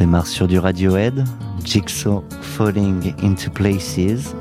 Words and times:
Démarre 0.00 0.26
sur 0.26 0.48
du 0.48 0.58
Radiohead, 0.58 1.24
Jigsaw 1.62 2.24
Falling 2.40 3.12
into 3.22 3.50
Places. 3.50 4.34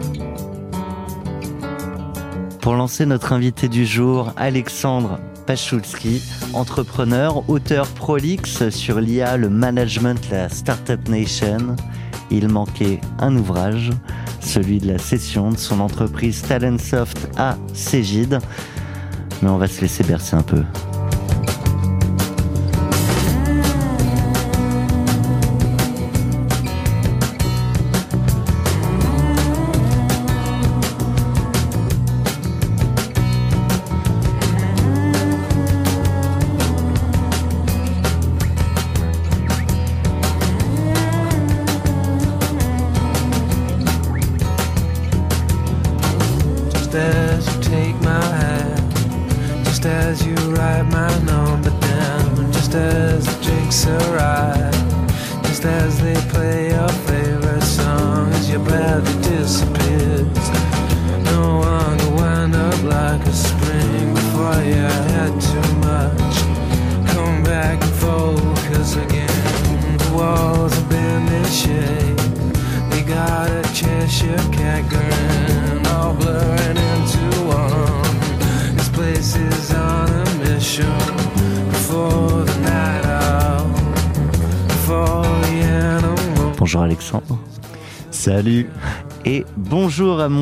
Pour 2.61 2.75
lancer 2.75 3.05
notre 3.05 3.33
invité 3.33 3.67
du 3.67 3.85
jour, 3.85 4.31
Alexandre 4.37 5.19
Pachulski, 5.45 6.21
entrepreneur, 6.53 7.43
auteur 7.49 7.87
prolixe 7.87 8.69
sur 8.69 9.01
l'IA, 9.01 9.35
le 9.35 9.49
management, 9.49 10.29
la 10.31 10.47
Startup 10.47 11.05
Nation. 11.09 11.75
Il 12.31 12.47
manquait 12.47 13.01
un 13.19 13.35
ouvrage, 13.35 13.89
celui 14.39 14.77
de 14.77 14.87
la 14.87 14.97
session 14.97 15.51
de 15.51 15.57
son 15.57 15.81
entreprise 15.81 16.41
Talentsoft 16.41 17.29
à 17.35 17.57
Cégide. 17.73 18.39
Mais 19.41 19.49
on 19.49 19.57
va 19.57 19.67
se 19.67 19.81
laisser 19.81 20.05
bercer 20.05 20.37
un 20.37 20.43
peu. 20.43 20.63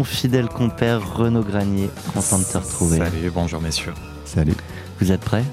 Fidèle 0.07 0.47
compère 0.47 1.01
Renaud 1.15 1.43
Granier, 1.43 1.89
content 2.13 2.39
de 2.39 2.43
te 2.43 2.57
retrouver. 2.57 2.97
Salut, 2.97 3.31
bonjour 3.33 3.61
messieurs. 3.61 3.93
Salut. 4.25 4.55
Vous 4.99 5.11
êtes 5.11 5.21
prêts? 5.21 5.43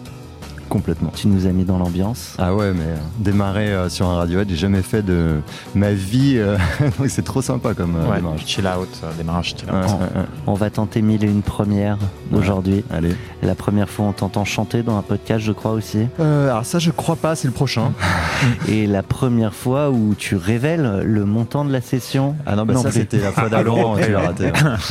Complètement. 0.70 1.12
Tu 1.14 1.28
nous 1.28 1.46
as 1.46 1.50
mis 1.50 1.64
dans 1.64 1.76
l'ambiance? 1.78 2.34
Ah 2.38 2.54
ouais, 2.54 2.72
mais 2.72 2.84
euh, 2.84 2.96
démarrer 3.18 3.68
euh, 3.70 3.88
sur 3.90 4.08
un 4.08 4.16
Radiohead, 4.16 4.48
j'ai 4.48 4.56
jamais 4.56 4.80
fait 4.82 5.02
de 5.02 5.40
ma 5.74 5.92
vie, 5.92 6.34
euh, 6.38 6.56
donc 6.98 7.10
c'est 7.10 7.22
trop 7.22 7.42
sympa 7.42 7.74
comme 7.74 7.94
euh, 7.96 8.08
Ouais, 8.08 8.16
démarrage. 8.16 8.46
chill 8.46 8.66
out, 8.66 8.88
euh, 9.04 9.12
démarrage 9.16 9.54
chill 9.56 9.68
out. 9.68 9.74
Ouais, 9.74 9.80
ouais, 9.92 10.20
ouais. 10.22 10.26
On 10.46 10.54
va 10.54 10.70
tenter 10.70 11.02
mille 11.02 11.22
et 11.22 11.28
une 11.28 11.42
premières 11.42 11.98
aujourd'hui. 12.32 12.82
Allez. 12.90 13.14
La 13.42 13.54
première 13.54 13.90
fois, 13.90 14.06
on 14.06 14.12
t'entend 14.12 14.44
chanter 14.46 14.82
dans 14.82 14.96
un 14.96 15.02
podcast, 15.02 15.44
je 15.44 15.52
crois 15.52 15.72
aussi. 15.72 16.06
Euh, 16.18 16.50
alors 16.50 16.64
ça, 16.64 16.78
je 16.78 16.90
crois 16.90 17.16
pas, 17.16 17.36
c'est 17.36 17.46
le 17.46 17.54
prochain. 17.54 17.92
Et 18.68 18.86
la 18.86 19.02
première 19.02 19.54
fois 19.54 19.90
où 19.90 20.14
tu 20.14 20.36
révèles 20.36 21.02
le 21.04 21.24
montant 21.24 21.64
de 21.64 21.72
la 21.72 21.80
session. 21.80 22.36
Ah 22.46 22.56
non, 22.56 22.64
bah 22.66 22.74
Non 22.74 22.82
ça 22.82 22.90
c'était 22.90 23.18
la 23.18 23.32
fois 23.32 23.48
d'avant, 23.48 23.96
tu 23.96 24.10
l'as 24.12 24.20
raté. 24.20 24.50
hein. 24.54 24.76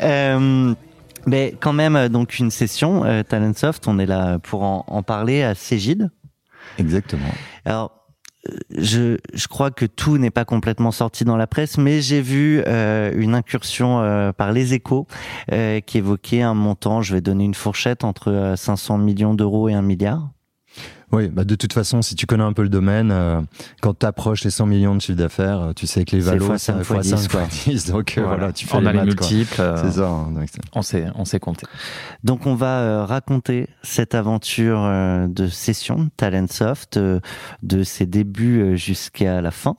Euh, 0.00 0.74
mais 1.26 1.54
quand 1.60 1.74
même, 1.74 1.96
euh, 1.96 2.08
donc 2.08 2.38
une 2.38 2.50
session 2.50 3.04
euh, 3.04 3.22
Talentsoft, 3.22 3.86
on 3.86 3.98
est 3.98 4.06
là 4.06 4.38
pour 4.38 4.62
en, 4.62 4.84
en 4.88 5.02
parler 5.02 5.42
à 5.42 5.54
Cégide. 5.54 6.10
Exactement. 6.78 7.28
Alors, 7.66 7.92
euh, 8.48 8.56
je, 8.78 9.18
je 9.34 9.48
crois 9.48 9.70
que 9.70 9.84
tout 9.84 10.16
n'est 10.16 10.30
pas 10.30 10.46
complètement 10.46 10.92
sorti 10.92 11.24
dans 11.26 11.36
la 11.36 11.46
presse, 11.46 11.76
mais 11.76 12.00
j'ai 12.00 12.22
vu 12.22 12.62
euh, 12.66 13.12
une 13.14 13.34
incursion 13.34 14.00
euh, 14.00 14.32
par 14.32 14.50
les 14.52 14.72
échos 14.72 15.06
euh, 15.52 15.80
qui 15.80 15.98
évoquait 15.98 16.40
un 16.42 16.54
montant, 16.54 17.02
je 17.02 17.12
vais 17.14 17.20
donner 17.20 17.44
une 17.44 17.54
fourchette, 17.54 18.02
entre 18.02 18.32
euh, 18.32 18.56
500 18.56 18.96
millions 18.96 19.34
d'euros 19.34 19.68
et 19.68 19.74
un 19.74 19.82
milliard. 19.82 20.30
Oui, 21.12 21.28
bah 21.28 21.44
de 21.44 21.54
toute 21.54 21.74
façon, 21.74 22.00
si 22.00 22.14
tu 22.14 22.24
connais 22.24 22.42
un 22.42 22.54
peu 22.54 22.62
le 22.62 22.70
domaine, 22.70 23.10
euh, 23.12 23.40
quand 23.82 23.98
tu 23.98 24.06
approches 24.06 24.44
les 24.44 24.50
100 24.50 24.64
millions 24.66 24.94
de 24.94 25.00
chiffre 25.00 25.18
d'affaires, 25.18 25.60
euh, 25.60 25.72
tu 25.74 25.86
sais 25.86 26.06
que 26.06 26.16
les 26.16 26.22
valos, 26.22 26.56
c'est 26.56 26.72
dix, 26.72 27.10
5 27.10 27.28
quoi. 27.28 27.40
fois 27.46 27.46
10, 27.66 27.90
donc 27.90 28.14
euh, 28.16 28.22
voilà. 28.24 28.52
tu 28.52 28.66
fais 28.66 28.76
on 28.76 28.80
les 28.80 28.86
a 28.88 28.92
maths, 28.94 29.04
multiples, 29.04 29.60
euh, 29.60 29.76
C'est 29.76 29.98
ça. 29.98 30.08
hein, 30.08 30.30
donc 30.34 30.48
on 30.74 30.80
sait, 30.80 31.06
on 31.14 31.24
sait 31.26 31.38
compter. 31.38 31.66
Donc 32.24 32.46
on 32.46 32.54
va 32.54 32.78
euh, 32.80 33.04
raconter 33.04 33.68
cette 33.82 34.14
aventure 34.14 34.80
euh, 34.82 35.26
de 35.28 35.48
session 35.48 36.08
Talentsoft, 36.16 36.96
euh, 36.96 37.20
de 37.62 37.82
ses 37.82 38.06
débuts 38.06 38.78
jusqu'à 38.78 39.42
la 39.42 39.50
fin. 39.50 39.76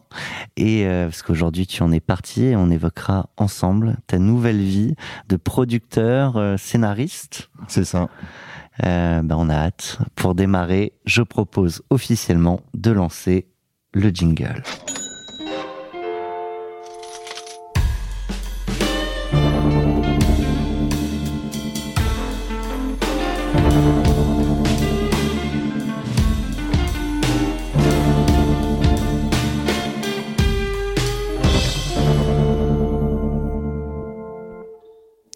Et 0.55 0.85
euh, 0.85 1.05
parce 1.05 1.23
qu'aujourd'hui 1.23 1.65
tu 1.65 1.81
en 1.81 1.91
es 1.91 1.99
parti 1.99 2.43
et 2.45 2.55
on 2.55 2.69
évoquera 2.69 3.29
ensemble 3.37 3.97
ta 4.05 4.19
nouvelle 4.19 4.61
vie 4.61 4.95
de 5.29 5.35
producteur, 5.35 6.37
euh, 6.37 6.57
scénariste. 6.57 7.49
c'est 7.67 7.85
ça. 7.85 8.07
Euh, 8.83 9.21
ben, 9.21 9.35
on 9.37 9.49
a 9.49 9.55
hâte. 9.55 9.99
Pour 10.15 10.35
démarrer, 10.35 10.93
je 11.05 11.21
propose 11.21 11.83
officiellement 11.89 12.61
de 12.73 12.91
lancer 12.91 13.47
le 13.93 14.09
jingle. 14.09 14.63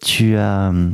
Tu 0.02 0.36
as 0.36 0.70
euh, 0.72 0.90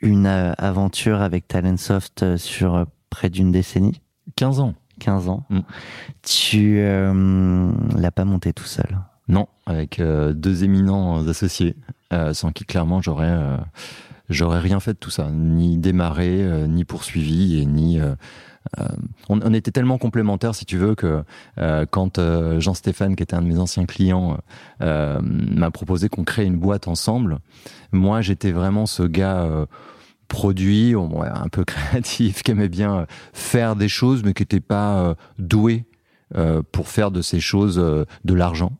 une 0.00 0.26
euh, 0.26 0.52
aventure 0.58 1.20
avec 1.20 1.48
Talentsoft 1.48 2.22
euh, 2.22 2.36
sur 2.36 2.74
euh, 2.74 2.84
près 3.10 3.30
d'une 3.30 3.52
décennie, 3.52 4.00
15 4.36 4.60
ans. 4.60 4.74
15 5.00 5.28
ans. 5.28 5.44
Mm. 5.50 5.60
Tu 6.22 6.78
euh, 6.78 7.72
l'as 7.96 8.10
pas 8.10 8.24
monté 8.24 8.52
tout 8.52 8.64
seul. 8.64 8.98
Non, 9.28 9.48
avec 9.66 9.98
euh, 9.98 10.32
deux 10.32 10.64
éminents 10.64 11.26
associés, 11.26 11.76
euh, 12.12 12.34
sans 12.34 12.52
qui 12.52 12.64
clairement 12.64 13.00
j'aurais 13.00 13.32
j'aurais 14.28 14.60
rien 14.60 14.78
fait 14.80 14.92
de 14.92 14.98
tout 14.98 15.10
ça, 15.10 15.30
ni 15.30 15.78
démarré, 15.78 16.44
ni 16.68 16.84
poursuivi, 16.84 17.60
et 17.60 17.66
ni 17.66 17.98
on, 19.28 19.40
on 19.42 19.54
était 19.54 19.70
tellement 19.70 19.98
complémentaires, 19.98 20.54
si 20.54 20.64
tu 20.64 20.76
veux, 20.76 20.94
que 20.94 21.22
euh, 21.58 21.86
quand 21.90 22.18
euh, 22.18 22.60
Jean-Stéphane, 22.60 23.16
qui 23.16 23.22
était 23.22 23.34
un 23.34 23.42
de 23.42 23.46
mes 23.46 23.58
anciens 23.58 23.86
clients, 23.86 24.38
euh, 24.82 25.18
m'a 25.22 25.70
proposé 25.70 26.08
qu'on 26.08 26.24
crée 26.24 26.44
une 26.44 26.58
boîte 26.58 26.88
ensemble, 26.88 27.38
moi 27.92 28.20
j'étais 28.20 28.52
vraiment 28.52 28.86
ce 28.86 29.02
gars 29.02 29.42
euh, 29.42 29.66
produit, 30.28 30.94
un 30.94 31.48
peu 31.48 31.64
créatif, 31.66 32.42
qui 32.42 32.50
aimait 32.52 32.68
bien 32.68 33.00
euh, 33.00 33.06
faire 33.32 33.76
des 33.76 33.88
choses, 33.88 34.22
mais 34.24 34.32
qui 34.32 34.42
n'était 34.42 34.60
pas 34.60 34.98
euh, 34.98 35.14
doué 35.38 35.84
euh, 36.36 36.62
pour 36.72 36.88
faire 36.88 37.10
de 37.10 37.22
ces 37.22 37.40
choses 37.40 37.78
euh, 37.78 38.04
de 38.24 38.34
l'argent. 38.34 38.72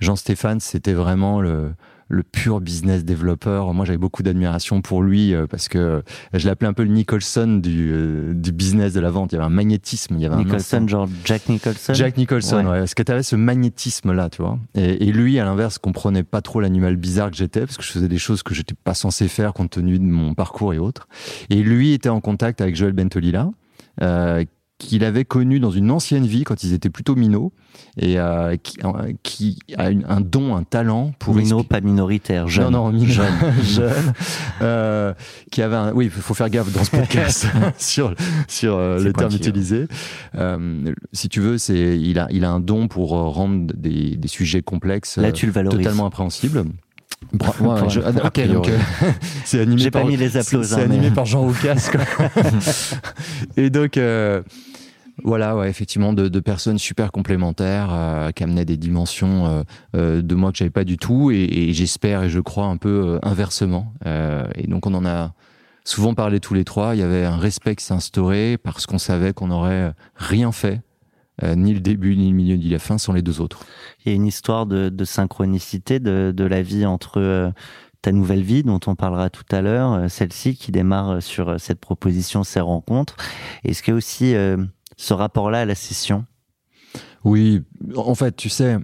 Jean-Stéphane, 0.00 0.60
c'était 0.60 0.92
vraiment 0.92 1.40
le, 1.40 1.74
le 2.08 2.22
pur 2.22 2.60
business 2.60 3.04
développeur. 3.04 3.72
Moi, 3.74 3.84
j'avais 3.84 3.98
beaucoup 3.98 4.22
d'admiration 4.22 4.80
pour 4.80 5.02
lui 5.02 5.34
euh, 5.34 5.46
parce 5.46 5.68
que 5.68 6.02
je 6.32 6.46
l'appelais 6.46 6.68
un 6.68 6.72
peu 6.72 6.84
le 6.84 6.90
Nicholson 6.90 7.60
du, 7.62 7.90
euh, 7.92 8.32
du 8.32 8.52
business 8.52 8.92
de 8.92 9.00
la 9.00 9.10
vente. 9.10 9.32
Il 9.32 9.36
y 9.36 9.38
avait 9.38 9.46
un 9.46 9.50
magnétisme. 9.50 10.16
Il 10.16 10.22
y 10.22 10.26
avait 10.26 10.36
Nicholson, 10.36 10.82
un 10.82 10.88
genre 10.88 11.08
Jack 11.24 11.48
Nicholson? 11.48 11.94
Jack 11.94 12.16
Nicholson, 12.16 12.64
ouais. 12.66 12.78
Parce 12.78 12.94
que 12.94 13.02
tu 13.02 13.12
avais 13.12 13.22
ce 13.22 13.36
magnétisme-là, 13.36 14.30
tu 14.30 14.42
vois. 14.42 14.58
Et, 14.74 15.08
et, 15.08 15.12
lui, 15.12 15.38
à 15.40 15.44
l'inverse, 15.44 15.78
comprenait 15.78 16.22
pas 16.22 16.42
trop 16.42 16.60
l'animal 16.60 16.96
bizarre 16.96 17.30
que 17.30 17.36
j'étais 17.36 17.60
parce 17.60 17.76
que 17.76 17.82
je 17.82 17.90
faisais 17.90 18.08
des 18.08 18.18
choses 18.18 18.42
que 18.42 18.54
j'étais 18.54 18.74
pas 18.74 18.94
censé 18.94 19.28
faire 19.28 19.52
compte 19.52 19.70
tenu 19.70 19.98
de 19.98 20.04
mon 20.04 20.34
parcours 20.34 20.74
et 20.74 20.78
autres. 20.78 21.08
Et 21.50 21.62
lui 21.62 21.92
était 21.92 22.08
en 22.08 22.20
contact 22.20 22.60
avec 22.60 22.76
Joël 22.76 22.92
Bentolila, 22.92 23.50
euh, 24.02 24.44
qu'il 24.78 25.04
avait 25.04 25.24
connu 25.24 25.58
dans 25.58 25.70
une 25.70 25.90
ancienne 25.90 26.26
vie 26.26 26.44
quand 26.44 26.62
ils 26.62 26.74
étaient 26.74 26.90
plutôt 26.90 27.14
minots 27.14 27.52
et 27.96 28.18
euh, 28.18 28.56
qui, 28.56 28.76
euh, 28.84 29.12
qui, 29.22 29.58
a 29.76 29.90
une, 29.90 30.04
un 30.06 30.20
don, 30.20 30.54
un 30.54 30.64
talent 30.64 31.12
pour 31.18 31.34
minot, 31.34 31.62
pas 31.62 31.80
minoritaire, 31.80 32.46
jeune, 32.46 32.70
non, 32.70 32.92
non, 32.92 33.06
jeune, 33.06 33.32
jeune, 33.62 34.12
euh, 34.62 35.14
qui 35.50 35.62
avait 35.62 35.76
un, 35.76 35.92
oui, 35.92 36.06
il 36.06 36.10
faut 36.10 36.34
faire 36.34 36.50
gaffe 36.50 36.72
dans 36.72 36.84
ce 36.84 36.90
podcast 36.90 37.46
sur 37.78 38.14
sur 38.48 38.76
euh, 38.76 39.02
les 39.02 39.12
termes 39.12 39.34
utilisés. 39.34 39.86
Euh, 40.34 40.92
si 41.12 41.28
tu 41.28 41.40
veux, 41.40 41.56
c'est 41.56 41.98
il 41.98 42.18
a 42.18 42.28
il 42.30 42.44
a 42.44 42.50
un 42.50 42.60
don 42.60 42.88
pour 42.88 43.10
rendre 43.10 43.72
des, 43.74 44.16
des 44.16 44.28
sujets 44.28 44.62
complexes 44.62 45.16
Là, 45.16 45.32
tu 45.32 45.46
le 45.46 45.52
valorises. 45.52 45.78
totalement 45.78 46.06
appréhensibles. 46.06 46.64
Ouais, 47.32 47.88
je, 47.88 48.00
ok, 48.00 48.48
donc 48.48 48.68
euh, 48.68 48.78
c'est 49.44 49.60
animé. 49.60 49.82
J'ai 49.82 49.90
par, 49.90 50.02
pas 50.02 50.08
mis 50.08 50.16
les. 50.16 50.28
C'est 50.28 50.74
animé 50.74 51.08
mais... 51.08 51.10
par 51.10 51.24
Jean 51.24 51.42
Roucas. 51.42 51.90
et 53.56 53.70
donc 53.70 53.96
euh, 53.96 54.42
voilà, 55.26 55.68
effectivement, 55.68 56.12
de, 56.12 56.40
personnes 56.40 56.78
super 56.78 57.12
complémentaires 57.12 57.90
euh, 57.92 58.30
qui 58.30 58.44
amenaient 58.44 58.64
des 58.64 58.76
dimensions 58.78 59.64
euh, 59.94 60.22
de 60.22 60.34
moi 60.34 60.52
que 60.52 60.58
j'avais 60.58 60.70
pas 60.70 60.84
du 60.84 60.96
tout, 60.96 61.30
et, 61.30 61.72
j'espère 61.72 62.22
et 62.22 62.30
je 62.30 62.40
crois 62.40 62.66
un 62.66 62.78
peu 62.78 63.18
inversement. 63.22 63.92
et 64.04 64.66
donc 64.66 64.86
on 64.86 64.94
en 64.94 65.04
a 65.04 65.34
souvent 65.84 66.14
parlé 66.14 66.40
tous 66.40 66.54
les 66.54 66.64
trois. 66.64 66.94
Il 66.94 67.00
y 67.00 67.04
avait 67.04 67.24
un 67.24 67.36
respect 67.36 67.76
qui 67.76 67.84
s'est 67.84 67.94
instauré 67.94 68.56
parce 68.56 68.86
qu'on 68.86 68.98
savait 68.98 69.32
qu'on 69.32 69.48
n'aurait 69.48 69.92
rien 70.16 70.52
fait 70.52 70.80
euh, 71.42 71.54
ni 71.54 71.74
le 71.74 71.80
début, 71.80 72.16
ni 72.16 72.30
le 72.30 72.34
milieu, 72.34 72.56
ni 72.56 72.68
la 72.68 72.78
fin 72.78 72.98
sont 72.98 73.12
les 73.12 73.22
deux 73.22 73.40
autres. 73.40 73.66
Il 74.04 74.08
y 74.08 74.12
a 74.12 74.14
une 74.14 74.26
histoire 74.26 74.66
de, 74.66 75.04
synchronicité 75.04 76.00
de, 76.00 76.44
la 76.44 76.62
vie 76.62 76.86
entre 76.86 77.20
euh, 77.20 77.50
ta 78.00 78.12
nouvelle 78.12 78.42
vie, 78.42 78.62
dont 78.62 78.80
on 78.86 78.94
parlera 78.94 79.28
tout 79.28 79.44
à 79.50 79.60
l'heure, 79.60 79.92
euh, 79.92 80.08
celle-ci 80.08 80.56
qui 80.56 80.72
démarre 80.72 81.22
sur 81.22 81.60
cette 81.60 81.80
proposition, 81.80 82.42
ces 82.42 82.60
rencontres. 82.60 83.16
Est-ce 83.64 83.82
qu'il 83.82 83.92
y 83.92 83.94
a 83.94 83.98
aussi 83.98 84.34
ce 84.96 85.14
rapport-là 85.14 85.60
à 85.60 85.64
la 85.64 85.74
session 85.74 86.24
Oui, 87.24 87.62
en 87.94 88.14
fait, 88.14 88.34
tu 88.36 88.48
sais, 88.48 88.78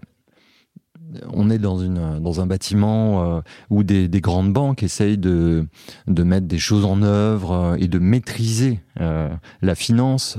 on 1.32 1.50
est 1.50 1.58
dans, 1.58 1.78
une, 1.78 2.20
dans 2.20 2.40
un 2.40 2.46
bâtiment 2.46 3.36
euh, 3.36 3.40
où 3.70 3.82
des, 3.82 4.08
des, 4.08 4.20
grandes 4.20 4.52
banques 4.52 4.82
essayent 4.82 5.18
de, 5.18 5.66
de 6.06 6.22
mettre 6.22 6.46
des 6.46 6.58
choses 6.58 6.84
en 6.84 7.02
œuvre 7.02 7.52
euh, 7.52 7.76
et 7.78 7.88
de 7.88 7.98
maîtriser 7.98 8.80
euh, 9.00 9.28
la 9.60 9.74
finance. 9.74 10.38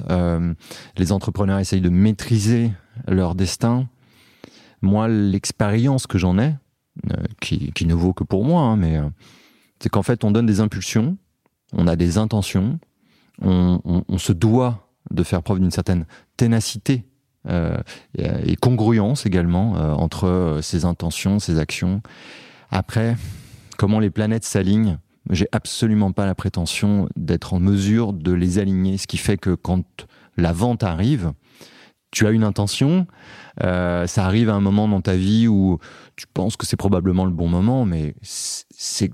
Les 0.97 1.11
entrepreneurs 1.11 1.59
essayent 1.59 1.81
de 1.81 1.89
maîtriser 1.89 2.71
leur 3.07 3.35
destin. 3.35 3.87
Moi, 4.81 5.07
l'expérience 5.07 6.07
que 6.07 6.17
j'en 6.17 6.37
ai, 6.37 6.55
qui, 7.39 7.71
qui, 7.71 7.85
ne 7.85 7.93
vaut 7.93 8.13
que 8.13 8.23
pour 8.23 8.43
moi, 8.43 8.63
hein, 8.63 8.75
mais 8.75 8.99
c'est 9.79 9.89
qu'en 9.89 10.03
fait, 10.03 10.23
on 10.23 10.31
donne 10.31 10.45
des 10.45 10.59
impulsions, 10.59 11.17
on 11.71 11.87
a 11.87 11.95
des 11.95 12.17
intentions, 12.17 12.79
on, 13.41 13.79
on, 13.85 14.03
on 14.07 14.17
se 14.17 14.33
doit 14.33 14.82
de 15.13 15.24
faire 15.24 15.44
preuve 15.44 15.60
d'une 15.60 15.71
certaine 15.71 16.06
ténacité 16.38 17.06
euh, 17.48 17.77
et 18.18 18.56
congruence 18.56 19.25
également 19.25 19.77
euh, 19.77 19.94
entre 19.94 20.60
ses 20.62 20.86
intentions, 20.86 21.39
ses 21.39 21.60
actions. 21.60 22.01
Après, 22.71 23.15
comment 23.77 24.00
les 24.00 24.10
planètes 24.10 24.45
s'alignent 24.45 24.98
j'ai 25.30 25.48
absolument 25.51 26.12
pas 26.12 26.25
la 26.25 26.36
prétention 26.36 27.07
d'être 27.15 27.54
en 27.54 27.60
mesure 27.60 28.13
de 28.13 28.33
les 28.33 28.60
aligner, 28.60 28.98
ce 28.98 29.07
qui 29.07 29.18
fait 29.18 29.38
que 29.38 29.56
quand 29.56 29.86
la 30.36 30.51
vente 30.51 30.83
arrive, 30.83 31.33
tu 32.12 32.27
as 32.27 32.31
une 32.31 32.44
intention, 32.44 33.07
euh, 33.63 34.06
ça 34.06 34.25
arrive 34.25 34.50
à 34.50 34.54
un 34.54 34.60
moment 34.60 34.88
dans 34.88 35.01
ta 35.01 35.15
vie 35.15 35.48
où 35.48 35.80
tu 36.15 36.27
penses 36.27 36.57
que 36.57 36.65
c'est 36.65 36.77
probablement 36.77 37.25
le 37.25 37.31
bon 37.31 37.48
moment, 37.48 37.86
mais 37.86 38.15
c'est 38.21 39.12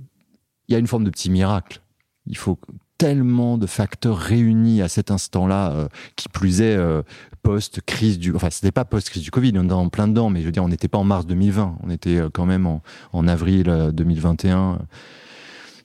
il 0.67 0.73
y 0.73 0.75
a 0.75 0.79
une 0.79 0.87
forme 0.87 1.03
de 1.03 1.09
petit 1.09 1.31
miracle. 1.31 1.81
Il 2.27 2.37
faut 2.37 2.59
tellement 2.99 3.57
de 3.57 3.65
facteurs 3.65 4.17
réunis 4.17 4.83
à 4.83 4.87
cet 4.87 5.09
instant-là, 5.09 5.71
euh, 5.71 5.87
qui 6.15 6.29
plus 6.29 6.61
est 6.61 6.75
euh, 6.75 7.01
post-crise 7.41 8.19
du... 8.19 8.35
Enfin, 8.35 8.49
c'était 8.51 8.71
pas 8.71 8.85
post-crise 8.85 9.23
du 9.23 9.31
Covid, 9.31 9.53
on 9.55 9.67
est 9.67 9.73
en 9.73 9.89
plein 9.89 10.07
dedans, 10.07 10.29
mais 10.29 10.41
je 10.41 10.45
veux 10.45 10.51
dire, 10.51 10.63
on 10.63 10.69
n'était 10.69 10.87
pas 10.87 10.99
en 10.99 11.03
mars 11.03 11.25
2020, 11.25 11.77
on 11.81 11.89
était 11.89 12.17
euh, 12.17 12.29
quand 12.31 12.45
même 12.45 12.67
en, 12.67 12.83
en 13.13 13.27
avril 13.27 13.91
2021. 13.93 14.79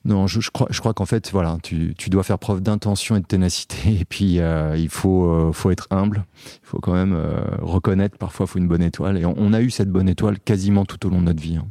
Non, 0.06 0.26
je, 0.26 0.40
je 0.40 0.50
crois, 0.50 0.66
je 0.70 0.80
crois 0.80 0.92
qu'en 0.92 1.06
fait, 1.06 1.30
voilà, 1.30 1.56
tu, 1.62 1.94
tu, 1.96 2.10
dois 2.10 2.22
faire 2.22 2.38
preuve 2.38 2.60
d'intention 2.60 3.16
et 3.16 3.20
de 3.20 3.24
ténacité, 3.24 3.76
et 4.00 4.04
puis 4.04 4.38
euh, 4.38 4.76
il 4.76 4.90
faut, 4.90 5.30
euh, 5.30 5.52
faut 5.52 5.70
être 5.70 5.86
humble, 5.90 6.24
il 6.44 6.66
faut 6.66 6.78
quand 6.78 6.92
même 6.92 7.14
euh, 7.14 7.40
reconnaître, 7.62 8.18
parfois, 8.18 8.44
il 8.46 8.52
faut 8.52 8.58
une 8.58 8.68
bonne 8.68 8.82
étoile, 8.82 9.16
et 9.16 9.24
on, 9.24 9.34
on, 9.36 9.52
a 9.54 9.62
eu 9.62 9.70
cette 9.70 9.90
bonne 9.90 10.08
étoile 10.08 10.38
quasiment 10.38 10.84
tout 10.84 11.06
au 11.06 11.10
long 11.10 11.20
de 11.20 11.26
notre 11.26 11.42
vie. 11.42 11.56
Hein. 11.56 11.66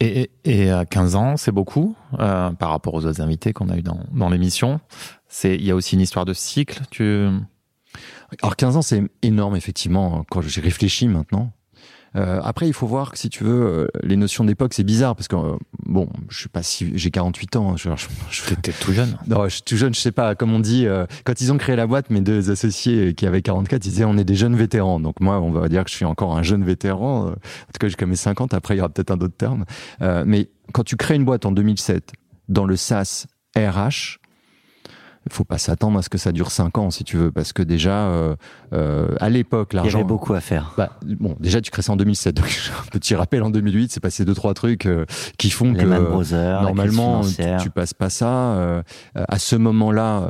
Et, 0.00 0.30
et, 0.44 0.70
à 0.70 0.84
15 0.84 1.14
ans, 1.14 1.36
c'est 1.36 1.52
beaucoup 1.52 1.94
euh, 2.18 2.50
par 2.50 2.70
rapport 2.70 2.94
aux 2.94 3.06
autres 3.06 3.20
invités 3.20 3.52
qu'on 3.52 3.68
a 3.68 3.76
eu 3.76 3.82
dans, 3.82 4.00
dans 4.12 4.28
l'émission. 4.28 4.80
C'est, 5.28 5.54
il 5.54 5.64
y 5.64 5.70
a 5.70 5.74
aussi 5.74 5.94
une 5.94 6.00
histoire 6.00 6.24
de 6.24 6.32
cycle. 6.32 6.82
Tu... 6.90 7.28
Alors 8.42 8.56
15 8.56 8.76
ans, 8.76 8.82
c'est 8.82 9.02
énorme 9.22 9.56
effectivement 9.56 10.24
quand 10.30 10.42
j'y 10.42 10.60
réfléchis 10.60 11.06
maintenant. 11.08 11.52
Euh, 12.16 12.40
après, 12.42 12.66
il 12.66 12.72
faut 12.72 12.86
voir 12.86 13.10
que 13.10 13.18
si 13.18 13.28
tu 13.28 13.44
veux, 13.44 13.66
euh, 13.66 13.88
les 14.02 14.16
notions 14.16 14.44
d'époque, 14.44 14.74
c'est 14.74 14.84
bizarre 14.84 15.16
parce 15.16 15.28
que 15.28 15.36
euh, 15.36 15.56
bon, 15.84 16.08
je 16.28 16.38
suis 16.38 16.48
pas 16.48 16.62
si, 16.62 16.92
j'ai 16.96 17.10
48 17.10 17.56
ans. 17.56 17.72
Hein, 17.72 17.74
je, 17.76 17.90
je, 17.96 18.06
je 18.30 18.54
T'es 18.54 18.72
tout 18.72 18.92
jeune. 18.92 19.18
Non, 19.26 19.44
je 19.44 19.54
suis 19.54 19.62
tout 19.62 19.76
jeune. 19.76 19.94
Je 19.94 20.00
sais 20.00 20.12
pas. 20.12 20.34
Comme 20.34 20.52
on 20.52 20.60
dit, 20.60 20.86
euh, 20.86 21.06
quand 21.24 21.40
ils 21.40 21.52
ont 21.52 21.58
créé 21.58 21.76
la 21.76 21.86
boîte, 21.86 22.10
mes 22.10 22.20
deux 22.20 22.50
associés 22.50 23.14
qui 23.14 23.26
avaient 23.26 23.42
44, 23.42 23.84
ils 23.84 23.90
disaient 23.90 24.04
on 24.04 24.16
est 24.16 24.24
des 24.24 24.36
jeunes 24.36 24.56
vétérans. 24.56 25.00
Donc 25.00 25.20
moi, 25.20 25.40
on 25.40 25.50
va 25.50 25.68
dire 25.68 25.84
que 25.84 25.90
je 25.90 25.96
suis 25.96 26.04
encore 26.04 26.36
un 26.36 26.42
jeune 26.42 26.64
vétéran. 26.64 27.26
En 27.26 27.32
tout 27.32 27.78
cas, 27.80 27.88
j'ai 27.88 28.06
mes 28.06 28.16
50. 28.16 28.54
Après, 28.54 28.74
il 28.74 28.78
y 28.78 28.80
aura 28.80 28.88
peut-être 28.88 29.10
un 29.10 29.20
autre 29.20 29.36
terme. 29.36 29.64
mais 30.00 30.50
quand 30.72 30.84
tu 30.84 30.96
crées 30.96 31.16
une 31.16 31.24
boîte 31.24 31.46
en 31.46 31.52
2007 31.52 32.12
dans 32.48 32.64
le 32.64 32.76
SaaS 32.76 33.26
RH, 33.56 34.18
faut 35.30 35.44
pas 35.44 35.58
s'attendre 35.58 35.98
à 35.98 36.02
ce 36.02 36.08
que 36.08 36.18
ça 36.18 36.32
dure 36.32 36.50
cinq 36.50 36.76
ans 36.78 36.90
si 36.90 37.04
tu 37.04 37.16
veux 37.16 37.32
parce 37.32 37.52
que 37.52 37.62
déjà 37.62 38.08
euh, 38.08 38.36
euh, 38.72 39.08
à 39.20 39.30
l'époque 39.30 39.72
l'argent 39.72 39.98
il 39.98 40.00
y 40.00 40.04
avait 40.04 40.08
beaucoup 40.08 40.34
à 40.34 40.40
faire. 40.40 40.74
Bah, 40.76 40.98
bon 41.02 41.36
déjà 41.40 41.60
tu 41.60 41.70
crées 41.70 41.82
ça 41.82 41.92
en 41.92 41.96
2007 41.96 42.36
donc 42.36 42.46
un 42.46 42.90
petit 42.90 43.14
rappel. 43.14 43.42
En 43.42 43.50
2008 43.50 43.92
c'est 43.92 44.00
passé 44.00 44.24
deux 44.24 44.34
trois 44.34 44.54
trucs 44.54 44.86
euh, 44.86 45.06
qui 45.38 45.50
font 45.50 45.72
Les 45.72 45.84
que 45.84 46.00
Brothers, 46.10 46.62
normalement 46.62 47.22
tu, 47.22 47.42
tu, 47.62 47.70
passes 47.70 47.94
pas 47.94 48.10
ça. 48.10 48.52
Euh, 48.54 48.82
à 49.14 49.38
ce 49.38 49.56
moment 49.56 49.92
là 49.92 50.28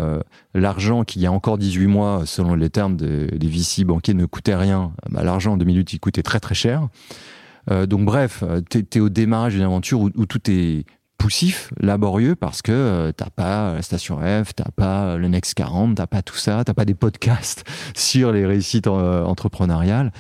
l'argent 0.55 1.05
qui 1.05 1.21
y 1.21 1.27
a 1.27 1.33
encore 1.33 1.59
18 1.59 1.87
mois 1.87 2.23
selon 2.25 2.55
les 2.55 2.71
termes 2.71 2.97
des, 2.97 3.27
des 3.27 3.49
VC 3.49 3.85
banquiers 3.85 4.15
ne 4.15 4.27
coûtait 4.27 4.55
rien. 4.55 4.93
Bah, 5.11 5.25
l'argent 5.25 5.55
en 5.55 5.57
2008 5.57 5.95
il 5.95 6.01
coûtait 6.01 6.23
très 6.23 6.41
très 6.41 6.55
cher. 6.55 6.89
Donc 7.71 8.05
bref 8.05 8.45
tu 8.71 8.85
es, 8.95 9.01
au 9.01 9.09
démarrage 9.09 9.55
d'une 9.55 9.63
aventure 9.63 10.01
où, 10.01 10.11
où 10.15 10.27
tout 10.27 10.51
est 10.51 10.85
poussif, 11.25 11.71
laborieux, 11.81 12.35
parce 12.35 12.61
que 12.61 12.71
euh, 12.71 13.11
t'as 13.11 13.31
pas 13.31 13.77
la 13.77 13.81
station 13.81 14.19
F, 14.19 14.55
t'as 14.55 14.71
pas 14.77 15.17
le 15.17 15.27
Next 15.27 15.55
40, 15.55 15.95
t'as 15.95 16.07
pas 16.07 16.21
tout 16.21 16.37
ça, 16.37 16.65
t'as 16.67 16.75
pas 16.75 16.85
des 16.85 16.93
podcasts 16.93 17.65
sur 17.97 18.31
les 18.31 18.45
réussites 18.45 18.89
euh, 18.89 19.25
entrepreneuriales. 19.25 20.13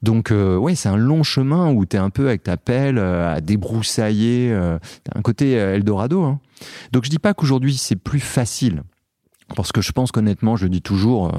Donc 0.00 0.30
euh, 0.30 0.56
ouais, 0.56 0.74
c'est 0.74 0.88
un 0.88 0.96
long 0.96 1.22
chemin 1.22 1.70
où 1.70 1.84
t'es 1.84 1.98
un 1.98 2.08
peu 2.08 2.28
avec 2.28 2.44
ta 2.44 2.56
pelle 2.56 2.96
euh, 2.96 3.34
à 3.34 3.42
débroussailler. 3.42 4.50
Euh, 4.50 4.78
un 5.14 5.20
côté 5.20 5.52
Eldorado. 5.52 6.22
Hein. 6.22 6.40
Donc 6.92 7.04
je 7.04 7.10
dis 7.10 7.18
pas 7.18 7.34
qu'aujourd'hui 7.34 7.76
c'est 7.76 7.96
plus 7.96 8.20
facile. 8.20 8.84
Parce 9.56 9.72
que 9.72 9.80
je 9.80 9.92
pense 9.92 10.12
qu'honnêtement, 10.12 10.56
je 10.56 10.66
dis 10.66 10.82
toujours, 10.82 11.32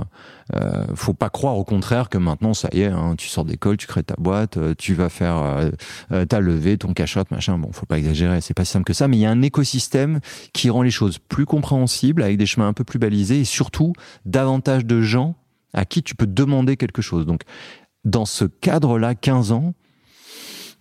euh, 0.56 0.86
faut 0.96 1.14
pas 1.14 1.30
croire 1.30 1.58
au 1.58 1.64
contraire 1.64 2.10
que 2.10 2.18
maintenant, 2.18 2.54
ça 2.56 2.70
y 2.74 2.82
est, 2.82 2.88
hein, 2.88 3.16
tu 3.18 3.28
sors 3.28 3.46
d'école, 3.46 3.78
tu 3.78 3.86
crées 3.86 4.04
ta 4.04 4.16
boîte, 4.18 4.58
euh, 4.58 4.74
tu 4.76 4.96
vas 4.96 5.10
faire 5.10 5.70
euh, 6.12 6.26
ta 6.26 6.40
levée, 6.40 6.78
ton 6.78 6.94
cachotte, 6.94 7.30
machin. 7.30 7.58
Bon, 7.60 7.72
faut 7.72 7.86
pas 7.86 8.00
exagérer, 8.00 8.42
c'est 8.42 8.56
pas 8.56 8.66
si 8.66 8.72
simple 8.72 8.86
que 8.86 8.94
ça, 8.94 9.08
mais 9.08 9.18
il 9.18 9.20
y 9.20 9.26
a 9.26 9.32
un 9.32 9.44
écosystème 9.44 10.22
qui 10.54 10.72
rend 10.72 10.82
les 10.82 10.92
choses 10.92 11.20
plus 11.20 11.46
compréhensibles, 11.46 12.24
avec 12.24 12.38
des 12.38 12.48
chemins 12.48 12.68
un 12.68 12.74
peu 12.74 12.84
plus 12.84 13.00
balisés, 13.00 13.42
et 13.42 13.46
surtout 13.46 13.94
davantage 14.26 14.86
de 14.86 15.02
gens 15.02 15.36
à 15.74 15.86
qui 15.86 16.02
tu 16.02 16.16
peux 16.16 16.28
demander 16.28 16.78
quelque 16.78 17.04
chose. 17.04 17.28
Donc, 17.28 17.44
dans 18.06 18.26
ce 18.26 18.46
cadre-là, 18.46 19.14
15 19.14 19.52
ans, 19.52 19.74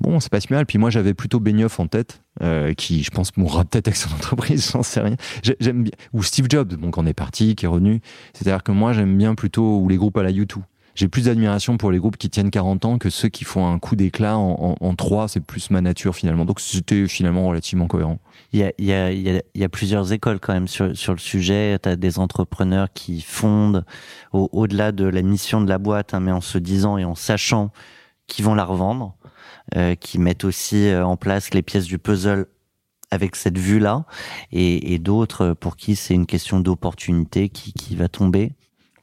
bon, 0.00 0.20
c'est 0.20 0.30
pas 0.30 0.40
si 0.40 0.52
mal. 0.52 0.66
Puis 0.66 0.78
moi, 0.78 0.90
j'avais 0.90 1.14
plutôt 1.14 1.40
Benioff 1.40 1.80
en 1.80 1.86
tête, 1.86 2.22
euh, 2.42 2.74
qui, 2.74 3.02
je 3.02 3.10
pense, 3.10 3.36
mourra 3.36 3.64
peut-être 3.64 3.88
avec 3.88 3.96
son 3.96 4.10
entreprise, 4.14 4.70
j'en 4.72 4.82
sais 4.82 5.00
rien. 5.00 5.16
J'aime 5.60 5.84
bien, 5.84 5.92
ou 6.12 6.22
Steve 6.22 6.46
Jobs, 6.48 6.74
bon, 6.74 6.90
qu'on 6.90 7.06
est 7.06 7.14
parti, 7.14 7.54
qui 7.54 7.64
est 7.64 7.68
revenu. 7.68 8.00
C'est-à-dire 8.32 8.62
que 8.62 8.72
moi, 8.72 8.92
j'aime 8.92 9.16
bien 9.16 9.34
plutôt, 9.34 9.78
ou 9.78 9.88
les 9.88 9.96
groupes 9.96 10.18
à 10.18 10.22
la 10.22 10.30
YouTube. 10.30 10.62
J'ai 10.98 11.06
plus 11.06 11.26
d'admiration 11.26 11.76
pour 11.76 11.92
les 11.92 11.98
groupes 11.98 12.16
qui 12.16 12.28
tiennent 12.28 12.50
40 12.50 12.84
ans 12.84 12.98
que 12.98 13.08
ceux 13.08 13.28
qui 13.28 13.44
font 13.44 13.72
un 13.72 13.78
coup 13.78 13.94
d'éclat 13.94 14.36
en, 14.36 14.76
en, 14.80 14.84
en 14.84 14.94
3, 14.96 15.28
c'est 15.28 15.38
plus 15.38 15.70
ma 15.70 15.80
nature 15.80 16.16
finalement. 16.16 16.44
Donc 16.44 16.58
c'était 16.58 17.06
finalement 17.06 17.46
relativement 17.46 17.86
cohérent. 17.86 18.18
Il 18.52 18.58
y 18.58 18.64
a, 18.64 18.72
y 18.78 18.92
a, 18.92 19.12
y 19.12 19.64
a, 19.64 19.68
plusieurs 19.68 20.12
écoles 20.12 20.40
quand 20.40 20.54
même 20.54 20.66
sur, 20.66 20.86
le 20.88 21.18
sujet. 21.18 21.78
Tu 21.80 21.88
as 21.88 21.94
des 21.94 22.18
entrepreneurs 22.18 22.88
qui 22.92 23.20
fondent 23.20 23.84
au-delà 24.32 24.88
au 24.88 24.92
de 24.92 25.04
la 25.04 25.22
mission 25.22 25.60
de 25.60 25.68
la 25.68 25.78
boîte, 25.78 26.14
hein, 26.14 26.20
mais 26.20 26.32
en 26.32 26.40
se 26.40 26.58
disant 26.58 26.98
et 26.98 27.04
en 27.04 27.14
sachant 27.14 27.70
qui 28.26 28.42
vont 28.42 28.56
la 28.56 28.64
revendre, 28.64 29.14
qui 29.96 30.18
mettent 30.18 30.44
aussi 30.44 30.88
euh, 30.88 31.04
en 31.04 31.16
place 31.16 31.52
les 31.54 31.62
pièces 31.62 31.84
du 31.86 31.98
puzzle 31.98 32.46
avec 33.10 33.36
cette 33.36 33.56
vue-là, 33.58 34.04
et, 34.52 34.92
et 34.94 34.98
d'autres 34.98 35.54
pour 35.58 35.76
qui 35.76 35.96
c'est 35.96 36.14
une 36.14 36.26
question 36.26 36.60
d'opportunité 36.60 37.48
qui, 37.48 37.72
qui 37.72 37.96
va 37.96 38.08
tomber. 38.08 38.52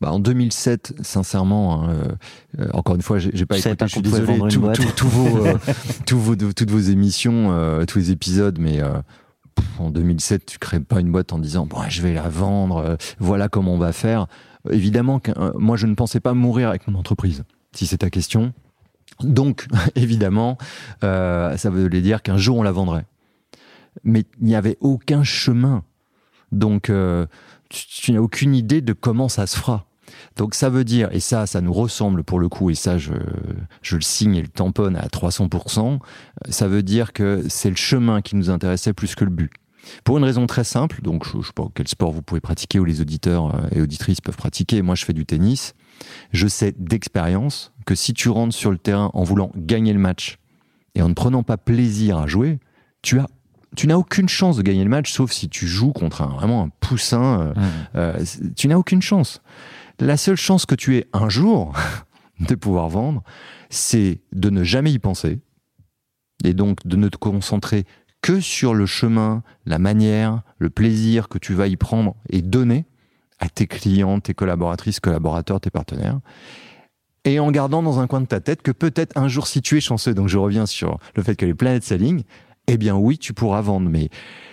Bah, 0.01 0.12
en 0.12 0.19
2007, 0.19 0.93
sincèrement, 1.01 1.84
hein, 1.84 1.89
euh, 1.89 2.07
euh, 2.60 2.69
encore 2.74 2.95
une 2.95 3.01
fois, 3.01 3.17
j'ai 3.17 3.31
pas 3.45 3.55
écouté, 3.72 3.75
pas 3.77 3.86
je 3.88 3.91
suis 3.93 4.01
désolé, 4.19 4.38
tout- 4.50 4.60
tout- 4.95 5.07
vos, 5.10 5.45
euh, 5.45 5.57
vos- 6.12 6.36
toutes 6.53 6.69
vos 6.69 6.79
émissions, 6.79 7.51
euh, 7.51 7.86
tous 7.86 7.98
les 7.98 8.12
épisodes, 8.12 8.60
mais 8.60 8.79
euh, 8.81 8.89
pff, 9.55 9.65
en 9.79 9.89
2007, 9.89 10.45
tu 10.45 10.60
crées 10.60 10.81
pas 10.81 11.00
une 11.00 11.12
boîte 11.12 11.34
en 11.34 11.39
disant, 11.39 11.65
bon, 11.65 11.77
je 11.88 12.01
vais 12.03 12.13
la 12.13 12.27
vendre, 12.29 12.77
euh, 12.77 12.95
voilà 13.19 13.48
comment 13.50 13.74
on 13.74 13.77
va 13.79 13.93
faire. 13.93 14.27
Évidemment, 14.69 15.19
que, 15.19 15.31
euh, 15.39 15.51
moi, 15.57 15.77
je 15.77 15.88
ne 15.88 15.95
pensais 15.95 16.19
pas 16.19 16.34
mourir 16.34 16.69
avec 16.69 16.88
mon 16.88 17.00
entreprise, 17.00 17.43
si 17.74 17.88
c'est 17.88 18.00
ta 18.00 18.10
question. 18.12 18.53
Donc, 19.22 19.67
évidemment, 19.95 20.57
euh, 21.03 21.55
ça 21.57 21.69
voulait 21.69 22.01
dire 22.01 22.22
qu'un 22.22 22.38
jour, 22.38 22.57
on 22.57 22.63
la 22.63 22.72
vendrait. 22.72 23.05
Mais 24.03 24.25
il 24.41 24.48
n'y 24.48 24.55
avait 24.55 24.77
aucun 24.81 25.24
chemin. 25.24 25.84
Donc, 26.51 26.89
euh, 26.89 27.25
tu, 27.69 28.12
n'as 28.12 28.19
aucune 28.19 28.55
idée 28.55 28.81
de 28.81 28.93
comment 28.93 29.29
ça 29.29 29.48
se 29.48 29.57
fera. 29.57 29.86
Donc 30.38 30.53
ça 30.53 30.69
veut 30.69 30.84
dire, 30.84 31.10
et 31.12 31.19
ça, 31.19 31.45
ça 31.45 31.62
nous 31.62 31.74
ressemble 31.74 32.24
pour 32.24 32.39
le 32.39 32.48
coup, 32.48 32.69
et 32.69 32.75
ça, 32.75 32.98
je, 32.98 33.13
je 33.81 33.95
le 33.95 34.01
signe 34.01 34.36
et 34.36 34.41
le 34.41 34.48
tamponne 34.48 34.95
à 34.95 35.07
300%, 35.07 36.00
ça 36.50 36.67
veut 36.67 36.84
dire 36.84 37.12
que 37.12 37.43
c'est 37.50 37.69
le 37.69 37.75
chemin 37.75 38.22
qui 38.22 38.36
nous 38.36 38.50
intéressait 38.50 38.93
plus 38.93 39.15
que 39.15 39.25
le 39.25 39.31
but. 39.31 39.51
Pour 40.03 40.17
une 40.17 40.24
raison 40.24 40.45
très 40.48 40.63
simple, 40.63 41.01
donc 41.01 41.27
je 41.27 41.38
ne 41.38 41.43
sais 41.43 41.53
pas 41.53 41.67
quel 41.74 41.88
sport 41.88 42.12
vous 42.12 42.22
pouvez 42.22 42.41
pratiquer 42.41 42.79
ou 42.79 42.86
les 42.86 43.01
auditeurs 43.01 43.55
euh, 43.55 43.67
et 43.72 43.81
auditrices 43.81 44.22
peuvent 44.22 44.38
pratiquer, 44.38 44.81
moi 44.81 44.95
je 44.95 45.05
fais 45.05 45.13
du 45.13 45.25
tennis, 45.25 45.74
je 46.32 46.48
sais 46.48 46.74
d'expérience 46.78 47.72
que 47.86 47.96
si 47.96 48.14
tu 48.14 48.30
rentres 48.30 48.56
sur 48.56 48.72
le 48.72 48.78
terrain 48.78 49.12
en 49.14 49.24
voulant 49.24 49.52
gagner 49.56 49.94
le 49.94 50.00
match 50.00 50.38
et 50.96 51.02
en 51.02 51.10
ne 51.10 51.14
prenant 51.14 51.44
pas 51.44 51.58
plaisir 51.58 52.18
à 52.18 52.28
jouer, 52.28 52.60
tu 53.02 53.20
as 53.20 53.28
tu 53.75 53.88
n'as 53.88 53.98
aucune 53.98 54.30
chance 54.30 54.56
de 54.56 54.62
gagner 54.62 54.86
le 54.86 54.90
match, 54.90 55.12
sauf 55.12 55.34
si 55.34 55.50
tu 55.50 55.68
joues 55.68 55.92
contre 55.92 56.22
un, 56.22 56.28
vraiment 56.28 56.64
un 56.64 56.70
poussin. 56.80 57.42
euh, 57.42 57.54
euh, 57.96 58.22
c'est- 58.24 58.56
tu 58.56 58.70
n'as 58.70 58.78
aucune 58.78 59.02
chance. 59.02 59.42
La 60.00 60.16
seule 60.16 60.38
chance 60.38 60.66
que 60.66 60.75
tu 60.75 60.96
aies 60.96 61.08
un 61.12 61.28
jour 61.28 61.74
de 62.40 62.56
pouvoir 62.56 62.88
vendre, 62.88 63.22
c'est 63.70 64.22
de 64.32 64.50
ne 64.50 64.64
jamais 64.64 64.94
y 64.94 65.00
penser 65.00 65.40
et 66.46 66.54
donc 66.54 66.88
de 66.88 66.96
ne 66.96 67.10
te 67.10 67.18
concentrer 67.18 67.84
que 68.22 68.40
sur 68.40 68.74
le 68.74 68.86
chemin, 68.86 69.44
la 69.66 69.78
manière, 69.78 70.42
le 70.58 70.70
plaisir 70.70 71.28
que 71.28 71.38
tu 71.38 71.54
vas 71.54 71.68
y 71.68 71.75
prendre 71.75 72.16
et 72.30 72.42
donner 72.42 72.86
à 73.39 73.50
tes 73.50 73.68
clients, 73.68 74.20
tes 74.20 74.34
collaboratrices, 74.34 75.00
collaborateurs, 75.00 75.60
tes 75.60 75.70
partenaires. 75.70 76.20
Et 77.25 77.39
en 77.39 77.50
gardant 77.51 77.82
dans 77.82 78.00
un 78.00 78.08
coin 78.08 78.22
de 78.22 78.27
ta 78.27 78.39
tête 78.39 78.62
que 78.62 78.72
peut-être 78.72 79.18
un 79.18 79.27
jour, 79.27 79.48
si 79.48 79.62
tu 79.62 79.77
es 79.77 79.82
chanceux, 79.82 80.13
donc 80.13 80.27
je 80.27 80.38
reviens 80.38 80.68
sur 80.68 81.00
le 81.15 81.24
fait 81.24 81.36
que 81.36 81.46
les 81.46 81.56
planètes 81.56 81.84
s'alignent, 81.84 82.24
eh 82.68 82.77
bien 82.77 82.96
oui, 82.96 83.18
tu 83.18 83.34
pourras 83.34 83.62
vendre. 83.62 83.89
Mais 83.89 84.10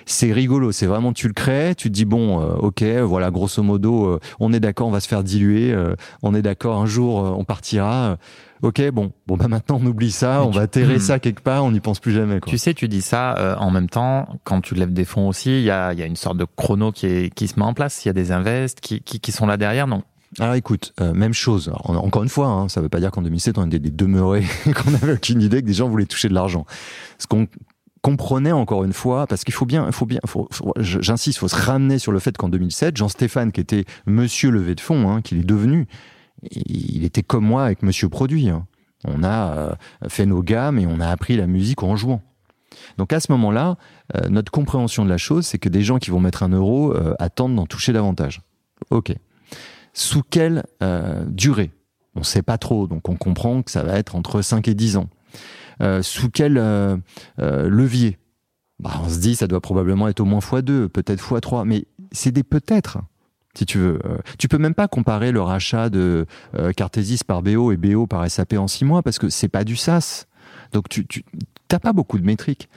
c'est 0.07 0.33
rigolo, 0.33 0.73
c'est 0.73 0.87
vraiment 0.87 1.13
tu 1.13 1.29
le 1.29 1.35
crées, 1.35 1.75
tu 1.77 1.89
te 1.89 1.95
dis 1.95 2.05
bon, 2.05 2.41
euh, 2.41 2.55
ok, 2.55 2.83
voilà, 2.83 3.31
grosso 3.31 3.63
modo, 3.63 4.07
euh, 4.07 4.21
on 4.41 4.53
est 4.53 4.61
d'accord, 4.61 4.89
on 4.89 4.91
va 4.91 5.01
se 5.01 5.09
faire 5.09 5.23
diluer, 5.23 5.73
euh, 5.73 5.95
on 6.23 6.35
est 6.35 6.43
d'accord, 6.43 6.81
un 6.81 6.87
jour 6.87 7.25
euh, 7.25 7.31
on 7.31 7.45
partira. 7.45 8.17
Ok, 8.63 8.91
bon, 8.91 9.13
bon 9.27 9.37
bah 9.37 9.49
maintenant 9.49 9.79
on 9.83 9.87
oublie 9.87 10.11
ça, 10.13 10.39
Mais 10.41 10.47
on 10.47 10.51
tu- 10.51 10.59
va 10.59 10.67
terrer 10.67 10.97
Hmm. 10.97 11.01
ça 11.01 11.19
quelque 11.19 11.43
part, 11.43 11.65
on 11.65 11.71
n'y 11.73 11.81
pense 11.81 12.01
plus 12.01 12.13
jamais. 12.13 12.41
Quoi. 12.41 12.51
Tu 12.51 12.59
sais, 12.59 12.75
tu 12.75 12.89
dis 12.89 13.03
ça 13.03 13.37
euh, 13.39 13.57
en 13.57 13.71
même 13.71 13.89
temps, 13.89 14.29
quand 14.45 14.61
tu 14.61 14.75
lèves 14.75 14.93
des 14.93 15.05
fonds 15.05 15.29
aussi, 15.29 15.51
il 15.59 15.65
y 15.65 15.71
a, 15.71 15.93
y 15.93 16.03
a 16.03 16.07
une 16.07 16.17
sorte 16.17 16.37
de 16.39 16.47
chrono 16.57 16.93
qui, 16.93 17.07
est, 17.07 17.35
qui 17.35 17.49
se 17.49 17.59
met 17.59 17.65
en 17.67 17.75
place. 17.75 18.05
Il 18.05 18.09
y 18.09 18.11
a 18.11 18.15
des 18.15 18.33
invests 18.33 18.81
qui, 18.81 19.01
qui, 19.03 19.21
qui 19.21 19.33
sont 19.33 19.47
là 19.47 19.57
derrière. 19.57 19.87
Donc, 19.87 20.05
Alors 20.39 20.55
écoute, 20.55 20.95
euh, 21.01 21.13
même 21.13 21.35
chose. 21.35 21.69
Alors, 21.85 22.05
encore 22.05 22.23
une 22.23 22.29
fois, 22.29 22.47
hein, 22.47 22.69
ça 22.69 22.81
veut 22.81 22.89
pas 22.89 23.01
dire 23.01 23.11
qu'en 23.11 23.23
2007 23.23 23.59
on 23.59 23.67
était 23.67 23.79
des 23.79 23.91
demeurés, 23.91 24.45
qu'on 24.65 24.95
avait 24.95 25.13
aucune 25.15 25.43
idée 25.43 25.61
que 25.61 25.67
des 25.67 25.75
gens 25.75 25.89
voulaient 25.89 26.07
toucher 26.07 26.29
de 26.29 26.35
l'argent. 26.35 26.65
Ce 27.19 27.27
qu'on 27.27 27.47
comprenait 28.01 28.51
encore 28.53 28.83
une 28.85 28.93
fois, 28.93 29.27
parce 29.29 29.45
qu'il 29.45 29.55
faut 29.55 29.67
bien, 29.67 29.87
il 29.87 29.93
faut 29.93 30.07
bien, 30.07 30.19
faut- 30.27 30.49
j'insiste, 30.79 31.37
il 31.37 31.41
faut 31.41 31.49
se 31.49 31.55
ramener 31.57 31.99
sur 32.01 32.11
le 32.11 32.19
fait 32.19 32.37
qu'en 32.37 32.49
2007, 32.49 32.97
Jean-Stéphane, 32.97 33.53
qui 33.53 33.61
était 33.61 33.85
Monsieur 34.07 34.51
levé 34.51 34.75
de 34.75 34.81
fonds, 34.81 35.09
hein, 35.11 35.21
qu'il 35.23 35.39
est 35.39 35.45
devenu, 35.45 35.87
il 36.51 37.05
était 37.05 37.23
comme 37.23 37.45
moi 37.45 37.65
avec 37.65 37.83
Monsieur 37.83 38.09
produit. 38.09 38.49
hein. 38.49 38.67
On 39.05 39.25
a 39.25 39.57
euh, 39.57 39.73
fait 40.09 40.27
nos 40.27 40.43
gammes 40.43 40.79
et 40.79 40.87
on 40.87 41.01
a 41.01 41.09
appris 41.09 41.37
la 41.37 41.47
musique 41.47 41.83
en 41.83 41.97
jouant. 41.97 42.23
Donc 42.99 43.13
à 43.13 43.21
ce 43.21 43.31
moment-là, 43.33 43.77
euh, 44.17 44.29
notre 44.29 44.53
compréhension 44.53 45.05
de 45.05 45.11
la 45.11 45.19
chose, 45.19 45.47
c'est 45.47 45.59
que 45.59 45.69
des 45.69 45.83
gens 45.83 45.99
qui 45.99 46.11
vont 46.11 46.21
mettre 46.21 46.43
un 46.43 46.49
euro 46.51 46.95
euh, 46.95 47.15
attendent 47.19 47.57
d'en 47.57 47.67
toucher 47.67 47.93
davantage. 47.93 48.43
Ok. 48.91 49.13
Sous 49.93 50.23
quelle 50.23 50.63
euh, 50.83 51.25
durée? 51.27 51.71
On 52.15 52.21
ne 52.21 52.25
sait 52.25 52.43
pas 52.43 52.59
trop, 52.59 52.87
donc 52.87 53.09
on 53.09 53.17
comprend 53.17 53.63
que 53.63 53.71
ça 53.71 53.83
va 53.83 53.99
être 53.99 54.17
entre 54.17 54.43
5 54.43 54.69
et 54.69 54.75
10 54.75 54.97
ans. 54.99 55.09
Euh, 55.81 56.03
sous 56.03 56.31
quel 56.31 56.55
levier? 57.39 58.19
Bah, 58.79 59.01
On 59.05 59.09
se 59.09 59.19
dit 59.19 59.35
ça 59.35 59.47
doit 59.47 59.61
probablement 59.61 60.09
être 60.09 60.21
au 60.21 60.25
moins 60.25 60.41
x2, 60.41 60.89
peut-être 60.89 61.23
x3, 61.23 61.65
mais 61.67 61.87
c'est 62.11 62.33
des 62.33 62.43
peut-être, 62.43 62.99
si 63.55 63.67
tu 63.67 63.79
veux. 63.79 63.99
Euh, 64.05 64.19
tu 64.39 64.49
peux 64.49 64.59
même 64.59 64.75
pas 64.75 64.89
comparer 64.89 65.33
le 65.33 65.43
rachat 65.43 65.91
de 65.91 66.27
euh, 66.59 66.73
Cartesis 66.73 67.25
par 67.25 67.43
BO 67.43 67.73
et 67.73 67.77
BO 67.77 68.07
par 68.07 68.29
SAP 68.31 68.55
en 68.55 68.69
6 68.69 68.85
mois, 68.85 69.03
parce 69.03 69.19
que 69.19 69.29
c'est 69.29 69.49
pas 69.49 69.65
du 69.65 69.77
SaaS. 69.77 70.27
Donc 70.73 70.89
tu 70.89 71.07
n'as 71.71 71.79
pas 71.79 71.93
beaucoup 71.93 72.19
de 72.19 72.25
métriques. 72.25 72.69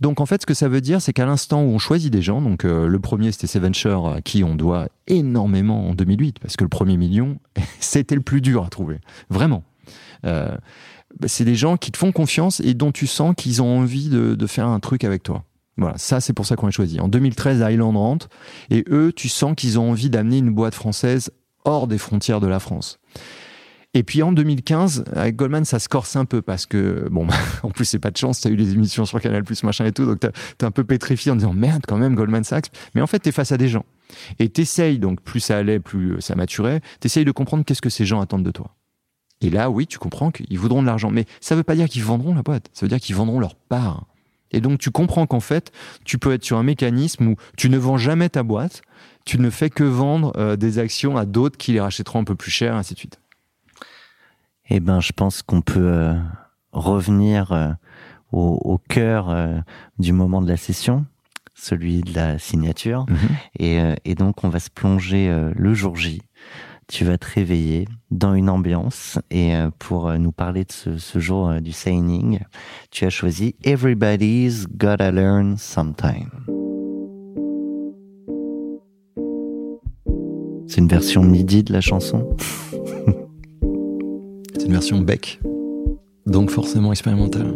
Donc 0.00 0.20
en 0.20 0.26
fait, 0.26 0.42
ce 0.42 0.46
que 0.46 0.54
ça 0.54 0.68
veut 0.68 0.80
dire, 0.80 1.00
c'est 1.00 1.12
qu'à 1.12 1.26
l'instant 1.26 1.62
où 1.62 1.68
on 1.68 1.78
choisit 1.78 2.12
des 2.12 2.22
gens, 2.22 2.40
donc 2.40 2.64
euh, 2.64 2.86
le 2.86 2.98
premier 2.98 3.32
c'était 3.32 3.46
Seventure, 3.46 4.08
à 4.08 4.20
qui 4.20 4.44
on 4.44 4.54
doit 4.54 4.88
énormément 5.06 5.88
en 5.88 5.94
2008, 5.94 6.38
parce 6.40 6.56
que 6.56 6.64
le 6.64 6.68
premier 6.68 6.96
million, 6.96 7.38
c'était 7.80 8.14
le 8.14 8.20
plus 8.20 8.40
dur 8.40 8.64
à 8.64 8.68
trouver, 8.68 9.00
vraiment. 9.30 9.62
Euh, 10.24 10.56
c'est 11.26 11.44
des 11.44 11.54
gens 11.54 11.76
qui 11.76 11.92
te 11.92 11.98
font 11.98 12.12
confiance 12.12 12.60
et 12.60 12.74
dont 12.74 12.90
tu 12.90 13.06
sens 13.06 13.34
qu'ils 13.36 13.62
ont 13.62 13.78
envie 13.78 14.08
de, 14.08 14.34
de 14.34 14.46
faire 14.46 14.66
un 14.66 14.80
truc 14.80 15.04
avec 15.04 15.22
toi. 15.22 15.44
Voilà, 15.76 15.98
ça 15.98 16.20
c'est 16.20 16.32
pour 16.32 16.46
ça 16.46 16.56
qu'on 16.56 16.66
les 16.66 16.72
choisi. 16.72 17.00
En 17.00 17.08
2013, 17.08 17.64
Island 17.68 17.96
rentre, 17.96 18.28
et 18.70 18.84
eux, 18.90 19.12
tu 19.14 19.28
sens 19.28 19.54
qu'ils 19.56 19.78
ont 19.78 19.90
envie 19.90 20.10
d'amener 20.10 20.38
une 20.38 20.50
boîte 20.50 20.74
française 20.74 21.30
hors 21.64 21.86
des 21.86 21.98
frontières 21.98 22.40
de 22.40 22.46
la 22.46 22.60
France. 22.60 22.98
Et 23.96 24.02
puis 24.02 24.22
en 24.22 24.32
2015, 24.32 25.04
avec 25.14 25.36
Goldman, 25.36 25.64
ça 25.64 25.78
se 25.78 25.88
corse 25.88 26.16
un 26.16 26.24
peu 26.24 26.42
parce 26.42 26.66
que, 26.66 27.08
bon, 27.10 27.28
en 27.62 27.70
plus, 27.70 27.84
c'est 27.84 28.00
pas 28.00 28.10
de 28.10 28.16
chance, 28.16 28.40
t'as 28.40 28.50
eu 28.50 28.56
les 28.56 28.72
émissions 28.72 29.04
sur 29.04 29.20
Canal, 29.20 29.44
machin 29.62 29.86
et 29.86 29.92
tout, 29.92 30.04
donc 30.04 30.20
t'es 30.20 30.64
un 30.64 30.70
peu 30.72 30.84
pétrifié 30.84 31.30
en 31.30 31.36
disant 31.36 31.52
merde, 31.52 31.84
quand 31.86 31.96
même, 31.96 32.16
Goldman 32.16 32.42
Sachs. 32.42 32.70
Mais 32.94 33.00
en 33.00 33.06
fait, 33.06 33.20
t'es 33.20 33.32
face 33.32 33.52
à 33.52 33.56
des 33.56 33.68
gens. 33.68 33.84
Et 34.40 34.48
t'essayes, 34.48 34.98
donc 34.98 35.20
plus 35.20 35.40
ça 35.40 35.56
allait, 35.56 35.78
plus 35.78 36.20
ça 36.20 36.34
maturait, 36.34 36.80
t'essayes 37.00 37.24
de 37.24 37.32
comprendre 37.32 37.64
qu'est-ce 37.64 37.82
que 37.82 37.90
ces 37.90 38.04
gens 38.04 38.20
attendent 38.20 38.44
de 38.44 38.50
toi. 38.50 38.74
Et 39.40 39.50
là, 39.50 39.70
oui, 39.70 39.86
tu 39.86 39.98
comprends 39.98 40.30
qu'ils 40.30 40.58
voudront 40.58 40.82
de 40.82 40.86
l'argent. 40.86 41.10
Mais 41.10 41.26
ça 41.40 41.54
veut 41.54 41.62
pas 41.62 41.74
dire 41.74 41.88
qu'ils 41.88 42.04
vendront 42.04 42.34
la 42.34 42.42
boîte, 42.42 42.70
ça 42.72 42.84
veut 42.86 42.90
dire 42.90 43.00
qu'ils 43.00 43.14
vendront 43.14 43.38
leur 43.38 43.54
part. 43.54 44.06
Et 44.54 44.60
donc, 44.60 44.78
tu 44.78 44.90
comprends 44.90 45.26
qu'en 45.26 45.40
fait, 45.40 45.72
tu 46.04 46.18
peux 46.18 46.32
être 46.32 46.44
sur 46.44 46.56
un 46.56 46.62
mécanisme 46.62 47.28
où 47.28 47.36
tu 47.56 47.68
ne 47.68 47.76
vends 47.76 47.98
jamais 47.98 48.28
ta 48.28 48.42
boîte, 48.42 48.82
tu 49.24 49.38
ne 49.38 49.50
fais 49.50 49.70
que 49.70 49.84
vendre 49.84 50.32
euh, 50.36 50.56
des 50.56 50.78
actions 50.78 51.16
à 51.16 51.24
d'autres 51.24 51.56
qui 51.56 51.72
les 51.72 51.80
rachèteront 51.80 52.20
un 52.20 52.24
peu 52.24 52.34
plus 52.34 52.50
cher, 52.50 52.76
ainsi 52.76 52.94
de 52.94 52.98
suite. 52.98 53.20
Eh 54.70 54.80
ben, 54.80 55.00
je 55.00 55.12
pense 55.12 55.42
qu'on 55.42 55.60
peut 55.60 55.80
euh, 55.80 56.14
revenir 56.72 57.52
euh, 57.52 57.70
au, 58.32 58.60
au 58.64 58.78
cœur 58.78 59.34
du 59.98 60.12
moment 60.12 60.40
de 60.40 60.48
la 60.48 60.56
session, 60.56 61.04
celui 61.54 62.00
de 62.00 62.14
la 62.14 62.38
signature. 62.38 63.06
Et, 63.58 63.80
euh, 63.80 63.94
et 64.04 64.14
donc, 64.14 64.44
on 64.44 64.48
va 64.48 64.60
se 64.60 64.70
plonger 64.70 65.32
le 65.54 65.74
jour 65.74 65.96
J. 65.96 66.22
Tu 66.88 67.04
vas 67.04 67.16
te 67.16 67.26
réveiller 67.34 67.88
dans 68.10 68.34
une 68.34 68.50
ambiance 68.50 69.18
et 69.30 69.54
euh, 69.54 69.70
pour 69.78 70.08
euh, 70.08 70.18
nous 70.18 70.32
parler 70.32 70.64
de 70.64 70.72
ce, 70.72 70.98
ce 70.98 71.18
jour 71.18 71.48
euh, 71.48 71.60
du 71.60 71.72
signing, 71.72 72.40
tu 72.90 73.04
as 73.06 73.10
choisi 73.10 73.56
Everybody's 73.64 74.66
Gotta 74.68 75.10
Learn 75.10 75.56
Sometime. 75.56 76.30
C'est 80.66 80.80
une 80.80 80.88
version 80.88 81.22
midi 81.22 81.62
de 81.62 81.72
la 81.72 81.80
chanson? 81.80 82.36
C'est 84.56 84.66
une 84.66 84.72
version 84.72 85.00
Beck, 85.00 85.40
donc 86.26 86.50
forcément 86.50 86.92
expérimentale. 86.92 87.54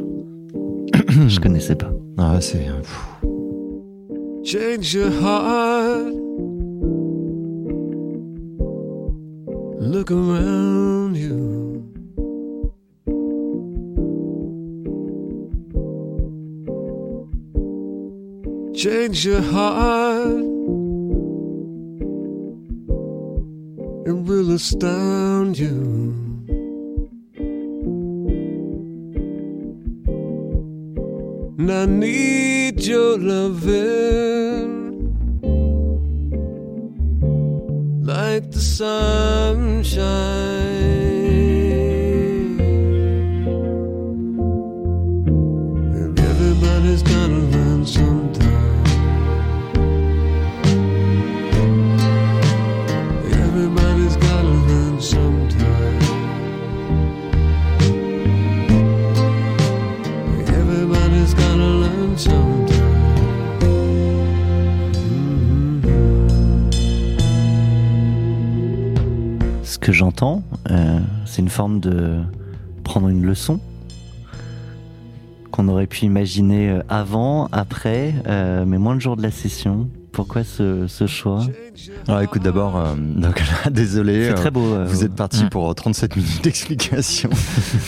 Je 1.26 1.40
connaissais 1.40 1.75
pas. 1.75 1.90
Ah, 2.16 2.40
c'est. 2.40 2.66
Change 4.44 4.94
your 4.94 5.11
heart. 5.23 6.14
Look 9.88 10.11
around 10.11 11.16
you. 11.16 11.83
Change 18.75 19.25
your 19.25 19.40
heart. 19.40 20.45
It 24.07 24.16
will 24.28 24.50
astound 24.50 25.59
you. 25.59 26.14
And 31.59 31.73
I 31.73 31.87
need 31.87 32.85
your 32.85 33.16
loving 33.16 34.67
sunshine. 38.78 40.67
J'entends, 70.09 70.43
euh, 70.71 70.99
c'est 71.27 71.43
une 71.43 71.50
forme 71.50 71.81
de 71.81 72.15
prendre 72.83 73.09
une 73.09 73.27
leçon 73.27 73.61
qu'on 75.50 75.69
aurait 75.69 75.87
pu 75.87 76.07
imaginer 76.07 76.71
euh, 76.71 76.81
avant, 76.88 77.49
après, 77.53 78.15
euh, 78.27 78.65
mais 78.67 78.79
moins 78.79 78.95
le 78.95 79.00
jour 79.00 79.17
de 79.19 79.23
la 79.23 79.31
session. 79.31 79.91
Pourquoi 80.12 80.45
ce, 80.45 80.87
ce 80.87 81.07
choix? 81.07 81.45
Alors 82.09 82.23
écoute 82.23 82.43
d'abord, 82.43 82.77
euh, 82.79 82.95
donc 82.97 83.38
là, 83.38 83.71
désolé. 83.71 84.29
C'est 84.29 84.35
très 84.35 84.50
beau. 84.50 84.65
euh, 84.65 84.87
Vous 84.88 85.05
êtes 85.05 85.15
parti 85.15 85.45
pour 85.50 85.73
37 85.75 86.17
minutes 86.17 86.43
d'explication. 86.43 87.29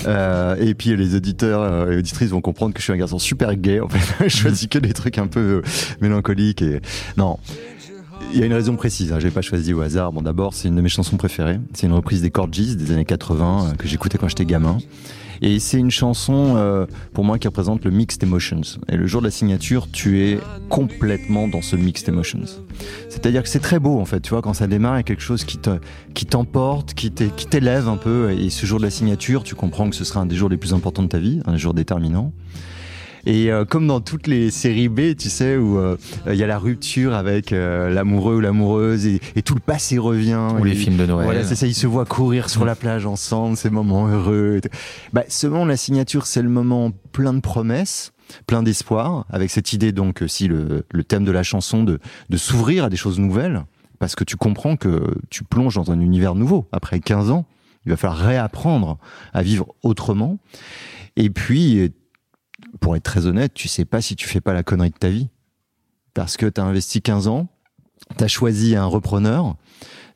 Et 0.60 0.74
puis 0.74 0.94
les 0.96 1.14
auditeurs 1.16 1.90
et 1.90 1.96
auditrices 1.96 2.28
vont 2.30 2.42
comprendre 2.42 2.74
que 2.74 2.80
je 2.80 2.84
suis 2.84 2.92
un 2.92 2.98
garçon 2.98 3.18
super 3.18 3.56
gay. 3.56 3.80
En 3.80 3.88
fait, 3.88 4.28
je 4.28 4.36
choisis 4.36 4.68
que 4.68 4.78
des 4.78 4.92
trucs 4.92 5.16
un 5.16 5.26
peu 5.26 5.62
mélancoliques. 6.02 6.60
Et... 6.62 6.80
Non, 7.16 7.38
il 8.32 8.38
y 8.38 8.42
a 8.42 8.46
une 8.46 8.52
raison 8.52 8.76
précise. 8.76 9.12
Hein. 9.12 9.18
J'ai 9.20 9.30
pas 9.30 9.42
choisi 9.42 9.72
au 9.72 9.80
hasard. 9.80 10.12
Bon, 10.12 10.22
d'abord, 10.22 10.54
c'est 10.54 10.68
une 10.68 10.76
de 10.76 10.80
mes 10.80 10.88
chansons 10.88 11.16
préférées. 11.16 11.60
C'est 11.74 11.86
une 11.86 11.92
reprise 11.92 12.22
des 12.22 12.30
Corgis 12.30 12.76
des 12.76 12.92
années 12.92 13.04
80 13.04 13.70
euh, 13.72 13.74
que 13.74 13.88
j'écoutais 13.88 14.18
quand 14.18 14.28
j'étais 14.28 14.44
gamin. 14.44 14.78
Et 15.42 15.58
c'est 15.58 15.78
une 15.78 15.90
chanson, 15.90 16.54
euh, 16.56 16.86
pour 17.14 17.24
moi, 17.24 17.38
qui 17.38 17.48
représente 17.48 17.84
le 17.84 17.90
mixed 17.90 18.22
emotions. 18.22 18.60
Et 18.88 18.96
le 18.96 19.06
jour 19.06 19.22
de 19.22 19.26
la 19.26 19.30
signature, 19.30 19.88
tu 19.90 20.22
es 20.22 20.38
complètement 20.68 21.48
dans 21.48 21.62
ce 21.62 21.76
mixed 21.76 22.08
emotions. 22.08 22.44
C'est-à-dire 23.08 23.42
que 23.42 23.48
c'est 23.48 23.60
très 23.60 23.78
beau, 23.78 23.98
en 23.98 24.04
fait, 24.04 24.20
tu 24.20 24.30
vois, 24.30 24.42
quand 24.42 24.52
ça 24.52 24.66
démarre, 24.66 24.96
il 24.96 24.98
y 24.98 25.00
a 25.00 25.04
quelque 25.04 25.22
chose 25.22 25.44
qui 25.44 25.56
te, 25.56 25.78
qui 26.12 26.26
t'emporte, 26.26 26.92
qui 26.92 27.10
t'élève 27.10 27.88
un 27.88 27.96
peu. 27.96 28.32
Et 28.32 28.50
ce 28.50 28.66
jour 28.66 28.78
de 28.78 28.84
la 28.84 28.90
signature, 28.90 29.42
tu 29.42 29.54
comprends 29.54 29.88
que 29.88 29.96
ce 29.96 30.04
sera 30.04 30.20
un 30.20 30.26
des 30.26 30.36
jours 30.36 30.50
les 30.50 30.58
plus 30.58 30.74
importants 30.74 31.02
de 31.02 31.08
ta 31.08 31.18
vie, 31.18 31.40
un 31.46 31.56
jour 31.56 31.72
déterminant. 31.72 32.34
Et 33.26 33.50
euh, 33.50 33.64
comme 33.64 33.86
dans 33.86 34.00
toutes 34.00 34.26
les 34.26 34.50
séries 34.50 34.88
B, 34.88 35.16
tu 35.16 35.28
sais, 35.28 35.56
où 35.56 35.78
euh, 35.78 35.96
il 36.26 36.34
y 36.34 36.42
a 36.42 36.46
la 36.46 36.58
rupture 36.58 37.14
avec 37.14 37.52
euh, 37.52 37.90
l'amoureux 37.90 38.36
ou 38.36 38.40
l'amoureuse 38.40 39.06
et, 39.06 39.20
et 39.36 39.42
tout 39.42 39.54
le 39.54 39.60
passé 39.60 39.98
revient. 39.98 40.48
Ou 40.58 40.64
les 40.64 40.74
films 40.74 40.96
de 40.96 41.06
Noël. 41.06 41.24
voilà, 41.24 41.44
c'est 41.44 41.54
ça, 41.54 41.66
ils 41.66 41.74
se 41.74 41.86
voient 41.86 42.06
courir 42.06 42.48
sur 42.48 42.64
la 42.64 42.74
plage 42.74 43.06
ensemble, 43.06 43.56
ces 43.56 43.70
moments 43.70 44.08
heureux. 44.08 44.60
Bah, 45.12 45.24
ce 45.28 45.46
moment, 45.46 45.64
la 45.64 45.76
signature, 45.76 46.26
c'est 46.26 46.42
le 46.42 46.48
moment 46.48 46.92
plein 47.12 47.34
de 47.34 47.40
promesses, 47.40 48.12
plein 48.46 48.62
d'espoir, 48.62 49.26
avec 49.30 49.50
cette 49.50 49.72
idée 49.72 49.92
donc 49.92 50.22
aussi 50.22 50.48
le, 50.48 50.84
le 50.90 51.04
thème 51.04 51.24
de 51.24 51.32
la 51.32 51.42
chanson 51.42 51.84
de, 51.84 51.98
de 52.30 52.36
s'ouvrir 52.36 52.84
à 52.84 52.88
des 52.88 52.96
choses 52.96 53.18
nouvelles, 53.18 53.64
parce 53.98 54.14
que 54.14 54.24
tu 54.24 54.36
comprends 54.36 54.76
que 54.76 55.14
tu 55.28 55.44
plonges 55.44 55.74
dans 55.74 55.90
un 55.90 56.00
univers 56.00 56.34
nouveau. 56.34 56.66
Après 56.72 57.00
15 57.00 57.30
ans, 57.30 57.44
il 57.84 57.90
va 57.90 57.96
falloir 57.96 58.18
réapprendre 58.18 58.98
à 59.32 59.42
vivre 59.42 59.74
autrement. 59.82 60.38
Et 61.16 61.30
puis, 61.30 61.92
pour 62.80 62.96
être 62.96 63.02
très 63.02 63.26
honnête, 63.26 63.54
tu 63.54 63.68
sais 63.68 63.84
pas 63.84 64.00
si 64.00 64.16
tu 64.16 64.26
fais 64.26 64.40
pas 64.40 64.52
la 64.52 64.62
connerie 64.62 64.90
de 64.90 64.96
ta 64.96 65.08
vie. 65.08 65.28
Parce 66.14 66.36
que 66.36 66.46
tu 66.46 66.60
as 66.60 66.64
investi 66.64 67.02
15 67.02 67.28
ans, 67.28 67.48
tu 68.16 68.24
as 68.24 68.28
choisi 68.28 68.74
un 68.76 68.86
repreneur, 68.86 69.56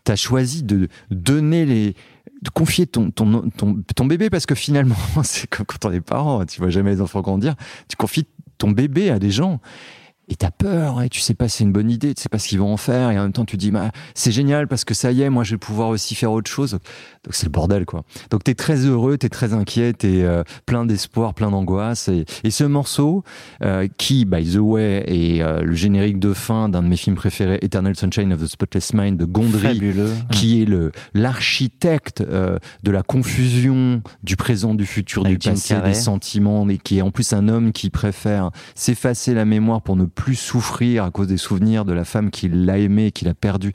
tu 0.04 0.12
as 0.12 0.16
choisi 0.16 0.62
de 0.62 0.88
donner 1.10 1.66
les 1.66 1.94
de 2.42 2.50
confier 2.50 2.86
ton, 2.86 3.10
ton, 3.10 3.48
ton, 3.50 4.04
bébé 4.04 4.28
parce 4.28 4.44
que 4.44 4.54
finalement, 4.54 4.96
c'est 5.22 5.48
comme 5.48 5.64
quand 5.64 5.86
on 5.86 5.92
est 5.92 6.02
parent, 6.02 6.44
tu 6.44 6.60
vois 6.60 6.68
jamais 6.68 6.90
les 6.90 7.00
enfants 7.00 7.22
grandir, 7.22 7.54
tu 7.88 7.96
confies 7.96 8.26
ton 8.58 8.70
bébé 8.70 9.08
à 9.08 9.18
des 9.18 9.30
gens 9.30 9.60
et 10.28 10.36
t'as 10.36 10.50
peur 10.50 11.02
et 11.02 11.08
tu 11.08 11.20
sais 11.20 11.34
pas 11.34 11.48
si 11.48 11.58
c'est 11.58 11.64
une 11.64 11.72
bonne 11.72 11.90
idée, 11.90 12.14
tu 12.14 12.22
sais 12.22 12.28
pas 12.28 12.38
ce 12.38 12.48
qu'ils 12.48 12.58
vont 12.58 12.72
en 12.72 12.76
faire 12.76 13.10
et 13.10 13.18
en 13.18 13.22
même 13.22 13.32
temps 13.32 13.44
tu 13.44 13.56
dis 13.56 13.70
bah, 13.70 13.90
c'est 14.14 14.32
génial 14.32 14.68
parce 14.68 14.84
que 14.84 14.94
ça 14.94 15.12
y 15.12 15.22
est, 15.22 15.30
moi 15.30 15.44
je 15.44 15.52
vais 15.52 15.58
pouvoir 15.58 15.88
aussi 15.88 16.14
faire 16.14 16.32
autre 16.32 16.50
chose. 16.50 16.72
Donc 17.24 17.34
c'est 17.34 17.46
le 17.46 17.50
bordel 17.50 17.84
quoi. 17.84 18.04
Donc 18.30 18.44
t'es 18.44 18.54
très 18.54 18.76
heureux, 18.86 19.18
t'es 19.18 19.28
très 19.28 19.52
inquiet, 19.52 19.92
t'es 19.92 20.22
euh, 20.22 20.42
plein 20.66 20.86
d'espoir, 20.86 21.34
plein 21.34 21.50
d'angoisse 21.50 22.08
et, 22.08 22.24
et 22.42 22.50
ce 22.50 22.64
morceau 22.64 23.22
euh, 23.62 23.86
qui 23.98 24.24
by 24.24 24.44
the 24.44 24.58
way 24.58 25.04
est 25.06 25.42
euh, 25.42 25.62
le 25.62 25.74
générique 25.74 26.18
de 26.18 26.32
fin 26.32 26.68
d'un 26.68 26.82
de 26.82 26.88
mes 26.88 26.96
films 26.96 27.16
préférés, 27.16 27.58
Eternal 27.62 27.94
Sunshine 27.94 28.32
of 28.32 28.42
the 28.42 28.46
Spotless 28.46 28.94
Mind 28.94 29.18
de 29.18 29.24
Gondry 29.26 29.60
Fabuleux. 29.60 30.12
qui 30.30 30.62
est 30.62 30.66
le 30.66 30.92
l'architecte 31.12 32.22
de 32.22 32.90
la 32.90 33.02
confusion 33.02 34.02
du 34.22 34.36
présent, 34.36 34.74
du 34.74 34.86
futur, 34.86 35.26
Avec 35.26 35.38
du 35.38 35.48
passé, 35.50 35.76
des 35.84 35.94
sentiments, 35.94 36.68
et 36.68 36.78
qui 36.78 36.98
est 36.98 37.02
en 37.02 37.10
plus 37.10 37.32
un 37.32 37.48
homme 37.48 37.72
qui 37.72 37.90
préfère 37.90 38.50
s'effacer 38.74 39.34
la 39.34 39.44
mémoire 39.44 39.82
pour 39.82 39.96
ne 39.96 40.04
plus 40.14 40.34
souffrir 40.36 41.04
à 41.04 41.10
cause 41.10 41.28
des 41.28 41.36
souvenirs 41.36 41.84
de 41.84 41.92
la 41.92 42.04
femme 42.04 42.30
qu'il 42.30 42.68
a 42.70 42.78
aimée, 42.78 43.12
qu'il 43.12 43.28
a 43.28 43.34
perdue. 43.34 43.72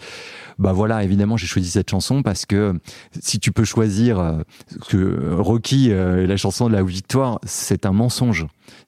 Bah 0.58 0.73
voilà, 0.73 1.04
évidemment, 1.04 1.38
j'ai 1.38 1.47
choisi 1.47 1.69
cette 1.69 1.89
chanson 1.89 2.23
parce 2.23 2.45
que 2.45 2.73
si 3.21 3.39
tu 3.39 3.52
peux 3.52 3.65
choisir 3.65 4.19
euh, 4.19 4.41
que 4.89 5.34
Rocky 5.36 5.91
euh, 5.91 6.28
la 6.28 6.38
chanson 6.38 6.67
de 6.67 6.73
la 6.73 6.84
victoire, 6.84 7.39
c'est 7.43 7.86
un 7.86 7.91
mensonge. 7.91 8.47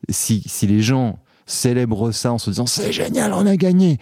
Si, 0.09 0.43
si 0.45 0.67
les 0.67 0.81
gens 0.81 1.19
célèbrent 1.45 2.11
ça 2.11 2.33
en 2.33 2.37
se 2.37 2.49
disant 2.49 2.65
c'est 2.65 2.91
génial, 2.91 3.33
on 3.33 3.45
a 3.45 3.55
gagné. 3.55 3.97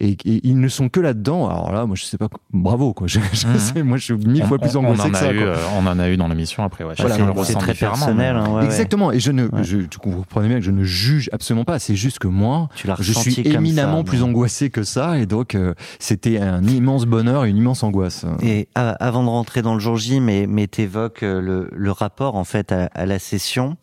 Et, 0.00 0.10
et 0.24 0.40
ils 0.42 0.58
ne 0.58 0.68
sont 0.68 0.88
que 0.88 0.98
là-dedans. 1.00 1.48
Alors 1.48 1.72
là, 1.72 1.86
moi, 1.86 1.94
je 1.96 2.04
sais 2.04 2.18
pas. 2.18 2.28
Bravo, 2.52 2.92
quoi. 2.92 3.06
Je, 3.14 3.20
je 3.32 3.46
Mhm. 3.46 3.58
sais, 3.58 3.82
moi, 3.84 3.96
je 3.96 4.04
suis 4.04 4.14
mille 4.14 4.44
fois 4.44 4.58
plus 4.58 4.76
angoissé 4.76 5.08
que 5.10 5.16
a 5.16 5.20
ça. 5.20 5.32
eu, 5.32 5.36
quoi. 5.38 5.46
euh, 5.46 5.56
on 5.78 5.86
en 5.86 5.98
a 5.98 6.08
eu 6.10 6.16
dans 6.16 6.26
l'émission 6.28 6.64
après. 6.64 6.82
Ouais, 6.84 6.94
Voilà, 6.98 7.14
c'est- 7.44 7.54
très 7.54 7.74
personnel. 7.74 8.36
hein, 8.36 8.48
ouais, 8.50 8.54
ouais. 8.58 8.64
Exactement. 8.64 9.12
Et 9.12 9.20
je 9.20 9.30
ne, 9.30 9.44
Ouais. 9.44 9.62
je, 9.62 9.78
tu 9.78 9.98
comprenez 9.98 10.48
bien 10.48 10.58
que 10.58 10.64
je 10.64 10.70
ne 10.72 10.82
juge 10.82 11.30
absolument 11.32 11.64
pas. 11.64 11.78
C'est 11.78 11.94
juste 11.96 12.18
que 12.18 12.26
moi, 12.26 12.68
Tu 12.74 12.88
je 13.00 13.12
suis 13.12 13.40
éminemment 13.42 13.98
ça, 13.98 14.04
plus 14.04 14.18
non 14.20 14.26
angoissé 14.28 14.68
que 14.70 14.82
ça. 14.82 15.18
Et 15.18 15.26
donc, 15.26 15.54
euh, 15.54 15.74
c'était 16.00 16.38
un 16.40 16.64
immense 16.64 17.06
bonheur 17.06 17.44
et 17.44 17.50
une 17.50 17.56
immense 17.58 17.82
angoisse. 17.84 18.26
Et 18.42 18.68
avant 18.74 19.22
de 19.22 19.28
rentrer 19.28 19.62
dans 19.62 19.74
le 19.74 19.80
jour 19.80 19.96
J, 19.96 20.18
mais, 20.20 20.46
mais 20.48 20.66
t'évoques 20.66 21.22
euh, 21.22 21.40
le, 21.40 21.70
le 21.72 21.92
rapport 21.92 22.34
en 22.34 22.44
fait 22.44 22.72
à, 22.72 22.86
à 22.94 23.06
la 23.06 23.18
session. 23.20 23.76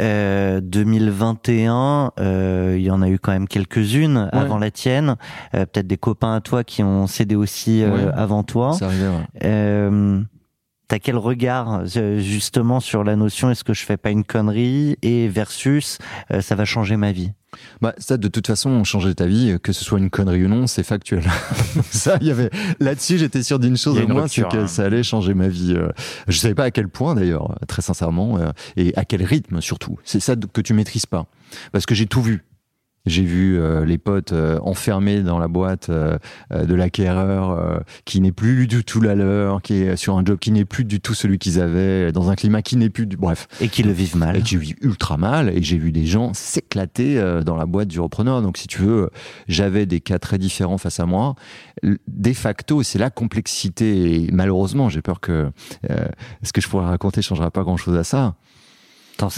Euh, 0.00 0.60
2021, 0.62 2.12
euh, 2.18 2.74
il 2.78 2.84
y 2.84 2.90
en 2.90 3.02
a 3.02 3.08
eu 3.08 3.18
quand 3.18 3.32
même 3.32 3.48
quelques-unes 3.48 4.28
Ouais. 4.32 4.38
avant 4.38 4.58
la 4.58 4.70
tienne. 4.70 5.16
Euh, 5.54 5.66
Peut-être 5.66 5.86
des 5.86 5.96
copains 5.96 6.34
à 6.34 6.40
toi 6.40 6.64
qui 6.64 6.82
ont 6.82 7.06
cédé 7.06 7.34
aussi 7.36 7.82
euh, 7.82 7.90
Ouais. 8.08 8.12
avant 8.14 8.42
toi. 8.42 8.72
Ça 8.74 8.86
arrivait, 8.86 9.08
ouais. 9.08 9.24
Euh, 9.44 10.20
T'as 10.86 10.98
quel 10.98 11.16
regard 11.16 11.86
justement 11.86 12.78
sur 12.78 13.04
la 13.04 13.16
notion 13.16 13.50
est-ce 13.50 13.64
que 13.64 13.72
je 13.72 13.84
fais 13.86 13.96
pas 13.96 14.10
une 14.10 14.22
connerie 14.22 14.98
et 15.00 15.28
versus 15.28 15.96
euh, 16.30 16.42
ça 16.42 16.54
va 16.56 16.66
changer 16.66 16.98
ma 16.98 17.10
vie? 17.10 17.32
Bah, 17.80 17.94
ça, 17.98 18.16
de 18.16 18.28
toute 18.28 18.46
façon, 18.46 18.84
changer 18.84 19.14
ta 19.14 19.26
vie, 19.26 19.56
que 19.62 19.72
ce 19.72 19.84
soit 19.84 19.98
une 19.98 20.10
connerie 20.10 20.44
ou 20.44 20.48
non, 20.48 20.66
c'est 20.66 20.82
factuel. 20.82 21.24
ça, 21.90 22.18
il 22.20 22.26
y 22.26 22.30
avait, 22.30 22.50
là-dessus, 22.80 23.18
j'étais 23.18 23.42
sûr 23.42 23.58
d'une 23.58 23.76
chose 23.76 23.98
au 23.98 24.08
moins, 24.08 24.28
c'est 24.28 24.48
que 24.48 24.56
hein. 24.58 24.66
ça 24.66 24.84
allait 24.84 25.02
changer 25.02 25.34
ma 25.34 25.48
vie. 25.48 25.74
Euh, 25.76 25.88
Je 26.28 26.38
savais 26.38 26.54
pas 26.54 26.64
à 26.64 26.70
quel 26.70 26.88
point, 26.88 27.14
d'ailleurs, 27.14 27.56
très 27.68 27.82
sincèrement, 27.82 28.38
euh, 28.38 28.50
et 28.76 28.92
à 28.96 29.04
quel 29.04 29.22
rythme, 29.24 29.60
surtout. 29.60 29.98
C'est 30.04 30.20
ça 30.20 30.34
que 30.36 30.60
tu 30.60 30.74
maîtrises 30.74 31.06
pas. 31.06 31.26
Parce 31.72 31.86
que 31.86 31.94
j'ai 31.94 32.06
tout 32.06 32.22
vu. 32.22 32.44
J'ai 33.06 33.22
vu 33.22 33.58
euh, 33.58 33.84
les 33.84 33.98
potes 33.98 34.32
euh, 34.32 34.58
enfermés 34.62 35.22
dans 35.22 35.38
la 35.38 35.46
boîte 35.46 35.90
euh, 35.90 36.18
euh, 36.52 36.64
de 36.64 36.74
l'acquéreur 36.74 37.50
euh, 37.50 37.78
qui 38.06 38.20
n'est 38.22 38.32
plus 38.32 38.66
du 38.66 38.82
tout 38.82 39.00
la 39.02 39.14
leur, 39.14 39.60
qui 39.60 39.74
est 39.74 39.96
sur 39.96 40.16
un 40.16 40.24
job 40.24 40.38
qui 40.38 40.50
n'est 40.50 40.64
plus 40.64 40.84
du 40.84 41.00
tout 41.00 41.12
celui 41.12 41.38
qu'ils 41.38 41.60
avaient, 41.60 42.12
dans 42.12 42.30
un 42.30 42.34
climat 42.34 42.62
qui 42.62 42.76
n'est 42.76 42.88
plus 42.88 43.06
du... 43.06 43.18
Bref. 43.18 43.46
et 43.60 43.68
qui 43.68 43.82
le 43.82 43.92
vivent 43.92 44.16
mal 44.16 44.36
Et 44.36 44.42
qui 44.42 44.56
vivent 44.56 44.76
ultra 44.80 45.18
mal. 45.18 45.50
Et 45.50 45.62
j'ai 45.62 45.76
vu 45.76 45.92
des 45.92 46.06
gens 46.06 46.32
s'éclater 46.32 47.18
euh, 47.18 47.42
dans 47.42 47.56
la 47.56 47.66
boîte 47.66 47.88
du 47.88 48.00
repreneur. 48.00 48.40
Donc, 48.40 48.56
si 48.56 48.68
tu 48.68 48.80
veux, 48.80 49.10
j'avais 49.48 49.84
des 49.84 50.00
cas 50.00 50.18
très 50.18 50.38
différents 50.38 50.78
face 50.78 50.98
à 50.98 51.04
moi. 51.04 51.34
De 51.82 52.32
facto, 52.32 52.82
c'est 52.82 52.98
la 52.98 53.10
complexité. 53.10 54.24
Et 54.24 54.30
malheureusement, 54.32 54.88
j'ai 54.88 55.02
peur 55.02 55.20
que 55.20 55.50
euh, 55.90 56.08
ce 56.42 56.52
que 56.52 56.62
je 56.62 56.68
pourrais 56.68 56.86
raconter 56.86 57.20
changera 57.20 57.50
pas 57.50 57.64
grand-chose 57.64 57.96
à 57.96 58.04
ça. 58.04 58.34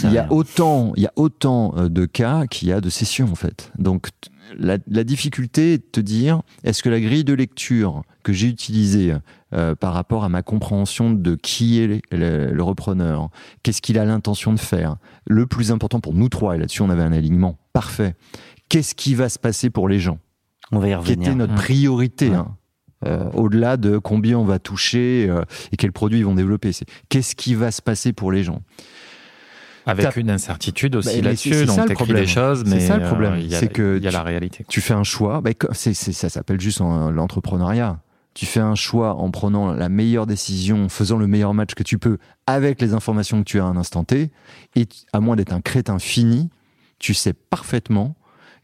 Il 0.03 0.13
y 0.13 0.17
a 0.17 0.31
autant, 0.31 0.93
il 0.95 1.03
y 1.03 1.05
a 1.07 1.13
autant 1.15 1.73
euh, 1.77 1.89
de 1.89 2.05
cas 2.05 2.47
qu'il 2.47 2.67
y 2.67 2.71
a 2.71 2.81
de 2.81 2.89
sessions 2.89 3.31
en 3.31 3.35
fait. 3.35 3.71
Donc 3.77 4.09
la, 4.57 4.77
la 4.87 5.03
difficulté 5.03 5.73
est 5.73 5.77
de 5.77 5.83
te 5.91 5.99
dire 5.99 6.41
est-ce 6.63 6.81
que 6.83 6.89
la 6.89 6.99
grille 6.99 7.23
de 7.23 7.33
lecture 7.33 8.01
que 8.23 8.33
j'ai 8.33 8.47
utilisée 8.47 9.13
euh, 9.53 9.75
par 9.75 9.93
rapport 9.93 10.23
à 10.23 10.29
ma 10.29 10.41
compréhension 10.41 11.11
de 11.11 11.35
qui 11.35 11.79
est 11.79 12.01
le, 12.11 12.51
le 12.51 12.63
repreneur, 12.63 13.29
qu'est-ce 13.63 13.81
qu'il 13.81 13.97
a 13.99 14.05
l'intention 14.05 14.51
de 14.53 14.59
faire, 14.59 14.97
le 15.25 15.45
plus 15.47 15.71
important 15.71 15.99
pour 15.99 16.13
nous 16.13 16.27
trois 16.29 16.55
et 16.55 16.59
là-dessus 16.59 16.81
on 16.81 16.89
avait 16.89 17.03
un 17.03 17.13
alignement 17.13 17.57
parfait. 17.73 18.15
Qu'est-ce 18.69 18.95
qui 18.95 19.15
va 19.15 19.29
se 19.29 19.39
passer 19.39 19.69
pour 19.69 19.87
les 19.89 19.99
gens 19.99 20.19
on 20.71 20.79
va 20.79 20.87
y 20.87 20.91
Qui 20.91 20.95
revenir 20.95 21.27
était 21.29 21.35
notre 21.35 21.53
Mm. 21.53 21.57
priorité 21.57 22.29
Ouais. 22.29 22.35
hein. 22.35 22.55
Euh, 23.05 23.29
au-delà 23.33 23.77
de 23.77 23.99
combien 23.99 24.39
on 24.39 24.43
va 24.43 24.57
toucher 24.57 25.27
euh, 25.29 25.43
et 25.71 25.77
quels 25.77 25.91
produits 25.91 26.17
ils 26.19 26.25
vont 26.25 26.33
développer. 26.33 26.71
C'est 26.71 26.87
qu'est-ce 27.09 27.35
qui 27.35 27.53
va 27.53 27.69
se 27.69 27.79
passer 27.81 28.11
pour 28.11 28.31
les 28.31 28.43
gens 28.43 28.61
Avec 29.87 30.15
une 30.17 30.29
incertitude 30.29 30.93
Bah, 30.93 30.99
aussi 30.99 31.09
c'est- 31.09 31.21
là-dessus. 31.21 31.53
c'est 31.53 31.65
Donc 31.65 31.77
t'écris 31.81 31.93
problème. 31.95 32.17
des 32.23 32.27
choses, 32.27 32.63
C'est 32.65 32.69
mais 32.75 32.79
ça 32.79 32.97
le 32.97 33.05
problème. 33.07 33.33
euh, 33.33 33.39
il 33.39 33.47
y 33.47 33.55
a- 33.55 33.59
C'est 33.59 33.67
que 33.67 33.97
il 33.97 34.03
y 34.03 34.07
a 34.07 34.11
la 34.11 34.23
réalité. 34.23 34.65
tu 34.67 34.81
fais 34.81 34.93
un 34.93 35.03
choix, 35.03 35.41
c'est, 35.73 35.93
c'est- 35.93 36.11
ça 36.13 36.29
s'appelle 36.29 36.59
juste 36.61 36.81
en- 36.81 37.09
l'entrepreneuriat. 37.11 37.99
Tu 38.33 38.45
fais 38.45 38.59
un 38.59 38.75
choix 38.75 39.15
en 39.15 39.31
prenant 39.31 39.73
la 39.73 39.89
meilleure 39.89 40.27
décision, 40.27 40.85
en 40.85 40.89
faisant 40.89 41.17
le 41.17 41.25
meilleur 41.25 41.55
match 41.55 41.73
que 41.73 41.81
tu 41.81 41.97
peux 41.97 42.19
avec 42.45 42.79
les 42.81 42.93
informations 42.93 43.39
que 43.39 43.45
tu 43.45 43.59
as 43.59 43.63
à 43.63 43.67
un 43.67 43.77
instant 43.77 44.03
T. 44.03 44.29
Et 44.75 44.85
à 45.11 45.19
moins 45.19 45.35
d'être 45.35 45.53
un 45.53 45.61
crétin 45.61 45.97
fini, 45.97 46.49
tu 46.99 47.15
sais 47.15 47.33
parfaitement 47.33 48.15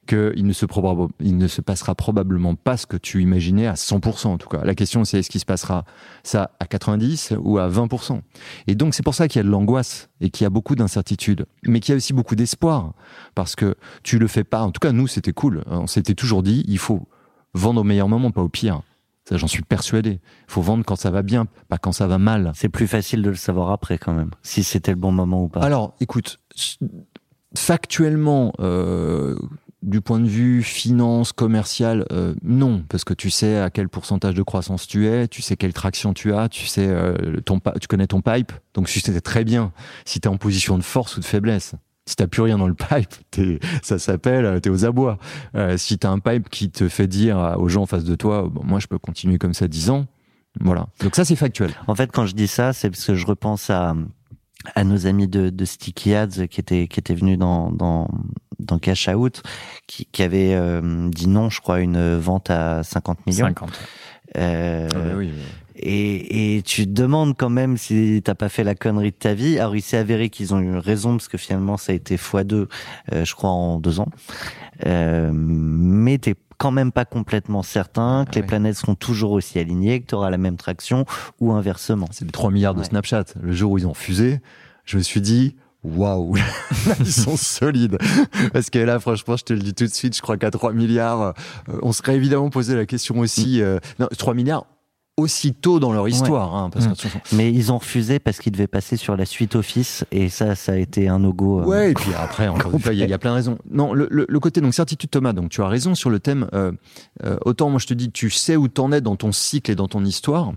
qu'il 0.05 0.45
ne, 0.45 0.53
se 0.53 0.65
proba- 0.65 1.09
il 1.21 1.37
ne 1.37 1.47
se 1.47 1.61
passera 1.61 1.95
probablement 1.95 2.55
pas 2.55 2.75
ce 2.77 2.85
que 2.85 2.97
tu 2.97 3.21
imaginais 3.21 3.67
à 3.67 3.73
100% 3.75 4.27
en 4.27 4.37
tout 4.37 4.49
cas. 4.49 4.61
La 4.63 4.75
question 4.75 5.05
c'est 5.05 5.19
est-ce 5.19 5.29
qu'il 5.29 5.39
se 5.39 5.45
passera 5.45 5.85
ça 6.23 6.51
à 6.59 6.65
90 6.65 7.33
ou 7.41 7.57
à 7.57 7.69
20% 7.69 8.21
Et 8.67 8.75
donc 8.75 8.93
c'est 8.95 9.03
pour 9.03 9.15
ça 9.15 9.27
qu'il 9.27 9.39
y 9.39 9.41
a 9.41 9.43
de 9.43 9.49
l'angoisse 9.49 10.09
et 10.19 10.29
qu'il 10.29 10.43
y 10.43 10.47
a 10.47 10.49
beaucoup 10.49 10.75
d'incertitudes, 10.75 11.45
mais 11.65 11.79
qu'il 11.79 11.91
y 11.91 11.95
a 11.95 11.97
aussi 11.97 12.13
beaucoup 12.13 12.35
d'espoir 12.35 12.93
parce 13.35 13.55
que 13.55 13.75
tu 14.03 14.19
le 14.19 14.27
fais 14.27 14.43
pas. 14.43 14.61
En 14.61 14.71
tout 14.71 14.79
cas, 14.79 14.91
nous, 14.91 15.07
c'était 15.07 15.33
cool. 15.33 15.63
On 15.67 15.87
s'était 15.87 16.15
toujours 16.15 16.43
dit, 16.43 16.63
il 16.67 16.77
faut 16.79 17.07
vendre 17.53 17.81
au 17.81 17.83
meilleur 17.83 18.09
moment, 18.09 18.31
pas 18.31 18.41
au 18.41 18.49
pire. 18.49 18.81
Ça, 19.29 19.37
j'en 19.37 19.47
suis 19.47 19.63
persuadé. 19.63 20.19
Il 20.49 20.51
faut 20.51 20.61
vendre 20.61 20.83
quand 20.83 20.97
ça 20.97 21.09
va 21.09 21.21
bien, 21.21 21.45
pas 21.69 21.77
quand 21.77 21.93
ça 21.93 22.07
va 22.07 22.17
mal. 22.17 22.51
C'est 22.55 22.67
plus 22.67 22.87
facile 22.87 23.21
de 23.21 23.29
le 23.29 23.35
savoir 23.37 23.71
après 23.71 23.97
quand 23.97 24.13
même, 24.13 24.31
si 24.41 24.63
c'était 24.63 24.91
le 24.91 24.97
bon 24.97 25.13
moment 25.13 25.43
ou 25.43 25.47
pas. 25.47 25.61
Alors, 25.61 25.93
écoute, 26.01 26.39
factuellement, 27.57 28.53
euh, 28.59 29.35
du 29.83 30.01
point 30.01 30.19
de 30.19 30.27
vue 30.27 30.63
finance, 30.63 31.33
commercial, 31.33 32.05
euh, 32.11 32.33
non, 32.41 32.83
parce 32.87 33.03
que 33.03 33.13
tu 33.13 33.29
sais 33.29 33.57
à 33.59 33.69
quel 33.69 33.89
pourcentage 33.89 34.33
de 34.33 34.41
croissance 34.41 34.87
tu 34.87 35.07
es, 35.07 35.27
tu 35.27 35.41
sais 35.41 35.57
quelle 35.57 35.73
traction 35.73 36.13
tu 36.13 36.33
as, 36.33 36.49
tu 36.49 36.65
sais 36.65 36.87
euh, 36.87 37.41
ton, 37.45 37.59
tu 37.79 37.87
connais 37.87 38.07
ton 38.07 38.21
pipe, 38.21 38.51
donc 38.73 38.87
tu 38.87 38.99
sais 39.01 39.21
très 39.21 39.43
bien 39.43 39.71
si 40.05 40.19
tu 40.21 40.27
es 40.27 40.31
en 40.31 40.37
position 40.37 40.77
de 40.77 40.83
force 40.83 41.17
ou 41.17 41.19
de 41.19 41.25
faiblesse. 41.25 41.75
Si 42.05 42.17
t'as 42.17 42.27
plus 42.27 42.41
rien 42.41 42.57
dans 42.57 42.67
le 42.67 42.73
pipe, 42.73 43.61
ça 43.83 43.99
s'appelle, 43.99 44.59
t'es 44.61 44.69
aux 44.69 44.85
abois. 44.85 45.19
Euh, 45.55 45.77
si 45.77 45.97
t'as 45.97 46.09
un 46.09 46.19
pipe 46.19 46.49
qui 46.49 46.69
te 46.69 46.89
fait 46.89 47.07
dire 47.07 47.55
aux 47.57 47.69
gens 47.69 47.83
en 47.83 47.85
face 47.85 48.03
de 48.03 48.15
toi, 48.15 48.49
moi 48.63 48.79
je 48.79 48.87
peux 48.87 48.97
continuer 48.97 49.37
comme 49.37 49.53
ça 49.53 49.67
10 49.67 49.89
ans, 49.89 50.05
voilà. 50.59 50.87
Donc 50.99 51.15
ça 51.15 51.25
c'est 51.25 51.35
factuel. 51.35 51.71
En 51.87 51.95
fait, 51.95 52.11
quand 52.11 52.25
je 52.25 52.35
dis 52.35 52.47
ça, 52.47 52.73
c'est 52.73 52.89
parce 52.89 53.05
que 53.05 53.15
je 53.15 53.25
repense 53.25 53.69
à 53.69 53.95
à 54.75 54.83
nos 54.83 55.07
amis 55.07 55.27
de, 55.27 55.49
de 55.49 55.65
Sticky 55.65 56.13
Ads 56.15 56.47
qui 56.49 56.59
étaient 56.59 56.87
qui 56.87 56.99
étaient 56.99 57.13
venus 57.15 57.37
dans 57.37 57.71
dans 57.71 58.07
dans 58.59 58.79
Cash 58.79 59.07
Out, 59.09 59.41
qui, 59.87 60.05
qui 60.11 60.23
avait 60.23 60.53
euh, 60.53 61.09
dit 61.09 61.27
non, 61.27 61.49
je 61.49 61.59
crois, 61.59 61.81
une 61.81 62.17
vente 62.17 62.49
à 62.49 62.81
50 62.83 63.25
millions. 63.27 63.47
50. 63.47 63.71
Euh, 64.37 64.87
Ah 64.93 64.97
bah 64.99 65.13
oui. 65.17 65.31
et, 65.75 66.55
et 66.57 66.61
tu 66.61 66.85
te 66.85 66.91
demandes 66.91 67.35
quand 67.37 67.49
même 67.49 67.77
si 67.77 68.21
t'as 68.23 68.35
pas 68.35 68.47
fait 68.49 68.63
la 68.63 68.73
connerie 68.75 69.11
de 69.11 69.15
ta 69.17 69.33
vie. 69.33 69.59
Alors 69.59 69.75
il 69.75 69.81
s'est 69.81 69.97
avéré 69.97 70.29
qu'ils 70.29 70.53
ont 70.53 70.59
eu 70.61 70.77
raison 70.77 71.11
parce 71.17 71.27
que 71.27 71.37
finalement 71.37 71.75
ça 71.77 71.91
a 71.91 71.95
été 71.95 72.15
x2, 72.15 72.67
euh, 73.11 73.25
je 73.25 73.35
crois, 73.35 73.49
en 73.49 73.79
deux 73.79 73.99
ans. 73.99 74.07
Euh, 74.85 75.29
mais 75.33 76.17
t'es 76.17 76.35
quand 76.63 76.71
même 76.71 76.93
pas 76.93 77.03
complètement 77.03 77.61
certain 77.61 78.23
que 78.23 78.29
Ah 78.31 78.35
les 78.35 78.41
ouais. 78.41 78.47
planètes 78.47 78.77
seront 78.77 78.95
toujours 78.95 79.31
aussi 79.33 79.59
alignées, 79.59 79.99
que 79.99 80.07
tu 80.07 80.15
auras 80.15 80.29
la 80.29 80.37
même 80.37 80.55
traction 80.55 81.03
ou 81.41 81.51
inversement. 81.51 82.07
C'est 82.11 82.23
les 82.23 82.31
3 82.31 82.51
milliards 82.51 82.73
de 82.73 82.79
Ouais. 82.79 82.85
Snapchat. 82.85 83.25
Le 83.41 83.51
jour 83.51 83.73
où 83.73 83.77
ils 83.77 83.85
ont 83.85 83.93
fusé, 83.93 84.39
je 84.85 84.95
me 84.97 85.01
suis 85.03 85.19
dit, 85.19 85.57
waouh, 85.83 86.37
ils 87.01 87.11
sont 87.11 87.35
solides. 87.35 87.97
Parce 88.53 88.69
que 88.69 88.79
là, 88.79 88.97
franchement, 89.01 89.35
je 89.35 89.43
te 89.43 89.51
le 89.51 89.59
dis 89.59 89.73
tout 89.73 89.83
de 89.83 89.89
suite, 89.89 90.15
je 90.15 90.21
crois 90.21 90.37
qu'à 90.37 90.51
3 90.51 90.71
milliards, 90.71 91.21
euh, 91.21 91.31
on 91.81 91.91
serait 91.91 92.15
évidemment 92.15 92.49
posé 92.49 92.75
la 92.77 92.85
question 92.85 93.19
aussi, 93.19 93.61
euh, 93.61 93.79
non, 93.99 94.07
3 94.17 94.33
milliards 94.33 94.65
aussitôt 95.17 95.79
dans 95.79 95.93
leur 95.93 96.07
histoire, 96.07 96.55
hein, 96.55 96.69
parce 96.71 96.87
Mm. 96.87 96.93
que 96.95 97.35
Mais 97.35 97.51
ils 97.53 97.71
ont 97.71 97.77
refusé 97.77 98.17
parce 98.19 98.39
qu'ils 98.39 98.51
devaient 98.51 98.65
passer 98.67 98.97
sur 98.97 99.15
la 99.15 99.25
suite 99.25 99.55
Office 99.55 100.05
et 100.11 100.27
ça, 100.29 100.55
ça 100.55 100.71
a 100.71 100.75
été 100.77 101.07
un 101.07 101.19
no-go. 101.19 101.61
euh. 101.61 101.65
Ouais, 101.65 101.91
et 101.91 101.93
puis 101.93 102.11
après, 102.17 102.47
encore 102.47 102.73
une 102.73 102.79
fois, 102.79 102.93
il 102.93 102.99
y, 102.99 103.13
a- 103.13 103.17
plein 103.19 103.29
de 103.31 103.35
raisons. 103.35 103.57
Non, 103.69 103.93
le, 103.93 104.07
le- 104.09 104.25
le 104.27 104.39
côté, 104.39 104.59
donc, 104.59 104.73
certitude 104.73 105.11
Thomas, 105.11 105.33
donc 105.33 105.49
tu 105.51 105.61
as 105.61 105.67
raison 105.67 105.93
sur 105.93 106.09
le 106.09 106.19
thème. 106.19 106.47
euh, 106.53 106.71
euh, 107.23 107.37
autant 107.45 107.69
moi 107.69 107.79
je 107.79 107.85
te 107.87 107.93
dis, 107.93 108.11
tu 108.11 108.29
sais 108.31 108.55
où 108.55 108.67
t'en 108.67 108.91
es 108.91 109.01
dans 109.01 109.15
ton 109.15 109.31
cycle 109.31 109.69
et 109.71 109.75
dans 109.75 109.87
ton 109.87 110.03
histoire, 110.03 110.51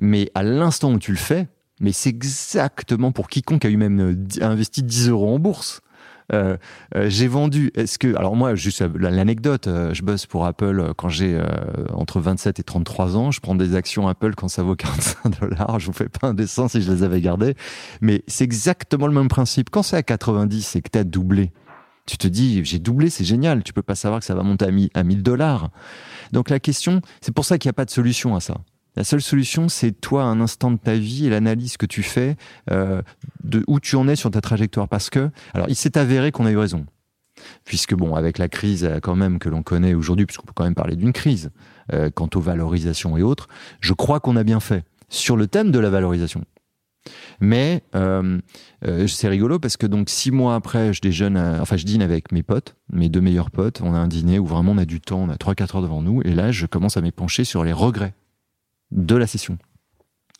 mais 0.00 0.30
à 0.34 0.42
l'instant 0.42 0.92
où 0.92 0.98
tu 0.98 1.12
le 1.12 1.16
fais, 1.18 1.48
mais 1.80 1.92
c'est 1.92 2.10
exactement 2.10 3.12
pour 3.12 3.28
quiconque 3.28 3.64
a 3.64 3.68
eu 3.70 3.76
même 3.76 4.00
euh, 4.00 4.44
investi 4.44 4.82
10 4.82 5.08
euros 5.08 5.34
en 5.34 5.38
bourse. 5.38 5.80
Euh, 6.32 6.56
euh, 6.94 7.06
j'ai 7.08 7.28
vendu. 7.28 7.70
Est-ce 7.74 7.98
que 7.98 8.14
alors 8.16 8.36
moi 8.36 8.54
juste 8.54 8.82
euh, 8.82 8.88
l'anecdote, 8.96 9.66
euh, 9.66 9.92
je 9.94 10.02
bosse 10.02 10.26
pour 10.26 10.46
Apple 10.46 10.92
quand 10.96 11.08
j'ai 11.08 11.40
entre 11.94 12.20
27 12.20 12.60
et 12.60 12.62
33 12.62 13.16
ans. 13.16 13.30
Je 13.30 13.40
prends 13.40 13.54
des 13.54 13.74
actions 13.74 14.08
Apple 14.08 14.34
quand 14.34 14.48
ça 14.48 14.62
vaut 14.62 14.76
45 14.76 15.40
dollars. 15.40 15.78
Je 15.78 15.86
vous 15.86 15.92
fais 15.92 16.08
pas 16.08 16.28
un 16.28 16.34
dessin 16.34 16.68
si 16.68 16.82
je 16.82 16.90
les 16.90 17.02
avais 17.02 17.20
gardées, 17.20 17.54
mais 18.00 18.22
c'est 18.26 18.44
exactement 18.44 19.06
le 19.06 19.14
même 19.14 19.28
principe. 19.28 19.70
Quand 19.70 19.82
c'est 19.82 19.96
à 19.96 20.02
90 20.02 20.76
et 20.76 20.82
que 20.82 20.90
t'as 20.90 21.04
doublé, 21.04 21.52
tu 22.06 22.16
te 22.18 22.26
dis 22.28 22.64
j'ai 22.64 22.78
doublé, 22.78 23.10
c'est 23.10 23.24
génial. 23.24 23.62
Tu 23.62 23.72
peux 23.72 23.82
pas 23.82 23.94
savoir 23.94 24.20
que 24.20 24.26
ça 24.26 24.34
va 24.34 24.42
monter 24.42 24.64
à 24.64 24.70
1000 24.70 24.90
à 24.94 25.02
1000 25.02 25.22
dollars. 25.22 25.70
Donc 26.32 26.50
la 26.50 26.60
question, 26.60 27.00
c'est 27.20 27.34
pour 27.34 27.44
ça 27.44 27.58
qu'il 27.58 27.68
n'y 27.68 27.70
a 27.70 27.74
pas 27.74 27.84
de 27.84 27.90
solution 27.90 28.34
à 28.34 28.40
ça. 28.40 28.56
La 28.96 29.04
seule 29.04 29.22
solution, 29.22 29.68
c'est 29.68 29.92
toi, 29.92 30.24
un 30.24 30.40
instant 30.40 30.70
de 30.70 30.76
ta 30.76 30.94
vie 30.94 31.26
et 31.26 31.30
l'analyse 31.30 31.76
que 31.76 31.86
tu 31.86 32.02
fais 32.02 32.36
euh, 32.70 33.00
de 33.42 33.64
où 33.66 33.80
tu 33.80 33.96
en 33.96 34.06
es 34.06 34.16
sur 34.16 34.30
ta 34.30 34.40
trajectoire. 34.40 34.88
Parce 34.88 35.08
que, 35.08 35.30
alors, 35.54 35.68
il 35.68 35.76
s'est 35.76 35.96
avéré 35.96 36.30
qu'on 36.30 36.44
a 36.46 36.50
eu 36.50 36.58
raison. 36.58 36.84
Puisque, 37.64 37.94
bon, 37.94 38.14
avec 38.14 38.36
la 38.38 38.48
crise 38.48 38.84
euh, 38.84 39.00
quand 39.00 39.16
même 39.16 39.38
que 39.38 39.48
l'on 39.48 39.62
connaît 39.62 39.94
aujourd'hui, 39.94 40.26
puisqu'on 40.26 40.46
peut 40.46 40.52
quand 40.54 40.64
même 40.64 40.74
parler 40.74 40.96
d'une 40.96 41.12
crise, 41.12 41.50
euh, 41.92 42.10
quant 42.10 42.28
aux 42.34 42.40
valorisations 42.40 43.16
et 43.16 43.22
autres, 43.22 43.48
je 43.80 43.94
crois 43.94 44.20
qu'on 44.20 44.36
a 44.36 44.44
bien 44.44 44.60
fait 44.60 44.84
sur 45.08 45.36
le 45.36 45.46
thème 45.46 45.70
de 45.70 45.78
la 45.78 45.88
valorisation. 45.88 46.44
Mais 47.40 47.82
euh, 47.96 48.38
euh, 48.86 49.08
c'est 49.08 49.28
rigolo 49.28 49.58
parce 49.58 49.76
que 49.76 49.86
donc 49.86 50.08
six 50.08 50.30
mois 50.30 50.54
après, 50.54 50.92
je 50.92 51.00
déjeune, 51.00 51.36
à- 51.36 51.60
enfin 51.60 51.76
je 51.76 51.84
dîne 51.84 52.02
avec 52.02 52.30
mes 52.30 52.44
potes, 52.44 52.76
mes 52.92 53.08
deux 53.08 53.20
meilleurs 53.20 53.50
potes. 53.50 53.80
On 53.82 53.92
a 53.94 53.98
un 53.98 54.06
dîner 54.06 54.38
où 54.38 54.46
vraiment 54.46 54.72
on 54.72 54.78
a 54.78 54.84
du 54.84 55.00
temps, 55.00 55.18
on 55.18 55.28
a 55.28 55.36
trois 55.36 55.56
quatre 55.56 55.74
heures 55.74 55.82
devant 55.82 56.00
nous, 56.02 56.22
et 56.22 56.32
là 56.32 56.52
je 56.52 56.66
commence 56.66 56.96
à 56.96 57.00
m'épancher 57.00 57.42
sur 57.42 57.64
les 57.64 57.72
regrets 57.72 58.14
de 58.92 59.16
la 59.16 59.26
session. 59.26 59.58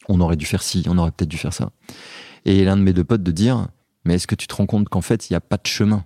On 0.08 0.20
aurait 0.20 0.36
dû 0.36 0.46
faire 0.46 0.62
ci, 0.62 0.84
on 0.88 0.98
aurait 0.98 1.10
peut-être 1.10 1.28
dû 1.28 1.38
faire 1.38 1.52
ça. 1.52 1.70
Et 2.44 2.64
l'un 2.64 2.76
de 2.76 2.82
mes 2.82 2.92
deux 2.92 3.04
potes 3.04 3.22
de 3.22 3.30
dire, 3.32 3.68
mais 4.04 4.14
est-ce 4.14 4.26
que 4.26 4.34
tu 4.34 4.46
te 4.46 4.54
rends 4.54 4.66
compte 4.66 4.88
qu'en 4.88 5.00
fait 5.00 5.28
il 5.28 5.32
n'y 5.32 5.36
a 5.36 5.40
pas 5.40 5.56
de 5.56 5.66
chemin 5.66 6.04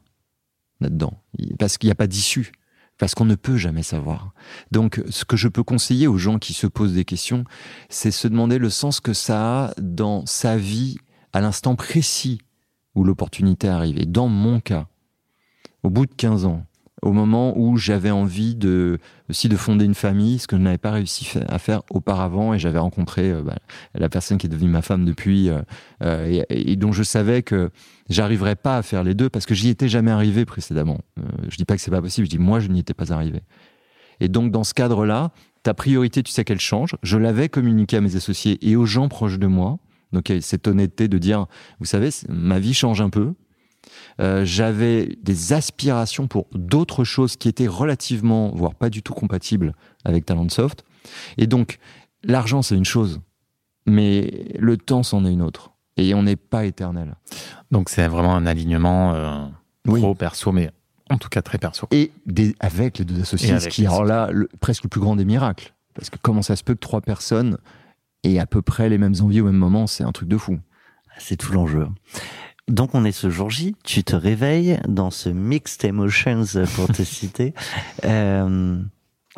là-dedans, 0.81 1.15
parce 1.59 1.79
qu'il 1.79 1.89
n'y 1.89 1.93
a 1.93 1.97
pas 1.97 2.07
d'issue, 2.07 2.53
parce 2.99 3.15
qu'on 3.15 3.25
ne 3.25 3.35
peut 3.35 3.57
jamais 3.57 3.83
savoir. 3.83 4.33
Donc 4.71 5.03
ce 5.09 5.25
que 5.25 5.37
je 5.37 5.49
peux 5.49 5.63
conseiller 5.63 6.07
aux 6.07 6.19
gens 6.19 6.39
qui 6.39 6.53
se 6.53 6.67
posent 6.67 6.95
des 6.95 7.05
questions, 7.05 7.45
c'est 7.89 8.11
se 8.11 8.29
demander 8.29 8.59
le 8.59 8.71
sens 8.71 9.01
que 9.01 9.13
ça 9.13 9.67
a 9.67 9.75
dans 9.81 10.27
sa 10.27 10.57
vie 10.57 10.99
à 11.33 11.41
l'instant 11.41 11.77
précis 11.77 12.41
où 12.95 13.05
l'opportunité 13.05 13.69
arrive. 13.69 13.99
Et 13.99 14.07
dans 14.07 14.29
mon 14.29 14.61
cas, 14.61 14.89
au 15.83 15.91
bout 15.91 16.07
de 16.07 16.15
15 16.15 16.47
ans, 16.47 16.67
au 17.03 17.13
moment 17.13 17.57
où 17.59 17.77
j'avais 17.77 18.11
envie 18.11 18.55
de, 18.55 18.99
aussi 19.29 19.49
de 19.49 19.57
fonder 19.57 19.85
une 19.85 19.95
famille, 19.95 20.39
ce 20.39 20.47
que 20.47 20.57
je 20.57 20.63
n'avais 20.63 20.79
pas 20.79 20.93
réussi 20.93 21.29
à 21.49 21.59
faire 21.59 21.83
auparavant, 21.91 22.55
et 22.55 22.59
j'avais 22.59 22.79
rencontré 22.79 23.31
euh, 23.31 23.43
bah, 23.43 23.57
la 23.95 24.09
personne 24.09 24.39
qui 24.39 24.47
est 24.47 24.51
devenue 24.51 24.71
ma 24.71 24.83
femme 24.83 25.05
depuis, 25.05 25.51
euh, 25.51 25.61
euh, 26.03 26.43
et, 26.49 26.73
et 26.73 26.77
dont 26.77 26.93
je 26.93 27.03
savais 27.03 27.43
que 27.43 27.71
j'arriverais 28.09 28.57
pas 28.57 28.79
à 28.79 28.83
faire 28.83 29.03
les 29.03 29.15
deux 29.15 29.29
parce 29.29 29.47
que 29.47 29.55
j'y 29.55 29.69
étais 29.69 29.89
jamais 29.89 30.11
arrivé 30.11 30.45
précédemment. 30.45 31.01
Euh, 31.19 31.23
je 31.49 31.57
dis 31.57 31.65
pas 31.65 31.77
que 31.77 31.83
c'est 31.83 31.91
pas 31.91 32.03
possible, 32.03 32.27
je 32.27 32.31
dis 32.31 32.39
moi 32.39 32.61
je 32.61 32.69
n'y 32.69 32.81
étais 32.81 32.95
pas 32.95 33.13
arrivé. 33.13 33.41
Et 34.21 34.29
donc 34.29 34.51
dans 34.51 34.65
ce 34.65 34.75
cadre-là, 34.75 35.33
ta 35.63 35.75
priorité, 35.75 36.23
tu 36.23 36.33
sais 36.33 36.45
qu'elle 36.45 36.61
change. 36.61 36.97
Je 37.03 37.19
l'avais 37.19 37.49
communiqué 37.49 37.97
à 37.97 38.01
mes 38.01 38.17
associés 38.17 38.59
et 38.67 38.77
aux 38.77 38.87
gens 38.87 39.09
proches 39.09 39.39
de 39.39 39.47
moi. 39.47 39.79
Donc 40.13 40.33
cette 40.41 40.69
honnêteté 40.69 41.09
de 41.09 41.19
dire, 41.19 41.47
vous 41.81 41.87
savez, 41.87 42.11
ma 42.29 42.59
vie 42.59 42.73
change 42.73 43.01
un 43.01 43.11
peu. 43.11 43.35
Euh, 44.21 44.45
J'avais 44.45 45.17
des 45.23 45.53
aspirations 45.53 46.27
pour 46.27 46.47
d'autres 46.53 47.05
choses 47.05 47.37
qui 47.37 47.49
étaient 47.49 47.67
relativement, 47.67 48.51
voire 48.55 48.75
pas 48.75 48.89
du 48.91 49.03
tout 49.03 49.13
compatibles 49.15 49.75
avec 50.05 50.25
Talentsoft. 50.25 50.85
Et 51.37 51.47
donc 51.47 51.79
l'argent 52.25 52.63
c'est 52.63 52.77
une 52.77 52.85
chose, 52.85 53.21
mais 53.87 54.47
le 54.59 54.77
temps 54.77 55.03
c'en 55.03 55.25
est 55.25 55.33
une 55.33 55.43
autre. 55.43 55.73
Et 55.99 56.15
on 56.15 56.23
n'est 56.25 56.37
pas 56.37 56.65
éternel. 56.67 57.15
Donc 57.71 57.89
c'est 57.89 58.07
vraiment 58.09 58.35
un 58.37 58.47
alignement 58.47 59.15
euh, 59.15 59.47
Oui. 59.87 60.01
pro, 60.01 60.15
perso, 60.15 60.53
mais 60.53 60.71
en 61.11 61.17
tout 61.19 61.29
cas 61.29 61.43
très 61.43 61.59
perso. 61.59 61.87
Et 61.91 62.11
des, 62.27 62.55
avec 62.61 62.99
les 62.99 63.05
deux 63.05 63.21
associés, 63.21 63.59
ce 63.61 63.69
qui 63.69 63.85
est 63.85 64.05
là 64.05 64.29
le- 64.33 64.49
presque 64.61 64.85
le 64.85 64.89
plus 64.89 65.01
grand 65.01 65.17
des 65.17 65.25
miracles. 65.25 65.75
Parce 65.95 66.11
que 66.11 66.17
comment 66.21 66.43
ça 66.43 66.57
se 66.57 66.65
peut 66.65 66.75
que 66.75 66.81
trois 66.81 67.01
personnes 67.01 67.57
aient 68.25 68.39
à 68.39 68.47
peu 68.47 68.61
près 68.61 68.89
les 68.91 68.99
mêmes 68.99 69.15
envies 69.23 69.41
au 69.41 69.45
même 69.47 69.57
moment, 69.57 69.87
c'est 69.87 70.05
un 70.05 70.13
truc 70.13 70.29
de 70.29 70.37
fou. 70.37 70.59
C'est 71.19 71.37
tout 71.37 71.53
l'enjeu. 71.53 71.87
Donc 72.69 72.95
on 72.95 73.05
est 73.05 73.13
ce 73.13 73.31
jour 73.31 73.49
J, 73.51 73.77
tu 73.85 74.03
te 74.03 74.17
réveilles 74.17 74.81
dans 74.89 75.11
ce 75.11 75.29
mixed 75.29 75.85
emotions 75.85 76.43
pour 76.75 76.89
te 76.89 77.03
citer. 77.05 77.55
Euh, 78.05 78.79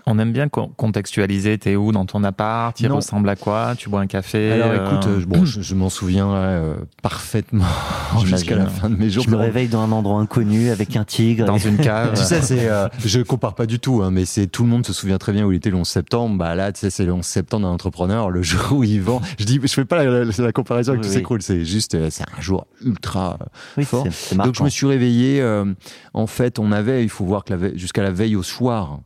On 0.07 0.19
aime 0.19 0.33
bien 0.33 0.49
con- 0.49 0.71
contextualiser. 0.77 1.59
T'es 1.59 1.77
où 1.77 1.93
dans 1.93 2.07
ton 2.07 2.25
appart? 2.25 2.79
Il 2.81 2.91
ressemble 2.91 3.29
à 3.29 3.37
quoi? 3.37 3.75
Tu 3.77 3.89
bois 3.91 4.01
un 4.01 4.07
café 4.07 4.53
Alors 4.53 4.69
euh, 4.71 4.87
écoute, 4.87 5.07
euh, 5.09 5.25
bon, 5.27 5.45
je, 5.45 5.61
je 5.61 5.75
m'en 5.75 5.91
souviens 5.91 6.31
euh, 6.33 6.77
parfaitement 7.03 7.65
jusqu'à 8.25 8.55
la 8.57 8.63
J'imagine. 8.63 8.81
fin 8.81 8.91
de 8.91 8.97
mes 8.97 9.11
jours. 9.11 9.25
je 9.25 9.31
me 9.31 9.37
réveille 9.37 9.69
dans 9.69 9.83
un 9.83 9.93
endroit 9.93 10.19
inconnu 10.21 10.71
avec 10.71 10.97
un 10.97 11.05
tigre. 11.05 11.45
dans 11.45 11.59
une 11.59 11.77
cave. 11.77 12.15
Tu 12.19 12.23
sais, 12.25 12.41
c'est, 12.41 12.69
euh, 12.71 12.89
je 13.05 13.21
compare 13.21 13.55
pas 13.55 13.67
du 13.67 13.81
tout, 13.81 14.01
hein, 14.03 14.11
mais 14.11 14.25
c'est 14.25 14.47
tout 14.47 14.63
le 14.63 14.71
monde 14.71 14.87
se 14.87 14.93
souvient 14.93 15.19
très 15.19 15.33
bien 15.33 15.45
où 15.45 15.53
il 15.53 15.57
était 15.57 15.71
le 15.71 15.77
11 15.77 15.87
septembre. 15.87 16.37
Bah 16.39 16.55
là, 16.55 16.73
tu 16.73 16.81
sais, 16.81 16.91
c'est 16.91 17.05
le 17.05 17.13
11 17.13 17.25
septembre 17.25 17.67
d'un 17.67 17.73
entrepreneur, 17.73 18.31
le 18.31 18.43
jour 18.43 18.73
où 18.79 18.85
il 18.85 19.03
vend. 19.03 19.21
Je 19.39 19.45
dis, 19.45 19.61
je 19.63 19.67
fais 19.69 19.85
pas 19.85 20.03
la, 20.05 20.25
la- 20.25 20.33
la 20.39 20.53
comparaison 20.53 20.93
avec 20.93 21.03
Oui, 21.03 21.09
tous 21.09 21.13
oui. 21.15 21.19
ces 21.19 21.23
crawls, 21.23 21.43
c'est 21.43 21.65
juste, 21.65 21.95
euh, 21.97 22.09
c'est 22.11 22.25
un 22.25 22.41
jour 22.41 22.67
ultra. 22.85 23.39
oui, 23.77 23.85
fort. 23.85 24.07
Donc 24.37 24.55
je 24.55 24.63
me 24.63 24.69
suis 24.71 24.87
réveillé. 24.87 25.41
euh, 25.43 25.65
en 26.15 26.27
fait, 26.27 26.59
on 26.59 26.73
avait, 26.73 27.03
il 27.03 27.09
faut 27.11 27.25
voir 27.25 27.45
que 27.45 27.77
jusqu'à 27.77 28.03
la 28.03 28.11
veille 28.11 28.37
au 28.37 28.43
soir, 28.43 29.01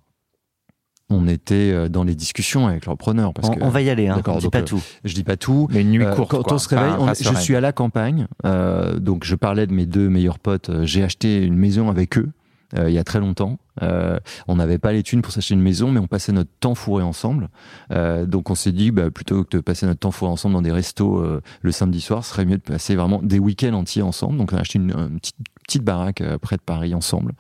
on 1.11 1.29
était 1.29 1.71
euh, 1.73 1.89
dans 1.89 2.05
les 2.05 2.15
discussions 2.15 2.67
avec 2.67 2.87
l'entrepreneur. 2.87 3.33
Parce 3.35 3.49
on, 3.49 3.53
que 3.55 3.63
on 3.63 3.69
va 3.69 3.83
y 3.83 3.91
aller, 3.91 4.09
hein. 4.09 4.17
D'accord, 4.17 4.37
on 4.37 4.39
dit 4.39 4.45
donc, 4.45 4.53
pas 4.53 4.61
euh, 4.61 4.65
tout. 4.65 4.83
je 5.05 5.15
dis 5.15 5.25
pas 5.25 5.37
tout. 5.37 5.69
Mais 5.71 5.83
une 5.83 5.91
nuit 5.91 6.05
Euh, 6.05 6.15
courte. 6.15 6.31
quand 6.31 6.43
quoi. 6.43 6.55
on 6.55 6.59
se 6.59 6.69
réveille, 6.69 6.93
on- 6.99 7.13
je 7.13 7.35
suis 7.41 7.55
à 7.57 7.61
la 7.61 7.73
campagne, 7.73 8.27
euh, 8.47 8.99
donc 8.99 9.25
je 9.25 9.35
parlais 9.35 9.67
de 9.67 9.73
mes 9.75 9.87
deux 9.87 10.09
meilleurs 10.09 10.39
potes. 10.39 10.71
J'ai 10.85 11.03
acheté 11.05 11.43
une 11.45 11.57
maison 11.57 11.91
avec 11.91 12.17
eux 12.19 12.31
euh, 12.79 12.89
il 12.89 12.95
y 12.95 12.99
a 12.99 13.05
très 13.05 13.21
longtemps. 13.21 13.59
Euh, 13.83 14.19
on 14.49 14.57
n'avait 14.57 14.79
pas 14.79 14.93
les 14.95 15.03
thunes 15.03 15.21
pour 15.21 15.31
s'acheter 15.31 15.53
une 15.53 15.61
maison, 15.61 15.91
mais 15.91 16.01
on 16.01 16.07
passait 16.07 16.33
notre 16.33 16.49
temps 16.59 16.75
fourré 16.75 17.03
ensemble. 17.03 17.51
Euh, 17.91 18.25
donc 18.25 18.49
on 18.49 18.55
s'est 18.55 18.73
dit, 18.73 18.91
bah, 18.91 19.11
plutôt 19.11 19.45
que 19.45 19.55
de 19.59 19.61
passer 19.61 19.85
notre 19.85 20.01
temps 20.01 20.11
fourré 20.11 20.33
ensemble 20.33 20.55
dans 20.55 20.63
des 20.63 20.73
restos 20.73 21.19
euh, 21.19 21.43
le 21.61 21.71
samedi 21.71 22.01
soir, 22.01 22.25
ce 22.25 22.31
serait 22.31 22.47
mieux 22.47 22.57
de 22.57 22.63
passer 22.63 22.97
vraiment 22.97 23.21
des 23.23 23.39
week-ends 23.39 23.75
entiers 23.75 24.01
ensemble. 24.01 24.39
Donc 24.39 24.55
on 24.55 24.57
a 24.57 24.61
acheté 24.61 24.79
une, 24.79 24.91
une 24.93 25.19
petite, 25.21 25.37
petite 25.67 25.85
baraque 25.85 26.23
euh, 26.23 26.39
près 26.39 26.57
de 26.57 26.63
Paris 26.63 26.95
ensemble. 26.95 27.33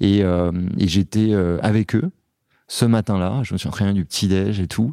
Et, 0.00 0.22
euh, 0.22 0.52
et 0.76 0.86
j'étais 0.86 1.28
euh, 1.32 1.56
avec 1.62 1.94
eux 1.94 2.10
ce 2.76 2.84
matin-là. 2.84 3.40
Je 3.44 3.52
me 3.54 3.58
suis 3.58 3.68
entraîné 3.68 3.92
du 3.92 4.04
petit 4.04 4.26
déj 4.28 4.58
et 4.60 4.66
tout. 4.66 4.92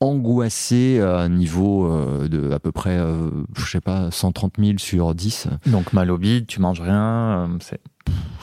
angoissé 0.00 1.00
à 1.00 1.18
un 1.20 1.28
niveau 1.28 1.86
euh, 1.86 2.26
de 2.28 2.50
à 2.52 2.58
peu 2.58 2.72
près, 2.72 2.96
euh, 2.98 3.30
je 3.56 3.64
sais 3.70 3.80
pas, 3.80 4.10
130 4.10 4.54
000 4.58 4.78
sur 4.78 5.14
10. 5.14 5.46
Donc 5.66 5.92
mal 5.92 6.10
au 6.10 6.18
bide, 6.18 6.46
tu 6.46 6.60
manges 6.60 6.80
rien. 6.80 7.46
euh, 7.46 7.46
c'est- 7.60 7.80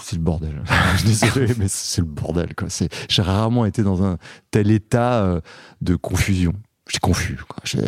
C'est 0.02 0.16
le 0.16 0.22
bordel. 0.22 0.62
je 0.94 0.98
suis 1.00 1.08
désolé, 1.08 1.54
mais 1.60 1.68
c'est 1.68 2.02
le 2.02 2.08
bordel. 2.08 2.56
quoi. 2.56 2.70
C'est- 2.70 2.90
J'ai 3.10 3.22
rarement 3.22 3.66
été 3.66 3.84
dans 3.84 4.04
un 4.04 4.18
tel 4.52 4.72
état 4.72 5.22
euh, 5.24 5.42
de 5.82 5.96
confusion. 5.98 6.54
J'étais 6.88 7.00
confus. 7.00 7.38
quoi. 7.48 7.62
J'ai- 7.66 7.82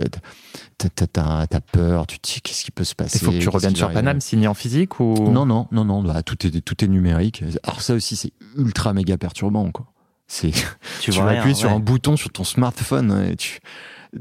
T'as 0.78 1.60
peur, 1.72 2.08
tu 2.08 2.20
te 2.20 2.28
dis 2.34 2.42
qu'est-ce 2.42 2.66
qui 2.66 2.72
peut 2.72 2.84
se 2.84 2.94
passer 2.96 3.20
Il 3.22 3.26
faut 3.26 3.32
que 3.32 3.38
tu 3.38 3.50
reviennes 3.50 3.76
sur 3.76 3.92
Paname, 3.92 4.20
signé 4.20 4.48
en 4.48 4.54
physique 4.54 5.00
ou? 5.00 5.14
Non, 5.32 5.46
non, 5.46 5.68
non, 5.72 5.86
non, 5.86 6.04
bah, 6.04 6.24
tout, 6.24 6.46
est, 6.46 6.62
tout 6.62 6.84
est 6.84 6.88
numérique. 6.88 7.44
Alors 7.64 7.82
ça 7.82 7.94
aussi, 7.94 8.16
c'est 8.16 8.34
ultra 8.58 8.92
méga 8.94 9.18
perturbant. 9.18 9.72
Quoi. 9.72 9.86
C'est 10.34 10.52
tu, 11.02 11.12
vois 11.12 11.24
vas 11.26 11.30
rien, 11.32 11.40
appuyer 11.40 11.56
sur 11.56 11.70
un 11.72 11.80
bouton 11.80 12.16
sur 12.16 12.30
ton 12.32 12.46
smartphone 12.46 13.28
et 13.30 13.36
tu... 13.36 13.60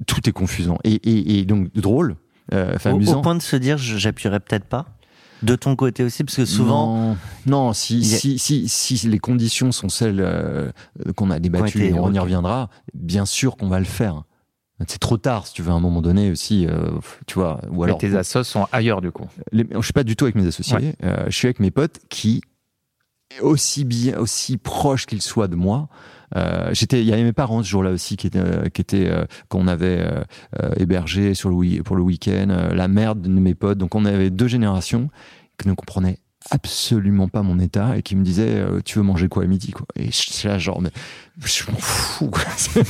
tout 0.08 0.28
est 0.28 0.32
confusant. 0.32 0.78
Et, 0.82 0.94
et, 0.94 1.38
et 1.38 1.44
donc 1.44 1.72
drôle, 1.74 2.16
euh, 2.52 2.72
enfin, 2.74 2.90
Au, 2.90 2.94
au 2.94 2.96
amusant. 2.96 3.20
point 3.22 3.36
de 3.36 3.42
se 3.42 3.54
dire, 3.54 3.78
j'appuierais 3.78 4.40
peut-être 4.40 4.64
pas. 4.64 4.86
De 5.44 5.54
ton 5.56 5.76
côté 5.76 6.02
aussi, 6.02 6.24
parce 6.24 6.36
que 6.36 6.44
souvent, 6.44 7.14
Non, 7.46 7.68
non 7.68 7.72
si, 7.72 7.98
Il 8.00 8.06
y 8.08 8.14
a- 8.14 8.18
si, 8.18 8.38
si, 8.38 8.68
si 8.68 9.08
les 9.08 9.18
conditions 9.20 9.70
sont 9.72 9.88
celles 9.88 10.20
euh, 10.20 10.70
qu'on 11.16 11.30
a 11.30 11.38
débattues, 11.38 11.84
et 11.84 11.92
on 11.94 12.12
y 12.12 12.18
reviendra, 12.18 12.68
bien 12.92 13.24
sûr 13.24 13.56
qu'on 13.56 13.68
va 13.68 13.78
le 13.78 13.84
faire. 13.86 14.24
C'est 14.88 14.98
trop 14.98 15.16
tard, 15.18 15.46
si 15.46 15.52
tu 15.54 15.62
veux, 15.62 15.70
à 15.70 15.74
un 15.74 15.80
moment 15.80 16.02
donné 16.02 16.30
aussi, 16.30 16.66
euh, 16.66 16.90
tu 17.26 17.34
vois. 17.38 17.60
Ou 17.70 17.84
Mais 17.86 17.96
tes 17.98 18.16
assos 18.16 18.44
sont 18.44 18.66
ailleurs 18.72 19.00
du 19.00 19.10
coup. 19.12 19.28
les- 19.52 19.66
je 19.70 19.80
suis 19.82 19.92
pas 19.92 20.04
du 20.04 20.16
tout 20.16 20.24
avec 20.24 20.34
mes 20.34 20.46
associés. 20.46 20.76
Ouais. 20.76 20.94
euh, 21.04 21.24
je 21.28 21.36
suis 21.36 21.46
avec 21.46 21.60
mes 21.60 21.70
potes 21.70 22.00
qui, 22.08 22.40
aussi 23.40 23.84
bien, 23.84 24.18
aussi 24.18 24.56
proches 24.56 25.06
qu'ils 25.06 25.22
soient 25.22 25.48
de 25.48 25.56
moi. 25.56 25.88
Euh, 26.36 26.70
j'étais, 26.72 27.00
il 27.00 27.06
y 27.06 27.12
avait 27.12 27.24
mes 27.24 27.32
parents 27.32 27.62
ce 27.62 27.68
jour-là 27.68 27.90
aussi 27.90 28.16
qui 28.16 28.26
étaient, 28.28 28.38
euh, 28.38 28.68
qui 28.68 28.80
étaient, 28.80 29.08
euh, 29.10 29.24
qu'on 29.48 29.66
avait 29.66 29.98
euh, 30.00 30.22
euh, 30.62 30.70
hébergés 30.76 31.34
sur 31.34 31.50
le 31.50 31.82
pour 31.82 31.96
le 31.96 32.02
week-end. 32.02 32.48
euh, 32.50 32.74
la 32.74 32.88
mère 32.88 33.16
de 33.16 33.28
mes 33.28 33.54
potes. 33.54 33.78
Donc 33.78 33.94
on 33.94 34.04
avait 34.04 34.30
deux 34.30 34.48
générations 34.48 35.08
qui 35.58 35.68
ne 35.68 35.74
comprenaient 35.74 36.18
absolument 36.50 37.28
pas 37.28 37.42
mon 37.42 37.58
état 37.58 37.98
et 37.98 38.02
qui 38.02 38.16
me 38.16 38.24
disaient 38.24 38.56
euh, 38.56 38.80
tu 38.82 38.98
veux 38.98 39.04
manger 39.04 39.28
quoi 39.28 39.44
à 39.44 39.46
midi 39.46 39.72
quoi. 39.72 39.86
Et 39.96 40.10
je 40.10 40.48
là 40.48 40.58
genre 40.58 40.80
mais 40.80 40.90
je 41.44 41.70
m'en 41.70 41.76
fous 41.78 42.30
quoi. 42.30 42.42
je 42.74 42.82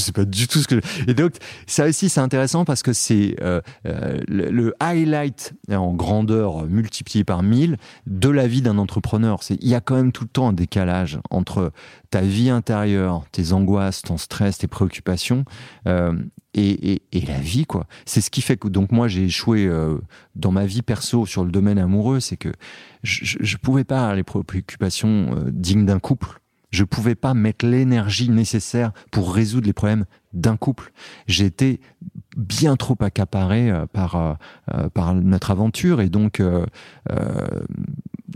sais 0.00 0.12
pas 0.12 0.24
du 0.24 0.46
tout 0.46 0.60
ce 0.60 0.68
que 0.68 0.76
je- 0.76 1.10
et 1.10 1.14
donc 1.14 1.32
ça 1.66 1.86
aussi 1.86 2.08
c'est 2.08 2.20
intéressant 2.20 2.64
parce 2.64 2.82
que 2.82 2.92
c'est 2.92 3.36
euh, 3.42 3.60
euh, 3.86 4.20
le, 4.28 4.74
highlight 4.80 5.54
en 5.70 5.92
grandeur 5.92 6.66
multiplié 6.66 7.24
par 7.24 7.42
1000 7.42 7.76
de 8.06 8.28
la 8.28 8.46
vie 8.46 8.62
d'un 8.62 8.78
entrepreneur. 8.78 9.42
C'est 9.42 9.56
il 9.60 9.68
y 9.68 9.74
a 9.74 9.80
quand 9.80 9.96
même 9.96 10.12
tout 10.12 10.24
le 10.24 10.30
temps 10.30 10.48
un 10.48 10.52
décalage 10.52 11.18
entre 11.30 11.72
ta 12.10 12.20
vie 12.20 12.48
intérieure 12.50 13.24
tes 13.32 13.52
angoisses 13.52 14.02
ton 14.02 14.16
stress 14.18 14.58
tes 14.58 14.68
préoccupations 14.68 15.44
euh, 15.88 16.12
et, 16.54 16.92
et, 16.92 17.02
et 17.12 17.20
la 17.22 17.38
vie 17.38 17.66
quoi 17.66 17.86
c'est 18.06 18.20
ce 18.20 18.30
qui 18.30 18.40
fait 18.40 18.56
que 18.56 18.68
donc 18.68 18.92
moi 18.92 19.08
j'ai 19.08 19.24
échoué 19.24 19.66
euh, 19.66 19.98
dans 20.36 20.52
ma 20.52 20.66
vie 20.66 20.82
perso 20.82 21.26
sur 21.26 21.44
le 21.44 21.50
domaine 21.50 21.78
amoureux 21.78 22.20
c'est 22.20 22.36
que 22.36 22.52
je, 23.02 23.36
je 23.40 23.56
pouvais 23.56 23.84
pas 23.84 24.14
les 24.14 24.22
préoccupations 24.22 25.34
euh, 25.36 25.50
dignes 25.50 25.86
d'un 25.86 25.98
couple 25.98 26.40
je 26.74 26.82
pouvais 26.82 27.14
pas 27.14 27.34
mettre 27.34 27.64
l'énergie 27.64 28.28
nécessaire 28.28 28.90
pour 29.12 29.32
résoudre 29.32 29.66
les 29.66 29.72
problèmes 29.72 30.06
d'un 30.32 30.56
couple. 30.56 30.92
Été 31.28 31.80
bien 32.36 32.74
trop 32.74 32.96
accaparé 33.00 33.70
euh, 33.70 33.86
par 33.86 34.16
euh, 34.16 34.34
euh, 34.74 34.88
par 34.88 35.14
notre 35.14 35.52
aventure 35.52 36.00
et 36.00 36.08
donc 36.08 36.40
euh, 36.40 36.66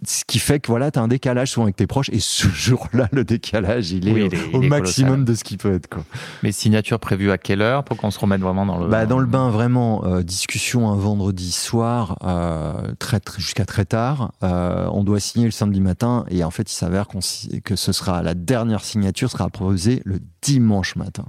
ce 0.06 0.24
qui 0.26 0.38
fait 0.38 0.60
que 0.60 0.68
voilà, 0.68 0.90
tu 0.90 0.98
as 0.98 1.02
un 1.02 1.08
décalage 1.08 1.50
souvent 1.52 1.64
avec 1.64 1.76
tes 1.76 1.86
proches 1.86 2.08
et 2.12 2.20
ce 2.20 2.46
jour-là 2.54 3.08
le 3.12 3.24
décalage, 3.24 3.90
il 3.90 4.08
est 4.08 4.12
Oui, 4.12 4.22
au, 4.22 4.26
il 4.26 4.34
est- 4.34 4.54
au 4.56 4.60
il 4.62 4.64
est 4.66 4.68
maximum 4.68 5.10
colossal. 5.10 5.24
de 5.26 5.34
ce 5.34 5.44
qu'il 5.44 5.58
peut 5.58 5.72
être 5.74 5.88
quoi. 5.88 6.04
Mais 6.42 6.52
signature 6.52 6.98
prévue 7.00 7.30
à 7.30 7.38
quelle 7.38 7.62
heure 7.62 7.84
pour 7.84 7.96
qu'on 7.96 8.10
se 8.10 8.18
remette 8.18 8.40
vraiment 8.40 8.64
dans 8.66 8.78
le. 8.78 8.88
Bah, 8.88 9.06
dans 9.06 9.18
le 9.18 9.26
bain, 9.26 9.50
vraiment, 9.50 10.04
euh, 10.04 10.22
discussion 10.22 10.90
un 10.90 10.96
vendredi 10.96 11.50
soir, 11.52 12.16
euh, 12.24 12.92
très, 12.98 13.20
très- 13.20 13.40
jusqu'à 13.40 13.64
très 13.64 13.84
tard. 13.84 14.32
Euh, 14.42 14.88
on 14.92 15.04
doit 15.04 15.20
signer 15.20 15.46
le 15.46 15.50
samedi 15.52 15.80
matin 15.80 16.24
et 16.30 16.44
en 16.44 16.50
fait, 16.50 16.70
il 16.70 16.74
s'avère 16.74 17.06
qu'on 17.08 17.20
que 17.64 17.76
ce 17.76 17.92
sera 17.92 18.22
la 18.22 18.34
dernière 18.34 18.84
signature 18.84 19.30
sera 19.30 19.48
proposée 19.50 20.02
le 20.04 20.18
dimanche 20.42 20.96
matin. 20.96 21.24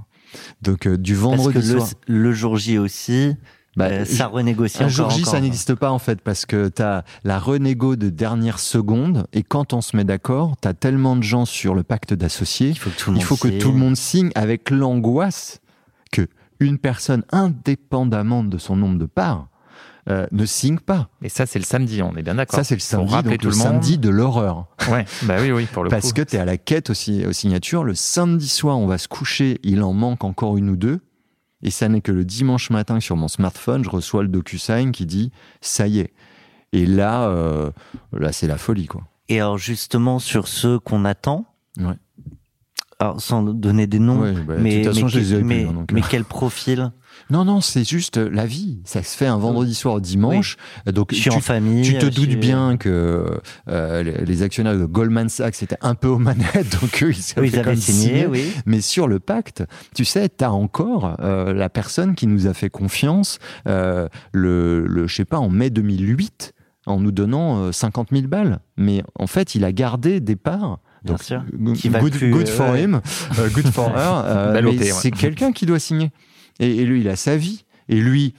Donc 0.62 0.86
euh, 0.86 0.96
du 0.96 1.12
parce 1.14 1.22
vendredi 1.24 1.54
que 1.54 1.72
le, 1.74 1.78
soir. 1.80 1.88
le 2.06 2.32
jour 2.32 2.56
J 2.56 2.78
aussi, 2.78 3.34
Bah, 3.76 3.86
euh, 3.86 4.04
ça 4.04 4.26
renégocie 4.26 4.78
Un 4.82 4.86
encore. 4.86 4.90
jour 4.90 5.10
J, 5.10 5.20
encore. 5.22 5.32
ça 5.32 5.40
n'existe 5.40 5.74
pas 5.76 5.92
en 5.92 5.98
fait 6.00 6.20
parce 6.20 6.44
que 6.44 6.68
tu 6.68 6.82
as 6.82 7.04
la 7.22 7.38
renégo 7.38 7.94
de 7.96 8.08
dernière 8.08 8.58
seconde 8.58 9.26
et 9.32 9.42
quand 9.44 9.72
on 9.72 9.80
se 9.80 9.96
met 9.96 10.04
d'accord, 10.04 10.56
tu 10.60 10.66
as 10.68 10.74
tellement 10.74 11.14
de 11.16 11.22
gens 11.22 11.44
sur 11.44 11.74
le 11.76 11.82
pacte 11.84 12.12
d'associés 12.12 12.70
Il 12.70 12.78
faut 12.78 12.90
que 12.90 12.96
tout 12.98 13.10
le 13.10 13.16
il 13.16 13.20
monde 13.20 13.24
faut 13.26 13.36
que 13.36 13.48
signe. 13.48 13.58
tout 13.58 13.70
le 13.72 13.78
monde 13.78 13.96
signe 13.96 14.30
avec 14.34 14.70
l'angoisse 14.70 15.60
que 16.10 16.26
une 16.58 16.78
personne, 16.78 17.22
indépendamment 17.30 18.42
de 18.44 18.58
son 18.58 18.76
nombre 18.76 18.98
de 18.98 19.06
parts, 19.06 19.48
euh, 20.08 20.26
ne 20.32 20.44
signe 20.44 20.78
pas. 20.78 21.08
Et 21.22 21.28
ça, 21.28 21.46
c'est 21.46 21.58
le 21.58 21.64
samedi, 21.64 22.02
on 22.02 22.16
est 22.16 22.22
bien 22.22 22.34
d'accord. 22.34 22.56
Ça, 22.58 22.64
c'est 22.64 22.74
le 22.74 22.80
samedi, 22.80 23.12
donc 23.12 23.38
tout 23.38 23.46
le 23.46 23.50
le 23.50 23.52
samedi 23.52 23.98
de 23.98 24.08
l'horreur. 24.10 24.66
Ouais, 24.90 25.04
bah 25.22 25.36
oui, 25.40 25.52
oui, 25.52 25.66
pour 25.72 25.84
le 25.84 25.90
Parce 25.90 26.08
coup. 26.08 26.14
que 26.14 26.22
tu 26.22 26.36
es 26.36 26.38
à 26.38 26.44
la 26.44 26.56
quête 26.58 26.90
aussi 26.90 27.24
aux 27.24 27.32
signatures. 27.32 27.84
Le 27.84 27.94
samedi 27.94 28.48
soir, 28.48 28.78
on 28.78 28.86
va 28.86 28.98
se 28.98 29.08
coucher, 29.08 29.58
il 29.62 29.82
en 29.82 29.92
manque 29.92 30.24
encore 30.24 30.56
une 30.56 30.70
ou 30.70 30.76
deux. 30.76 31.00
Et 31.62 31.70
ça 31.70 31.88
n'est 31.88 32.00
que 32.00 32.12
le 32.12 32.24
dimanche 32.24 32.70
matin 32.70 33.00
sur 33.00 33.16
mon 33.16 33.28
smartphone, 33.28 33.84
je 33.84 33.90
reçois 33.90 34.22
le 34.22 34.28
DocuSign 34.28 34.92
qui 34.92 35.06
dit 35.06 35.30
ça 35.60 35.86
y 35.86 35.98
est. 36.00 36.12
Et 36.72 36.86
là, 36.86 37.28
euh, 37.28 37.70
là 38.12 38.32
c'est 38.32 38.46
la 38.46 38.56
folie, 38.58 38.86
quoi. 38.86 39.02
Et 39.28 39.40
alors 39.40 39.58
justement 39.58 40.18
sur 40.18 40.48
ceux 40.48 40.78
qu'on 40.78 41.04
attend, 41.04 41.46
Ouais. 41.78 41.94
alors 42.98 43.20
sans 43.20 43.42
donner 43.42 43.86
des 43.86 43.98
noms, 43.98 44.20
Ouais, 44.20 44.32
bah, 44.32 44.54
mais, 44.58 44.78
de 44.80 44.84
toute 44.84 44.94
façon, 44.94 45.06
mais, 45.06 45.10
je 45.12 45.18
les 45.18 45.34
ai 45.34 45.36
plus, 45.36 45.44
mais, 45.44 45.64
hein, 45.64 45.72
donc, 45.72 45.92
mais 45.92 46.00
euh. 46.00 46.06
quel 46.10 46.24
profil 46.24 46.92
Non, 47.30 47.44
non, 47.44 47.60
c'est 47.60 47.88
juste 47.88 48.16
la 48.16 48.44
vie. 48.46 48.80
Ça 48.84 49.02
se 49.02 49.16
fait 49.16 49.26
un 49.26 49.36
vendredi 49.38 49.74
soir 49.74 49.94
au 49.94 50.00
dimanche. 50.00 50.56
Donc, 50.86 51.10
Je 51.12 51.16
suis 51.20 51.30
tu, 51.30 51.36
en 51.36 51.40
famille. 51.40 51.82
tu 51.82 51.94
te 51.98 52.06
je 52.06 52.10
doutes 52.10 52.30
suis- 52.30 52.36
bien 52.36 52.76
que 52.76 53.40
euh, 53.68 54.02
les 54.24 54.42
actionnaires 54.42 54.76
de 54.78 54.84
Goldman 54.84 55.28
Sachs 55.28 55.62
étaient 55.62 55.76
un 55.80 55.94
peu 55.94 56.08
aux 56.08 56.18
manettes, 56.18 56.72
donc 56.80 57.02
eux, 57.02 57.12
ils 57.12 57.40
Oui, 57.40 57.56
avaient 57.56 57.76
signé, 57.76 58.26
oui. 58.26 58.52
Mais 58.66 58.80
sur 58.80 59.06
le 59.06 59.20
pacte, 59.20 59.62
tu 59.94 60.04
sais, 60.04 60.28
tu 60.28 60.44
as 60.44 60.52
encore 60.52 61.16
euh, 61.20 61.52
la 61.52 61.68
personne 61.68 62.14
qui 62.14 62.26
nous 62.26 62.46
a 62.46 62.54
fait 62.54 62.70
confiance, 62.70 63.38
euh, 63.68 64.08
le, 64.32 64.86
le, 64.86 65.06
je 65.06 65.14
sais 65.14 65.24
pas, 65.24 65.38
en 65.38 65.48
mai 65.50 65.70
2008, 65.70 66.52
en 66.86 66.98
nous 66.98 67.12
donnant 67.12 67.58
euh, 67.64 67.72
50 67.72 68.08
000 68.12 68.26
balles. 68.26 68.58
Mais 68.76 69.02
en 69.18 69.26
fait, 69.26 69.54
il 69.54 69.64
a 69.64 69.72
gardé 69.72 70.20
des 70.20 70.36
parts. 70.36 70.80
Bien 71.04 71.14
Donc, 71.14 71.22
sûr. 71.22 71.42
good, 71.54 72.10
plus, 72.12 72.30
good 72.30 72.46
euh, 72.48 72.50
for 72.50 72.70
ouais. 72.72 72.82
him, 72.82 73.00
euh, 73.38 73.48
good 73.50 73.68
for 73.68 73.88
her. 73.88 74.22
euh, 74.26 74.62
ouais. 74.62 74.84
c'est 74.92 75.10
quelqu'un 75.10 75.52
qui 75.52 75.64
doit 75.64 75.78
signer. 75.78 76.10
Et, 76.60 76.76
et 76.76 76.84
lui, 76.84 77.00
il 77.00 77.08
a 77.08 77.16
sa 77.16 77.36
vie. 77.36 77.64
Et 77.88 77.96
lui, 77.96 78.34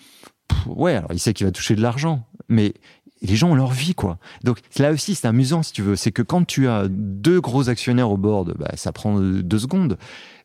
pff, 0.48 0.60
ouais, 0.68 0.96
alors 0.96 1.12
il 1.12 1.20
sait 1.20 1.34
qu'il 1.34 1.46
va 1.46 1.52
toucher 1.52 1.76
de 1.76 1.82
l'argent. 1.82 2.26
Mais 2.48 2.74
les 3.22 3.36
gens 3.36 3.50
ont 3.52 3.56
leur 3.56 3.72
vie, 3.72 3.94
quoi. 3.94 4.18
Donc 4.44 4.60
là 4.80 4.92
aussi, 4.92 5.14
c'est 5.16 5.28
amusant, 5.28 5.62
si 5.64 5.74
tu 5.74 5.82
veux. 5.82 5.96
C'est 5.96 6.12
que 6.12 6.22
quand 6.22 6.46
tu 6.46 6.68
as 6.68 6.88
deux 6.90 7.40
gros 7.42 7.70
actionnaires 7.70 8.10
au 8.10 8.18
board, 8.18 8.56
bah, 8.58 8.72
ça 8.76 8.92
prend 8.92 9.20
deux 9.20 9.60
secondes. 9.60 9.98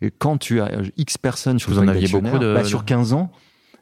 Et 0.02 0.10
quand 0.10 0.36
tu 0.38 0.60
as 0.60 0.70
X 0.96 1.16
personnes 1.18 1.58
sur 1.58 1.70
Vous 1.70 1.76
le 1.76 1.82
en 1.82 1.86
pacte 1.86 1.96
aviez 1.96 2.08
beaucoup 2.08 2.24
d'actionnaires, 2.24 2.54
de- 2.54 2.60
bah, 2.62 2.64
sur 2.64 2.84
15 2.84 3.12
ans, 3.14 3.30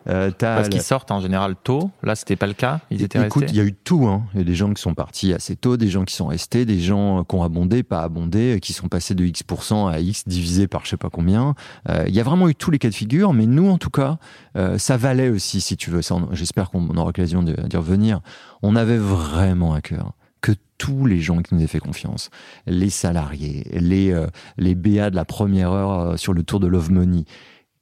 euh, 0.09 0.31
t'as 0.31 0.57
Parce 0.57 0.69
qu'ils 0.69 0.83
sortent 0.83 1.11
en 1.11 1.21
général 1.21 1.55
tôt. 1.63 1.91
Là, 2.03 2.15
c'était 2.15 2.37
pas 2.37 2.47
le 2.47 2.55
cas. 2.55 2.81
Ils 2.91 3.03
étaient 3.03 3.25
Écoute, 3.25 3.45
il 3.49 3.57
y 3.57 3.61
a 3.61 3.65
eu 3.65 3.73
tout. 3.73 4.07
Hein. 4.07 4.25
Il 4.35 4.39
y 4.39 4.41
a 4.43 4.45
des 4.45 4.55
gens 4.55 4.73
qui 4.73 4.83
sont 4.83 4.95
partis 4.95 5.33
assez 5.33 5.57
tôt, 5.57 5.77
des 5.77 5.89
gens 5.89 6.05
qui 6.05 6.15
sont 6.15 6.27
restés, 6.27 6.65
des 6.65 6.81
gens 6.81 7.25
qui 7.25 7.35
ont 7.35 7.43
abondé, 7.43 7.83
pas 7.83 8.03
abondé, 8.03 8.59
qui 8.61 8.73
sont 8.73 8.89
passés 8.89 9.15
de 9.15 9.25
X% 9.25 9.89
à 9.89 10.01
X 10.01 10.25
divisé 10.27 10.69
par 10.69 10.85
je 10.85 10.91
sais 10.91 10.97
pas 10.97 11.11
combien. 11.11 11.55
Euh, 11.89 12.05
il 12.07 12.15
y 12.15 12.21
a 12.21 12.25
vraiment 12.25 12.49
eu 12.49 12.55
tous 12.55 12.71
les 12.71 12.79
cas 12.79 12.89
de 12.89 12.95
figure, 12.95 13.33
mais 13.33 13.47
nous, 13.47 13.69
en 13.69 13.79
tout 13.79 13.91
cas, 13.91 14.19
euh, 14.57 14.79
ça 14.79 14.97
valait 14.97 15.29
aussi, 15.29 15.61
si 15.61 15.77
tu 15.77 15.91
veux. 15.91 16.01
J'espère 16.33 16.71
qu'on 16.71 16.89
aura 16.89 17.07
l'occasion 17.07 17.43
d'y 17.43 17.77
revenir. 17.77 18.21
On 18.63 18.77
avait 18.77 18.99
vraiment 18.99 19.75
à 19.75 19.81
cœur 19.81 20.13
que 20.45 20.53
tous 20.77 21.07
les 21.07 21.21
gens 21.21 21.41
qui 21.41 21.55
nous 21.55 21.63
aient 21.63 21.67
fait 21.67 21.79
confiance, 21.79 22.29
les 22.67 22.91
salariés, 22.91 23.67
les, 23.73 24.13
euh, 24.13 24.27
les 24.59 24.75
BA 24.75 25.09
de 25.09 25.17
la 25.17 25.25
première 25.25 25.73
heure 25.73 25.93
euh, 25.93 26.17
sur 26.19 26.35
le 26.35 26.43
tour 26.43 26.61
de 26.61 26.67
Love 26.67 26.93
Money, 26.93 27.25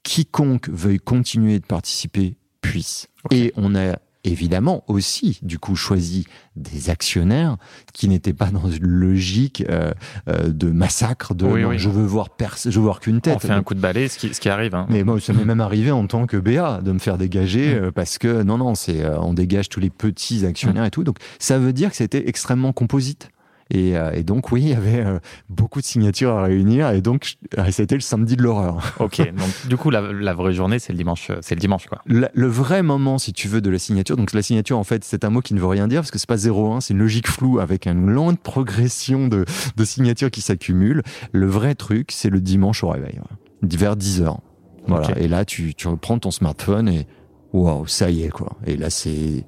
quiconque 0.03 0.69
veuille 0.69 0.99
continuer 0.99 1.59
de 1.59 1.67
participer 1.67 2.37
puisse. 2.61 3.09
Et 3.31 3.53
on 3.57 3.75
a 3.75 3.97
évidemment 4.25 4.85
aussi, 4.87 5.41
du 5.43 5.59
coup, 5.59 5.75
choisi 5.75 6.27
des 6.55 6.91
actionnaires 6.91 7.57
qui 7.93 8.07
n'étaient 8.09 8.33
pas 8.33 8.51
dans 8.53 8.71
une 8.71 8.87
logique 8.87 9.65
euh, 9.69 9.93
euh, 10.29 10.49
de 10.49 10.71
massacre, 10.71 11.35
de 11.35 11.45
Oui, 11.45 11.63
non, 11.63 11.71
oui. 11.71 11.79
je 11.79 11.89
veux 11.89 12.05
voir 12.07 12.29
je 12.39 12.71
veux 12.71 12.81
voir 12.85 13.01
qu'une 13.01 13.21
tête. 13.21 13.35
On 13.35 13.39
fait 13.41 13.51
un 13.51 13.65
coup 13.65 13.75
de 13.75 13.81
balai, 13.81 14.07
ce 14.07 14.19
qui, 14.19 14.33
ce 14.33 14.41
qui 14.41 14.49
arrive. 14.49 14.77
hein. 14.77 14.87
Mais 14.91 15.03
moi, 15.03 15.19
ça 15.21 15.33
m'est 15.33 15.45
même 15.45 15.61
arrivé 15.61 15.91
en 15.91 16.07
tant 16.07 16.27
que 16.27 16.37
BA 16.37 16.81
de 16.83 16.93
me 16.93 17.01
faire 17.01 17.19
dégager 17.19 17.75
Mm. 17.75 17.85
euh, 17.87 17.91
parce 17.91 18.19
que 18.19 18.43
non, 18.45 18.59
non, 18.59 18.77
c'est 18.77 19.03
euh, 19.03 19.19
on 19.19 19.35
dégage 19.35 19.69
tous 19.69 19.81
les 19.81 19.91
petits 19.91 20.43
Mm. 20.43 20.47
actionnaires 20.47 20.85
et 20.85 20.91
tout. 20.93 21.03
Donc 21.03 21.19
ça 21.41 21.59
veut 21.59 21.73
dire 21.73 21.91
que 21.91 21.97
c'était 21.97 22.29
extrêmement 22.29 22.73
composite. 22.73 23.29
Et, 23.75 23.97
euh, 23.97 24.11
et 24.13 24.23
donc 24.23 24.53
oui, 24.53 24.61
il 24.63 24.69
y 24.69 24.75
avait 24.75 25.01
euh, 25.05 25.19
beaucoup 25.49 25.81
de 25.81 25.85
signatures 25.87 26.33
à 26.33 26.43
réunir 26.43 26.91
et 26.91 27.01
donc 27.01 27.25
je- 27.55 27.59
euh, 27.61 27.71
c'était 27.71 27.95
le 27.95 28.03
samedi 28.03 28.37
de 28.37 28.43
l'horreur. 28.43 28.93
Ok, 29.01 29.17
donc 29.19 29.49
du 29.69 29.77
coup, 29.79 29.89
la, 29.91 30.13
la 30.13 30.35
vraie 30.35 30.53
journée, 30.53 30.79
c'est 30.79 30.93
le 30.93 30.99
dimanche. 30.99 31.31
euh, 31.31 31.39
C'est 31.41 31.55
le 31.55 31.61
dimanche, 31.61 31.87
quoi. 31.87 32.03
Le, 32.05 32.29
le 32.35 32.47
vrai 32.47 32.83
moment, 32.83 33.17
si 33.19 33.33
tu 33.33 33.49
veux, 33.49 33.61
de 33.63 33.71
la 33.71 33.79
signature, 33.79 34.17
donc 34.19 34.35
la 34.35 34.43
signature, 34.43 34.79
en 34.79 34.85
fait, 34.85 35.05
c'est 35.05 35.25
un 35.25 35.31
mot 35.31 35.41
qui 35.41 35.55
ne 35.55 35.61
veut 35.61 35.67
rien 35.67 35.89
dire 35.89 36.01
parce 36.03 36.11
que 36.11 36.19
c'est 36.19 36.29
pas 36.29 36.37
0,1, 36.37 36.81
c'est 36.81 36.93
une 36.93 37.01
logique 37.01 37.29
floue 37.29 37.61
avec 37.61 37.87
une 37.87 38.11
lente 38.11 38.39
progression 38.41 39.27
de, 39.29 39.45
de 39.77 39.85
signatures 39.85 40.31
qui 40.31 40.43
s'accumulent. 40.43 41.03
Le 41.33 41.47
vrai 41.47 41.75
truc, 41.75 42.11
c'est 42.13 42.29
le 42.31 42.41
dimanche 42.41 42.85
au 42.85 42.89
réveil, 42.91 43.19
ouais. 43.19 43.69
vers 43.77 43.97
10 43.97 44.21
heures. 44.23 44.41
Voilà. 44.87 45.19
Et 45.19 45.29
là, 45.29 45.45
tu, 45.45 45.75
tu 45.75 45.89
reprends 45.89 46.19
ton 46.19 46.31
smartphone 46.31 46.89
et 46.89 47.07
waouh, 47.53 47.87
ça 47.87 48.11
y 48.11 48.23
est, 48.25 48.29
quoi. 48.31 48.57
Et 48.67 48.77
là, 48.77 48.91
c'est 48.91 49.39
ça- 49.39 49.45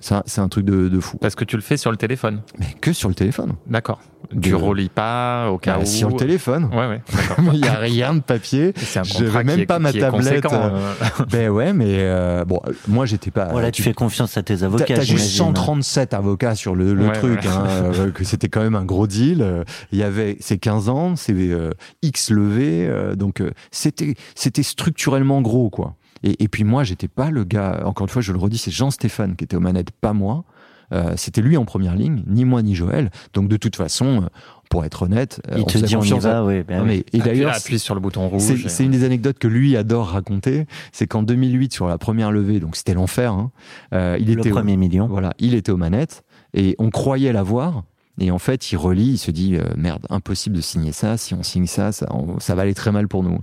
c'est 0.00 0.40
un 0.40 0.48
truc 0.48 0.64
de, 0.64 0.88
de 0.88 1.00
fou. 1.00 1.16
Parce 1.18 1.34
que 1.34 1.44
tu 1.44 1.56
le 1.56 1.62
fais 1.62 1.76
sur 1.76 1.90
le 1.90 1.96
téléphone. 1.96 2.42
Mais 2.58 2.66
que 2.80 2.92
sur 2.92 3.08
le 3.08 3.14
téléphone. 3.14 3.52
D'accord. 3.66 4.00
Tu 4.30 4.50
De- 4.50 4.54
relis 4.54 4.90
pas 4.90 5.50
au 5.50 5.58
cas 5.58 5.76
Bah, 5.76 5.82
où. 5.82 5.86
sur 5.86 6.08
le 6.10 6.16
téléphone. 6.16 6.68
Ouais, 6.72 6.86
ouais. 6.86 7.02
Il 7.54 7.60
n'y 7.62 7.66
a 7.68 7.74
rien 7.78 8.14
de 8.14 8.20
papier. 8.20 8.72
C'est 8.76 9.00
un 9.00 9.02
Je 9.02 9.14
contrat 9.24 9.38
vais 9.38 9.44
même 9.44 9.60
est- 9.60 9.66
pas 9.66 9.78
ma 9.78 9.92
tablette, 9.92 10.44
euh, 10.44 10.48
euh. 10.52 11.24
ben 11.30 11.48
ouais, 11.48 11.72
mais 11.72 11.96
euh, 12.00 12.44
bon, 12.44 12.60
moi 12.86 13.06
j'étais 13.06 13.30
pas. 13.30 13.46
Voilà, 13.46 13.70
tu 13.72 13.82
fais 13.82 13.94
confiance 13.94 14.36
à 14.36 14.42
tes 14.42 14.62
avocats. 14.62 14.84
t'as 14.86 14.94
juste 15.00 15.30
j'imagine. 15.30 15.54
137 15.56 16.14
avocats 16.14 16.54
sur 16.54 16.74
le, 16.76 16.94
le 16.94 17.06
Ouais, 17.06 17.12
truc, 17.18 17.40
ouais. 17.40 17.48
hein, 17.48 17.64
euh, 17.66 18.10
que 18.12 18.22
c'était 18.24 18.48
quand 18.48 18.60
même 18.62 18.76
un 18.76 18.84
gros 18.84 19.06
deal. 19.06 19.64
Il 19.90 19.98
y 19.98 20.02
avait 20.02 20.36
c'est 20.40 20.58
15 20.58 20.88
ans, 20.90 21.16
c'est 21.16 21.32
euh, 21.36 21.70
X 22.02 22.30
levé, 22.30 22.86
euh, 22.86 23.16
donc 23.16 23.40
euh, 23.40 23.50
c'était 23.72 24.14
c'était 24.34 24.62
structurellement 24.62 25.40
gros 25.40 25.70
quoi. 25.70 25.94
Et, 26.22 26.44
et 26.44 26.48
puis 26.48 26.64
moi 26.64 26.84
j'étais 26.84 27.08
pas 27.08 27.30
le 27.30 27.44
gars. 27.44 27.82
Encore 27.84 28.06
une 28.06 28.10
fois, 28.10 28.22
je 28.22 28.32
le 28.32 28.38
redis, 28.38 28.58
c'est 28.58 28.70
Jean 28.70 28.90
Stéphane 28.90 29.36
qui 29.36 29.44
était 29.44 29.56
aux 29.56 29.60
manettes, 29.60 29.90
pas 29.90 30.12
moi. 30.12 30.44
Euh, 30.92 31.12
c'était 31.16 31.40
lui 31.40 31.56
en 31.56 31.64
première 31.64 31.94
ligne, 31.94 32.24
ni 32.26 32.44
moi 32.44 32.62
ni 32.62 32.74
Joël. 32.74 33.10
Donc 33.32 33.48
de 33.48 33.56
toute 33.56 33.76
façon, 33.76 34.22
euh, 34.24 34.26
pour 34.70 34.84
être 34.84 35.02
honnête, 35.02 35.40
euh, 35.48 35.54
Il 35.58 35.62
on 35.62 35.66
te 35.66 35.78
dit 35.78 35.94
on 35.94 36.02
y 36.02 36.18
va, 36.18 36.44
oui. 36.44 36.64
ben 36.66 36.78
Non, 36.78 36.82
oui. 36.82 36.88
mais- 36.88 36.96
et 36.98 37.20
Appuie- 37.20 37.22
d'ailleurs, 37.22 37.54
appuie 37.56 37.78
sur 37.78 37.94
le 37.94 38.00
bouton 38.00 38.26
rouge. 38.28 38.64
c'est 38.66 38.82
et- 38.82 38.86
une 38.86 38.90
des 38.92 39.04
anecdotes 39.04 39.38
que 39.38 39.46
lui 39.46 39.76
adore 39.76 40.08
raconter. 40.08 40.66
C'est 40.90 41.06
qu'en 41.06 41.22
2008, 41.22 41.72
sur 41.72 41.86
la 41.86 41.96
première 41.96 42.32
levée, 42.32 42.58
donc 42.58 42.74
c'était 42.74 42.94
l'enfer, 42.94 43.32
hein, 43.32 43.52
euh, 43.94 44.16
il 44.18 44.26
le 44.34 44.40
était 44.40 44.50
au- 44.50 44.54
premier 44.54 44.76
million. 44.76 45.06
voilà, 45.06 45.32
il 45.38 45.54
était 45.54 45.70
aux 45.70 45.76
manettes 45.76 46.24
et 46.54 46.74
on 46.80 46.90
croyait 46.90 47.32
l'avoir. 47.32 47.84
Et 48.20 48.30
en 48.30 48.38
fait, 48.38 48.70
il 48.70 48.76
relit, 48.76 49.12
il 49.12 49.18
se 49.18 49.30
dit 49.30 49.56
euh, 49.56 49.64
merde, 49.76 50.06
impossible 50.10 50.54
de 50.54 50.60
signer 50.60 50.92
ça. 50.92 51.16
Si 51.16 51.32
on 51.32 51.42
signe 51.42 51.66
ça, 51.66 51.90
ça, 51.90 52.06
va 52.54 52.62
aller 52.62 52.74
très 52.74 52.92
mal 52.92 53.08
pour 53.08 53.22
nous. 53.22 53.38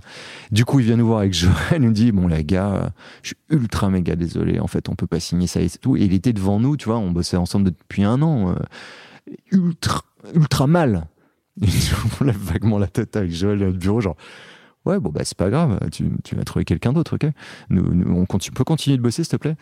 Du 0.52 0.64
coup, 0.64 0.78
il 0.78 0.86
vient 0.86 0.96
nous 0.96 1.06
voir 1.06 1.18
avec 1.18 1.34
Joël, 1.34 1.54
il 1.72 1.80
nous 1.80 1.92
dit 1.92 2.12
bon 2.12 2.28
les 2.28 2.44
gars, 2.44 2.74
euh, 2.74 2.88
je 3.22 3.28
suis 3.28 3.36
ultra 3.50 3.90
méga 3.90 4.14
désolé. 4.14 4.60
En 4.60 4.68
fait, 4.68 4.88
on 4.88 4.94
peut 4.94 5.08
pas 5.08 5.18
signer 5.18 5.48
ça 5.48 5.60
et 5.60 5.68
tout. 5.68 5.96
Et 5.96 6.02
il 6.02 6.14
était 6.14 6.32
devant 6.32 6.60
nous, 6.60 6.76
tu 6.76 6.86
vois, 6.86 6.98
on 6.98 7.10
bossait 7.10 7.36
ensemble 7.36 7.64
depuis 7.64 8.04
un 8.04 8.22
an, 8.22 8.50
euh, 8.50 8.54
ultra 9.50 10.02
ultra 10.34 10.66
mal. 10.68 11.08
Et 11.62 11.66
on 12.20 12.24
lève 12.24 12.38
vaguement 12.38 12.78
la 12.78 12.86
tête 12.86 13.16
avec 13.16 13.32
Joël 13.32 13.58
dans 13.58 13.66
notre 13.66 13.78
bureau, 13.78 14.00
genre 14.00 14.16
ouais 14.84 15.00
bon 15.00 15.10
bah 15.10 15.22
c'est 15.24 15.36
pas 15.36 15.50
grave, 15.50 15.78
tu, 15.90 16.36
vas 16.36 16.44
trouver 16.44 16.64
quelqu'un 16.64 16.92
d'autre, 16.92 17.16
ok. 17.16 17.30
On 17.70 18.26
peut 18.26 18.64
continuer 18.64 18.96
de 18.96 19.02
bosser 19.02 19.24
s'il 19.24 19.32
te 19.32 19.36
plaît. 19.36 19.56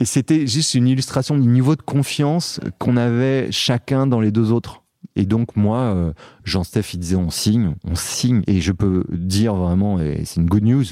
Et 0.00 0.04
c'était 0.04 0.46
juste 0.46 0.74
une 0.74 0.86
illustration 0.88 1.38
du 1.38 1.48
niveau 1.48 1.74
de 1.74 1.82
confiance 1.82 2.60
qu'on 2.78 2.96
avait 2.96 3.50
chacun 3.50 4.06
dans 4.06 4.20
les 4.20 4.30
deux 4.30 4.52
autres. 4.52 4.82
Et 5.14 5.24
donc 5.24 5.56
moi, 5.56 5.78
euh, 5.78 6.12
Jean-Steph, 6.44 6.92
il 6.92 6.98
disait 6.98 7.16
on 7.16 7.30
signe, 7.30 7.74
on 7.84 7.94
signe. 7.94 8.42
Et 8.46 8.60
je 8.60 8.72
peux 8.72 9.04
dire 9.10 9.54
vraiment, 9.54 9.98
et 9.98 10.22
c'est 10.26 10.40
une 10.40 10.46
good 10.46 10.64
news, 10.64 10.84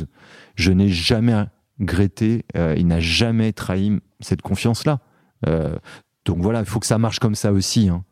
je 0.55 0.73
n'ai 0.73 0.89
jamais 0.89 1.45
regretté, 1.79 2.45
euh, 2.57 2.75
il 2.79 2.87
n'a 2.87 3.01
jamais 3.01 3.53
trahi 3.53 3.99
cette 4.21 4.41
confiance-là. 4.41 5.01
Euh, 5.47 5.77
donc 6.25 6.39
voilà, 6.41 6.61
il 6.61 6.67
faut 6.67 6.81
que 6.81 6.87
ça 6.87 6.97
marche 6.97 7.19
comme 7.19 7.35
ça 7.35 7.53
aussi. 7.53 7.91
Hein. 7.91 8.03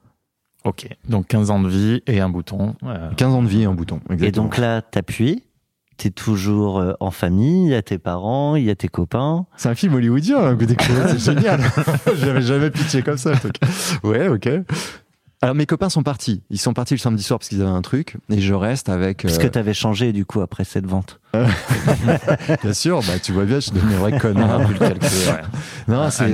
Ok. 0.64 0.86
Donc 1.08 1.26
15 1.28 1.50
ans 1.50 1.60
de 1.62 1.68
vie 1.70 2.02
et 2.06 2.20
un 2.20 2.28
bouton. 2.28 2.74
euh, 2.84 3.10
15 3.14 3.32
ans 3.32 3.42
de 3.42 3.48
vie 3.48 3.62
et 3.62 3.64
un 3.64 3.74
bouton. 3.74 4.00
Et 4.10 4.12
Exactement. 4.14 4.44
donc 4.44 4.58
là, 4.58 4.82
t'appuies. 4.82 5.42
T'es 5.96 6.10
toujours 6.10 6.78
euh, 6.78 6.92
en 7.00 7.10
famille, 7.10 7.66
il 7.66 7.70
y 7.70 7.74
a 7.74 7.82
tes 7.82 7.98
parents, 7.98 8.56
il 8.56 8.64
y 8.64 8.70
a 8.70 8.74
tes 8.74 8.88
copains. 8.88 9.46
C'est 9.56 9.68
un 9.68 9.74
film 9.74 9.94
hollywoodien, 9.94 10.38
hein, 10.38 10.58
Experience, 10.58 11.12
c'est 11.18 11.34
génial. 11.34 11.60
J'avais 12.16 12.42
jamais 12.42 12.70
pitché 12.70 13.02
comme 13.02 13.18
ça, 13.18 13.32
le 13.32 13.38
truc. 13.38 13.56
Ouais, 14.02 14.28
ok. 14.28 14.48
Alors 15.44 15.56
mes 15.56 15.66
copains 15.66 15.88
sont 15.88 16.04
partis. 16.04 16.40
Ils 16.50 16.60
sont 16.60 16.72
partis 16.72 16.94
le 16.94 16.98
samedi 16.98 17.24
soir 17.24 17.40
parce 17.40 17.48
qu'ils 17.48 17.60
avaient 17.62 17.70
un 17.70 17.82
truc, 17.82 18.16
et 18.30 18.40
je 18.40 18.54
reste 18.54 18.88
avec. 18.88 19.18
Puisque 19.18 19.46
euh, 19.46 19.48
t'avais 19.50 19.74
changé 19.74 20.12
du 20.12 20.24
coup 20.24 20.40
après 20.40 20.62
cette 20.62 20.86
vente. 20.86 21.18
bien 22.62 22.72
sûr, 22.72 23.00
bah 23.00 23.18
tu 23.20 23.32
vois 23.32 23.44
bien, 23.44 23.56
je 23.56 23.62
suis 23.62 23.72
devenu 23.72 23.94
vrai 23.94 24.16
connard. 24.18 24.60
le 24.70 24.78
calculer, 24.78 25.08
ouais. 25.26 25.40
non, 25.88 26.10
c'est 26.10 26.30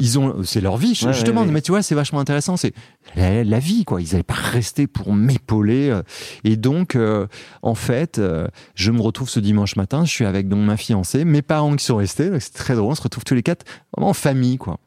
ils 0.00 0.18
ont, 0.18 0.42
c'est 0.42 0.60
leur 0.60 0.76
vie 0.76 0.98
Ouais, 1.02 1.12
justement. 1.12 1.42
ouais, 1.42 1.46
ouais. 1.46 1.52
Mais 1.52 1.62
tu 1.62 1.70
vois, 1.70 1.82
c'est 1.82 1.94
vachement 1.94 2.18
intéressant. 2.18 2.56
C'est 2.56 2.72
la, 3.14 3.44
la 3.44 3.58
vie, 3.60 3.84
quoi. 3.84 4.00
Ils 4.02 4.08
n'allaient 4.08 4.22
pas 4.24 4.34
rester 4.34 4.88
pour 4.88 5.12
m'épauler. 5.12 5.96
Et 6.42 6.56
donc, 6.56 6.96
euh, 6.96 7.28
en 7.62 7.76
fait, 7.76 8.18
euh, 8.18 8.48
je 8.74 8.90
me 8.90 9.00
retrouve 9.00 9.28
ce 9.28 9.38
dimanche 9.38 9.76
matin. 9.76 10.04
Je 10.04 10.10
suis 10.10 10.24
avec 10.24 10.48
donc 10.48 10.64
ma 10.66 10.76
fiancée, 10.76 11.24
mes 11.24 11.42
parents 11.42 11.76
qui 11.76 11.84
sont 11.84 11.96
restés. 11.96 12.30
donc 12.30 12.42
C'est 12.42 12.54
très 12.54 12.74
drôle. 12.74 12.90
On 12.90 12.94
se 12.96 13.02
retrouve 13.02 13.22
tous 13.24 13.34
les 13.34 13.44
quatre 13.44 13.64
vraiment 13.96 14.10
en 14.10 14.14
famille, 14.14 14.56
quoi. 14.56 14.78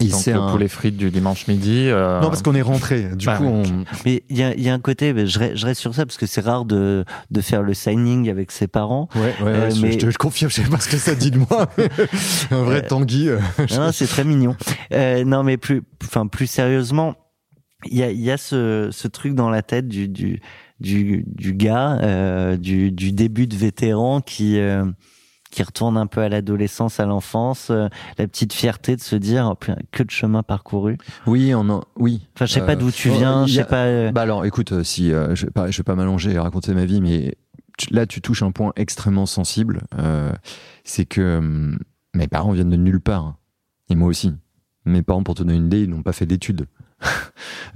Et 0.00 0.08
Donc 0.08 0.26
le 0.26 0.34
un- 0.34 0.50
poulet 0.52 0.68
frites 0.68 0.96
du 0.98 1.10
dimanche 1.10 1.46
midi. 1.48 1.86
euh, 1.88 2.20
Non, 2.20 2.28
parce 2.28 2.42
qu'on 2.42 2.54
est 2.54 2.60
rentré. 2.62 3.08
Du 3.16 3.24
Bah 3.26 3.38
coup, 3.38 3.44
on... 3.44 3.62
Mais 4.04 4.22
il 4.28 4.36
y 4.36 4.42
a, 4.42 4.54
il 4.54 4.60
y 4.62 4.68
a 4.68 4.74
un 4.74 4.78
côté, 4.78 5.14
je, 5.26 5.38
re- 5.38 5.56
je 5.56 5.64
reste 5.64 5.80
sur 5.80 5.94
ça 5.94 6.04
parce 6.04 6.18
que 6.18 6.26
c'est 6.26 6.42
rare 6.42 6.66
de, 6.66 7.04
de 7.30 7.40
faire 7.40 7.62
le 7.62 7.72
signing 7.72 8.28
avec 8.28 8.50
ses 8.52 8.66
parents. 8.66 9.08
Ouais, 9.14 9.20
ouais, 9.22 9.34
Euh, 9.46 9.70
mais- 9.80 9.92
je, 9.92 9.98
te 9.98 10.06
le 10.06 10.12
confirme, 10.12 10.50
je 10.50 10.56
sais 10.62 10.68
pas 10.68 10.78
ce 10.80 10.88
que 10.90 10.98
ça 10.98 11.14
dit 11.14 11.30
de 11.30 11.38
moi. 11.38 11.68
un 12.50 12.62
vrai 12.62 12.84
Euh, 12.84 12.88
Tanguy. 12.88 13.28
euh. 13.30 13.38
Non, 13.70 13.86
non, 13.86 13.92
c'est 13.92 14.06
très 14.06 14.24
mignon. 14.24 14.54
Euh, 14.92 15.24
non, 15.24 15.42
mais 15.42 15.56
plus, 15.56 15.82
enfin, 16.04 16.26
plus 16.26 16.46
sérieusement, 16.46 17.14
il 17.90 17.96
y 17.96 18.02
a, 18.02 18.10
il 18.10 18.20
y 18.20 18.30
a 18.30 18.36
ce, 18.36 18.90
ce 18.92 19.08
truc 19.08 19.34
dans 19.34 19.48
la 19.48 19.62
tête 19.62 19.88
du, 19.88 20.08
du, 20.08 20.40
du, 20.78 21.24
du 21.26 21.54
gars, 21.54 21.98
euh, 22.02 22.56
du, 22.58 22.92
du 22.92 23.12
début 23.12 23.46
de 23.46 23.56
vétéran 23.56 24.20
qui, 24.20 24.58
euh, 24.58 24.84
qui 25.56 25.62
retourne 25.62 25.96
un 25.96 26.06
peu 26.06 26.20
à 26.20 26.28
l'adolescence, 26.28 27.00
à 27.00 27.06
l'enfance, 27.06 27.68
euh, 27.70 27.88
la 28.18 28.26
petite 28.28 28.52
fierté 28.52 28.94
de 28.94 29.00
se 29.00 29.16
dire, 29.16 29.48
oh, 29.50 29.54
putain, 29.54 29.78
que 29.90 30.02
de 30.02 30.10
chemin 30.10 30.42
parcouru. 30.42 30.98
Oui, 31.26 31.54
on 31.54 31.66
en... 31.70 31.82
oui. 31.96 32.28
Enfin, 32.34 32.44
je 32.44 32.52
sais 32.52 32.60
Euh, 32.60 32.66
pas 32.66 32.76
d'où 32.76 32.90
tu 32.90 33.08
oh, 33.08 33.16
viens, 33.16 33.46
je 33.46 33.54
sais 33.54 33.64
pas. 33.64 33.84
euh, 33.86 34.12
Bah 34.12 34.20
alors, 34.20 34.44
écoute, 34.44 34.72
euh, 34.72 34.84
si 34.84 35.14
euh, 35.14 35.34
je 35.34 35.46
vais 35.46 35.50
pas, 35.50 35.70
je 35.70 35.78
vais 35.78 35.82
pas 35.82 35.94
m'allonger 35.94 36.32
et 36.32 36.38
raconter 36.38 36.74
ma 36.74 36.84
vie, 36.84 37.00
mais 37.00 37.36
tu- 37.78 37.90
là, 37.94 38.04
tu 38.04 38.20
touches 38.20 38.42
un 38.42 38.50
point 38.50 38.72
extrêmement 38.76 39.24
sensible. 39.24 39.80
euh, 39.98 40.30
c'est 40.84 41.06
que 41.06 41.38
hum, 41.38 41.78
mes 42.14 42.28
parents 42.28 42.52
viennent 42.52 42.68
de 42.68 42.76
nulle 42.76 43.00
part, 43.00 43.24
hein. 43.24 43.36
et 43.88 43.94
moi 43.94 44.08
aussi. 44.08 44.34
Mes 44.84 45.00
parents, 45.02 45.22
pour 45.22 45.34
te 45.34 45.42
donner 45.42 45.56
une 45.56 45.66
idée, 45.66 45.84
ils 45.84 45.88
n'ont 45.90 46.02
pas 46.02 46.12
fait 46.12 46.26
d'études. 46.26 46.66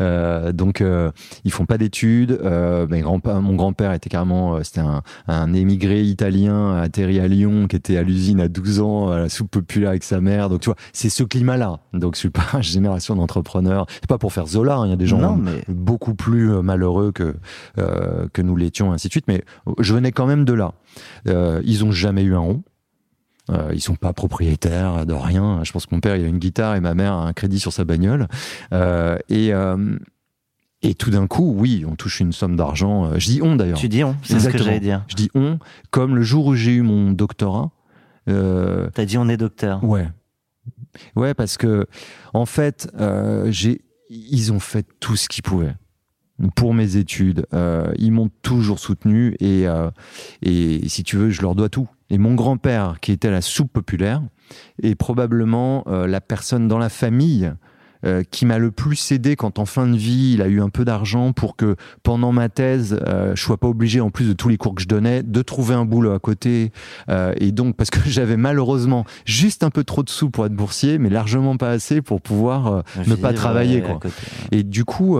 Euh, 0.00 0.52
donc 0.52 0.80
euh, 0.80 1.10
ils 1.44 1.52
font 1.52 1.66
pas 1.66 1.76
d'études. 1.76 2.38
Euh, 2.42 2.86
mon 2.88 3.54
grand-père 3.54 3.92
était 3.92 4.08
carrément, 4.08 4.62
c'était 4.64 4.80
un, 4.80 5.02
un 5.28 5.52
émigré 5.52 6.02
italien 6.02 6.74
atterri 6.76 7.20
à 7.20 7.28
Lyon 7.28 7.66
qui 7.68 7.76
était 7.76 7.98
à 7.98 8.02
l'usine 8.02 8.40
à 8.40 8.48
12 8.48 8.80
ans 8.80 9.10
à 9.10 9.18
la 9.18 9.28
soupe 9.28 9.50
populaire 9.50 9.90
avec 9.90 10.02
sa 10.02 10.22
mère. 10.22 10.48
Donc 10.48 10.60
tu 10.60 10.70
vois, 10.70 10.76
c'est 10.94 11.10
ce 11.10 11.22
climat-là. 11.22 11.80
Donc 11.92 12.14
je 12.14 12.20
suis 12.20 12.30
pas 12.30 12.46
une 12.54 12.62
génération 12.62 13.14
d'entrepreneurs. 13.14 13.84
C'est 13.90 14.06
pas 14.06 14.16
pour 14.16 14.32
faire 14.32 14.46
Zola. 14.46 14.76
hein, 14.76 14.86
Il 14.86 14.90
y 14.90 14.94
a 14.94 14.96
des 14.96 15.06
gens 15.06 15.18
non, 15.18 15.36
mais 15.36 15.62
beaucoup 15.68 16.14
plus 16.14 16.48
malheureux 16.62 17.12
que 17.12 17.34
que 17.76 18.40
nous 18.40 18.56
l'étions, 18.56 18.92
ainsi 18.92 19.08
de 19.08 19.12
suite. 19.12 19.26
Mais 19.28 19.44
je 19.80 19.92
venais 19.92 20.12
quand 20.12 20.26
même 20.26 20.46
de 20.46 20.54
là. 20.54 20.72
Ils 21.26 21.84
ont 21.84 21.92
jamais 21.92 22.22
eu 22.22 22.34
un 22.34 22.38
rond. 22.40 22.62
Euh, 23.50 23.70
ils 23.74 23.80
sont 23.80 23.96
pas 23.96 24.12
propriétaires 24.12 25.06
de 25.06 25.14
rien. 25.14 25.60
Je 25.64 25.72
pense 25.72 25.86
que 25.86 25.94
mon 25.94 26.00
père 26.00 26.16
il 26.16 26.24
a 26.24 26.28
une 26.28 26.38
guitare 26.38 26.76
et 26.76 26.80
ma 26.80 26.94
mère 26.94 27.12
a 27.12 27.26
un 27.26 27.32
crédit 27.32 27.58
sur 27.58 27.72
sa 27.72 27.84
bagnole. 27.84 28.28
Euh, 28.72 29.18
et 29.28 29.52
euh, 29.52 29.98
et 30.82 30.94
tout 30.94 31.10
d'un 31.10 31.26
coup, 31.26 31.52
oui, 31.56 31.84
on 31.86 31.94
touche 31.94 32.20
une 32.20 32.32
somme 32.32 32.56
d'argent. 32.56 33.18
Je 33.18 33.26
dis 33.26 33.40
on 33.42 33.56
d'ailleurs. 33.56 33.78
tu 33.78 33.88
dis 33.88 34.02
on, 34.02 34.16
c'est 34.22 34.40
ce 34.40 34.48
que 34.48 34.58
j'allais 34.58 34.80
dire. 34.80 35.04
Je 35.08 35.14
dis 35.14 35.30
on, 35.34 35.58
comme 35.90 36.16
le 36.16 36.22
jour 36.22 36.46
où 36.46 36.54
j'ai 36.54 36.72
eu 36.72 36.82
mon 36.82 37.10
doctorat. 37.10 37.70
Euh, 38.28 38.88
T'as 38.94 39.04
dit 39.04 39.18
on 39.18 39.28
est 39.28 39.36
docteur. 39.36 39.82
Ouais. 39.84 40.08
Ouais, 41.16 41.34
parce 41.34 41.56
que, 41.56 41.86
en 42.34 42.46
fait, 42.46 42.90
euh, 42.98 43.50
j'ai, 43.50 43.82
ils 44.08 44.52
ont 44.52 44.58
fait 44.58 44.86
tout 44.98 45.16
ce 45.16 45.28
qu'ils 45.28 45.42
pouvaient 45.42 45.74
pour 46.56 46.72
mes 46.72 46.96
études. 46.96 47.46
Euh, 47.52 47.92
ils 47.98 48.10
m'ont 48.10 48.30
toujours 48.42 48.78
soutenu 48.78 49.36
et, 49.40 49.66
et 50.42 50.88
si 50.88 51.02
tu 51.02 51.16
veux, 51.16 51.30
je 51.30 51.42
leur 51.42 51.54
dois 51.54 51.68
tout. 51.68 51.88
Et 52.10 52.18
mon 52.18 52.34
grand-père, 52.34 52.98
qui 53.00 53.12
était 53.12 53.28
à 53.28 53.32
la 53.32 53.40
soupe 53.40 53.72
populaire, 53.72 54.22
est 54.82 54.94
probablement 54.94 55.84
euh, 55.86 56.06
la 56.06 56.20
personne 56.20 56.68
dans 56.68 56.78
la 56.78 56.88
famille 56.88 57.52
euh, 58.06 58.22
qui 58.30 58.46
m'a 58.46 58.56
le 58.56 58.70
plus 58.70 59.12
aidé 59.12 59.36
quand 59.36 59.58
en 59.58 59.66
fin 59.66 59.86
de 59.86 59.94
vie 59.94 60.32
il 60.32 60.40
a 60.40 60.48
eu 60.48 60.62
un 60.62 60.70
peu 60.70 60.86
d'argent 60.86 61.34
pour 61.34 61.54
que 61.54 61.76
pendant 62.02 62.32
ma 62.32 62.48
thèse 62.48 62.98
euh, 63.06 63.36
je 63.36 63.42
sois 63.42 63.58
pas 63.58 63.68
obligé 63.68 64.00
en 64.00 64.08
plus 64.08 64.26
de 64.26 64.32
tous 64.32 64.48
les 64.48 64.56
cours 64.56 64.74
que 64.74 64.80
je 64.80 64.88
donnais 64.88 65.22
de 65.22 65.42
trouver 65.42 65.74
un 65.74 65.84
boulot 65.84 66.12
à 66.12 66.18
côté 66.18 66.72
euh, 67.10 67.34
et 67.36 67.52
donc 67.52 67.76
parce 67.76 67.90
que 67.90 68.00
j'avais 68.06 68.38
malheureusement 68.38 69.04
juste 69.26 69.64
un 69.64 69.70
peu 69.70 69.84
trop 69.84 70.02
de 70.02 70.08
sous 70.08 70.30
pour 70.30 70.46
être 70.46 70.54
boursier 70.54 70.96
mais 70.96 71.10
largement 71.10 71.58
pas 71.58 71.68
assez 71.68 72.00
pour 72.00 72.22
pouvoir 72.22 72.84
ne 73.06 73.14
pas 73.16 73.34
travailler 73.34 73.82
quoi 73.82 74.00
et 74.50 74.62
du 74.62 74.86
coup, 74.86 75.18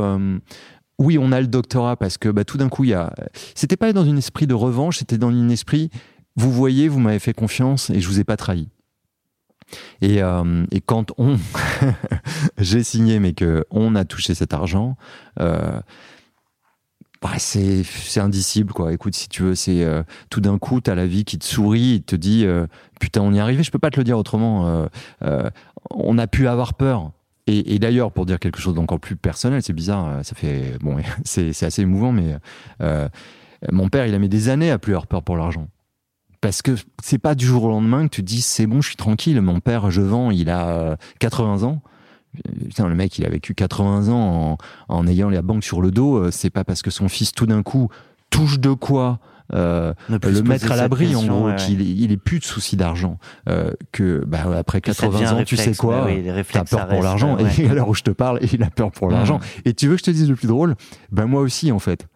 oui, 1.01 1.17
on 1.19 1.33
a 1.33 1.41
le 1.41 1.47
doctorat 1.47 1.97
parce 1.97 2.19
que 2.19 2.29
bah, 2.29 2.45
tout 2.45 2.59
d'un 2.59 2.69
coup, 2.69 2.85
il 2.85 2.91
y 2.91 2.95
a. 2.95 3.15
C'était 3.55 3.79
pas 3.79 3.93
dans 3.95 4.05
un 4.05 4.17
esprit 4.17 4.47
de 4.47 4.53
revanche, 4.53 4.99
c'était 4.99 5.17
dans 5.17 5.31
un 5.31 5.49
esprit. 5.49 5.89
Vous 6.37 6.53
voyez, 6.53 6.89
vous 6.89 7.01
m'avez 7.01 7.19
fait 7.19 7.35
confiance 7.35 7.91
et 7.91 8.01
je 8.01 8.09
vous 8.09 8.21
ai 8.21 8.25
pas 8.25 8.37
trahi. 8.37 8.69
Et, 10.01 10.23
euh, 10.23 10.65
quand 10.87 11.13
on, 11.19 11.37
j'ai 12.59 12.83
signé, 12.83 13.19
mais 13.21 13.33
que 13.33 13.65
on 13.71 13.95
a 13.95 14.05
touché 14.05 14.35
cet 14.35 14.55
argent, 14.55 14.97
euh, 15.41 15.81
bah, 17.23 17.33
c'est 17.39 17.85
indicible. 18.17 18.73
Écoute, 18.91 19.15
si 19.15 19.29
tu 19.29 19.43
veux, 19.43 19.55
c'est 19.55 19.85
euh, 19.85 20.03
tout 20.31 20.41
d'un 20.41 20.59
coup, 20.59 20.81
t'as 20.81 20.95
la 20.95 21.07
vie 21.07 21.25
qui 21.25 21.39
te 21.39 21.45
sourit, 21.45 21.95
et 21.95 22.01
te 22.01 22.17
dit 22.17 22.47
putain, 22.99 23.21
on 23.23 23.33
y 23.33 23.39
est 23.39 23.41
arrivé. 23.41 23.63
Je 23.63 23.71
peux 23.71 23.79
pas 23.79 23.91
te 23.91 23.99
le 23.99 24.05
dire 24.05 24.19
autrement. 24.19 24.89
on 25.91 26.19
a 26.19 26.27
pu 26.27 26.49
avoir 26.49 26.75
peur. 26.75 27.13
Et, 27.47 27.81
d'ailleurs, 27.81 28.13
pour 28.13 28.27
dire 28.27 28.39
quelque 28.39 28.61
chose 28.61 28.75
d'encore 28.75 29.01
plus 29.01 29.17
personnel, 29.17 29.61
c'est 29.63 29.73
bizarre, 29.73 30.25
ça 30.25 30.37
fait 30.37 30.79
bon, 30.81 30.99
c'est 31.25 31.65
assez 31.65 31.83
émouvant, 31.83 32.13
mais 32.13 32.37
mon 33.71 33.89
père, 33.89 34.07
il 34.07 34.15
a 34.15 34.19
mis 34.19 34.29
des 34.29 34.49
années 34.49 34.71
à 34.71 34.79
plus 34.79 34.93
avoir 34.93 35.07
peur 35.07 35.23
pour 35.23 35.37
l'argent, 35.37 35.69
Parce 36.41 36.63
que 36.63 36.73
c'est 37.03 37.19
pas 37.19 37.35
du 37.35 37.45
jour 37.45 37.65
au 37.65 37.69
lendemain 37.69 38.05
que 38.09 38.15
tu 38.15 38.23
te 38.23 38.27
dis 38.27 38.41
c'est 38.41 38.67
bon, 38.67 38.81
je 38.81 38.89
suis 38.89 38.97
tranquille. 38.97 39.41
Mon 39.43 39.61
père, 39.61 39.91
je 39.91 40.01
vends, 40.01 40.31
il 40.31 40.49
a 40.49 40.69
euh, 40.69 40.97
80 41.19 41.65
ans. 41.65 41.83
Putain, 42.69 42.87
le 42.89 42.95
mec, 42.95 43.19
il 43.19 43.27
a 43.27 43.29
vécu 43.29 43.55
80 43.55 44.09
ans 44.09 44.57
en, 44.89 44.95
en 44.97 45.07
ayant 45.07 45.29
la 45.31 45.43
banque 45.43 45.65
sur 45.65 45.83
le 45.83 45.91
dos. 45.91 46.17
Euh, 46.17 46.31
C'est 46.31 46.51
pas 46.51 46.65
parce 46.65 46.81
que 46.83 46.91
son 46.91 47.09
fils, 47.09 47.33
tout 47.33 47.47
d'un 47.47 47.63
coup, 47.63 47.89
touche 48.31 48.59
de 48.61 48.73
quoi 48.73 49.19
euh, 49.53 49.93
le 50.09 50.43
mettre 50.43 50.71
à 50.71 50.77
l'abri, 50.77 51.17
en 51.17 51.25
gros, 51.27 51.47
ouais, 51.47 51.51
ouais. 51.51 51.57
qu'il 51.57 51.81
il 51.83 52.13
est 52.13 52.17
plus 52.17 52.39
de 52.39 52.45
soucis 52.45 52.77
d'argent. 52.77 53.19
euh, 53.49 53.73
que 53.91 54.25
bah, 54.25 54.45
après 54.57 54.81
Que 54.81 54.93
ça 54.93 55.09
devient 55.09 55.19
80 55.25 55.37
un 55.39 55.41
ans, 55.41 55.45
tu 55.45 55.57
sais 55.57 55.75
quoi 55.75 56.07
oui, 56.07 56.25
T'as 56.53 56.65
peur 56.65 56.87
pour 56.87 57.03
l'argent. 57.03 57.37
ouais. 57.37 57.51
Et 57.59 57.69
à 57.69 57.75
l'heure 57.75 57.89
où 57.89 57.95
je 57.95 58.03
te 58.05 58.13
parle, 58.13 58.39
il 58.53 58.63
a 58.63 58.71
peur 58.71 58.93
pour 58.93 59.11
l'argent. 59.11 59.41
Et 59.65 59.75
tu 59.75 59.89
veux 59.89 59.95
que 59.95 59.99
je 59.99 60.05
te 60.05 60.11
dise 60.13 60.29
le 60.31 60.37
plus 60.37 60.47
drôle? 60.47 60.77
Ben 61.11 61.27
moi 61.27 61.41
aussi, 61.43 61.73
en 61.73 61.81
fait. 61.81 62.07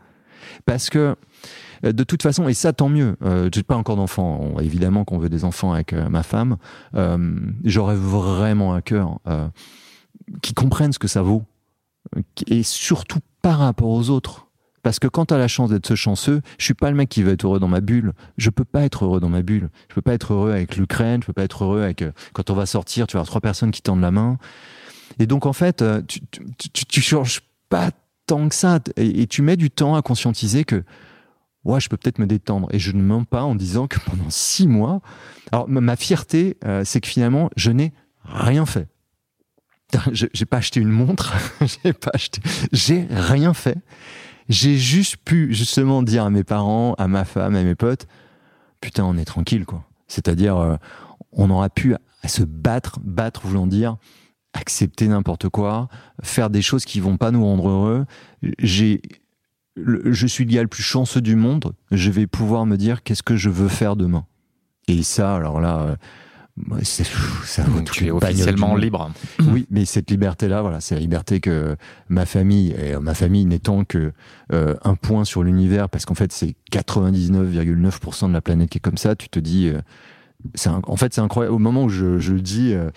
Parce 0.64 0.90
que 0.90 0.98
euh, 0.98 1.14
de 1.92 2.04
toute 2.04 2.22
façon, 2.22 2.48
et 2.48 2.54
ça 2.54 2.72
tant 2.72 2.88
mieux, 2.88 3.16
euh, 3.22 3.48
j'ai 3.52 3.62
pas 3.62 3.76
encore 3.76 3.96
d'enfants, 3.96 4.54
évidemment 4.60 5.04
qu'on 5.04 5.18
veut 5.18 5.28
des 5.28 5.44
enfants 5.44 5.72
avec 5.72 5.92
euh, 5.92 6.08
ma 6.08 6.22
femme, 6.22 6.56
euh, 6.94 7.36
j'aurais 7.64 7.96
vraiment 7.96 8.74
à 8.74 8.82
cœur 8.82 9.18
euh, 9.26 9.48
qu'ils 10.42 10.54
comprennent 10.54 10.92
ce 10.92 10.98
que 10.98 11.08
ça 11.08 11.22
vaut, 11.22 11.42
euh, 12.16 12.22
et 12.46 12.62
surtout 12.62 13.20
par 13.42 13.58
rapport 13.58 13.90
aux 13.90 14.10
autres. 14.10 14.46
Parce 14.84 14.98
que 14.98 15.08
quand 15.08 15.26
tu 15.26 15.34
as 15.34 15.38
la 15.38 15.48
chance 15.48 15.70
d'être 15.70 15.86
ce 15.86 15.94
chanceux, 15.94 16.42
je 16.58 16.64
suis 16.64 16.74
pas 16.74 16.90
le 16.90 16.96
mec 16.96 17.08
qui 17.08 17.22
veut 17.22 17.32
être 17.32 17.46
heureux 17.46 17.58
dans 17.58 17.68
ma 17.68 17.80
bulle. 17.80 18.12
Je 18.36 18.50
peux 18.50 18.66
pas 18.66 18.82
être 18.82 19.06
heureux 19.06 19.18
dans 19.18 19.30
ma 19.30 19.40
bulle. 19.40 19.70
Je 19.88 19.94
peux 19.94 20.02
pas 20.02 20.12
être 20.12 20.34
heureux 20.34 20.52
avec 20.52 20.76
l'Ukraine. 20.76 21.22
Je 21.22 21.26
peux 21.26 21.32
pas 21.32 21.42
être 21.42 21.64
heureux 21.64 21.82
avec 21.82 22.02
euh, 22.02 22.12
quand 22.34 22.50
on 22.50 22.54
va 22.54 22.66
sortir, 22.66 23.06
tu 23.06 23.14
vas 23.14 23.20
avoir 23.20 23.28
trois 23.28 23.40
personnes 23.40 23.70
qui 23.70 23.80
tendent 23.80 24.02
la 24.02 24.10
main. 24.10 24.36
Et 25.18 25.26
donc 25.26 25.46
en 25.46 25.54
fait, 25.54 25.80
euh, 25.80 26.02
tu, 26.06 26.20
tu, 26.58 27.00
changes 27.00 27.40
pas 27.70 27.92
tant 28.26 28.46
que 28.46 28.54
ça. 28.54 28.78
Et 28.96 29.26
tu 29.26 29.40
mets 29.40 29.56
du 29.56 29.70
temps 29.70 29.94
à 29.94 30.02
conscientiser 30.02 30.64
que 30.64 30.84
ouais, 31.64 31.80
je 31.80 31.88
peux 31.88 31.96
peut-être 31.96 32.18
me 32.18 32.26
détendre. 32.26 32.68
Et 32.72 32.78
je 32.78 32.92
ne 32.92 33.02
mens 33.02 33.24
pas 33.24 33.42
en 33.42 33.54
disant 33.54 33.86
que 33.86 33.98
pendant 34.00 34.30
six 34.30 34.66
mois, 34.66 35.00
alors 35.52 35.68
ma, 35.68 35.96
fierté, 35.96 36.56
euh, 36.64 36.82
c'est 36.84 37.00
que 37.00 37.08
finalement, 37.08 37.50
je 37.56 37.70
n'ai 37.70 37.92
rien 38.24 38.66
fait. 38.66 38.88
J'ai 40.12 40.46
pas 40.46 40.58
acheté 40.58 40.80
une 40.80 40.88
montre, 40.88 41.34
j'ai 41.84 41.92
pas 41.92 42.10
acheté, 42.14 42.40
j'ai 42.72 43.06
rien 43.10 43.54
fait. 43.54 43.78
J'ai 44.48 44.76
juste 44.76 45.18
pu 45.18 45.54
justement 45.54 46.02
dire 46.02 46.24
à 46.24 46.30
mes 46.30 46.42
parents, 46.42 46.94
à 46.94 47.06
ma 47.06 47.24
femme, 47.24 47.54
à 47.54 47.62
mes 47.62 47.76
potes, 47.76 48.08
putain, 48.80 49.04
on 49.04 49.16
est 49.16 49.24
tranquille, 49.24 49.64
quoi. 49.64 49.84
C'est-à-dire, 50.08 50.56
euh, 50.56 50.76
on 51.32 51.48
aura 51.50 51.70
pu 51.70 51.94
se 52.26 52.42
battre, 52.42 52.98
battre 53.02 53.46
voulant 53.46 53.66
dire 53.66 53.96
accepter 54.54 55.08
n'importe 55.08 55.48
quoi, 55.48 55.88
faire 56.22 56.48
des 56.48 56.62
choses 56.62 56.84
qui 56.84 57.00
vont 57.00 57.16
pas 57.16 57.30
nous 57.30 57.44
rendre 57.44 57.68
heureux. 57.68 58.06
J'ai, 58.58 59.02
le- 59.76 60.12
je 60.12 60.26
suis 60.26 60.44
le 60.44 60.52
gars 60.52 60.62
le 60.62 60.68
plus 60.68 60.82
chanceux 60.82 61.20
du 61.20 61.36
monde. 61.36 61.72
Je 61.90 62.10
vais 62.10 62.26
pouvoir 62.26 62.66
me 62.66 62.76
dire 62.76 63.02
qu'est-ce 63.02 63.22
que 63.22 63.36
je 63.36 63.50
veux 63.50 63.68
faire 63.68 63.96
demain. 63.96 64.24
Et 64.88 65.02
ça, 65.02 65.34
alors 65.36 65.60
là, 65.60 65.80
euh, 65.80 65.96
c'est, 66.82 67.06
ça 67.44 67.62
vaut 67.64 67.80
tu 67.80 68.06
es 68.06 68.10
officiellement 68.10 68.76
libre. 68.76 69.10
Oui, 69.52 69.66
mais 69.70 69.84
cette 69.84 70.10
liberté-là, 70.10 70.62
voilà, 70.62 70.80
c'est 70.80 70.94
la 70.94 71.00
liberté 71.00 71.40
que 71.40 71.76
ma 72.08 72.26
famille, 72.26 72.72
et 72.78 72.96
ma 73.00 73.14
famille 73.14 73.44
n'étant 73.46 73.84
que 73.84 74.12
euh, 74.52 74.74
un 74.84 74.94
point 74.94 75.24
sur 75.24 75.42
l'univers, 75.42 75.88
parce 75.88 76.04
qu'en 76.04 76.14
fait 76.14 76.32
c'est 76.32 76.54
99,9% 76.70 78.28
de 78.28 78.32
la 78.32 78.40
planète 78.40 78.70
qui 78.70 78.78
est 78.78 78.80
comme 78.80 78.96
ça, 78.98 79.16
tu 79.16 79.28
te 79.28 79.38
dis, 79.38 79.68
euh, 79.68 79.80
c'est 80.54 80.68
un- 80.68 80.80
en 80.86 80.96
fait 80.96 81.12
c'est 81.14 81.20
incroyable. 81.20 81.54
Au 81.54 81.58
moment 81.58 81.84
où 81.84 81.88
je, 81.88 82.18
je 82.18 82.32
le 82.34 82.40
dis, 82.40 82.72
euh, 82.72 82.90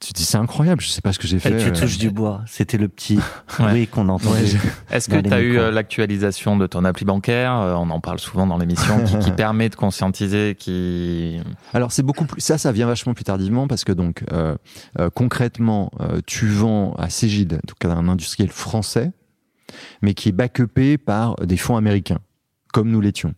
tu 0.00 0.12
te 0.12 0.18
dis 0.18 0.24
c'est 0.24 0.38
incroyable, 0.38 0.80
je 0.80 0.88
sais 0.88 1.00
pas 1.00 1.12
ce 1.12 1.18
que 1.18 1.26
j'ai 1.26 1.38
fait. 1.40 1.50
Et 1.50 1.62
tu 1.62 1.70
euh, 1.70 1.72
touches 1.72 1.98
du 1.98 2.10
bois. 2.10 2.42
C'était 2.46 2.78
le 2.78 2.88
petit 2.88 3.18
Ouais. 3.58 3.66
bruit 3.70 3.86
qu'on 3.88 4.08
entendait. 4.08 4.44
Est-ce 4.90 5.08
que 5.08 5.16
tu 5.20 5.32
as 5.32 5.40
eu 5.40 5.58
euh, 5.58 5.70
l'actualisation 5.72 6.56
de 6.56 6.66
ton 6.68 6.84
appli 6.84 7.04
bancaire 7.04 7.52
Euh, 7.54 7.74
On 7.74 7.90
en 7.90 7.98
parle 8.00 8.20
souvent 8.20 8.46
dans 8.46 8.58
l'émission, 8.58 9.02
qui, 9.04 9.18
qui 9.18 9.30
permet 9.36 9.68
de 9.68 9.74
conscientiser, 9.74 10.54
qui. 10.58 11.40
Alors 11.74 11.90
c'est 11.90 12.04
beaucoup 12.04 12.26
plus 12.26 12.40
ça, 12.40 12.58
ça 12.58 12.70
vient 12.70 12.86
vachement 12.86 13.12
plus 13.14 13.24
tardivement 13.24 13.66
parce 13.66 13.82
que 13.84 13.92
donc 13.92 14.22
euh, 14.32 14.56
euh, 15.00 15.10
concrètement, 15.10 15.90
euh, 16.00 16.20
tu 16.26 16.46
vends 16.46 16.94
à 16.94 17.10
Cégide, 17.10 17.60
donc 17.66 17.84
à 17.84 17.92
un 17.96 18.08
industriel 18.08 18.50
français, 18.50 19.10
mais 20.02 20.14
qui 20.14 20.28
est 20.28 20.32
backupé 20.32 20.96
par 20.96 21.34
des 21.36 21.56
fonds 21.56 21.76
américains, 21.76 22.18
comme 22.72 22.88
nous 22.90 23.00
l'étions. 23.00 23.34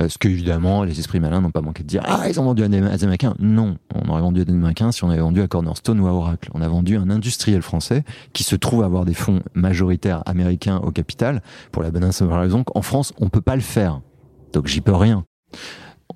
Euh, 0.00 0.08
ce 0.08 0.18
que 0.18 0.28
évidemment 0.28 0.84
les 0.84 0.98
esprits 0.98 1.20
malins 1.20 1.40
n'ont 1.40 1.50
pas 1.50 1.60
manqué 1.60 1.82
de 1.82 1.88
dire 1.88 2.02
ah 2.06 2.28
ils 2.28 2.40
ont 2.40 2.44
vendu 2.44 2.62
à 2.62 2.68
des 2.68 2.78
Américains 3.04 3.34
non 3.38 3.76
on 3.94 4.08
aurait 4.08 4.22
vendu 4.22 4.40
à 4.40 4.44
des 4.44 4.52
Américains 4.52 4.92
si 4.92 5.04
on 5.04 5.10
avait 5.10 5.20
vendu 5.20 5.42
à 5.42 5.48
Cornerstone 5.48 6.00
ou 6.00 6.06
à 6.06 6.12
Oracle. 6.12 6.50
On 6.54 6.62
a 6.62 6.68
vendu 6.68 6.96
à 6.96 7.00
un 7.00 7.10
industriel 7.10 7.62
français 7.62 8.04
qui 8.32 8.44
se 8.44 8.56
trouve 8.56 8.82
avoir 8.82 9.04
des 9.04 9.14
fonds 9.14 9.42
majoritaires 9.54 10.22
américains 10.26 10.78
au 10.78 10.90
capital 10.90 11.42
pour 11.72 11.82
la 11.82 11.90
bonne 11.90 12.04
et 12.04 12.12
simple 12.12 12.32
raison 12.32 12.64
qu'en 12.64 12.82
France 12.82 13.12
on 13.18 13.28
peut 13.28 13.40
pas 13.40 13.56
le 13.56 13.62
faire. 13.62 14.00
Donc 14.52 14.66
j'y 14.66 14.80
peux 14.80 14.94
rien. 14.94 15.24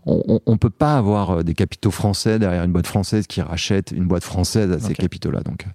On, 0.05 0.41
on 0.47 0.57
peut 0.57 0.71
pas 0.71 0.97
avoir 0.97 1.31
euh, 1.31 1.43
des 1.43 1.55
capitaux 1.55 1.93
français 1.93 2.39
derrière 2.39 2.65
une 2.65 2.73
boîte 2.73 2.87
française 2.87 3.27
qui 3.27 3.41
rachète 3.41 3.93
une 3.93 4.07
boîte 4.07 4.25
française 4.25 4.73
à 4.73 4.81
ces 4.81 4.95
capitaux-là. 4.95 5.43
Donc, 5.43 5.65
euh, 5.67 5.71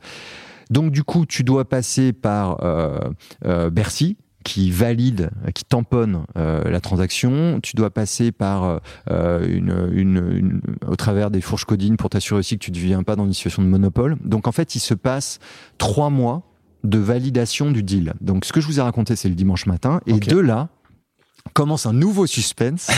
donc 0.70 0.92
du 0.92 1.04
coup, 1.04 1.26
tu 1.26 1.44
dois 1.44 1.68
passer 1.68 2.14
par 2.14 2.64
euh, 2.64 3.00
euh, 3.46 3.70
Bercy 3.70 4.18
qui 4.48 4.72
valide, 4.72 5.30
qui 5.54 5.66
tamponne 5.66 6.24
euh, 6.38 6.64
la 6.70 6.80
transaction. 6.80 7.60
Tu 7.62 7.76
dois 7.76 7.90
passer 7.90 8.32
par 8.32 8.80
euh, 9.12 9.46
une, 9.46 9.90
une, 9.92 10.18
une- 10.32 10.62
au 10.88 10.96
travers 10.96 11.30
des 11.32 11.42
fourches 11.42 11.66
codines 11.66 11.98
pour 11.98 12.10
t'assurer 12.10 12.40
aussi 12.40 12.58
que 12.58 12.64
tu 12.64 12.72
ne 12.72 12.76
deviens 12.76 13.04
pas 13.04 13.18
dans 13.18 13.26
une 13.26 13.34
situation 13.34 13.62
de 13.62 13.68
monopole. 13.68 14.16
Donc 14.24 14.48
en 14.48 14.54
fait, 14.54 14.74
il 14.76 14.80
se 14.80 14.94
passe 14.94 15.40
trois 15.78 16.10
mois 16.10 16.44
de 16.86 16.98
validation 16.98 17.72
du 17.72 17.84
deal. 17.84 18.14
Donc 18.22 18.46
ce 18.46 18.54
que 18.54 18.62
je 18.62 18.68
vous 18.68 18.80
ai 18.80 18.82
raconté, 18.82 19.18
c'est 19.18 19.28
le 19.28 19.36
dimanche 19.36 19.66
matin, 19.66 20.00
et 20.08 20.14
de 20.30 20.38
là 20.40 20.70
commence 21.54 21.86
un 21.86 21.94
nouveau 21.94 22.26
suspense. 22.28 22.88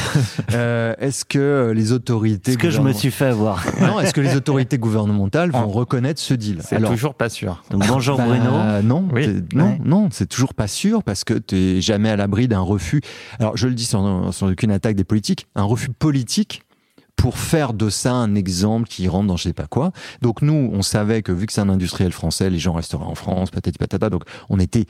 Euh, 0.54 0.95
est-ce 1.00 1.26
que 1.26 1.72
les 1.76 1.91
autorités 1.91 2.54
Ce 2.54 2.58
que 2.58 2.70
je 2.72 2.82
me 2.82 2.91
suis 2.91 3.12
fait 3.12 3.26
avoir. 3.28 3.64
non, 3.82 4.00
est-ce 4.00 4.14
que 4.14 4.22
les 4.22 4.36
autorités 4.36 4.78
gouvernementales 4.78 5.52
vont 5.52 5.66
Oh. 5.66 5.72
reconnaître 5.72 6.20
ce 6.20 6.34
deal 6.34 6.62
C'est 6.64 6.82
toujours 6.84 7.14
pas 7.14 7.30
sûr. 7.30 7.64
Donc 7.70 7.86
bonjour 7.88 8.18
bah, 8.18 8.26
Bruno. 8.26 8.82
Non, 8.84 9.08
Oui. 9.14 9.28
non, 9.54 9.66
Ouais. 9.66 9.80
non, 9.84 10.10
c'est 10.12 10.28
toujours 10.28 10.54
pas 10.54 10.68
sûr 10.68 11.04
parce 11.04 11.24
que 11.24 11.36
tu 11.36 11.56
n'es 11.56 11.82
jamais 11.82 12.10
à 12.10 12.16
l'abri 12.16 12.47
d'un 12.47 12.60
refus. 12.62 13.02
Alors 13.39 13.56
je 13.58 13.68
le 13.68 13.76
dis 13.76 13.86
sans, 13.86 14.32
sans 14.32 14.50
aucune 14.52 14.72
attaque 14.72 14.95
des 14.95 15.04
politiques, 15.04 15.47
un 15.56 15.64
refus 15.64 15.89
politique 15.89 16.64
pour 17.16 17.38
faire 17.38 17.74
de 17.74 17.89
ça 17.89 18.14
un 18.14 18.34
exemple 18.36 18.88
qui 18.88 19.08
rentre 19.08 19.28
dans 19.28 19.38
je 19.38 19.43
sais 19.43 19.54
pas 19.54 19.68
quoi. 19.68 19.91
Donc 20.22 20.41
nous, 20.41 20.72
on 20.74 20.82
savait 20.82 21.22
que 21.22 21.32
vu 21.32 21.45
que 21.45 21.54
c'est 21.54 21.62
un 21.62 21.70
industriel 21.70 22.12
français, 22.12 22.50
les 22.50 22.60
gens 22.60 22.74
resteraient 22.74 23.04
en 23.06 23.16
France, 23.16 23.52
patati 23.52 23.78
patata. 23.78 24.10
Donc 24.10 24.24
on 24.50 24.60
était 24.60 24.86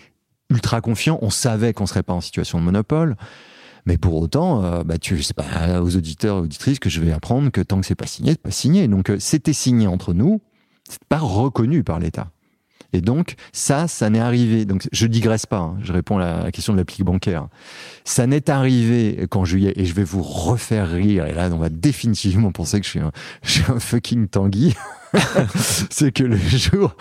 ultra 0.51 0.79
confiants, 0.81 1.19
on 1.21 1.29
savait 1.29 1.73
qu'on 1.73 1.85
serait 1.85 2.03
pas 2.03 2.13
en 2.13 2.21
situation 2.21 2.59
de 2.59 2.63
monopole. 2.63 3.15
Mais 3.89 3.97
pour 3.97 4.13
autant, 4.21 4.63
euh, 4.63 4.83
bah, 4.83 4.99
tu 4.99 5.23
sais 5.23 5.33
pas 5.33 5.81
aux 5.81 5.95
auditeurs 5.95 6.37
et 6.37 6.41
auditrices 6.41 6.77
que 6.77 6.91
je 6.91 7.01
vais 7.01 7.11
apprendre 7.11 7.49
que 7.49 7.59
tant 7.59 7.81
que 7.81 7.87
c'est 7.87 7.95
pas 7.95 8.05
signé, 8.05 8.33
c'est 8.33 8.41
pas 8.41 8.51
signé. 8.51 8.87
Donc 8.87 9.09
euh, 9.09 9.17
c'était 9.17 9.51
signé 9.51 9.87
entre 9.87 10.13
nous, 10.13 10.41
c'est 10.87 11.03
pas 11.05 11.17
reconnu 11.17 11.83
par 11.83 11.99
l'État. 11.99 12.29
Et 12.93 13.01
donc, 13.01 13.33
ça, 13.51 13.87
ça 13.87 14.11
n'est 14.11 14.19
arrivé. 14.19 14.65
Donc, 14.65 14.87
je 14.91 15.07
digresse 15.07 15.47
pas. 15.47 15.57
hein, 15.57 15.77
je 15.81 15.91
réponds 15.91 16.19
à 16.19 16.43
la 16.43 16.51
question 16.51 16.73
de 16.73 16.77
l'appli 16.77 17.03
bancaire. 17.03 17.47
Ça 18.03 18.27
n'est 18.27 18.49
arrivé 18.49 19.27
qu'en 19.29 19.43
juillet, 19.43 19.73
et 19.75 19.85
je 19.85 19.93
vais 19.93 20.03
vous 20.03 20.23
refaire 20.23 20.89
rire. 20.89 21.25
Et 21.25 21.33
là, 21.33 21.49
on 21.51 21.57
va 21.57 21.69
définitivement 21.69 22.51
penser 22.51 22.79
que 22.79 22.85
je 22.85 22.89
suis 22.91 22.99
un, 23.71 23.79
fucking 23.79 24.27
Tanguy. 24.27 24.75
c'est 25.89 26.11
que 26.11 26.23
le 26.23 26.37
jour 26.37 26.95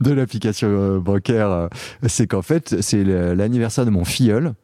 de 0.00 0.12
l'application 0.12 0.68
euh, 0.68 0.98
bancaire, 0.98 1.50
euh, 1.50 1.68
c'est 2.06 2.26
qu'en 2.26 2.42
fait, 2.42 2.80
c'est 2.80 3.04
l'anniversaire 3.04 3.84
de 3.84 3.90
mon 3.90 4.04
filleul. 4.04 4.54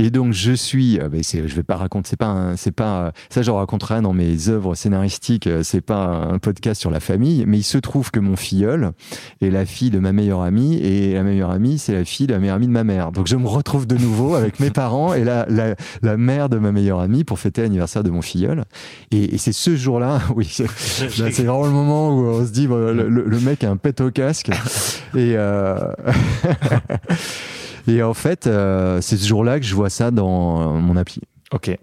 Et 0.00 0.10
donc 0.10 0.32
je 0.32 0.52
suis, 0.52 1.00
euh, 1.00 1.08
mais 1.10 1.22
je 1.24 1.54
vais 1.54 1.62
pas 1.64 1.74
raconter, 1.76 2.10
c'est 2.10 2.16
pas, 2.16 2.52
c'est 2.56 2.70
pas, 2.70 3.12
ça 3.30 3.42
je 3.42 3.50
raconterai 3.50 4.00
dans 4.00 4.12
mes 4.12 4.48
œuvres 4.48 4.76
scénaristiques, 4.76 5.48
euh, 5.48 5.64
c'est 5.64 5.80
pas 5.80 6.06
un 6.30 6.38
podcast 6.38 6.80
sur 6.80 6.90
la 6.90 7.00
famille, 7.00 7.44
mais 7.48 7.58
il 7.58 7.64
se 7.64 7.78
trouve 7.78 8.12
que 8.12 8.20
mon 8.20 8.36
filleul 8.36 8.92
est 9.40 9.50
la 9.50 9.66
fille 9.66 9.90
de 9.90 9.98
ma 9.98 10.12
meilleure 10.12 10.42
amie 10.42 10.76
et 10.76 11.14
la 11.14 11.24
meilleure 11.24 11.50
amie 11.50 11.78
c'est 11.78 11.94
la 11.94 12.04
fille 12.04 12.28
de 12.28 12.32
la 12.34 12.38
meilleure 12.38 12.54
amie 12.56 12.68
de 12.68 12.72
ma 12.72 12.84
mère. 12.84 13.10
Donc 13.10 13.26
je 13.26 13.34
me 13.34 13.48
retrouve 13.48 13.88
de 13.88 13.96
nouveau 13.96 14.36
avec 14.36 14.60
mes 14.60 14.70
parents 14.70 15.14
et 15.14 15.24
la, 15.24 15.46
la, 15.48 15.74
la 16.02 16.16
mère 16.16 16.48
de 16.48 16.58
ma 16.58 16.70
meilleure 16.70 17.00
amie 17.00 17.24
pour 17.24 17.40
fêter 17.40 17.62
l'anniversaire 17.62 18.04
de 18.04 18.10
mon 18.10 18.22
filleul. 18.22 18.64
Et, 19.10 19.34
et 19.34 19.38
c'est 19.38 19.52
ce 19.52 19.74
jour-là, 19.74 20.20
oui, 20.36 20.46
c'est, 20.48 20.66
vraiment 21.42 21.64
le 21.64 21.70
moment 21.72 22.16
où 22.16 22.24
on 22.26 22.46
se 22.46 22.52
dit 22.52 22.68
le- 22.68 23.08
le 23.08 23.40
mec 23.40 23.64
a 23.64 23.70
un 23.70 23.76
pet 23.76 24.00
au 24.00 24.12
casque 24.12 24.50
et 25.16 25.32
euh, 25.36 25.74
et 27.88 28.02
en 28.02 28.14
fait 28.14 28.46
euh, 28.46 29.00
c'est 29.00 29.16
ce 29.16 29.26
jour-là 29.26 29.58
que 29.58 29.66
je 29.66 29.74
vois 29.74 29.90
ça 29.90 30.10
dans 30.10 30.78
mon 30.80 30.96
appli. 30.96 31.22
Ok. 31.52 31.76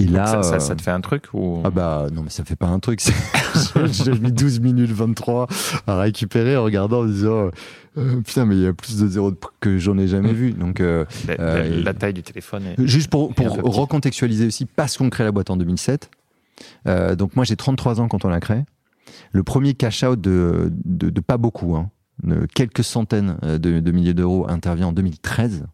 Et 0.00 0.04
là, 0.06 0.26
ça, 0.26 0.42
ça, 0.44 0.54
euh, 0.54 0.58
ça 0.60 0.76
te 0.76 0.82
fait 0.82 0.92
un 0.92 1.00
truc 1.00 1.24
ou? 1.34 1.60
Ah 1.64 1.70
bah 1.70 2.06
non 2.12 2.22
mais 2.22 2.30
ça 2.30 2.44
fait 2.44 2.54
pas 2.54 2.68
un 2.68 2.78
truc. 2.78 3.00
J'ai 3.90 4.12
mis 4.12 4.30
12 4.30 4.60
minutes 4.60 4.92
23 4.92 5.48
à 5.88 5.98
récupérer 5.98 6.56
en 6.56 6.62
regardant 6.62 7.00
en 7.00 7.04
disant 7.06 7.50
euh, 7.96 8.20
putain 8.24 8.44
mais 8.46 8.54
il 8.54 8.62
y 8.62 8.66
a 8.68 8.72
plus 8.72 8.98
de 9.00 9.08
zéro 9.08 9.32
que 9.58 9.76
j'en 9.78 9.98
ai 9.98 10.06
jamais 10.06 10.32
vu. 10.32 10.52
Donc 10.52 10.80
euh, 10.80 11.04
la, 11.26 11.34
la- 11.36 11.68
la 11.68 11.94
taille 11.94 12.14
du 12.14 12.22
téléphone 12.22 12.62
est... 12.66 12.86
juste 12.86 13.10
pour, 13.10 13.32
recontextualiser 13.36 14.46
aussi 14.46 14.66
parce 14.66 14.96
qu'on 14.96 15.10
crée 15.10 15.24
la 15.24 15.32
boîte 15.32 15.50
en 15.50 15.56
2007. 15.56 16.10
euh, 16.86 17.16
donc 17.16 17.34
moi 17.34 17.44
j'ai 17.44 17.56
33 17.56 18.00
ans 18.00 18.06
quand 18.06 18.24
on 18.24 18.28
la 18.28 18.38
crée. 18.40 18.64
Le 19.32 19.42
premier 19.42 19.74
cash 19.74 20.04
out 20.04 20.20
de, 20.20 20.70
de, 20.84 21.10
de 21.10 21.20
pas 21.20 21.38
beaucoup, 21.38 21.74
hein, 21.74 21.90
de 22.22 22.46
quelques 22.46 22.84
centaines 22.84 23.38
euh, 23.44 23.58
de, 23.58 23.80
de 23.80 23.90
milliers 23.92 24.14
d'euros 24.14 24.46
intervient 24.48 24.88
en 24.88 24.92
2013 24.92 25.66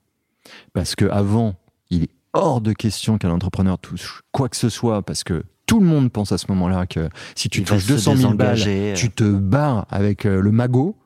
parce 0.72 0.94
que 0.94 1.06
avant 1.06 1.54
il 1.90 2.04
est 2.04 2.10
hors 2.32 2.60
de 2.60 2.72
question 2.72 3.18
qu'un 3.18 3.30
entrepreneur 3.30 3.78
touche 3.78 4.22
quoi 4.32 4.48
que 4.48 4.56
ce 4.56 4.68
soit 4.68 5.02
parce 5.02 5.24
que 5.24 5.44
tout 5.66 5.80
le 5.80 5.86
monde 5.86 6.10
pense 6.12 6.32
à 6.32 6.38
ce 6.38 6.46
moment-là 6.48 6.86
que 6.86 7.08
si 7.34 7.48
tu 7.48 7.60
Il 7.60 7.64
touches 7.64 7.84
se 7.84 7.88
200 7.88 8.16
000 8.16 8.34
balles, 8.34 8.58
euh. 8.66 8.94
tu 8.94 9.10
te 9.10 9.24
barres 9.24 9.86
avec 9.90 10.26
euh, 10.26 10.40
le 10.40 10.50
magot. 10.50 10.96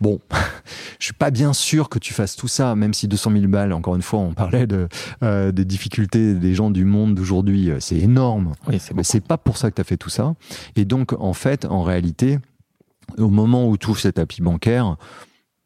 Bon, 0.00 0.20
je 0.98 1.06
suis 1.06 1.14
pas 1.14 1.30
bien 1.30 1.52
sûr 1.52 1.88
que 1.88 1.98
tu 1.98 2.12
fasses 2.12 2.36
tout 2.36 2.48
ça, 2.48 2.74
même 2.74 2.92
si 2.92 3.08
200 3.08 3.32
000 3.32 3.46
balles, 3.48 3.72
encore 3.72 3.96
une 3.96 4.02
fois, 4.02 4.20
on 4.20 4.34
parlait 4.34 4.66
de, 4.66 4.88
euh, 5.22 5.52
des 5.52 5.64
difficultés 5.64 6.34
des 6.34 6.54
gens 6.54 6.70
du 6.70 6.84
monde 6.84 7.14
d'aujourd'hui, 7.14 7.70
euh, 7.70 7.80
c'est 7.80 7.96
énorme. 7.96 8.52
Oui, 8.68 8.78
c'est 8.78 8.94
Mais 8.94 9.02
c'est 9.02 9.20
pas 9.20 9.38
pour 9.38 9.56
ça 9.56 9.70
que 9.70 9.76
tu 9.76 9.80
as 9.80 9.84
fait 9.84 9.96
tout 9.96 10.10
ça. 10.10 10.34
Et 10.76 10.84
donc, 10.84 11.14
en 11.18 11.32
fait, 11.32 11.64
en 11.64 11.82
réalité, 11.82 12.38
au 13.18 13.28
moment 13.28 13.68
où 13.68 13.76
tu 13.76 13.88
ouvres 13.88 13.98
cet 14.00 14.16
tapis 14.16 14.42
bancaire, 14.42 14.96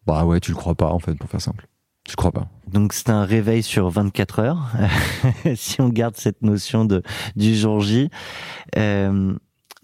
bah 0.07 0.25
ouais, 0.25 0.41
tu 0.41 0.51
le 0.51 0.57
crois 0.57 0.75
pas, 0.75 0.91
en 0.91 0.99
fait, 0.99 1.15
pour 1.15 1.29
faire 1.29 1.41
simple. 1.41 1.67
Tu 2.05 2.13
le 2.13 2.17
crois 2.17 2.33
pas. 2.33 2.49
Donc 2.67 2.93
c'est 2.93 3.11
un 3.11 3.25
réveil 3.25 3.63
sur 3.63 3.91
24 3.91 4.39
heures, 4.39 4.73
si 5.55 5.81
on 5.81 5.89
garde 5.89 6.17
cette 6.17 6.43
notion 6.43 6.85
de 6.85 7.03
du 7.37 7.55
jour 7.55 7.81
J. 7.81 8.09
Euh, 8.79 9.35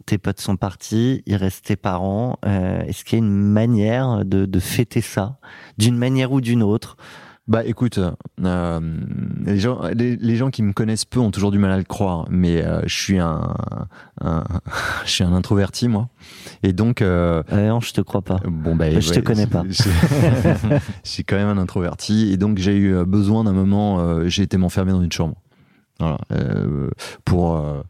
tes 0.07 0.19
potes 0.19 0.41
sont 0.41 0.57
partis, 0.57 1.23
il 1.27 1.37
reste 1.37 1.67
tes 1.67 1.77
parents. 1.77 2.39
Euh, 2.47 2.81
Est-ce 2.83 3.05
qu'il 3.05 3.19
y 3.19 3.23
a 3.23 3.25
une 3.25 3.33
manière 3.33 4.25
de 4.25 4.61
fêter 4.61 5.01
ça, 5.01 5.39
d'une 5.79 5.97
manière 5.97 6.33
ou 6.33 6.41
d'une 6.41 6.63
autre 6.63 6.97
Bah 7.49 7.65
écoute, 7.65 8.01
euh, 8.45 8.81
les, 9.45 9.59
gens, 9.61 9.81
les, 9.95 10.17
les 10.17 10.35
gens 10.37 10.51
qui 10.51 10.65
me 10.65 10.73
connaissent 10.73 11.05
peu 11.05 11.21
ont 11.21 11.31
toujours 11.31 11.53
du 11.53 11.59
mal 11.59 11.71
à 11.71 11.79
le 11.79 11.85
croire, 11.85 12.27
mais 12.29 12.61
euh, 12.65 12.81
je 12.87 12.95
suis 12.95 13.19
un, 13.21 13.55
un- 14.21 14.43
je 15.05 15.11
suis 15.11 15.23
un 15.23 15.33
introverti 15.33 15.87
moi, 15.87 16.09
et 16.65 16.73
donc 16.73 17.03
euh, 17.03 17.45
Non, 17.53 17.79
je 17.81 17.93
te 17.93 18.01
crois 18.01 18.23
pas. 18.23 18.41
bon 18.49 18.75
bah 18.75 18.91
Je 18.99 19.13
te 19.13 19.21
connais 19.21 19.47
pas. 19.47 19.63
Je, 19.69 19.85
je 19.85 20.79
suis 21.09 21.25
quand 21.25 21.37
même 21.37 21.47
un 21.47 21.59
introverti, 21.59 22.33
et 22.33 22.37
donc 22.37 22.59
j'ai 22.59 22.77
eu 22.77 22.93
euh, 22.95 23.05
besoin 23.05 23.45
d'un 23.45 23.53
moment, 23.53 24.01
euh, 24.01 24.27
j'ai 24.27 24.43
été 24.43 24.57
m'enfermer 24.57 24.91
dans 24.91 25.03
une 25.03 25.13
chambre, 25.13 25.37
voilà, 26.01 26.19
euh, 26.33 26.91
pour 27.25 27.57
euh, 27.59 27.81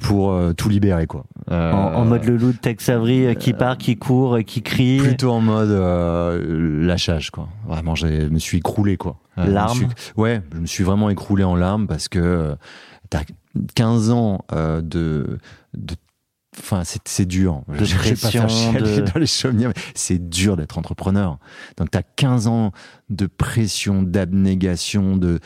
pour 0.00 0.32
euh, 0.32 0.52
tout 0.52 0.68
libérer 0.68 1.06
quoi. 1.06 1.24
Euh, 1.50 1.72
En, 1.72 1.94
en 1.94 2.04
mode 2.04 2.24
le 2.24 2.36
loup 2.36 2.52
de 2.52 2.56
Tex 2.56 2.88
Avery 2.88 3.26
euh, 3.26 3.34
qui 3.34 3.52
part, 3.52 3.78
qui 3.78 3.96
court, 3.96 4.36
euh, 4.36 4.42
qui 4.42 4.62
crie. 4.62 4.98
Plutôt 4.98 5.30
en 5.30 5.40
mode 5.40 5.70
euh, 5.70 6.84
lâchage, 6.84 7.30
quoi. 7.30 7.48
Vraiment, 7.66 7.94
j'ai- 7.94 8.22
je 8.22 8.28
me 8.28 8.38
suis 8.38 8.58
écroulé, 8.58 8.96
quoi. 8.96 9.16
Euh, 9.38 9.44
je 9.44 9.48
me 9.50 9.54
Larmes 9.54 9.76
suis- 9.76 10.12
Ouais, 10.16 10.42
je 10.54 10.58
me 10.58 10.66
suis 10.66 10.84
vraiment 10.84 11.10
écroulé 11.10 11.44
en 11.44 11.54
larmes 11.54 11.86
parce 11.86 12.08
que 12.08 12.18
euh, 12.18 12.54
t'as 13.10 13.22
15 13.74 14.10
ans 14.10 14.44
euh, 14.52 14.80
de, 14.80 15.38
de 15.74 15.94
Enfin, 16.58 16.82
c'est 16.84 17.00
c'est 17.06 17.26
dur. 17.26 17.62
De 17.68 17.84
je 17.84 17.96
vais 17.96 18.10
pas 18.10 18.16
faire 18.28 18.42
pression, 18.46 18.72
chialer 18.72 18.96
de- 19.02 19.10
dans 19.14 19.20
les 19.20 19.26
chaumières, 19.26 19.68
mais 19.74 19.82
c'est 19.94 20.28
dur 20.28 20.56
d'être 20.56 20.78
entrepreneur. 20.78 21.38
Donc, 21.78 21.92
tu 21.92 21.96
as 21.96 22.02
15 22.02 22.48
ans 22.48 22.72
de 23.08 23.26
pression, 23.26 24.02
d'abnégation, 24.02 25.16
de 25.16 25.38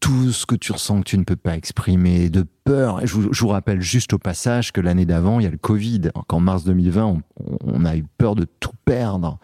tout 0.00 0.30
ce 0.32 0.46
que 0.46 0.54
tu 0.54 0.70
ressens 0.72 1.00
que 1.00 1.04
tu 1.10 1.18
ne 1.18 1.24
peux 1.24 1.36
pas 1.36 1.56
exprimer, 1.56 2.30
de 2.30 2.46
peur. 2.64 3.04
Je 3.04 3.12
vous, 3.14 3.32
je 3.32 3.40
vous 3.40 3.48
rappelle 3.48 3.80
juste 3.80 4.12
au 4.12 4.18
passage 4.18 4.70
que 4.72 4.80
l'année 4.80 5.04
d'avant, 5.06 5.40
il 5.40 5.44
y 5.44 5.46
a 5.46 5.50
le 5.50 5.58
Covid. 5.58 6.10
Qu'en 6.28 6.38
mars 6.40 6.64
2020, 6.64 7.04
on, 7.04 7.22
on 7.64 7.84
a 7.84 7.96
eu 7.96 8.04
peur 8.16 8.34
de 8.36 8.46
tout 8.60 8.70
perdre. 8.84 9.38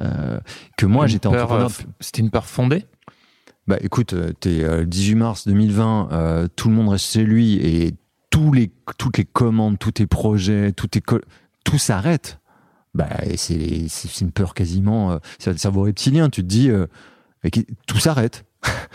Euh, 0.00 0.40
que 0.76 0.86
moi, 0.86 1.06
j'étais 1.06 1.28
entrepreneur. 1.28 1.70
euh, 1.70 1.84
C'était 2.00 2.22
une 2.22 2.30
peur 2.30 2.46
fondée? 2.46 2.86
Bah 3.68 3.76
écoute, 3.82 4.14
euh, 4.14 4.32
t'es 4.32 4.64
euh, 4.64 4.80
le 4.80 4.86
18 4.86 5.14
mars 5.14 5.46
2020, 5.46 6.08
euh, 6.10 6.48
tout 6.56 6.68
le 6.68 6.74
monde 6.74 6.88
reste 6.88 7.12
chez 7.12 7.22
lui 7.24 7.54
et 7.54 7.94
tous 8.30 8.52
les, 8.52 8.72
toutes 8.98 9.16
les 9.18 9.24
commandes, 9.24 9.78
tous 9.78 9.92
tes 9.92 10.06
projets, 10.06 10.72
tout, 10.72 10.88
tes 10.88 11.02
tout 11.64 11.78
s'arrête. 11.78 12.40
Bah, 12.94 13.08
c'est 13.36 13.86
une 14.20 14.32
peur 14.32 14.54
quasiment. 14.54 15.12
euh, 15.12 15.18
c'est 15.38 15.52
le 15.52 15.58
cerveau 15.58 15.82
reptilien. 15.82 16.30
Tu 16.30 16.42
te 16.42 16.46
dis, 16.48 16.68
tout 17.86 17.98
s'arrête. 17.98 18.44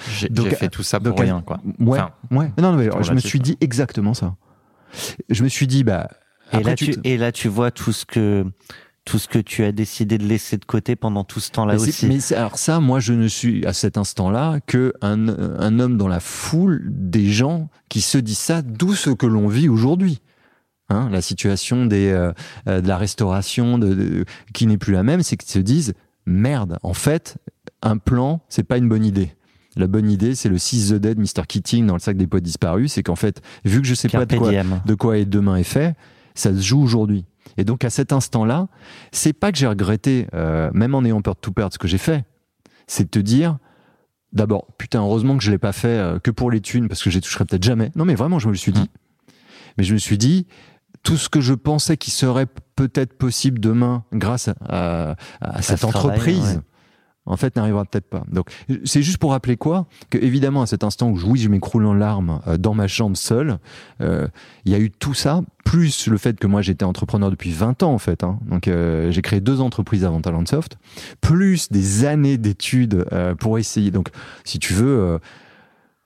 J'ai 0.09 0.29
fait 0.51 0.69
tout 0.69 0.83
ça 0.83 0.99
pour 0.99 1.09
donc, 1.09 1.19
rien, 1.19 1.41
quoi. 1.41 1.59
Ouais, 1.79 1.99
Enfin, 1.99 2.11
ouais. 2.31 2.51
Non, 2.59 2.71
non, 2.71 2.77
mais 2.77 2.89
je 3.01 3.13
me 3.13 3.19
suis 3.19 3.39
hein. 3.39 3.43
dit 3.43 3.57
exactement 3.61 4.13
ça. 4.13 4.35
Je 5.29 5.43
me 5.43 5.49
suis 5.49 5.67
dit, 5.67 5.83
bah. 5.83 6.09
Et 6.53 6.57
après, 6.57 6.71
là, 6.71 6.75
tu, 6.75 6.95
et 7.03 7.17
là, 7.17 7.31
tu 7.31 7.47
vois 7.47 7.71
tout 7.71 7.91
ce 7.91 8.05
que 8.05 8.45
tout 9.03 9.19
ce 9.19 9.27
que 9.27 9.37
tu 9.37 9.63
as 9.63 9.71
décidé 9.71 10.17
de 10.17 10.25
laisser 10.25 10.57
de 10.57 10.65
côté 10.65 10.95
pendant 10.95 11.23
tout 11.23 11.39
ce 11.39 11.51
temps-là 11.51 11.75
aussi. 11.75 12.07
mais 12.07 12.33
alors 12.33 12.57
ça, 12.57 12.79
moi, 12.79 12.99
je 12.99 13.13
ne 13.13 13.27
suis 13.27 13.63
à 13.67 13.73
cet 13.73 13.97
instant-là 13.99 14.59
que 14.65 14.93
un, 15.01 15.27
un 15.29 15.79
homme 15.79 15.95
dans 15.97 16.07
la 16.07 16.19
foule 16.19 16.81
des 16.87 17.27
gens 17.31 17.69
qui 17.87 18.01
se 18.01 18.17
disent 18.17 18.39
ça, 18.39 18.63
d'où 18.63 18.95
ce 18.95 19.11
que 19.11 19.27
l'on 19.27 19.47
vit 19.47 19.69
aujourd'hui. 19.69 20.21
Hein, 20.89 21.09
la 21.11 21.21
situation 21.21 21.85
des, 21.85 22.09
euh, 22.09 22.31
euh, 22.67 22.81
de 22.81 22.87
la 22.87 22.97
restauration 22.97 23.77
de, 23.79 23.93
de- 23.93 24.25
qui 24.53 24.65
n'est 24.67 24.77
plus 24.77 24.93
la 24.93 25.03
même, 25.03 25.21
c'est 25.23 25.35
qu'ils 25.37 25.51
se 25.51 25.59
disent 25.59 25.93
merde, 26.27 26.77
en 26.83 26.93
fait, 26.93 27.37
un 27.83 27.97
plan, 27.97 28.41
c'est 28.49 28.63
pas 28.63 28.77
une 28.77 28.89
bonne 28.89 29.05
idée. 29.05 29.35
La 29.75 29.87
bonne 29.87 30.09
idée, 30.09 30.35
c'est 30.35 30.49
le 30.49 30.57
6 30.57 30.89
the 30.91 30.93
Dead, 30.95 31.19
Mr. 31.19 31.45
Keating 31.47 31.85
dans 31.85 31.93
le 31.95 31.99
sac 31.99 32.15
des 32.17 32.27
potes 32.27 32.43
disparus. 32.43 32.93
C'est 32.93 33.03
qu'en 33.03 33.15
fait, 33.15 33.41
vu 33.65 33.81
que 33.81 33.87
je 33.87 33.93
sais 33.93 34.07
pas 34.09 34.25
de 34.25 34.37
quoi, 34.37 34.49
diem. 34.51 34.81
de 34.85 34.93
quoi 34.95 35.17
est 35.17 35.25
demain 35.25 35.57
est 35.57 35.63
fait, 35.63 35.95
ça 36.33 36.53
se 36.53 36.61
joue 36.61 36.81
aujourd'hui. 36.81 37.25
Et 37.57 37.63
donc 37.63 37.83
à 37.83 37.89
cet 37.89 38.11
instant-là, 38.13 38.67
c'est 39.11 39.33
pas 39.33 39.51
que 39.51 39.57
j'ai 39.57 39.67
regretté, 39.67 40.27
euh, 40.33 40.69
même 40.73 40.95
en 40.95 41.03
ayant 41.03 41.21
peur 41.21 41.35
de 41.35 41.39
tout 41.39 41.51
perdre, 41.51 41.73
ce 41.73 41.77
que 41.77 41.87
j'ai 41.87 41.97
fait. 41.97 42.23
C'est 42.87 43.03
de 43.05 43.09
te 43.09 43.19
dire, 43.19 43.57
d'abord, 44.33 44.67
putain, 44.77 45.01
heureusement 45.01 45.37
que 45.37 45.43
je 45.43 45.51
l'ai 45.51 45.57
pas 45.57 45.71
fait 45.73 45.87
euh, 45.87 46.19
que 46.19 46.31
pour 46.31 46.51
les 46.51 46.61
thunes, 46.61 46.87
parce 46.87 47.03
que 47.03 47.09
je 47.09 47.15
les 47.15 47.21
toucherai 47.21 47.45
peut-être 47.45 47.63
jamais. 47.63 47.91
Non, 47.95 48.05
mais 48.05 48.15
vraiment, 48.15 48.39
je 48.39 48.47
me 48.47 48.51
le 48.53 48.57
suis 48.57 48.71
dit. 48.71 48.89
Mais 49.77 49.83
je 49.83 49.93
me 49.93 49.97
suis 49.99 50.17
dit, 50.17 50.47
tout 51.03 51.17
ce 51.17 51.29
que 51.29 51.41
je 51.41 51.53
pensais 51.53 51.97
qui 51.97 52.11
serait 52.11 52.47
peut-être 52.75 53.17
possible 53.17 53.59
demain 53.59 54.03
grâce 54.13 54.47
à, 54.47 54.55
à- 54.69 55.15
à 55.41 55.61
cette 55.61 55.79
travail, 55.79 55.99
entreprise, 56.17 56.55
ouais. 56.55 56.61
En 57.25 57.37
fait, 57.37 57.55
n'arrivera 57.55 57.85
peut-être 57.85 58.07
pas. 58.09 58.23
Donc, 58.31 58.49
c'est 58.83 59.01
juste 59.01 59.17
pour 59.17 59.31
rappeler 59.31 59.57
quoi? 59.57 59.87
Que 60.09 60.17
évidemment, 60.17 60.61
à 60.61 60.65
cet 60.67 60.83
instant 60.83 61.09
où 61.09 61.19
oui, 61.25 61.39
je 61.39 61.49
m'écroule 61.49 61.85
en 61.85 61.93
larmes 61.93 62.41
euh, 62.47 62.57
dans 62.57 62.73
ma 62.73 62.87
chambre 62.87 63.17
seule, 63.17 63.57
euh, 64.01 64.27
il 64.65 64.71
y 64.71 64.75
a 64.75 64.79
eu 64.79 64.91
tout 64.91 65.13
ça, 65.13 65.41
plus 65.63 66.07
le 66.07 66.17
fait 66.17 66.39
que 66.39 66.45
moi 66.47 66.61
j'étais 66.61 66.85
entrepreneur 66.85 67.31
depuis 67.31 67.51
20 67.51 67.81
ans 67.83 67.93
en 67.93 67.97
fait. 67.97 68.23
hein. 68.23 68.39
Donc, 68.49 68.67
euh, 68.67 69.09
j'ai 69.11 69.21
créé 69.21 69.39
deux 69.41 69.61
entreprises 69.61 70.05
avant 70.05 70.21
Talentsoft, 70.21 70.77
plus 71.21 71.71
des 71.71 72.05
années 72.05 72.37
d'études 72.37 73.05
euh, 73.11 73.33
pour 73.35 73.57
essayer. 73.57 73.91
Donc, 73.91 74.09
si 74.43 74.59
tu 74.59 74.73
veux. 74.73 74.99
euh, 74.99 75.17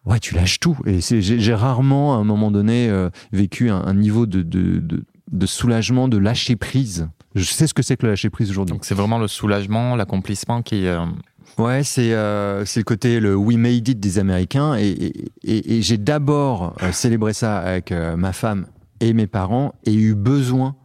Ouais, 0.05 0.17
tu 0.19 0.33
lâches 0.33 0.59
tout. 0.61 0.77
Et 0.85 1.01
j'ai 1.01 1.53
rarement, 1.53 2.15
à 2.15 2.17
un 2.17 2.23
moment 2.23 2.49
donné, 2.51 2.89
vécu 3.31 3.69
un, 3.69 3.81
un 3.85 3.93
niveau 3.93 4.25
de, 4.25 4.41
de, 4.41 4.79
de, 4.79 5.03
de 5.31 5.45
soulagement, 5.45 6.07
de 6.07 6.17
lâcher 6.17 6.55
prise. 6.55 7.09
Je 7.39 7.51
sais 7.53 7.67
ce 7.67 7.73
que 7.73 7.81
c'est 7.81 7.97
que 7.97 8.05
le 8.05 8.11
lâcher 8.11 8.29
prise 8.29 8.49
aujourd'hui. 8.51 8.73
Donc 8.73 8.85
c'est 8.85 8.95
vraiment 8.95 9.17
le 9.17 9.27
soulagement, 9.27 9.95
l'accomplissement 9.95 10.61
qui. 10.61 10.85
euh, 10.87 11.05
Ouais, 11.57 11.83
c'est 11.83 12.13
euh, 12.13 12.63
c'est 12.65 12.79
le 12.81 12.83
côté 12.85 13.19
le 13.19 13.35
we 13.35 13.57
made 13.57 13.87
it 13.87 13.99
des 13.99 14.19
Américains 14.19 14.75
et, 14.75 14.87
et, 14.89 15.13
et- 15.43 15.77
et 15.77 15.81
j'ai 15.81 15.97
d'abord 15.97 16.75
euh, 16.83 16.91
célébré 16.91 17.33
ça 17.33 17.57
avec 17.57 17.91
euh, 17.91 18.15
ma 18.15 18.33
femme 18.33 18.67
et 19.01 19.13
mes 19.13 19.25
parents 19.27 19.73
et 19.85 19.93
eu 19.93 20.13
besoin. 20.15 20.75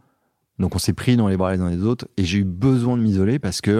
Donc 0.57 0.75
on 0.75 0.79
s'est 0.79 0.93
pris 0.93 1.17
dans 1.17 1.27
les 1.27 1.37
bras 1.37 1.53
les 1.53 1.61
uns 1.61 1.69
les 1.69 1.83
autres 1.83 2.07
et 2.17 2.25
j'ai 2.25 2.39
eu 2.39 2.43
besoin 2.45 2.97
de 2.97 3.03
m'isoler 3.03 3.39
parce 3.39 3.61
que 3.61 3.71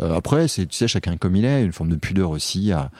euh, 0.00 0.16
après 0.16 0.48
c'est 0.48 0.66
tu 0.66 0.76
sais 0.76 0.88
chacun 0.88 1.16
comme 1.18 1.36
il 1.36 1.44
est 1.44 1.62
une 1.64 1.72
forme 1.72 1.90
de 1.90 1.96
pudeur 1.96 2.30
aussi 2.30 2.72
à 2.72 2.90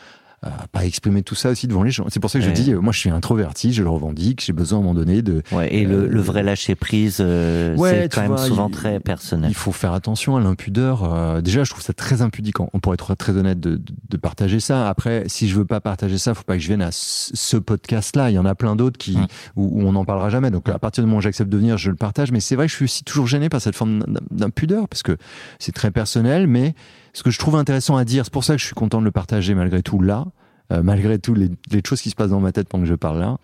pas 0.73 0.85
exprimer 0.85 1.23
tout 1.23 1.35
ça 1.35 1.51
aussi 1.51 1.67
devant 1.67 1.83
les 1.83 1.91
gens. 1.91 2.05
C'est 2.09 2.21
pour 2.21 2.31
ça 2.31 2.39
que 2.39 2.45
Ouais. 2.45 2.55
je 2.55 2.63
dis 2.63 2.73
euh, 2.73 2.81
moi 2.81 2.93
je 2.93 2.99
suis 2.99 3.11
introverti, 3.11 3.73
je 3.73 3.83
le 3.83 3.89
revendique, 3.89 4.43
j'ai 4.45 4.53
besoin 4.53 4.79
à 4.79 4.81
un 4.81 4.85
moment 4.85 4.95
donné 4.99 5.23
de 5.23 5.43
Ouais, 5.53 5.73
et 5.75 5.85
le, 5.85 6.05
Euh, 6.05 6.09
le 6.09 6.21
vrai 6.21 6.43
lâcher 6.43 6.75
prise, 6.75 7.19
euh, 7.21 7.77
c'est 7.79 8.13
quand 8.15 8.23
même 8.23 8.37
souvent 8.39 8.69
il- 8.69 8.73
très 8.75 9.01
personnel. 9.01 9.51
Il 9.51 9.55
faut 9.55 9.73
faire 9.73 9.93
attention 9.93 10.37
à 10.37 10.41
l'impudeur. 10.41 11.05
Euh, 11.05 11.41
déjà, 11.41 11.65
je 11.65 11.71
trouve 11.71 11.83
ça 11.83 11.93
très 11.93 12.23
impudiquant. 12.23 12.69
On 12.73 12.81
pourrait 12.81 12.95
être 12.95 13.15
très 13.15 13.37
honnête 13.37 13.61
de, 13.61 13.77
de- 13.77 13.83
de 14.11 14.17
partager 14.17 14.61
ça. 14.61 14.89
Après, 14.89 15.25
si 15.29 15.49
je 15.49 15.55
veux 15.57 15.65
pas 15.65 15.81
partager 15.81 16.19
ça, 16.19 16.35
faut 16.35 16.43
pas 16.45 16.55
que 16.57 16.63
je 16.63 16.69
vienne 16.69 16.83
à 16.83 16.91
ce 16.93 17.57
podcast-là. 17.57 18.31
Il 18.31 18.35
y 18.35 18.39
en 18.39 18.45
a 18.47 18.55
plein 18.55 18.77
d'autres 18.77 18.99
qui 18.99 19.17
Mm. 19.17 19.27
où, 19.57 19.81
où 19.83 19.87
on 19.87 19.93
n'en 19.93 20.05
parlera 20.05 20.31
jamais. 20.31 20.51
Donc, 20.51 20.69
à 20.69 20.79
partir 20.79 21.03
du 21.03 21.07
moment 21.07 21.19
où 21.19 21.23
j'accepte 21.23 21.51
de 21.51 21.57
venir, 21.57 21.79
je 21.79 21.91
le 21.91 21.97
partage. 21.97 22.33
Mais 22.33 22.41
c'est 22.41 22.57
vrai 22.57 22.67
que 22.67 22.71
je 22.71 22.77
suis 22.77 22.85
aussi 22.85 23.05
toujours 23.05 23.27
gêné 23.27 23.49
par 23.49 23.61
cette 23.61 23.77
forme 23.77 24.01
d'im- 24.01 24.21
d'impudeur 24.31 24.89
parce 24.89 25.03
que 25.03 25.17
c'est 25.59 25.73
très 25.73 25.91
personnel. 25.91 26.47
Mais 26.47 26.75
ce 27.15 27.23
que 27.23 27.31
je 27.31 27.39
trouve 27.39 27.57
intéressant 27.57 27.97
à 27.97 28.05
dire, 28.05 28.25
c'est 28.25 28.33
pour 28.33 28.45
ça 28.45 28.55
que 28.55 28.61
je 28.61 28.67
suis 28.67 28.75
content 28.75 29.01
de 29.01 29.05
le 29.05 29.11
partager 29.11 29.55
malgré 29.55 29.83
tout 29.83 30.01
là, 30.01 30.27
euh, 30.73 30.83
malgré 30.83 31.19
tout 31.19 31.35
les, 31.35 31.49
les 31.71 31.81
choses 31.87 32.03
qui 32.03 32.11
se 32.11 32.15
passent 32.15 32.31
dans 32.31 32.41
ma 32.41 32.53
tête 32.53 32.69
pendant 32.69 32.85
que 32.85 32.91
je 32.91 32.95
parle 32.95 33.21
là 33.21 33.39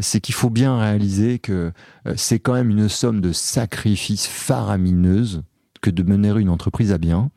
c'est 0.00 0.20
qu'il 0.20 0.34
faut 0.34 0.50
bien 0.50 0.78
réaliser 0.78 1.38
que 1.38 1.72
euh, 2.06 2.14
c'est 2.16 2.38
quand 2.38 2.54
même 2.54 2.70
une 2.70 2.88
somme 2.88 3.20
de 3.20 3.32
sacrifices 3.32 4.26
faramineuses 4.26 5.42
que 5.80 5.90
de 5.90 6.02
mener 6.02 6.30
une 6.40 6.48
entreprise 6.48 6.92
à 6.92 6.98
bien 6.98 7.30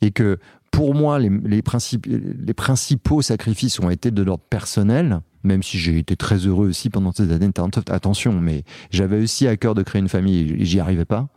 et 0.00 0.10
que 0.10 0.38
pour 0.70 0.94
moi 0.94 1.18
les, 1.18 1.30
les, 1.44 1.62
principes, 1.62 2.06
les 2.06 2.54
principaux 2.54 3.22
sacrifices 3.22 3.78
ont 3.80 3.90
été 3.90 4.10
de 4.10 4.22
l'ordre 4.22 4.44
personnel 4.48 5.20
même 5.44 5.62
si 5.62 5.78
j'ai 5.78 5.98
été 5.98 6.16
très 6.16 6.38
heureux 6.38 6.68
aussi 6.68 6.88
pendant 6.88 7.12
ces 7.12 7.32
années 7.32 7.48
de 7.48 7.92
attention 7.92 8.32
mais 8.40 8.64
j'avais 8.90 9.22
aussi 9.22 9.46
à 9.46 9.56
cœur 9.56 9.74
de 9.74 9.82
créer 9.82 10.00
une 10.00 10.08
famille 10.08 10.56
et 10.58 10.64
j'y 10.64 10.80
arrivais 10.80 11.04
pas 11.04 11.28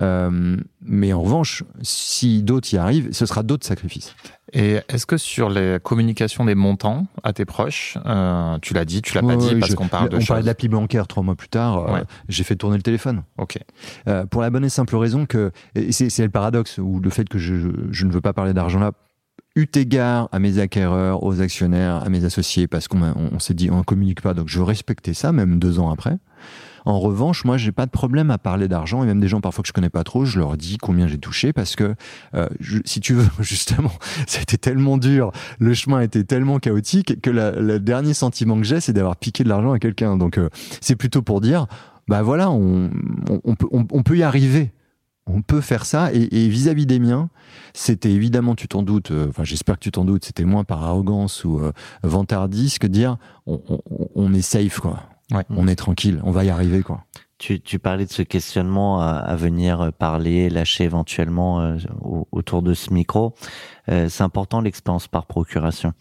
Euh, 0.00 0.56
mais 0.82 1.12
en 1.12 1.22
revanche 1.22 1.64
si 1.82 2.42
d'autres 2.42 2.72
y 2.72 2.78
arrivent 2.78 3.08
ce 3.12 3.26
sera 3.26 3.42
d'autres 3.42 3.66
sacrifices 3.66 4.14
Et 4.52 4.78
est-ce 4.88 5.04
que 5.04 5.16
sur 5.16 5.50
les 5.50 5.78
communications 5.82 6.44
des 6.44 6.54
montants 6.54 7.06
à 7.22 7.32
tes 7.32 7.44
proches, 7.44 7.98
euh, 8.06 8.58
tu 8.62 8.74
l'as 8.74 8.84
dit, 8.84 9.02
tu 9.02 9.14
l'as 9.14 9.22
pas 9.22 9.36
dit 9.36 9.54
ouais, 9.54 9.60
parce 9.60 9.74
qu'on 9.74 9.88
parle 9.88 10.08
de 10.08 10.16
on 10.16 10.24
parlait 10.24 10.42
de 10.42 10.46
l'appli 10.46 10.68
bancaire 10.68 11.06
trois 11.06 11.22
mois 11.22 11.34
plus 11.34 11.48
tard 11.48 11.94
euh, 11.94 12.00
j'ai 12.28 12.44
fait 12.44 12.56
tourner 12.56 12.76
le 12.76 12.82
téléphone 12.82 13.22
Ok. 13.38 13.58
Euh, 14.08 14.26
pour 14.26 14.42
la 14.42 14.50
bonne 14.50 14.64
et 14.64 14.68
simple 14.68 14.96
raison 14.96 15.26
que, 15.26 15.50
c'est 15.90 16.22
le 16.22 16.30
paradoxe, 16.30 16.78
ou 16.78 17.00
le 17.00 17.10
fait 17.10 17.28
que 17.28 17.38
je, 17.38 17.54
je 17.90 18.06
ne 18.06 18.12
veux 18.12 18.20
pas 18.20 18.32
parler 18.32 18.52
d'argent 18.52 18.78
là, 18.78 18.92
eu 19.56 19.66
égard 19.74 20.28
à 20.32 20.38
mes 20.38 20.58
acquéreurs, 20.58 21.22
aux 21.22 21.40
actionnaires, 21.40 22.02
à 22.04 22.08
mes 22.08 22.24
associés, 22.24 22.66
parce 22.66 22.88
qu'on 22.88 23.02
on 23.02 23.38
s'est 23.38 23.54
dit 23.54 23.70
on 23.70 23.78
ne 23.78 23.82
communique 23.82 24.20
pas, 24.20 24.34
donc 24.34 24.48
je 24.48 24.60
respectais 24.60 25.14
ça, 25.14 25.32
même 25.32 25.58
deux 25.58 25.78
ans 25.78 25.90
après. 25.90 26.18
En 26.84 26.98
revanche, 27.00 27.44
moi, 27.44 27.56
j'ai 27.56 27.72
pas 27.72 27.86
de 27.86 27.90
problème 27.90 28.30
à 28.30 28.38
parler 28.38 28.68
d'argent 28.68 29.02
et 29.02 29.06
même 29.06 29.20
des 29.20 29.28
gens 29.28 29.40
parfois 29.40 29.62
que 29.62 29.68
je 29.68 29.72
connais 29.72 29.90
pas 29.90 30.04
trop, 30.04 30.24
je 30.24 30.38
leur 30.38 30.56
dis 30.56 30.78
combien 30.78 31.06
j'ai 31.06 31.18
touché 31.18 31.52
parce 31.52 31.76
que 31.76 31.94
euh, 32.34 32.48
si 32.84 33.00
tu 33.00 33.14
veux, 33.14 33.28
justement, 33.40 33.92
c'était 34.26 34.56
tellement 34.56 34.96
dur, 34.98 35.32
le 35.58 35.74
chemin 35.74 36.00
était 36.00 36.24
tellement 36.24 36.58
chaotique 36.58 37.20
que 37.20 37.30
la- 37.30 37.52
le 37.52 37.78
dernier 37.80 38.14
sentiment 38.14 38.56
que 38.56 38.64
j'ai, 38.64 38.80
c'est 38.80 38.92
d'avoir 38.92 39.16
piqué 39.16 39.44
de 39.44 39.48
l'argent 39.48 39.72
à 39.72 39.78
quelqu'un. 39.78 40.16
Donc, 40.16 40.38
euh, 40.38 40.48
c'est 40.80 40.96
plutôt 40.96 41.22
pour 41.22 41.40
dire, 41.40 41.66
bah 42.08 42.22
voilà, 42.22 42.50
on, 42.50 42.90
on, 43.44 43.54
peut, 43.54 43.68
on, 43.70 44.02
peut 44.02 44.16
y 44.16 44.22
arriver. 44.22 44.72
On 45.26 45.42
peut 45.42 45.60
faire 45.60 45.84
ça. 45.86 46.10
Et 46.12 46.48
vis-à-vis 46.48 46.86
des 46.86 46.98
miens, 46.98 47.28
c'était 47.72 48.10
évidemment, 48.10 48.54
tu 48.56 48.66
t'en 48.66 48.82
doutes, 48.82 49.10
euh, 49.12 49.28
enfin 49.28 49.44
j'espère 49.44 49.76
que 49.76 49.84
tu 49.84 49.92
t'en 49.92 50.04
doutes, 50.04 50.24
c'était 50.24 50.44
moins 50.44 50.64
par 50.64 50.82
arrogance 50.82 51.44
ou 51.44 51.60
euh, 51.60 51.70
vantardise 52.02 52.78
que 52.78 52.88
dire 52.88 53.16
on, 53.46 53.60
on, 53.68 53.80
on 54.14 54.32
est 54.34 54.42
safe, 54.42 54.80
quoi. 54.80 55.04
Ouais. 55.32 55.44
On 55.50 55.68
est 55.68 55.76
tranquille, 55.76 56.20
on 56.24 56.30
va 56.30 56.44
y 56.44 56.50
arriver, 56.50 56.82
quoi. 56.82 57.04
Tu, 57.38 57.58
tu 57.60 57.78
parlais 57.78 58.04
de 58.04 58.10
ce 58.10 58.20
questionnement 58.22 59.00
à, 59.00 59.12
à 59.12 59.34
venir 59.36 59.92
parler, 59.98 60.50
lâcher 60.50 60.84
éventuellement 60.84 61.60
euh, 61.62 61.78
au- 62.02 62.28
autour 62.32 62.60
de 62.62 62.74
ce 62.74 62.92
micro. 62.92 63.34
Euh, 63.88 64.10
c'est 64.10 64.22
important 64.24 64.60
l'expérience 64.60 65.08
par 65.08 65.24
procuration, 65.26 65.92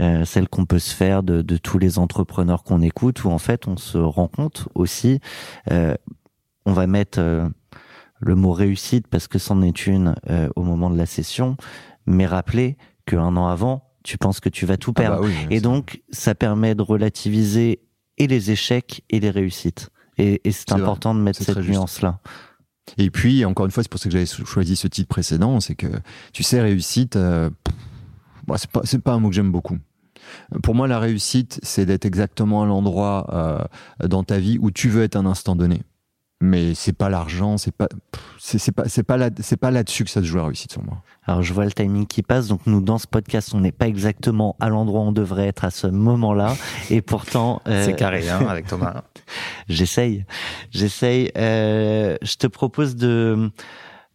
Euh, 0.00 0.24
celle 0.24 0.48
qu'on 0.48 0.64
peut 0.66 0.80
se 0.80 0.92
faire 0.92 1.22
de, 1.22 1.42
de 1.42 1.56
tous 1.58 1.78
les 1.78 1.98
entrepreneurs 2.00 2.64
qu'on 2.64 2.80
écoute, 2.80 3.22
où 3.24 3.30
en 3.30 3.38
fait 3.38 3.68
on 3.68 3.76
se 3.76 3.98
rend 3.98 4.26
compte 4.28 4.66
aussi. 4.74 5.20
euh, 5.70 5.94
on 6.66 6.72
va 6.72 6.86
mettre 6.88 7.20
euh, 7.20 7.48
le 8.18 8.34
mot 8.34 8.50
réussite 8.52 9.06
parce 9.06 9.28
que 9.28 9.38
c'en 9.38 9.62
est 9.62 9.86
une 9.86 10.16
euh, 10.30 10.48
au 10.56 10.62
moment 10.64 10.90
de 10.90 10.96
la 10.96 11.06
session, 11.06 11.56
mais 12.06 12.26
rappeler 12.26 12.76
qu'un 13.06 13.36
an 13.36 13.46
avant, 13.46 13.84
tu 14.02 14.18
penses 14.18 14.40
que 14.40 14.48
tu 14.48 14.66
vas 14.66 14.76
tout 14.76 14.92
perdre. 14.92 15.18
Ah 15.18 15.20
bah 15.20 15.26
oui, 15.26 15.54
Et 15.54 15.60
donc, 15.60 16.02
ça 16.10 16.34
permet 16.34 16.74
de 16.74 16.82
relativiser 16.82 17.80
et 18.18 18.26
les 18.26 18.50
échecs 18.50 19.02
et 19.10 19.20
les 19.20 19.30
réussites. 19.30 19.90
Et, 20.18 20.40
et 20.44 20.52
c'est 20.52 20.72
important 20.72 21.14
de 21.14 21.20
mettre 21.20 21.42
cette 21.42 21.58
nuance-là. 21.58 22.20
Et 22.98 23.10
puis, 23.10 23.44
encore 23.44 23.66
une 23.66 23.72
fois, 23.72 23.82
c'est 23.82 23.88
pour 23.88 23.98
ça 23.98 24.08
que 24.08 24.12
j'avais 24.12 24.26
choisi 24.26 24.76
ce 24.76 24.86
titre 24.86 25.08
précédent, 25.08 25.58
c'est 25.60 25.74
que, 25.74 25.86
tu 26.32 26.42
sais, 26.42 26.60
réussite, 26.60 27.16
euh, 27.16 27.50
pas, 28.46 28.56
c'est 28.84 29.02
pas 29.02 29.12
un 29.12 29.18
mot 29.18 29.30
que 29.30 29.34
j'aime 29.34 29.50
beaucoup. 29.50 29.78
Pour 30.62 30.74
moi, 30.74 30.86
la 30.86 30.98
réussite, 30.98 31.60
c'est 31.62 31.86
d'être 31.86 32.04
exactement 32.04 32.62
à 32.62 32.66
l'endroit 32.66 33.26
euh, 33.32 34.06
dans 34.06 34.22
ta 34.22 34.38
vie 34.38 34.58
où 34.60 34.70
tu 34.70 34.88
veux 34.88 35.02
être 35.02 35.16
à 35.16 35.20
un 35.20 35.26
instant 35.26 35.56
donné. 35.56 35.82
Mais 36.40 36.74
c'est 36.74 36.92
pas 36.92 37.08
l'argent, 37.08 37.56
c'est 37.56 37.74
pas, 37.74 37.88
c'est 38.38 38.72
pas, 38.72 38.88
c'est 38.88 39.02
pas 39.02 39.16
là, 39.16 39.30
c'est 39.40 39.56
pas 39.56 39.70
là-dessus 39.70 40.04
que 40.04 40.10
ça 40.10 40.20
se 40.20 40.26
joue 40.26 40.36
la 40.36 40.44
réussite 40.44 40.72
sur 40.72 40.82
moi. 40.82 41.02
Alors, 41.26 41.42
je 41.42 41.54
vois 41.54 41.64
le 41.64 41.72
timing 41.72 42.06
qui 42.06 42.22
passe. 42.22 42.48
Donc, 42.48 42.60
nous, 42.66 42.82
dans 42.82 42.98
ce 42.98 43.06
podcast, 43.06 43.52
on 43.54 43.60
n'est 43.60 43.72
pas 43.72 43.86
exactement 43.86 44.56
à 44.60 44.68
l'endroit 44.68 45.00
où 45.00 45.04
on 45.04 45.12
devrait 45.12 45.46
être 45.46 45.64
à 45.64 45.70
ce 45.70 45.86
moment-là. 45.86 46.54
Et 46.90 47.00
pourtant, 47.00 47.62
euh, 47.66 47.84
C'est 47.86 47.94
carré, 47.94 48.28
hein, 48.28 48.46
avec 48.48 48.66
Thomas. 48.66 49.04
J'essaye, 49.68 50.26
j'essaye. 50.70 51.30
Euh, 51.38 52.18
je 52.20 52.34
te 52.36 52.46
propose 52.46 52.96
de 52.96 53.50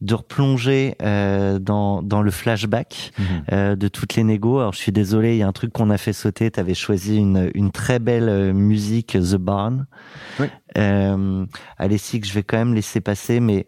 de 0.02 0.14
replonger 0.16 0.96
euh, 1.02 1.60
dans 1.60 2.02
dans 2.02 2.22
le 2.22 2.32
flashback 2.32 3.12
euh, 3.52 3.76
de 3.76 3.88
toutes 3.88 4.16
les 4.16 4.24
négos. 4.24 4.60
Alors 4.60 4.74
je 4.74 4.80
suis 4.80 4.92
désolé, 4.92 5.36
il 5.36 5.40
y 5.40 5.44
a 5.44 5.48
un 5.48 5.52
truc 5.52 5.74
qu'on 5.74 5.90
a 5.90 5.98
fait 5.98 6.14
sauter. 6.14 6.50
Tu 6.52 6.60
avais 6.60 6.74
choisi 6.74 7.18
une 7.18 7.52
une 7.54 7.72
très 7.72 8.00
belle 8.00 8.30
euh, 8.30 8.54
musique, 8.54 9.18
The 9.20 9.36
Barn. 9.36 9.88
Oui. 10.40 10.48
Euh, 10.78 11.46
Alessi, 11.78 12.22
que 12.22 12.28
je 12.28 12.34
vais 12.34 12.44
quand 12.44 12.58
même 12.58 12.74
laisser 12.74 13.02
passer, 13.02 13.40
mais 13.40 13.68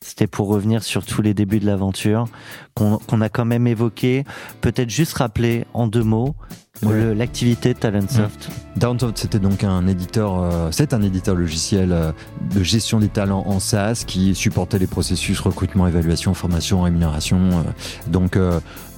c'était 0.00 0.26
pour 0.26 0.48
revenir 0.48 0.82
sur 0.82 1.04
tous 1.04 1.22
les 1.22 1.34
débuts 1.34 1.60
de 1.60 1.66
l'aventure 1.66 2.26
qu'on 2.74 3.20
a 3.20 3.28
quand 3.28 3.44
même 3.44 3.66
évoqué. 3.66 4.24
Peut-être 4.60 4.90
juste 4.90 5.14
rappeler 5.14 5.64
en 5.74 5.86
deux 5.86 6.02
mots 6.04 6.34
Ouais. 6.82 7.14
l'activité 7.14 7.72
Talentsoft. 7.72 8.50
Downsoft, 8.76 9.16
c'était 9.16 9.38
donc 9.38 9.64
un 9.64 9.86
éditeur, 9.86 10.38
euh, 10.38 10.68
c'est 10.70 10.92
un 10.92 11.00
éditeur 11.00 11.34
logiciel 11.34 11.90
euh, 11.90 12.12
de 12.54 12.62
gestion 12.62 13.00
des 13.00 13.08
talents 13.08 13.44
en 13.46 13.60
SaaS 13.60 14.04
qui 14.06 14.34
supportait 14.34 14.78
les 14.78 14.86
processus 14.86 15.40
recrutement, 15.40 15.86
évaluation, 15.86 16.34
formation, 16.34 16.82
rémunération. 16.82 17.38
euh, 17.38 18.10
donc 18.10 18.38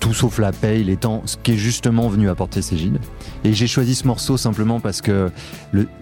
tout 0.01 0.13
sauf 0.13 0.39
la 0.41 0.51
paye, 0.51 0.83
les 0.83 0.97
temps, 0.97 1.23
ce 1.25 1.37
qui 1.37 1.53
est 1.53 1.57
justement 1.57 2.09
venu 2.09 2.29
apporter 2.29 2.63
Cégide. 2.63 2.99
Et 3.45 3.53
j'ai 3.53 3.69
choisi 3.69 3.95
ce 3.95 4.09
morceau 4.09 4.37
simplement 4.37 4.81
parce 4.81 5.01
que 5.01 5.31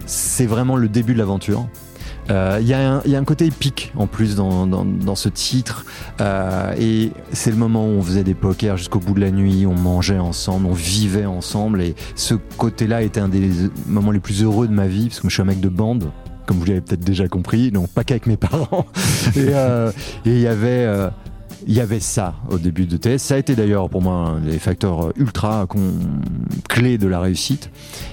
c'est 0.06 0.46
vraiment 0.46 0.76
le 0.76 0.88
début 0.88 1.12
de 1.12 1.18
l'aventure. 1.18 1.66
Euh, 2.30 2.58
Il 2.60 2.66
y, 2.66 2.74
a 2.74 2.94
un- 2.94 3.02
il 3.04 3.10
y 3.12 3.16
a 3.16 3.18
un 3.18 3.24
côté 3.24 3.46
épique 3.46 3.92
en 3.96 4.06
plus 4.06 4.34
dans, 4.36 4.66
dans, 4.66 4.84
dans 4.84 5.14
ce 5.14 5.28
titre 5.28 5.84
Euh, 6.20 6.74
et 6.78 7.12
c'est 7.32 7.50
le 7.50 7.56
moment 7.56 7.86
où 7.86 7.90
on 7.90 8.02
faisait 8.02 8.24
des 8.24 8.34
pokers 8.34 8.76
jusqu'au 8.76 8.98
bout 8.98 9.14
de 9.14 9.20
la 9.20 9.30
nuit, 9.30 9.66
on 9.66 9.74
mangeait 9.74 10.18
ensemble, 10.18 10.66
on 10.66 10.72
vivait 10.72 11.26
ensemble 11.26 11.82
et 11.82 11.94
ce 12.14 12.34
côté-là 12.56 13.02
était 13.02 13.20
un 13.20 13.28
des 13.28 13.50
moments 13.86 14.10
les 14.12 14.20
plus 14.20 14.42
heureux 14.42 14.66
de 14.66 14.72
ma 14.72 14.86
vie 14.86 15.08
parce 15.08 15.20
que 15.20 15.28
je 15.28 15.32
suis 15.34 15.42
un 15.42 15.46
mec 15.46 15.60
de 15.60 15.68
bande 15.68 16.10
comme 16.46 16.58
vous 16.58 16.64
l'avez 16.66 16.80
peut-être 16.80 17.00
déjà 17.04 17.26
compris, 17.26 17.72
donc 17.72 17.88
pas 17.88 18.04
qu'avec 18.04 18.26
mes 18.26 18.36
parents. 18.36 18.86
et 19.36 19.48
euh, 19.50 19.90
et 20.24 20.30
il 20.30 20.38
y 20.40 20.46
avait 20.46 20.84
euh, 20.86 21.08
il 21.66 21.74
y 21.74 21.80
avait 21.80 22.00
ça 22.00 22.34
au 22.48 22.58
début 22.58 22.86
de 22.86 22.96
TS. 22.96 23.18
Ça 23.18 23.34
a 23.34 23.38
été 23.38 23.54
d'ailleurs 23.56 23.88
pour 23.90 24.00
moi 24.02 24.14
un 24.14 24.40
des 24.40 24.58
facteurs 24.58 25.12
ultra 25.16 25.66
con- 25.66 25.94
clés 26.68 26.96
de 26.98 27.06
la 27.08 27.20
réussite. 27.20 27.70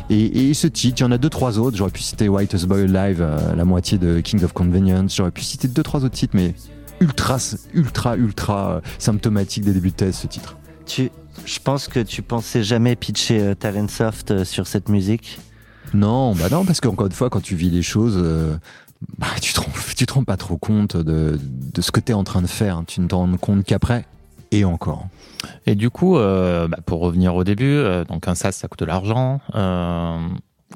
Et, 0.10 0.50
et 0.50 0.54
ce 0.54 0.68
titre, 0.68 1.02
il 1.02 1.04
y 1.04 1.06
en 1.06 1.12
a 1.12 1.18
deux, 1.18 1.30
trois 1.30 1.60
autres. 1.60 1.78
J'aurais 1.78 1.92
pu 1.92 2.02
citer 2.02 2.28
Whitest 2.30 2.66
Boy 2.66 2.82
Alive, 2.94 3.22
euh, 3.22 3.56
la 3.56 3.66
moitié 3.66 3.98
de 3.98 4.20
Kings 4.22 4.44
of 4.44 4.54
Convenience. 4.54 5.16
J'aurais 5.16 5.32
pu 5.32 5.44
citer 5.44 5.68
deux, 5.68 5.84
trois 5.84 6.04
autres 6.04 6.16
titres, 6.16 6.36
mais 6.36 6.56
ultra, 7.00 7.38
ultra, 7.74 8.18
ultra 8.18 8.70
euh, 8.72 8.82
symptomatique 8.98 9.64
des 9.64 9.74
débuts 9.74 9.92
de 9.92 9.96
TS, 9.96 10.14
ce 10.22 10.28
titre. 10.28 10.58
Tu, 10.86 11.12
je 11.46 11.60
pense 11.60 11.88
que 11.88 12.00
tu 12.00 12.22
pensais 12.22 12.64
jamais 12.64 12.96
pitcher 12.96 13.40
euh, 13.42 13.56
Talentsoft 13.56 14.32
euh, 14.32 14.46
sur 14.46 14.68
cette 14.68 14.90
musique? 14.90 15.40
Non, 15.94 16.34
bah 16.34 16.48
non, 16.50 16.66
parce 16.66 16.82
qu'encore 16.82 17.06
une 17.06 17.12
fois, 17.12 17.30
quand 17.30 17.42
tu 17.42 17.56
vis 17.56 17.70
les 17.70 17.84
choses, 17.84 18.16
euh, 18.18 18.56
bah, 19.18 19.28
tu, 19.42 19.54
te 19.54 19.60
rends, 19.60 19.72
te 19.72 20.14
rends 20.14 20.24
pas 20.24 20.38
trop 20.38 20.58
compte 20.58 20.98
de, 20.98 21.40
ce 21.80 21.92
que 21.92 22.00
tu 22.00 22.12
es 22.12 22.16
en 22.16 22.24
train 22.24 22.42
de 22.42 22.48
faire. 22.48 22.84
Tu 22.88 23.02
ne 23.02 23.08
t'en 23.08 23.20
rends 23.20 23.38
compte 23.38 23.64
qu'après. 23.64 24.06
Et 24.52 24.66
encore. 24.66 25.08
Et 25.66 25.76
du 25.76 25.90
coup, 25.90 26.18
euh, 26.18 26.68
bah, 26.68 26.78
pour 26.86 27.00
revenir 27.00 27.36
au 27.36 27.44
début, 27.44 27.74
euh, 27.74 28.04
donc 28.06 28.28
un 28.28 28.36
SaaS, 28.36 28.52
ça 28.52 28.68
coûte 28.68 28.80
de 28.80 28.86
l'argent. 28.86 29.42
Euh, 29.56 30.20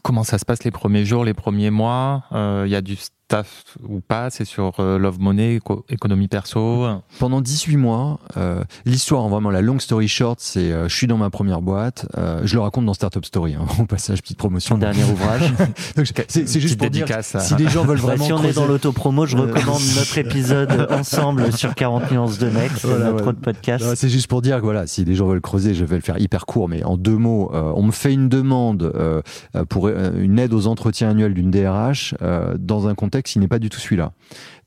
comment 0.02 0.24
ça 0.24 0.40
se 0.40 0.46
passe 0.46 0.64
les 0.64 0.72
premiers 0.72 1.06
jours, 1.06 1.24
les 1.24 1.36
premiers 1.36 1.70
mois? 1.70 2.24
Il 2.32 2.70
y 2.70 2.76
a 2.76 2.82
du 2.82 2.98
staff 3.28 3.64
ou 3.88 4.00
pas 4.00 4.30
C'est 4.30 4.46
sur 4.46 4.80
euh, 4.80 4.98
Love 4.98 5.20
Money, 5.20 5.56
éco- 5.58 5.84
économie 5.90 6.30
perso 6.30 6.86
Pendant 7.20 7.42
18 7.42 7.76
mois, 7.76 8.20
euh, 8.38 8.64
l'histoire, 8.86 9.28
vraiment 9.28 9.50
la 9.50 9.62
long 9.62 9.80
story 9.80 10.08
short, 10.08 10.40
c'est 10.42 10.72
euh, 10.72 10.88
je 10.88 10.96
suis 10.96 11.08
dans 11.08 11.18
ma 11.18 11.30
première 11.30 11.62
boîte. 11.62 12.08
euh, 12.18 12.40
je 12.46 12.56
le 12.56 12.62
raconte 12.62 12.86
dans 12.86 12.94
Startup 12.94 13.24
Story, 13.26 13.56
hein, 13.56 13.66
au 13.80 13.86
passage, 13.86 14.22
petite 14.22 14.38
promotion. 14.38 14.76
Son 14.76 14.80
dernier 14.80 15.04
ouvrage. 15.04 15.54
C'est 16.30 16.60
juste 16.62 16.80
pour 16.80 16.90
dire, 16.90 17.06
à- 17.14 17.22
si 17.22 17.56
les 17.56 17.68
gens 17.68 17.84
veulent 17.84 17.98
Bah, 18.00 18.16
vraiment 18.16 18.24
si 18.26 18.32
on 18.34 18.44
est 18.46 18.54
dans 18.54 18.66
l'autopromo, 18.66 19.26
je 19.26 19.36
recommande 19.36 19.82
notre 19.98 20.18
épisode 20.18 20.88
ensemble 20.92 21.52
sur 21.52 21.76
40 21.76 22.12
nuances 22.12 22.38
de 22.38 22.50
mec, 22.50 22.72
c'est 22.78 22.88
Voilà, 22.88 23.06
notre 23.12 23.24
ouais. 23.24 23.28
autre 23.30 23.42
podcast. 23.42 23.86
C'est 23.96 24.10
juste 24.10 24.28
pour 24.28 24.42
dire 24.42 24.58
que 24.58 24.64
voilà, 24.64 24.88
si 24.88 25.04
les 25.04 25.16
gens 25.16 25.28
veulent 25.28 25.42
creuser, 25.42 25.74
je 25.74 25.84
vais 25.84 25.96
le 25.96 26.02
faire 26.02 26.18
hyper 26.20 26.46
court, 26.46 26.70
mais 26.70 26.84
en 26.86 26.96
deux 26.96 27.18
mots, 27.18 27.52
euh, 27.54 27.74
on 27.76 27.84
me 27.84 27.92
fait 27.92 28.14
une 28.14 28.30
demande 28.30 28.94
pour 29.70 29.88
euh, 29.88 30.12
une 30.18 30.40
aide 30.40 30.54
aux 30.54 30.68
entretiens 30.68 31.10
annuels 31.10 31.34
d'une 31.34 31.52
DRH 31.52 32.16
euh, 32.22 32.56
dans 32.58 32.88
un 32.88 32.96
contexte 32.96 33.17
qui 33.22 33.40
n'est 33.40 33.48
pas 33.48 33.60
du 33.60 33.70
tout 33.70 33.80
celui-là. 33.80 34.14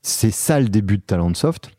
C'est 0.01 0.31
ça 0.31 0.59
le 0.59 0.69
début 0.69 0.97
de 0.97 1.03
Talentsoft, 1.03 1.71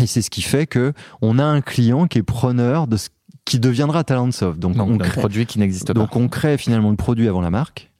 et 0.00 0.06
c'est 0.06 0.22
ce 0.22 0.30
qui 0.30 0.42
fait 0.42 0.66
que 0.66 0.92
on 1.20 1.38
a 1.38 1.44
un 1.44 1.60
client 1.60 2.06
qui 2.06 2.18
est 2.18 2.22
preneur 2.22 2.86
de 2.86 2.96
ce 2.96 3.08
qui 3.44 3.58
deviendra 3.58 4.04
Talentsoft. 4.04 4.58
Donc, 4.58 4.76
Donc, 4.76 4.88
on 4.88 4.94
un 4.94 4.98
crée, 4.98 5.20
produit 5.20 5.46
qui 5.46 5.58
n'existe 5.58 5.86
pas. 5.88 5.92
donc 5.92 6.14
on 6.16 6.28
crée 6.28 6.56
finalement 6.58 6.90
le 6.90 6.96
produit 6.96 7.28
avant 7.28 7.40
la 7.40 7.50
marque. 7.50 7.90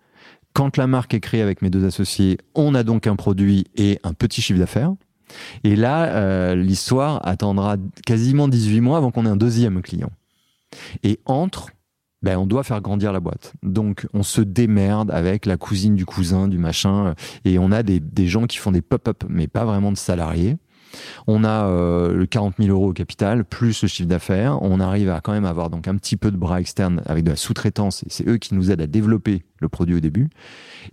Quand 0.52 0.76
la 0.76 0.86
marque 0.86 1.14
est 1.14 1.20
créée 1.20 1.42
avec 1.42 1.62
mes 1.62 1.70
deux 1.70 1.84
associés, 1.84 2.38
on 2.54 2.74
a 2.74 2.82
donc 2.82 3.06
un 3.06 3.16
produit 3.16 3.66
et 3.76 4.00
un 4.02 4.12
petit 4.14 4.42
chiffre 4.42 4.58
d'affaires. 4.58 4.92
Et 5.62 5.76
là, 5.76 6.06
euh, 6.06 6.56
l'histoire 6.56 7.20
attendra 7.26 7.76
quasiment 8.04 8.48
18 8.48 8.80
mois 8.80 8.98
avant 8.98 9.12
qu'on 9.12 9.26
ait 9.26 9.30
un 9.30 9.36
deuxième 9.36 9.80
client. 9.80 10.11
Et 11.04 11.20
entre, 11.24 11.68
ben, 12.23 12.37
on 12.37 12.47
doit 12.47 12.62
faire 12.64 12.81
grandir 12.81 13.12
la 13.12 13.21
boîte. 13.21 13.55
Donc, 13.62 14.07
on 14.12 14.23
se 14.23 14.41
démerde 14.41 15.11
avec 15.11 15.47
la 15.47 15.57
cousine 15.57 15.95
du 15.95 16.05
cousin, 16.07 16.49
du 16.49 16.59
machin. 16.59 17.07
euh, 17.07 17.14
Et 17.45 17.59
on 17.59 17.73
a 17.73 17.83
des, 17.83 18.01
des 18.01 18.27
gens 18.27 18.47
qui 18.47 18.59
font 18.59 18.73
des 18.73 18.83
pop-up, 18.83 19.25
mais 19.29 19.47
pas 19.47 19.64
vraiment 19.64 19.93
de 19.93 19.97
salariés. 19.97 20.57
On 21.29 21.45
a 21.45 21.66
euh, 21.66 22.12
le 22.14 22.27
40 22.27 22.55
000 22.59 22.68
euros 22.71 22.91
au 22.91 22.93
capital, 22.93 23.45
plus 23.45 23.83
le 23.83 23.89
chiffre 23.89 24.09
d'affaires. 24.09 24.61
On 24.62 24.81
arrive 24.81 25.09
à 25.09 25.21
quand 25.21 25.33
même 25.33 25.45
avoir 25.45 25.71
donc 25.71 25.87
un 25.87 25.97
petit 25.97 26.16
peu 26.16 26.31
de 26.31 26.37
bras 26.37 26.61
externes 26.61 27.01
avec 27.07 27.25
de 27.25 27.31
la 27.31 27.37
sous-traitance. 27.37 28.05
C'est 28.09 28.29
eux 28.29 28.39
qui 28.39 28.55
nous 28.55 28.71
aident 28.73 28.83
à 28.83 28.87
développer 28.89 29.45
le 29.61 29.68
produit 29.68 29.95
au 29.95 30.01
début. 30.01 30.29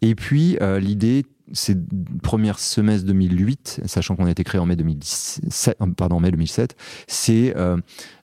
Et 0.01 0.13
puis, 0.13 0.57
euh, 0.61 0.79
l'idée, 0.79 1.25
c'est 1.51 1.77
première 2.21 2.59
semestre 2.59 3.07
2008, 3.07 3.81
sachant 3.85 4.15
qu'on 4.15 4.25
a 4.25 4.31
été 4.31 4.43
créé 4.43 4.59
en 4.59 4.65
mai 4.65 4.75
2017, 4.75 5.77
euh, 5.81 5.87
pardon, 5.95 6.19
mai 6.19 6.29
2007, 6.31 6.75
c'est 7.07 7.55
euh, 7.55 7.77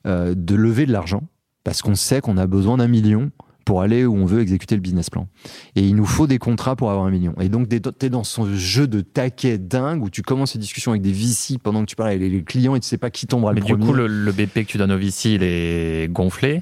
euh, 0.05 0.33
de 0.35 0.55
lever 0.55 0.85
de 0.85 0.91
l'argent 0.91 1.23
parce 1.65 1.81
qu'on 1.81 1.95
sait 1.95 2.21
qu'on 2.21 2.37
a 2.37 2.47
besoin 2.47 2.77
d'un 2.77 2.87
million 2.87 3.29
pour 3.65 3.81
aller 3.81 4.05
où 4.05 4.15
on 4.15 4.25
veut 4.25 4.41
exécuter 4.41 4.75
le 4.75 4.81
business 4.81 5.09
plan. 5.09 5.27
Et 5.75 5.81
il 5.81 5.95
nous 5.95 6.05
faut 6.05 6.27
des 6.27 6.37
contrats 6.37 6.75
pour 6.75 6.91
avoir 6.91 7.05
un 7.07 7.09
million. 7.09 7.33
Et 7.41 7.49
donc, 7.49 7.67
tu 7.67 7.75
es 8.05 8.09
dans 8.09 8.23
ce 8.23 8.53
jeu 8.55 8.85
de 8.87 9.01
taquet 9.01 9.57
dingue 9.57 10.03
où 10.03 10.09
tu 10.11 10.21
commences 10.21 10.53
une 10.53 10.61
discussion 10.61 10.91
avec 10.91 11.01
des 11.01 11.11
VC 11.11 11.57
pendant 11.57 11.81
que 11.81 11.87
tu 11.87 11.95
parles 11.95 12.09
avec 12.09 12.21
les- 12.21 12.29
les 12.29 12.43
clients 12.43 12.75
et 12.75 12.79
tu 12.79 12.87
sais 12.87 12.99
pas 12.99 13.09
qui 13.09 13.25
tombera 13.25 13.53
Mais 13.53 13.61
le 13.61 13.65
du 13.65 13.73
premier. 13.73 13.85
coup, 13.87 13.93
le, 13.93 14.05
le 14.05 14.31
BP 14.31 14.53
que 14.65 14.71
tu 14.71 14.77
donnes 14.77 14.91
au 14.91 14.97
VC, 14.99 15.33
il 15.33 15.41
est 15.43 16.07
gonflé. 16.11 16.61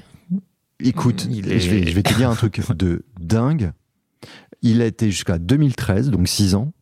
Écoute, 0.80 1.28
Il 1.30 1.44
je, 1.44 1.70
vais, 1.70 1.86
je 1.86 1.94
vais 1.94 2.02
te 2.02 2.14
dire 2.14 2.30
un 2.30 2.34
truc 2.34 2.60
de 2.74 3.04
dingue. 3.20 3.72
Il 4.62 4.80
a 4.80 4.86
été 4.86 5.10
jusqu'à 5.10 5.38
2013, 5.38 6.10
donc 6.10 6.26
6 6.26 6.54
ans, 6.54 6.72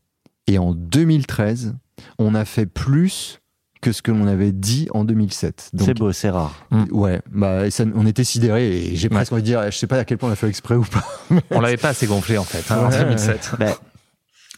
Et 0.47 0.59
en 0.59 0.73
2013, 0.73 1.75
on 2.19 2.35
a 2.37 2.45
fait 2.45 2.67
plus 2.67 3.41
que 3.83 3.93
ce 3.93 4.01
que 4.01 4.11
l'on 4.13 4.27
avait 4.27 4.53
dit 4.53 4.89
en 4.95 5.05
2007. 5.05 5.71
Donc, 5.75 5.87
C'est 5.87 5.95
beau, 5.99 6.13
c'est 6.13 6.31
rare. 6.31 6.55
Ouais, 6.91 7.21
bah, 7.31 7.71
ça- 7.71 7.85
on 7.95 8.07
était 8.07 8.25
sidérés 8.25 8.71
et 8.87 8.97
j'ai 8.97 9.11
presque 9.11 9.33
envie 9.33 9.43
de 9.43 9.47
dire, 9.47 9.71
je 9.71 9.77
sais 9.77 9.87
pas 9.87 9.99
à 9.99 10.05
quel 10.07 10.17
point 10.17 10.31
on 10.31 10.33
a 10.33 10.37
fait 10.37 10.49
exprès 10.49 10.77
ou 10.77 10.85
pas. 10.85 11.05
On 11.51 11.61
l'avait 11.61 11.77
pas 11.77 11.91
assez 11.91 12.07
gonflé 12.07 12.39
en 12.39 12.45
fait 12.45 12.73
hein, 12.73 12.87
en 12.87 12.91
Ouais. 12.91 12.99
2007. 13.05 13.57
Ben, 13.59 13.73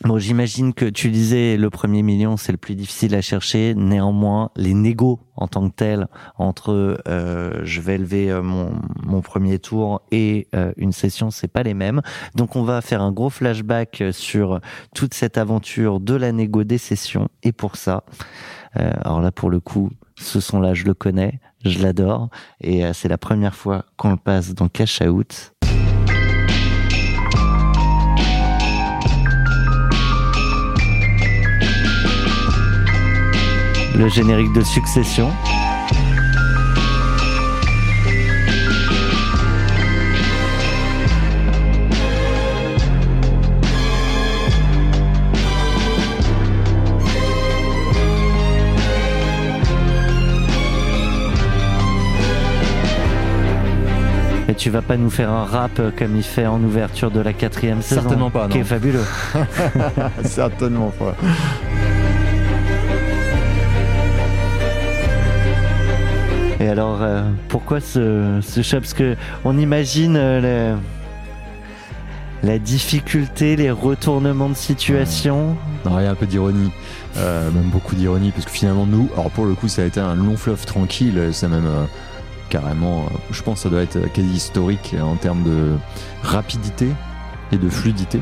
bon, 0.05 0.19
j'imagine 0.19 0.75
que 0.75 0.85
tu 0.85 1.11
disais 1.11 1.57
le 1.57 1.71
premier 1.71 2.03
million, 2.03 2.37
c'est 2.37 2.53
le 2.53 2.59
plus 2.59 2.75
difficile 2.75 3.15
à 3.15 3.23
chercher. 3.23 3.75
Néanmoins, 3.75 4.51
les 4.57 4.75
négos 4.75 5.21
en 5.37 5.49
tant 5.49 5.69
que 5.69 5.75
tels 5.75 6.07
entre 6.37 7.01
euh, 7.09 7.61
je 7.65 7.81
vais 7.81 7.97
lever 7.99 8.31
euh, 8.31 8.43
mon, 8.43 8.73
mon 9.03 9.21
premier 9.23 9.59
tour 9.59 10.03
et 10.13 10.47
euh, 10.55 10.73
une 10.77 10.93
session, 10.93 11.31
c'est 11.31 11.49
pas 11.49 11.63
les 11.63 11.75
mêmes. 11.75 12.03
Donc, 12.35 12.57
on 12.57 12.63
va 12.63 12.81
faire 12.83 13.01
un 13.03 13.11
gros 13.13 13.31
flashback 13.31 14.03
sur 14.13 14.61
toute 14.95 15.15
cette 15.15 15.39
aventure 15.39 15.99
de 16.01 16.15
la 16.15 16.31
négo 16.33 16.63
des 16.65 16.79
sessions. 16.79 17.29
Et 17.43 17.53
pour 17.53 17.77
ça, 17.77 18.05
euh, 18.79 18.91
alors 19.05 19.21
là, 19.21 19.33
pour 19.33 19.51
le 19.51 19.61
coup, 19.61 19.91
ce 20.17 20.41
son-là, 20.41 20.75
je 20.75 20.85
le 20.85 20.95
connais, 20.95 21.41
je 21.65 21.81
l'adore, 21.81 22.29
et 22.61 22.85
euh, 22.85 22.93
c'est 22.93 23.09
la 23.09 23.19
première 23.19 23.55
fois 23.55 23.85
qu'on 23.97 24.11
le 24.11 24.17
passe 24.17 24.55
dans 24.55 24.69
Cash 24.69 25.01
Out. 25.03 25.53
le 33.97 34.09
générique 34.09 34.53
de 34.53 34.63
Succession. 34.63 35.31
Et 54.49 54.55
tu 54.55 54.69
vas 54.71 54.83
pas 54.83 54.97
nous 54.97 55.09
faire 55.11 55.31
un 55.31 55.45
rap 55.45 55.81
comme 55.97 56.17
il 56.17 56.23
fait 56.23 56.47
en 56.47 56.63
ouverture 56.63 57.11
de 57.11 57.21
la 57.21 57.33
quatrième 57.33 57.81
saison 57.81 58.03
Certainement 58.03 58.31
pas, 58.31 58.47
Qui 58.49 58.59
non. 58.59 58.61
est 58.63 58.67
fabuleux. 58.67 59.05
Certainement 60.25 60.93
pas. 60.99 61.15
Et 66.61 66.69
alors, 66.69 66.99
euh, 67.03 67.23
pourquoi 67.49 67.81
ce, 67.81 68.39
ce 68.43 68.77
Parce 68.77 68.95
que 68.95 69.17
on 69.45 69.59
imagine 69.59 70.17
euh, 70.17 70.77
la, 72.43 72.49
la 72.53 72.59
difficulté, 72.59 73.57
les 73.57 73.71
retournements 73.71 74.49
de 74.49 74.55
situation. 74.55 75.57
Non, 75.85 75.99
il 75.99 76.05
y 76.05 76.07
a 76.07 76.11
un 76.11 76.15
peu 76.15 76.27
d'ironie, 76.27 76.71
euh, 77.17 77.51
même 77.51 77.71
beaucoup 77.71 77.95
d'ironie, 77.97 78.31
parce 78.31 78.45
que 78.47 78.51
finalement, 78.53 78.87
nous, 78.87 79.09
alors 79.15 79.31
pour 79.31 79.47
le 79.47 79.55
coup, 79.55 79.69
ça 79.69 79.83
a 79.83 79.85
été 79.85 80.01
un 80.01 80.15
long 80.15 80.37
fleuve 80.37 80.65
tranquille, 80.65 81.31
c'est 81.33 81.49
même 81.49 81.69
carrément, 82.55 83.01
euh, 83.01 83.17
je 83.33 83.43
pense 83.43 83.57
que 83.57 83.63
ça 83.65 83.69
doit 83.69 83.83
être 83.83 84.13
quasi 84.13 84.29
historique 84.29 84.95
en 85.03 85.17
termes 85.17 85.43
de 85.43 85.73
rapidité 86.23 86.87
et 87.51 87.57
de 87.57 87.69
fluidité. 87.69 88.21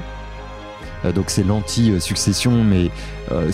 Euh, 1.04 1.12
donc 1.12 1.26
c'est 1.28 1.44
l'anti-succession, 1.44 2.64
mais 2.64 2.90
euh, 3.30 3.52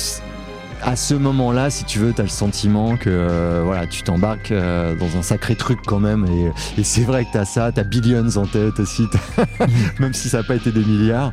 à 0.82 0.96
ce 0.96 1.14
moment-là, 1.14 1.70
si 1.70 1.84
tu 1.84 1.98
veux, 1.98 2.12
tu 2.12 2.20
as 2.20 2.24
le 2.24 2.30
sentiment 2.30 2.96
que 2.96 3.10
euh, 3.10 3.62
voilà, 3.64 3.86
tu 3.86 4.02
t'embarques 4.02 4.52
euh, 4.52 4.94
dans 4.94 5.16
un 5.16 5.22
sacré 5.22 5.56
truc 5.56 5.80
quand 5.84 5.98
même, 5.98 6.26
et, 6.26 6.80
et 6.80 6.84
c'est 6.84 7.02
vrai 7.02 7.24
que 7.24 7.32
tu 7.32 7.38
as 7.38 7.44
ça, 7.44 7.72
tu 7.72 7.80
as 7.80 7.84
Billions 7.84 8.36
en 8.36 8.46
tête 8.46 8.78
aussi, 8.78 9.06
même 9.98 10.14
si 10.14 10.28
ça 10.28 10.38
n'a 10.38 10.44
pas 10.44 10.54
été 10.54 10.70
des 10.70 10.84
milliards. 10.84 11.32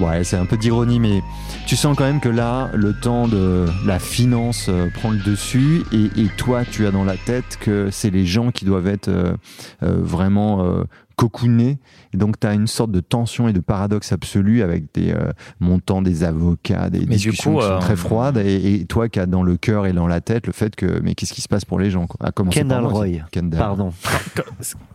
Ouais, 0.00 0.24
c'est 0.24 0.36
un 0.36 0.44
peu 0.44 0.56
d'ironie, 0.56 0.98
mais 0.98 1.22
tu 1.66 1.76
sens 1.76 1.96
quand 1.96 2.04
même 2.04 2.18
que 2.20 2.28
là, 2.28 2.68
le 2.74 2.92
temps 2.94 3.28
de 3.28 3.66
la 3.86 3.98
finance 4.00 4.66
euh, 4.68 4.88
prend 4.92 5.10
le 5.10 5.18
dessus 5.18 5.82
et, 5.92 6.06
et 6.20 6.26
toi, 6.36 6.64
tu 6.64 6.86
as 6.86 6.90
dans 6.90 7.04
la 7.04 7.16
tête 7.16 7.58
que 7.60 7.90
c'est 7.92 8.10
les 8.10 8.26
gens 8.26 8.50
qui 8.50 8.64
doivent 8.64 8.88
être 8.88 9.06
euh, 9.08 9.36
euh, 9.84 9.94
vraiment 10.00 10.64
euh, 10.64 10.82
cocoonés. 11.14 11.78
Et 12.12 12.16
donc, 12.16 12.40
tu 12.40 12.46
as 12.48 12.54
une 12.54 12.66
sorte 12.66 12.90
de 12.90 12.98
tension 12.98 13.46
et 13.46 13.52
de 13.52 13.60
paradoxe 13.60 14.10
absolu 14.12 14.62
avec 14.62 14.92
des 14.94 15.12
euh, 15.12 15.30
montants 15.60 16.02
des 16.02 16.24
avocats, 16.24 16.90
des 16.90 16.98
Mais 17.00 17.04
du 17.16 17.30
discussions 17.30 17.54
coup, 17.54 17.60
qui 17.60 17.66
sont 17.66 17.78
très 17.78 17.94
froides 17.96 18.38
et, 18.38 18.74
et 18.74 18.84
toi 18.86 19.08
qui 19.08 19.20
as 19.20 19.26
dans 19.26 19.44
le 19.44 19.56
cœur 19.56 19.86
et 19.86 19.92
dans 19.92 20.08
la 20.08 20.20
tête 20.20 20.48
le 20.48 20.52
fait 20.52 20.74
que, 20.74 21.00
mais 21.04 21.14
qu'est-ce 21.14 21.32
qui 21.32 21.40
se 21.40 21.48
passe 21.48 21.64
pour 21.64 21.78
les 21.78 21.92
gens 21.92 22.08
quoi. 22.08 22.26
À 22.26 22.32
commencer 22.32 22.64
par 22.64 22.78
Kendall 22.78 22.90
moi, 22.90 22.92
Roy. 23.00 23.08
Kendall. 23.30 23.58
Pardon. 23.60 23.92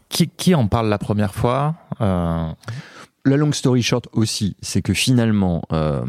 Qui, 0.10 0.28
qui 0.28 0.56
en 0.56 0.68
parle 0.68 0.90
la 0.90 0.98
première 0.98 1.34
fois 1.34 1.76
Euh, 2.02 2.50
La 3.30 3.38
long 3.38 3.52
story 3.52 3.84
short 3.84 4.08
aussi, 4.14 4.58
c'est 4.60 4.82
que 4.82 4.96
finalement, 4.96 5.62
euh, 5.72 6.04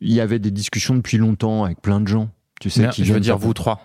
il 0.00 0.12
y 0.12 0.20
avait 0.20 0.38
des 0.38 0.52
discussions 0.52 0.94
depuis 0.94 1.18
longtemps 1.18 1.64
avec 1.64 1.82
plein 1.82 2.00
de 2.00 2.06
gens. 2.06 2.30
Tu 2.60 2.70
sais, 2.70 2.88
qui 2.90 3.04
Je 3.04 3.12
veux 3.12 3.18
dire 3.18 3.36
vous 3.38 3.54
trois. 3.54 3.80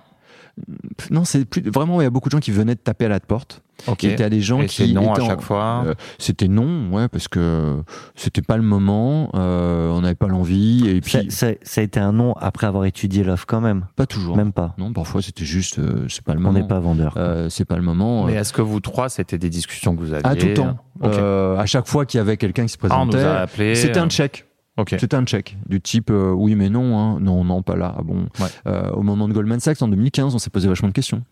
Non, 1.09 1.25
c'est 1.25 1.45
plus 1.45 1.61
vraiment. 1.63 1.99
Il 2.01 2.03
y 2.03 2.07
a 2.07 2.11
beaucoup 2.11 2.29
de 2.29 2.33
gens 2.33 2.39
qui 2.39 2.51
venaient 2.51 2.75
de 2.75 2.79
taper 2.79 3.05
à 3.05 3.09
la 3.09 3.19
porte. 3.19 3.61
Ok. 3.87 4.03
Et 4.03 4.13
il 4.13 4.19
y 4.19 4.23
a 4.23 4.29
des 4.29 4.39
gens 4.41 4.61
Et 4.61 4.67
qui 4.67 4.93
non 4.93 5.11
à 5.13 5.19
chaque 5.19 5.41
fois. 5.41 5.83
Euh, 5.87 5.93
c'était 6.19 6.47
non, 6.47 6.91
ouais, 6.91 7.07
parce 7.07 7.27
que 7.27 7.81
c'était 8.15 8.43
pas 8.43 8.55
le 8.55 8.61
moment. 8.63 9.31
euh, 9.33 9.89
on 9.89 10.01
n'avait 10.01 10.13
pas 10.15 10.27
l'envie 10.27 10.87
et 10.87 11.01
puis 11.01 11.11
Ça, 11.11 11.19
ça- 11.29 11.53
ça 11.63 11.81
a 11.81 11.83
été 11.83 11.99
un 11.99 12.11
nom 12.13 12.33
après 12.33 12.67
avoir 12.67 12.85
étudié 12.85 13.23
l'offre 13.23 13.45
quand 13.47 13.61
même. 13.61 13.85
pas 13.95 14.05
toujours. 14.05 14.37
Même 14.37 14.53
pas. 14.53 14.75
Non, 14.77 14.93
parfois 14.93 15.21
c'était 15.23 15.43
juste, 15.43 15.79
euh, 15.79 16.05
c'est 16.07 16.23
pas 16.23 16.33
le 16.33 16.39
On 16.39 16.43
moment. 16.43 16.59
n'est 16.59 16.67
pas 16.67 16.79
vendeur. 16.79 17.15
Euh, 17.17 17.49
c'est 17.49 17.65
pas 17.65 17.75
le 17.75 17.81
moment. 17.81 18.25
Mais 18.25 18.33
est-ce 18.33 18.53
que 18.53 18.61
vous 18.61 18.79
trois, 18.79 19.09
c'était 19.09 19.39
des 19.39 19.49
discussions 19.49 19.95
que 19.95 20.01
vous 20.01 20.13
aviez 20.13 20.25
à 20.27 20.35
tout 20.35 20.53
temps. 20.53 20.77
Ok. 21.01 21.11
Euh, 21.15 21.57
à 21.57 21.65
chaque 21.65 21.87
fois 21.87 22.05
qu'il 22.05 22.19
y 22.19 22.21
avait 22.21 22.37
quelqu'un 22.37 22.65
qui 22.67 22.73
se 22.73 22.77
Ah, 22.89 22.99
on 23.01 23.05
nous 23.05 23.11
présentait, 23.11 23.27
a 23.37 23.41
appelé. 23.41 23.75
c'était 23.75 23.99
un 23.99 24.07
check. 24.07 24.45
Ok. 24.77 24.95
C'était 24.99 25.15
un 25.15 25.23
check 25.25 25.57
du 25.67 25.79
type 25.81 26.09
euh, 26.09 26.31
oui 26.31 26.55
mais 26.55 26.69
non 26.69 26.97
hein. 26.97 27.19
non 27.19 27.43
non 27.43 27.61
pas 27.61 27.75
là 27.75 27.93
ah 27.97 28.01
bon 28.03 28.27
Ouais. 28.39 28.47
Euh, 28.67 28.89
au 28.91 29.03
moment 29.03 29.27
de 29.27 29.33
Goldman 29.33 29.59
Sachs 29.59 29.81
en 29.81 29.87
2015 29.87 30.33
on 30.33 30.39
s'est 30.39 30.49
posé 30.49 30.67
vachement 30.67 30.87
de 30.89 30.93
questions 30.93 31.23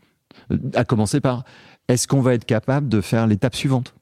Euh, 0.51 0.57
à 0.75 0.83
commencer 0.85 1.19
par 1.21 1.43
est-ce 1.87 2.07
qu'on 2.07 2.21
va 2.21 2.33
être 2.35 2.45
capable 2.45 2.87
de 2.87 3.01
faire 3.01 3.25
l'étape 3.27 3.55
suivante? 3.55 3.95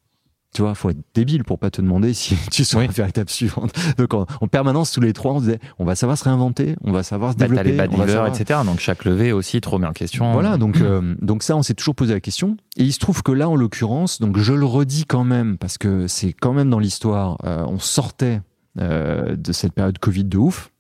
Tu 0.54 0.64
vois 0.64 0.74
faut 0.76 0.90
être 0.90 0.98
débile 1.14 1.44
pour 1.44 1.58
pas 1.60 1.70
te 1.70 1.80
demander 1.82 2.14
si 2.14 2.36
tu 2.52 2.66
sauras 2.66 2.88
Oui. 2.88 2.92
faire 2.94 3.06
l'étape 3.06 3.30
suivante 3.30 3.72
donc 3.98 4.14
en, 4.16 4.26
en 4.42 4.48
permanence 4.48 4.92
tous 4.92 5.00
les 5.00 5.14
trois 5.14 5.34
on 5.36 5.40
disait 5.40 5.60
on 5.78 5.86
va 5.86 5.96
savoir 5.96 6.18
se 6.18 6.24
réinventer 6.26 6.76
on 6.84 6.92
va 6.92 7.04
savoir 7.04 7.34
se 7.34 7.38
Bah, 7.38 7.46
T'as 7.48 7.64
développer 7.64 7.72
les 7.72 7.78
bad 7.78 7.90
on 7.94 7.98
va 7.98 8.08
savoir- 8.08 8.28
etc. 8.36 8.60
Donc 8.66 8.80
chaque 8.80 9.06
levée 9.06 9.32
aussi, 9.32 9.62
trop 9.62 9.78
bien 9.80 9.94
question. 9.94 10.34
voilà, 10.34 10.58
donc, 10.58 10.82
euh, 10.82 11.16
donc 11.22 11.44
ça, 11.44 11.56
on 11.56 11.62
s'est 11.64 11.76
toujours 11.76 11.96
posé 11.96 12.14
la 12.14 12.20
question. 12.20 12.58
Et 12.78 12.84
il 12.84 12.92
se 12.94 13.00
trouve 13.00 13.22
que 13.24 13.32
là, 13.32 13.48
en 13.48 13.56
l'occurrence, 13.56 14.20
donc 14.20 14.38
je 14.38 14.54
le 14.54 14.66
redis 14.66 15.06
quand 15.06 15.24
même, 15.24 15.58
parce 15.60 15.78
que 15.78 16.08
c'est 16.08 16.34
quand 16.34 16.52
même 16.54 16.70
dans 16.72 16.80
l'histoire, 16.80 17.38
euh, 17.46 17.64
on 17.68 17.78
sortait 17.80 18.42
euh, 18.80 19.36
de 19.36 19.52
cette 19.52 19.74
période 19.74 19.98
Covid 20.00 20.24
de 20.26 20.38
ouf. 20.38 20.72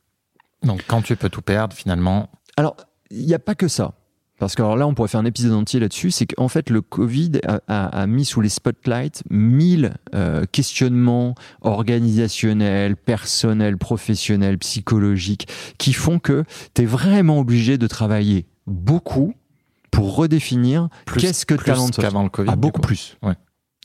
Donc 0.64 0.84
quand 0.88 1.02
tu 1.02 1.16
peux 1.16 1.30
tout 1.30 1.42
perdre, 1.42 1.76
finalement. 1.76 2.30
Alors, 2.58 2.76
il 3.12 3.26
n'y 3.26 3.34
a 3.34 3.40
pas 3.40 3.56
que 3.56 3.68
ça. 3.68 3.94
Parce 4.40 4.56
que 4.56 4.62
alors 4.62 4.78
là, 4.78 4.88
on 4.88 4.94
pourrait 4.94 5.10
faire 5.10 5.20
un 5.20 5.26
épisode 5.26 5.52
entier 5.52 5.82
là-dessus. 5.82 6.12
C'est 6.12 6.26
qu'en 6.26 6.48
fait, 6.48 6.70
le 6.70 6.82
Covid 6.82 7.42
a, 7.46 7.60
a- 7.68 7.88
a 8.04 8.08
mis 8.08 8.24
sous 8.24 8.40
les 8.40 8.48
spotlights 8.48 9.22
mille 9.30 9.96
euh, 10.16 10.46
questionnements 10.50 11.36
organisationnels, 11.62 12.96
personnels, 12.96 13.78
professionnels, 13.78 14.58
psychologiques, 14.60 15.48
qui 15.78 15.94
font 15.94 16.20
que 16.20 16.46
tu 16.74 16.84
es 16.84 16.86
vraiment 16.86 17.40
obligé 17.40 17.78
de 17.78 17.88
travailler 17.88 18.46
beaucoup 18.66 19.34
pour 19.92 20.16
redéfinir 20.16 20.88
qu'est-ce 21.18 21.46
que 21.46 21.56
talent 21.56 21.90
de 21.90 21.94
soft. 21.96 22.02
qu'avant 22.08 22.24
le 22.24 22.30
Covid. 22.30 22.50
Ah, 22.54 22.56
beaucoup 22.56 22.80
coup. 22.80 22.88
plus. 22.88 23.18
Ouais. 23.24 23.34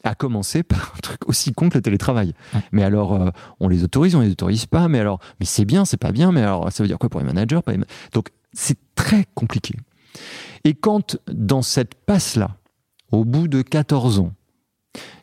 À 0.04 0.14
commencer 0.14 0.62
par 0.62 0.92
un 0.96 1.00
truc 1.00 1.26
aussi 1.28 1.52
con 1.52 1.70
que 1.70 1.78
le 1.78 1.82
télétravail. 1.82 2.34
Ouais. 2.54 2.60
Mais 2.72 2.82
alors, 2.84 3.14
euh, 3.14 3.30
on 3.58 3.68
les 3.68 3.82
autorise, 3.84 4.14
on 4.14 4.20
les 4.20 4.30
autorise 4.30 4.66
pas. 4.66 4.86
Mais 4.88 5.00
alors, 5.00 5.18
mais 5.40 5.46
c'est 5.46 5.64
bien, 5.64 5.84
c'est 5.84 5.96
pas 5.96 6.12
bien. 6.12 6.30
Mais 6.30 6.42
alors, 6.42 6.70
ça 6.70 6.82
veut 6.82 6.88
dire 6.88 6.98
quoi 6.98 7.08
pour 7.08 7.20
les 7.20 7.26
managers 7.26 7.60
pas 7.64 7.72
les 7.72 7.78
ma- 7.78 7.86
Donc, 8.12 8.28
c'est 8.52 8.78
très 8.94 9.24
compliqué. 9.34 9.74
Et 10.64 10.74
quand, 10.74 11.16
dans 11.32 11.62
cette 11.62 11.94
passe-là, 11.94 12.50
au 13.12 13.24
bout 13.24 13.48
de 13.48 13.62
14 13.62 14.18
ans, 14.20 14.32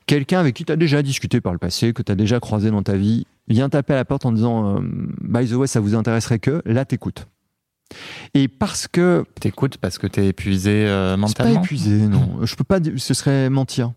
quelqu'un 0.06 0.40
avec 0.40 0.56
qui 0.56 0.66
tu 0.66 0.72
as 0.72 0.76
déjà 0.76 1.02
discuté 1.02 1.42
par 1.42 1.54
le 1.54 1.60
passé, 1.60 1.94
que 1.94 2.02
tu 2.02 2.12
as 2.12 2.16
déjà 2.16 2.40
croisé 2.40 2.72
dans 2.72 2.84
ta 2.84 2.96
vie, 2.98 3.26
vient 3.48 3.70
taper 3.70 3.94
à 3.94 3.98
la 3.98 4.06
porte 4.06 4.26
en 4.26 4.32
disant 4.32 4.78
euh, 4.78 4.80
By 5.22 5.48
the 5.48 5.54
way, 5.54 5.68
ça 5.68 5.80
vous 5.80 5.96
intéresserait 5.96 6.40
que 6.40 6.62
Là, 6.66 6.86
t'écoutes. 6.86 7.28
Et 8.34 8.48
parce 8.48 8.88
que 8.88 9.26
T'écoutes 9.40 9.78
parce 9.78 9.98
que 9.98 10.08
t'es 10.08 10.28
épuisé 10.28 10.88
euh, 10.88 11.12
c'est 11.12 11.18
pas 11.38 11.44
mentalement? 11.44 11.62
épuisé, 11.62 12.08
non. 12.08 12.40
Je 12.46 12.56
peux 12.56 12.64
pas 12.64 12.80
ce 12.98 13.14
serait 13.14 13.50
mentir. 13.50 13.92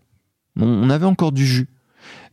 On, 0.59 0.89
avait 0.89 1.05
encore 1.05 1.31
du 1.31 1.45
jus. 1.45 1.67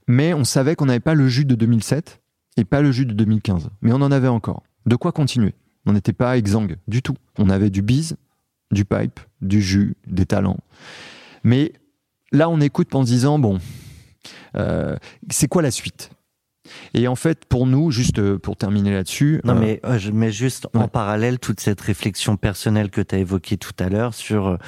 Mais 0.07 0.35
on 0.35 0.45
savait 0.45 0.75
qu'on 0.77 0.87
n'avait 0.87 1.01
pas 1.01 1.15
le 1.15 1.29
jus 1.29 1.45
de 1.45 1.55
2007 1.55 2.21
et 2.57 2.65
pas 2.65 2.83
le 2.83 2.93
jus 2.93 3.07
de 3.07 3.15
2015. 3.15 3.71
Mais 3.81 3.93
on 3.93 3.97
en 3.97 4.13
avait 4.13 4.29
encore. 4.29 4.63
De 4.87 4.97
quoi 4.97 5.13
continuer? 5.13 5.55
On 5.87 5.93
n'était 5.93 6.13
pas 6.13 6.37
exsangue 6.37 6.77
du 6.89 7.03
tout. 7.03 7.17
On 7.39 7.51
avait 7.51 7.71
du 7.71 7.83
bise, 7.83 8.17
du 8.71 8.85
pipe, 8.85 9.21
du 9.41 9.61
jus, 9.61 9.97
des 10.07 10.27
talents. 10.27 10.59
Mais 11.45 11.73
là, 12.31 12.49
on 12.49 12.61
écoute 12.61 12.95
en 12.95 13.03
se 13.03 13.11
disant, 13.11 13.39
bon, 13.39 13.59
euh, 14.57 14.97
c'est 15.31 15.49
quoi 15.49 15.63
la 15.63 15.71
suite? 15.71 16.11
Et 16.95 17.09
en 17.09 17.17
fait, 17.17 17.45
pour 17.45 17.67
nous, 17.67 17.91
juste 17.91 18.19
euh, 18.19 18.39
pour 18.39 18.57
terminer 18.57 18.93
là-dessus... 18.93 19.41
Non, 19.45 19.57
euh, 19.57 19.61
mais 19.61 19.81
euh, 19.85 19.99
je 19.99 20.11
mets 20.11 20.33
juste 20.33 20.69
en 20.75 20.89
parallèle 20.89 21.39
toute 21.39 21.61
cette 21.61 21.81
réflexion 21.81 22.37
personnelle 22.37 22.91
que 22.91 23.01
tu 23.01 23.15
as 23.15 23.19
évoquée 23.19 23.57
tout 23.57 23.73
à 23.79 23.89
l'heure 23.89 24.15
sur 24.15 24.59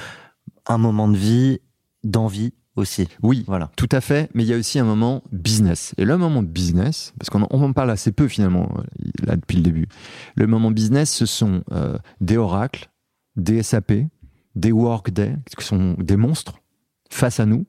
un 0.67 0.77
moment 0.77 1.07
de 1.07 1.17
vie, 1.17 1.59
d'envie 2.03 2.53
aussi. 2.75 3.07
Oui, 3.23 3.43
Voilà. 3.47 3.71
tout 3.75 3.89
à 3.91 4.01
fait, 4.01 4.29
mais 4.33 4.43
il 4.43 4.49
y 4.49 4.53
a 4.53 4.57
aussi 4.57 4.79
un 4.79 4.83
moment 4.85 5.23
business. 5.31 5.93
Et 5.97 6.05
le 6.05 6.17
moment 6.17 6.43
business, 6.43 7.13
parce 7.19 7.29
qu'on 7.29 7.41
en, 7.43 7.73
parle 7.73 7.91
assez 7.91 8.11
peu 8.11 8.27
finalement, 8.27 8.69
là 9.25 9.35
depuis 9.35 9.57
le 9.57 9.63
début, 9.63 9.87
le 10.35 10.47
moment 10.47 10.71
business, 10.71 11.11
ce 11.13 11.25
sont 11.25 11.63
euh, 11.71 11.97
des 12.21 12.37
oracles, 12.37 12.89
des 13.35 13.63
SAP, 13.63 13.93
des 14.55 14.71
Workday, 14.71 15.35
qui 15.57 15.65
sont 15.65 15.95
des 15.99 16.17
monstres 16.17 16.59
face 17.09 17.39
à 17.39 17.45
nous, 17.45 17.65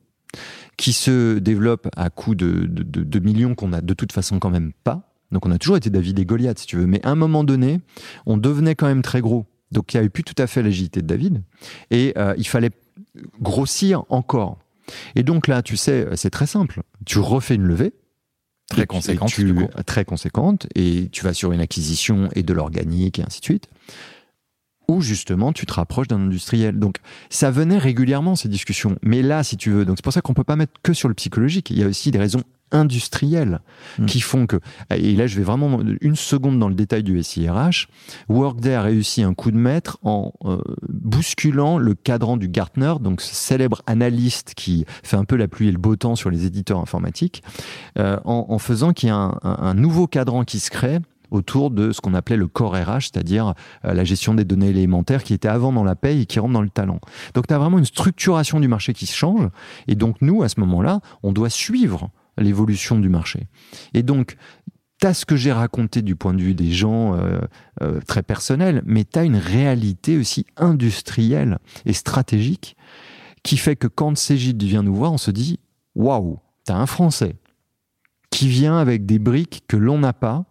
qui 0.77 0.93
se 0.93 1.39
développent 1.39 1.87
à 1.95 2.09
coût 2.09 2.35
de, 2.35 2.65
de- 2.65 2.83
de- 2.83 3.03
de 3.03 3.19
millions 3.19 3.55
qu'on 3.55 3.73
a 3.73 3.81
de 3.81 3.93
toute 3.93 4.11
façon 4.11 4.39
quand 4.39 4.49
même 4.49 4.71
pas. 4.83 5.13
Donc 5.31 5.45
on 5.45 5.51
a 5.51 5.57
toujours 5.57 5.77
été 5.77 5.89
David 5.89 6.19
et 6.19 6.25
Goliath, 6.25 6.59
si 6.59 6.67
tu 6.67 6.77
veux. 6.77 6.85
Mais 6.87 7.05
à 7.05 7.09
un 7.11 7.15
moment 7.15 7.43
donné, 7.43 7.81
on 8.25 8.37
devenait 8.37 8.75
quand 8.75 8.87
même 8.87 9.01
très 9.01 9.19
gros. 9.21 9.45
Donc 9.71 9.93
il 9.93 9.97
n'y 9.97 9.99
avait 9.99 10.09
plus 10.09 10.23
tout 10.23 10.35
à 10.41 10.47
fait 10.47 10.63
l'agilité 10.63 11.01
de 11.01 11.07
David. 11.07 11.43
Et 11.91 12.13
euh, 12.17 12.33
il 12.37 12.47
fallait 12.47 12.71
grossir 13.41 14.03
encore. 14.09 14.57
Et 15.15 15.23
donc 15.23 15.47
là, 15.47 15.61
tu 15.61 15.77
sais, 15.77 16.07
c'est 16.15 16.29
très 16.29 16.47
simple. 16.47 16.81
Tu 17.05 17.19
refais 17.19 17.55
une 17.55 17.63
levée. 17.63 17.93
Très 18.69 18.85
conséquente, 18.85 19.29
et 19.29 19.33
tu-. 19.33 19.67
Très 19.85 20.05
conséquente. 20.05 20.67
Et 20.75 21.09
tu 21.11 21.23
vas 21.23 21.33
sur 21.33 21.51
une 21.51 21.61
acquisition 21.61 22.29
et 22.35 22.43
de 22.43 22.53
l'organique 22.53 23.19
et 23.19 23.23
ainsi 23.23 23.39
de 23.39 23.45
suite. 23.45 23.69
Ou 24.89 25.01
justement, 25.01 25.51
tu 25.51 25.65
te 25.65 25.73
rapproches 25.73 26.07
d'un 26.07 26.21
industriel. 26.21 26.79
Donc, 26.79 26.97
ça 27.29 27.51
venait 27.51 27.77
régulièrement, 27.77 28.35
ces 28.35 28.47
discussions. 28.47 28.97
Mais 29.01 29.21
là, 29.21 29.43
si 29.43 29.57
tu 29.57 29.69
veux, 29.69 29.85
donc 29.85 29.97
c'est 29.97 30.03
pour 30.03 30.13
ça 30.13 30.21
qu'on 30.21 30.33
peut 30.33 30.45
pas 30.45 30.55
mettre 30.55 30.73
que 30.81 30.93
sur 30.93 31.09
le 31.09 31.13
psychologique. 31.13 31.69
Il 31.71 31.79
y 31.79 31.83
a 31.83 31.87
aussi 31.87 32.11
des 32.11 32.19
raisons 32.19 32.43
industrielles 32.71 33.61
Mm. 33.99 34.05
qui 34.05 34.21
font 34.21 34.45
que, 34.45 34.57
et 34.91 35.15
là, 35.15 35.27
je 35.27 35.37
vais 35.37 35.43
vraiment 35.43 35.79
une 36.01 36.15
seconde 36.15 36.59
dans 36.59 36.69
le 36.69 36.75
détail 36.75 37.03
du 37.03 37.21
SIRH. 37.21 37.87
Workday 38.29 38.73
a 38.73 38.81
réussi 38.81 39.23
un 39.23 39.33
coup 39.33 39.51
de 39.51 39.57
maître 39.57 39.97
en 40.03 40.33
euh, 40.45 40.57
bousculant 40.89 41.77
le 41.77 41.93
cadran 41.93 42.37
du 42.37 42.47
Gartner, 42.47 42.93
donc 43.01 43.21
ce 43.21 43.33
célèbre 43.33 43.81
analyste 43.87 44.53
qui 44.55 44.85
fait 45.03 45.17
un 45.17 45.25
peu 45.25 45.35
la 45.35 45.47
pluie 45.47 45.69
et 45.69 45.71
le 45.71 45.77
beau 45.77 45.95
temps 45.95 46.15
sur 46.15 46.29
les 46.29 46.45
éditeurs 46.45 46.79
informatiques, 46.79 47.43
euh, 47.97 48.19
en, 48.25 48.45
en 48.49 48.59
faisant 48.59 48.93
qu'il 48.93 49.09
y 49.09 49.11
a 49.11 49.37
un, 49.43 49.73
nouveau 49.73 50.07
cadran 50.07 50.43
qui 50.43 50.59
se 50.59 50.69
crée 50.69 50.99
autour 51.29 51.71
de 51.71 51.91
ce 51.91 51.99
qu'on 51.99 52.13
appelait 52.13 52.37
le 52.37 52.47
core 52.47 52.73
RH, 52.73 53.11
c'est-à-dire 53.11 53.53
euh, 53.83 53.93
la 53.93 54.03
gestion 54.03 54.33
des 54.33 54.45
données 54.45 54.69
élémentaires 54.69 55.23
qui 55.23 55.33
était 55.33 55.49
avant 55.49 55.73
dans 55.73 55.83
la 55.83 55.95
paye 55.95 56.21
et 56.21 56.25
qui 56.25 56.39
rentre 56.39 56.53
dans 56.53 56.61
le 56.61 56.69
talent. 56.69 56.99
Donc 57.33 57.47
tu 57.47 57.53
as 57.53 57.57
vraiment 57.57 57.77
une 57.79 57.85
structuration 57.85 58.59
du 58.59 58.67
marché 58.67 58.93
qui 58.93 59.05
se 59.05 59.15
change 59.15 59.49
et 59.87 59.95
donc 59.95 60.17
nous, 60.21 60.43
à 60.43 60.49
ce 60.49 60.59
moment-là, 60.61 61.01
on 61.23 61.33
doit 61.33 61.49
suivre 61.49 62.09
l'évolution 62.37 62.99
du 62.99 63.09
marché. 63.09 63.47
Et 63.93 64.03
donc, 64.03 64.37
tu 64.99 65.07
as 65.07 65.13
ce 65.13 65.25
que 65.25 65.35
j'ai 65.35 65.51
raconté 65.51 66.01
du 66.01 66.15
point 66.15 66.33
de 66.33 66.41
vue 66.41 66.55
des 66.55 66.71
gens 66.71 67.15
euh, 67.15 67.39
euh, 67.81 67.99
très 68.07 68.23
personnels, 68.23 68.81
mais 68.85 69.05
tu 69.05 69.19
as 69.19 69.23
une 69.23 69.35
réalité 69.35 70.17
aussi 70.17 70.45
industrielle 70.57 71.59
et 71.85 71.93
stratégique 71.93 72.75
qui 73.43 73.57
fait 73.57 73.75
que 73.75 73.87
quand 73.87 74.17
Cégide 74.17 74.61
vient 74.63 74.83
nous 74.83 74.95
voir, 74.95 75.13
on 75.13 75.17
se 75.17 75.31
dit 75.31 75.59
waouh, 75.95 76.39
tu 76.65 76.71
as 76.71 76.77
un 76.77 76.87
Français 76.87 77.35
qui 78.29 78.47
vient 78.47 78.77
avec 78.77 79.05
des 79.05 79.19
briques 79.19 79.63
que 79.67 79.77
l'on 79.77 79.99
n'a 79.99 80.13
pas 80.13 80.45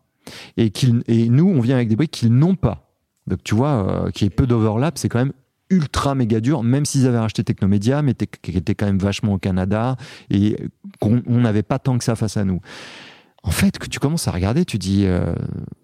et, 0.56 0.72
et 1.08 1.28
nous, 1.28 1.48
on 1.48 1.60
vient 1.60 1.76
avec 1.76 1.88
des 1.88 1.96
briques 1.96 2.12
qu'ils 2.12 2.32
n'ont 2.32 2.56
pas. 2.56 2.86
Donc 3.26 3.42
tu 3.42 3.54
vois, 3.54 4.06
euh, 4.06 4.10
qu'il 4.10 4.24
y 4.24 4.28
ait 4.28 4.30
peu 4.30 4.46
d'overlap, 4.46 4.98
c'est 4.98 5.08
quand 5.08 5.18
même 5.18 5.32
ultra 5.70 6.14
méga 6.14 6.40
dur, 6.40 6.62
même 6.62 6.84
s'ils 6.84 7.06
avaient 7.06 7.18
racheté 7.18 7.42
Technomédia, 7.44 8.02
mais 8.02 8.14
qui 8.14 8.52
était 8.56 8.74
quand 8.74 8.86
même 8.86 8.98
vachement 8.98 9.34
au 9.34 9.38
Canada, 9.38 9.96
et 10.30 10.56
qu'on 11.00 11.22
on 11.26 11.40
n'avait 11.40 11.62
pas 11.62 11.78
tant 11.78 11.98
que 11.98 12.04
ça 12.04 12.14
face 12.16 12.36
à 12.36 12.44
nous. 12.44 12.60
En 13.42 13.50
fait, 13.52 13.78
que 13.78 13.86
tu 13.86 14.00
commences 14.00 14.26
à 14.26 14.32
regarder, 14.32 14.64
tu 14.64 14.76
dis, 14.76 15.04
euh, 15.06 15.32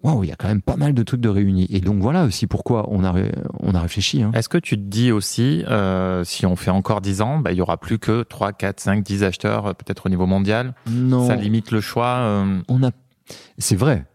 waouh, 0.03 0.25
il 0.25 0.29
y 0.29 0.33
a 0.33 0.35
quand 0.35 0.49
même 0.49 0.61
pas 0.61 0.75
mal 0.75 0.93
de 0.93 1.01
trucs 1.01 1.21
de 1.21 1.29
réunis. 1.29 1.65
Et 1.69 1.79
donc 1.79 2.01
voilà 2.01 2.25
aussi 2.25 2.45
pourquoi 2.45 2.87
on 2.91 3.05
a, 3.05 3.13
on 3.61 3.73
a 3.73 3.79
réfléchi. 3.79 4.21
hein. 4.21 4.31
Est-ce 4.33 4.49
que 4.49 4.57
tu 4.57 4.75
te 4.75 4.81
dis 4.81 5.13
aussi, 5.13 5.63
euh, 5.69 6.25
si 6.25 6.45
on 6.45 6.57
fait 6.57 6.71
encore 6.71 6.99
10 6.99 7.21
ans, 7.21 7.39
bah, 7.39 7.53
il 7.53 7.57
y 7.57 7.61
aura 7.61 7.77
plus 7.77 7.99
que 7.99 8.23
3, 8.23 8.51
4, 8.51 8.81
5, 8.81 9.01
10 9.01 9.23
acheteurs, 9.23 9.67
euh, 9.67 9.73
peut-être 9.73 10.07
au 10.07 10.09
niveau 10.09 10.25
mondial? 10.25 10.75
Non, 10.89 11.25
Ça 11.25 11.37
limite 11.37 11.71
le 11.71 11.79
choix 11.79 12.17
euh, 12.17 12.59
on 12.67 12.83
a, 12.83 12.91
c'est 13.57 13.77
vrai. 13.77 14.05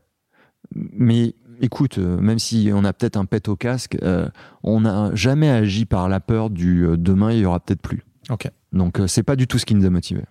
Mais 0.74 1.34
écoute, 1.60 1.98
euh, 1.98 2.18
même 2.20 2.38
si 2.38 2.70
on 2.74 2.84
a 2.84 2.92
peut-être 2.92 3.16
un 3.16 3.24
pet 3.24 3.48
au 3.48 3.56
casque, 3.56 3.96
euh, 4.02 4.28
on 4.62 4.80
n'a 4.82 5.14
jamais 5.14 5.48
agi 5.50 5.84
par 5.84 6.08
la 6.08 6.20
peur 6.20 6.50
du 6.50 6.84
euh, 6.86 6.96
demain, 6.96 7.32
il 7.32 7.38
y 7.40 7.44
aura 7.46 7.60
peut-être 7.60 7.82
plus. 7.82 8.02
Ok. 8.30 8.50
Donc 8.72 9.00
euh, 9.00 9.06
c'est 9.06 9.22
pas 9.22 9.36
du 9.36 9.46
tout 9.46 9.58
ce 9.58 9.66
qui 9.66 9.74
nous 9.74 9.86
a 9.86 9.90
motivés. 9.90 10.24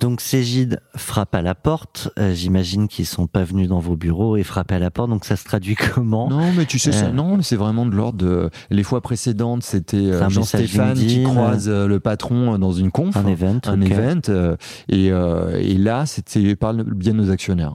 Donc 0.00 0.22
Cégide 0.22 0.80
frappe 0.96 1.34
à 1.34 1.42
la 1.42 1.54
porte. 1.54 2.08
Euh, 2.18 2.32
J'imagine 2.32 2.88
qu'ils 2.88 3.04
sont 3.04 3.26
pas 3.26 3.44
venus 3.44 3.68
dans 3.68 3.78
vos 3.78 3.94
bureaux 3.94 4.36
et 4.38 4.42
frappent 4.42 4.72
à 4.72 4.78
la 4.78 4.90
porte. 4.90 5.10
Donc 5.10 5.26
ça 5.26 5.36
se 5.36 5.44
traduit 5.44 5.74
comment? 5.74 6.30
Non, 6.30 6.50
mais 6.56 6.64
tu 6.64 6.78
sais, 6.78 6.92
ça, 6.92 7.06
Euh. 7.06 7.12
non, 7.12 7.36
mais 7.36 7.42
c'est 7.42 7.56
vraiment 7.56 7.84
de 7.84 7.94
l'ordre 7.94 8.16
de. 8.18 8.48
Les 8.70 8.82
fois 8.82 9.02
précédentes, 9.02 9.62
c'était 9.64 9.96
euh, 9.98 10.28
Jean-Stéphane 10.30 10.94
qui 10.94 11.22
croise 11.24 11.68
euh, 11.68 11.86
le 11.86 12.00
patron 12.00 12.56
dans 12.58 12.72
une 12.72 12.90
conf, 12.90 13.16
Un 13.18 13.26
event. 13.26 13.60
un 13.66 13.82
ok. 13.82 13.90
event, 13.90 14.20
euh, 14.30 14.56
et, 14.88 15.12
euh, 15.12 15.58
et 15.60 15.74
là, 15.76 16.06
c'était 16.06 16.56
par 16.56 16.72
le 16.72 16.82
biais 16.84 17.12
de 17.12 17.18
nos 17.18 17.30
actionnaires. 17.30 17.74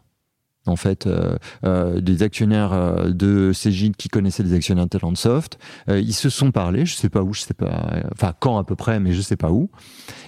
En 0.67 0.75
fait, 0.75 1.07
euh, 1.07 1.37
euh, 1.65 2.01
des 2.01 2.21
actionnaires 2.21 2.71
euh, 2.71 3.09
de 3.09 3.51
Cégide 3.51 3.95
qui 3.95 4.09
connaissaient 4.09 4.43
des 4.43 4.53
actionnaires 4.53 4.83
de 4.85 4.89
Talentsoft, 4.89 5.57
euh, 5.89 5.99
ils 5.99 6.13
se 6.13 6.29
sont 6.29 6.51
parlé, 6.51 6.85
je 6.85 6.93
sais 6.93 7.09
pas 7.09 7.23
où, 7.23 7.33
je 7.33 7.41
sais 7.41 7.55
pas, 7.55 7.89
euh, 7.93 8.03
enfin 8.13 8.33
quand 8.39 8.59
à 8.59 8.63
peu 8.63 8.75
près, 8.75 8.99
mais 8.99 9.11
je 9.11 9.21
sais 9.21 9.37
pas 9.37 9.49
où. 9.51 9.71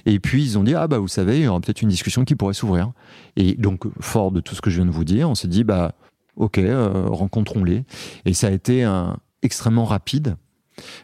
Et 0.08 0.20
puis 0.20 0.44
ils 0.44 0.58
ont 0.58 0.64
dit 0.64 0.74
ah 0.74 0.88
bah 0.88 0.98
vous 0.98 1.08
savez, 1.08 1.38
il 1.38 1.44
y 1.44 1.48
aura 1.48 1.60
peut-être 1.62 1.84
une 1.84 1.90
discussion 1.90 2.26
qui 2.26 2.34
pourrait 2.34 2.56
s'ouvrir. 2.56 2.94
Et 3.36 3.54
donc 3.54 3.84
fort 4.00 4.32
de 4.32 4.40
tout 4.40 4.56
ce 4.56 4.62
que 4.62 4.72
je 4.72 4.78
viens 4.78 4.88
de 4.88 4.92
vous 4.92 5.04
dire, 5.04 5.30
on 5.30 5.36
s'est 5.36 5.48
dit 5.48 5.64
bah 5.64 5.94
ok, 6.36 6.58
euh, 6.58 7.06
rencontrons-les. 7.10 7.84
Et 8.26 8.34
ça 8.34 8.48
a 8.48 8.52
été 8.52 8.84
un, 8.84 9.18
extrêmement 9.44 9.86
rapide 9.86 10.36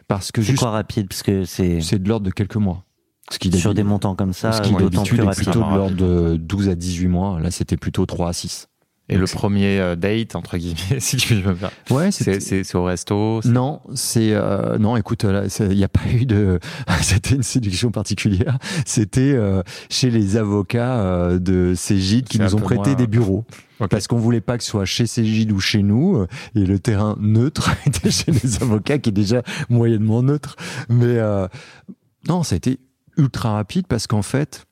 parce 0.08 0.32
que 0.32 0.42
C'est 0.42 0.48
juste 0.48 0.62
quoi 0.62 0.72
rapide? 0.72 1.06
Parce 1.08 1.22
que 1.22 1.44
c'est 1.44 1.80
c'est 1.82 2.00
de 2.00 2.08
l'ordre 2.08 2.26
de 2.26 2.32
quelques 2.32 2.56
mois. 2.56 2.84
Ce 3.30 3.38
qui 3.38 3.56
sur 3.56 3.74
des 3.74 3.84
montants 3.84 4.16
comme 4.16 4.32
ça, 4.32 4.50
ce 4.50 4.60
qui 4.60 4.70
d'autant 4.72 5.02
d'habitude 5.02 5.18
plus 5.18 5.22
est 5.22 5.26
rapide. 5.26 5.44
plutôt 5.44 5.60
de 5.60 5.76
l'ordre 5.76 5.94
de 5.96 6.36
12 6.36 6.68
à 6.68 6.74
18 6.74 7.06
mois. 7.06 7.38
Là, 7.38 7.52
c'était 7.52 7.76
plutôt 7.76 8.04
3 8.04 8.30
à 8.30 8.32
6. 8.32 8.69
Et 9.10 9.14
Donc, 9.18 9.20
le 9.28 9.36
premier 9.36 9.78
euh, 9.80 9.96
date, 9.96 10.36
entre 10.36 10.56
guillemets, 10.56 10.78
si 11.00 11.16
tu 11.16 11.34
veux 11.34 11.54
faire. 11.54 11.70
Ouais, 11.90 12.10
C'est 12.12 12.74
au 12.74 12.84
resto. 12.84 13.40
Non, 13.44 13.80
c'est 13.94 14.30
euh, 14.32 14.78
non. 14.78 14.96
Écoute, 14.96 15.26
il 15.60 15.68
n'y 15.76 15.84
a 15.84 15.88
pas 15.88 16.08
eu 16.10 16.24
de. 16.24 16.58
C'était 17.02 17.34
une 17.34 17.42
séduction 17.42 17.90
particulière. 17.90 18.56
C'était 18.86 19.32
euh, 19.34 19.62
chez 19.90 20.10
les 20.10 20.36
avocats 20.36 21.00
euh, 21.00 21.38
de 21.38 21.74
Cégide 21.76 22.28
qui 22.28 22.38
nous 22.38 22.54
ont 22.54 22.60
prêté 22.60 22.90
moins- 22.90 22.94
des 22.94 23.06
bureaux 23.06 23.44
parce 23.88 24.06
qu'on 24.06 24.18
voulait 24.18 24.42
pas 24.42 24.58
que 24.58 24.62
ce 24.64 24.70
soit 24.70 24.84
chez 24.84 25.06
Cégide 25.06 25.52
ou 25.52 25.58
chez 25.58 25.82
nous. 25.82 26.16
euh, 26.18 26.26
Et 26.54 26.64
le 26.66 26.78
terrain 26.78 27.16
neutre 27.18 27.70
était 27.86 28.10
chez 28.10 28.30
les 28.30 28.62
avocats, 28.62 28.98
qui 28.98 29.08
est 29.08 29.12
déjà 29.12 29.42
moyennement 29.70 30.22
neutre. 30.22 30.56
Mais 30.88 31.16
euh, 31.18 31.48
non, 32.28 32.42
ça 32.42 32.54
a 32.54 32.58
été 32.58 32.78
ultra 33.16 33.54
rapide 33.54 33.86
parce 33.88 34.06
qu'en 34.06 34.22
fait. 34.22 34.64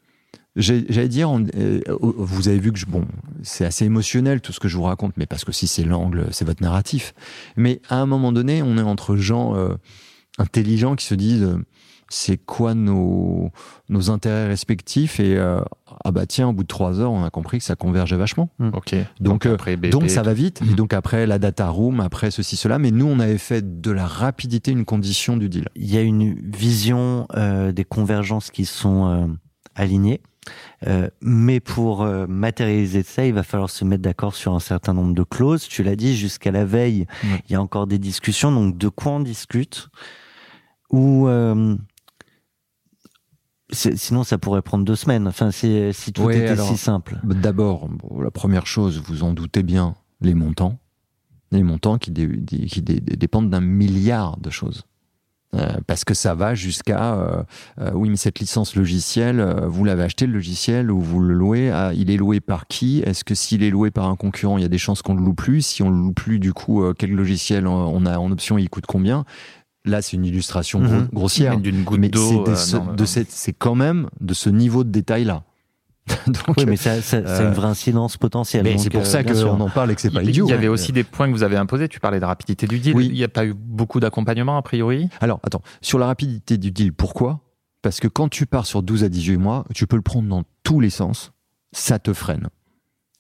J'ai- 0.58 0.84
J'allais 0.90 1.08
dire, 1.08 1.30
on- 1.30 1.46
euh, 1.56 1.80
vous 2.00 2.48
avez 2.48 2.58
vu 2.58 2.72
que 2.72 2.78
je, 2.78 2.86
bon, 2.86 3.04
c'est 3.42 3.64
assez 3.64 3.84
émotionnel 3.86 4.40
tout 4.40 4.52
ce 4.52 4.60
que 4.60 4.68
je 4.68 4.76
vous 4.76 4.82
raconte, 4.84 5.12
mais 5.16 5.26
parce 5.26 5.44
que 5.44 5.52
si 5.52 5.66
c'est 5.66 5.84
l'angle, 5.84 6.26
c'est 6.30 6.44
votre 6.44 6.62
narratif. 6.62 7.14
Mais 7.56 7.80
à 7.88 7.96
un 8.00 8.06
moment 8.06 8.32
donné, 8.32 8.62
on 8.62 8.76
est 8.76 8.82
entre 8.82 9.16
gens 9.16 9.54
euh, 9.56 9.74
intelligents 10.38 10.96
qui 10.96 11.04
se 11.06 11.14
disent 11.14 11.42
euh, 11.42 11.58
c'est 12.10 12.38
quoi 12.38 12.72
nos, 12.74 13.50
nos 13.90 14.08
intérêts 14.10 14.46
respectifs 14.48 15.20
et 15.20 15.36
euh, 15.36 15.60
ah 16.04 16.10
bah 16.10 16.24
tiens, 16.24 16.48
au 16.48 16.52
bout 16.54 16.62
de 16.62 16.68
trois 16.68 17.00
heures, 17.00 17.12
on 17.12 17.22
a 17.22 17.28
compris 17.28 17.58
que 17.58 17.64
ça 17.64 17.76
convergeait 17.76 18.16
vachement. 18.16 18.48
Ok. 18.72 18.94
Donc, 19.20 19.44
euh, 19.44 19.54
après 19.54 19.76
bébé, 19.76 19.90
Donc 19.90 20.08
ça 20.08 20.22
va 20.22 20.32
vite, 20.32 20.62
et 20.62 20.70
Mhm. 20.70 20.74
donc 20.74 20.94
après 20.94 21.26
la 21.26 21.38
data 21.38 21.68
room, 21.68 22.00
après 22.00 22.30
ceci, 22.30 22.56
cela, 22.56 22.78
mais 22.78 22.92
nous 22.92 23.04
on 23.06 23.20
avait 23.20 23.36
fait 23.36 23.80
de 23.82 23.90
la 23.90 24.06
rapidité 24.06 24.70
une 24.70 24.86
condition 24.86 25.36
du 25.36 25.50
deal. 25.50 25.68
Il 25.76 25.92
y 25.92 25.98
a 25.98 26.00
une 26.02 26.34
vision 26.50 27.26
euh, 27.36 27.72
des 27.72 27.84
convergences 27.84 28.50
qui 28.50 28.64
sont 28.64 29.06
euh, 29.08 29.26
alignées. 29.74 30.22
Euh, 30.86 31.08
mais 31.20 31.60
pour 31.60 32.02
euh, 32.02 32.26
matérialiser 32.28 33.02
ça, 33.02 33.26
il 33.26 33.34
va 33.34 33.42
falloir 33.42 33.70
se 33.70 33.84
mettre 33.84 34.02
d'accord 34.02 34.34
sur 34.34 34.54
un 34.54 34.60
certain 34.60 34.94
nombre 34.94 35.14
de 35.14 35.22
clauses. 35.22 35.66
Tu 35.68 35.82
l'as 35.82 35.96
dit, 35.96 36.16
jusqu'à 36.16 36.50
la 36.50 36.64
veille, 36.64 37.06
il 37.24 37.52
y 37.52 37.54
a 37.54 37.62
encore 37.62 37.86
des 37.86 37.98
discussions. 37.98 38.52
Donc, 38.52 38.78
de 38.78 38.88
quoi 38.88 39.12
on 39.12 39.20
discute? 39.20 39.88
Ou 40.90 41.26
euh, 41.28 41.76
sinon, 43.72 44.24
ça 44.24 44.38
pourrait 44.38 44.62
prendre 44.62 44.84
deux 44.84 44.96
semaines. 44.96 45.26
Enfin, 45.28 45.50
si 45.50 45.92
tout 46.14 46.22
Ouais, 46.22 46.36
était 46.38 46.48
alors- 46.48 46.68
si 46.68 46.76
simple. 46.76 47.18
D'abord, 47.24 47.88
bon, 47.88 48.20
la 48.20 48.30
première 48.30 48.66
chose, 48.66 49.00
vous 49.04 49.22
en 49.22 49.32
doutez 49.32 49.62
bien, 49.62 49.94
les 50.20 50.34
montants. 50.34 50.78
Les 51.50 51.62
montants 51.62 51.98
qui, 51.98 52.10
dé- 52.10 52.26
dé- 52.26 52.66
qui 52.66 52.82
dé- 52.82 53.00
dé- 53.00 53.16
dépendent 53.16 53.50
d'un 53.50 53.60
milliard 53.60 54.36
de 54.38 54.50
choses. 54.50 54.84
Euh, 55.54 55.66
parce 55.86 56.04
que 56.04 56.12
ça 56.12 56.34
va 56.34 56.54
jusqu'à 56.54 57.14
euh, 57.14 57.42
euh, 57.80 57.90
oui 57.94 58.10
mais 58.10 58.16
cette 58.18 58.38
licence 58.38 58.76
logicielle 58.76 59.40
vous 59.66 59.82
l'avez 59.82 60.02
acheté 60.02 60.26
le 60.26 60.34
logiciel 60.34 60.90
ou 60.90 61.00
vous 61.00 61.20
le 61.20 61.32
louez 61.32 61.70
ah, 61.70 61.92
il 61.94 62.10
est 62.10 62.18
loué 62.18 62.40
par 62.40 62.66
qui? 62.66 62.98
Est-ce 63.00 63.24
que 63.24 63.34
s'il 63.34 63.62
est 63.62 63.70
loué 63.70 63.90
par 63.90 64.10
un 64.10 64.14
concurrent 64.16 64.58
il 64.58 64.62
y 64.62 64.66
a 64.66 64.68
des 64.68 64.76
chances 64.76 65.00
qu'on 65.00 65.14
le 65.14 65.22
loue 65.24 65.32
plus? 65.32 65.62
Si 65.62 65.82
on 65.82 65.88
le 65.88 65.96
loue 65.96 66.12
plus 66.12 66.38
du 66.38 66.52
coup 66.52 66.84
quel 66.98 67.12
logiciel 67.12 67.66
on 67.66 68.04
a 68.04 68.18
en 68.18 68.30
option 68.30 68.58
il 68.58 68.68
coûte 68.68 68.84
combien? 68.86 69.24
Là 69.86 70.02
c'est 70.02 70.18
une 70.18 70.26
illustration 70.26 70.80
Mhm. 70.80 71.08
grossière 71.14 71.52
Mais 71.56 71.62
d'une 71.62 71.82
goutte 71.82 72.00
d'eau. 72.10 72.44
de 72.44 72.54
ce- 72.54 72.76
dans 72.76 72.90
le- 72.90 72.96
de 72.96 73.04
cette- 73.06 73.30
c'est 73.30 73.54
quand 73.54 73.74
même 73.74 74.10
de 74.20 74.34
ce 74.34 74.50
niveau 74.50 74.84
de 74.84 74.90
détail 74.90 75.24
là 75.24 75.44
donc 76.26 76.56
Oui, 76.56 76.64
mais 76.66 76.76
ça, 76.76 77.00
ça, 77.02 77.02
c'est 77.02 77.26
euh, 77.26 77.48
une 77.48 77.54
vraie 77.54 77.68
incidence 77.68 78.16
potentielle. 78.16 78.64
mais 78.64 78.78
c'est 78.78 78.90
pour 78.90 79.02
euh, 79.02 79.04
ça 79.04 79.24
qu'on 79.24 79.60
en 79.60 79.70
parle 79.70 79.90
et 79.90 79.94
que 79.94 80.00
c'est 80.00 80.10
pas 80.10 80.22
il 80.22 80.30
idiot 80.30 80.46
il 80.46 80.50
y 80.50 80.52
avait 80.52 80.66
hein. 80.66 80.70
aussi 80.70 80.92
des 80.92 81.04
points 81.04 81.26
que 81.26 81.32
vous 81.32 81.42
avez 81.42 81.56
imposés. 81.56 81.88
Tu 81.88 82.00
parlais 82.00 82.20
de 82.20 82.24
rapidité 82.24 82.66
du 82.66 82.78
deal. 82.78 82.94
Oui. 82.94 83.06
Il 83.06 83.14
n'y 83.14 83.24
a 83.24 83.28
pas 83.28 83.46
eu 83.46 83.54
beaucoup 83.54 84.00
d'accompagnement, 84.00 84.56
a 84.56 84.62
priori? 84.62 85.08
Alors, 85.20 85.40
attends, 85.42 85.62
sur 85.80 85.98
la 85.98 86.06
rapidité 86.06 86.58
du 86.58 86.70
deal, 86.70 86.92
pourquoi? 86.92 87.40
Parce 87.82 88.00
que 88.00 88.08
quand 88.08 88.28
tu 88.28 88.46
pars 88.46 88.66
sur 88.66 88.82
12 88.82 89.04
à 89.04 89.08
18 89.08 89.36
mois, 89.36 89.64
tu 89.74 89.86
peux 89.86 89.96
le 89.96 90.02
prendre 90.02 90.28
dans 90.28 90.42
tous 90.64 90.80
les 90.80 90.90
sens, 90.90 91.32
ça 91.72 91.98
te 91.98 92.12
freine. 92.12 92.48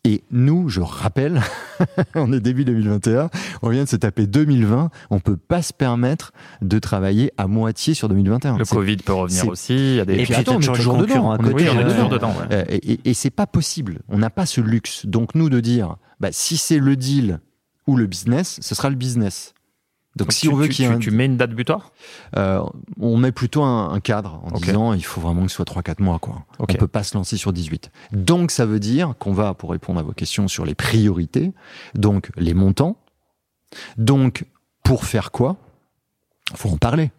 Et 0.04 0.22
nous, 0.30 0.68
je 0.68 0.80
rappelle, 0.80 1.42
on 2.14 2.32
est 2.32 2.40
début 2.40 2.64
2021, 2.64 3.30
on 3.62 3.68
vient 3.68 3.84
de 3.84 3.88
se 3.88 3.96
taper 3.96 4.26
2020, 4.26 4.90
on 5.10 5.20
peut 5.20 5.36
pas 5.36 5.60
se 5.60 5.72
permettre 5.72 6.32
de 6.62 6.78
travailler 6.78 7.32
à 7.36 7.46
moitié 7.46 7.94
sur 7.94 8.08
2021. 8.08 8.58
Le 8.58 8.64
Covid 8.64 8.96
peut 8.98 9.12
revenir 9.12 9.48
aussi. 9.48 9.74
Il 9.74 9.94
y 9.96 10.00
a 10.00 10.04
des 10.04 10.20
Et 10.20 10.22
puis 10.22 10.34
attends, 10.34 10.56
on 10.56 10.60
est 10.60 10.66
toujours 10.72 10.96
le 10.98 11.06
toujours 11.06 11.22
dedans. 11.22 11.30
à 11.32 11.38
côté. 11.38 11.52
Oui, 11.54 11.64
on 11.74 11.80
est 11.80 11.84
euh, 11.84 11.90
toujours 11.90 12.08
dedans. 12.08 12.32
ouais. 12.50 12.64
Et 12.70 12.92
et, 12.92 13.00
et 13.10 13.14
c'est 13.14 13.30
pas 13.30 13.46
possible. 13.46 13.98
On 14.08 14.18
n'a 14.18 14.30
pas 14.30 14.46
ce 14.46 14.60
luxe. 14.60 15.04
Donc 15.04 15.34
nous 15.34 15.50
de 15.50 15.60
dire, 15.60 15.96
bah, 16.20 16.28
si 16.30 16.56
c'est 16.56 16.78
le 16.78 16.96
deal 16.96 17.40
ou 17.86 17.96
le 17.96 18.06
business, 18.06 18.58
ce 18.62 18.74
sera 18.74 18.90
le 18.90 18.96
business. 18.96 19.52
Donc, 20.18 20.28
Donc, 20.28 20.32
si 20.32 20.48
tu, 20.48 20.52
on 20.52 20.56
veut 20.56 20.66
qu'il 20.68 20.84
y 20.84 20.88
ait 20.88 20.90
tu- 20.90 20.96
un, 20.96 20.98
tu 20.98 21.10
mets 21.10 21.26
une 21.26 21.36
date 21.36 21.52
butoir? 21.52 21.92
Euh, 22.36 22.60
on 23.00 23.16
met 23.16 23.32
plutôt 23.32 23.62
un, 23.62 23.92
un 23.92 24.00
cadre 24.00 24.40
en 24.44 24.58
disant 24.58 24.92
il 24.92 25.04
faut 25.04 25.20
vraiment 25.20 25.42
que 25.42 25.48
ce 25.48 25.56
soit 25.56 25.64
3-4 25.64 26.02
mois. 26.02 26.18
Quoi. 26.18 26.44
On 26.58 26.66
peut 26.66 26.86
pas 26.88 27.02
se 27.04 27.16
lancer 27.16 27.36
sur 27.36 27.52
18. 27.52 27.90
Donc 28.12 28.50
ça 28.50 28.66
veut 28.66 28.80
dire 28.80 29.14
qu'on 29.18 29.32
va, 29.32 29.54
pour 29.54 29.70
répondre 29.70 29.98
à 30.00 30.02
vos 30.02 30.12
questions 30.12 30.48
sur 30.48 30.64
les 30.64 30.74
priorités, 30.74 31.52
donc 31.94 32.30
les 32.36 32.54
montants, 32.54 32.96
donc 33.96 34.44
pour 34.84 35.04
faire 35.04 35.30
quoi? 35.30 35.56
Faut 36.54 36.70
en 36.70 36.76
parler. 36.78 37.10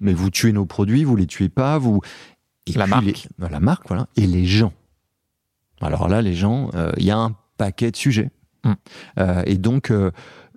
Mais 0.00 0.12
vous 0.12 0.30
tuez 0.30 0.52
nos 0.52 0.66
produits, 0.66 1.04
vous 1.04 1.16
les 1.16 1.26
tuez 1.26 1.48
pas, 1.48 1.78
vous... 1.78 2.00
Et 2.66 2.72
La 2.72 2.86
marque. 2.86 3.04
les- 3.04 3.48
la 3.48 3.60
marque, 3.60 3.86
voilà. 3.88 4.06
Et 4.16 4.26
les 4.26 4.44
gens. 4.46 4.72
Alors 5.80 6.08
là, 6.08 6.22
les 6.22 6.34
gens, 6.34 6.70
euh, 6.74 6.92
il 6.96 7.04
y 7.04 7.10
a 7.10 7.16
un 7.18 7.34
paquet 7.56 7.90
de 7.90 7.96
sujets. 7.96 8.30
Hmm. 8.64 8.72
Euh, 9.18 9.42
et 9.46 9.56
donc, 9.58 9.90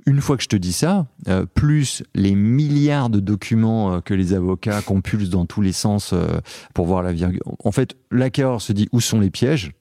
une 0.05 0.21
fois 0.21 0.37
que 0.37 0.43
je 0.43 0.47
te 0.47 0.55
dis 0.55 0.73
ça, 0.73 1.07
euh, 1.27 1.45
plus 1.45 2.03
les 2.13 2.35
milliards 2.35 3.09
de 3.09 3.19
documents 3.19 3.93
euh, 3.93 3.99
que 4.01 4.13
les 4.13 4.33
avocats 4.33 4.81
compulsent 4.81 5.29
dans 5.29 5.45
tous 5.45 5.61
les 5.61 5.71
sens 5.71 6.11
euh, 6.13 6.39
pour 6.73 6.85
voir 6.85 7.01
la 7.01 7.11
virgule. 7.11 7.41
En 7.63 7.71
fait, 7.71 7.95
l'acquéreur 8.11 8.61
se 8.61 8.73
dit 8.73 8.87
où 8.91 9.01
sont 9.01 9.19
les 9.19 9.31
pièges? 9.31 9.71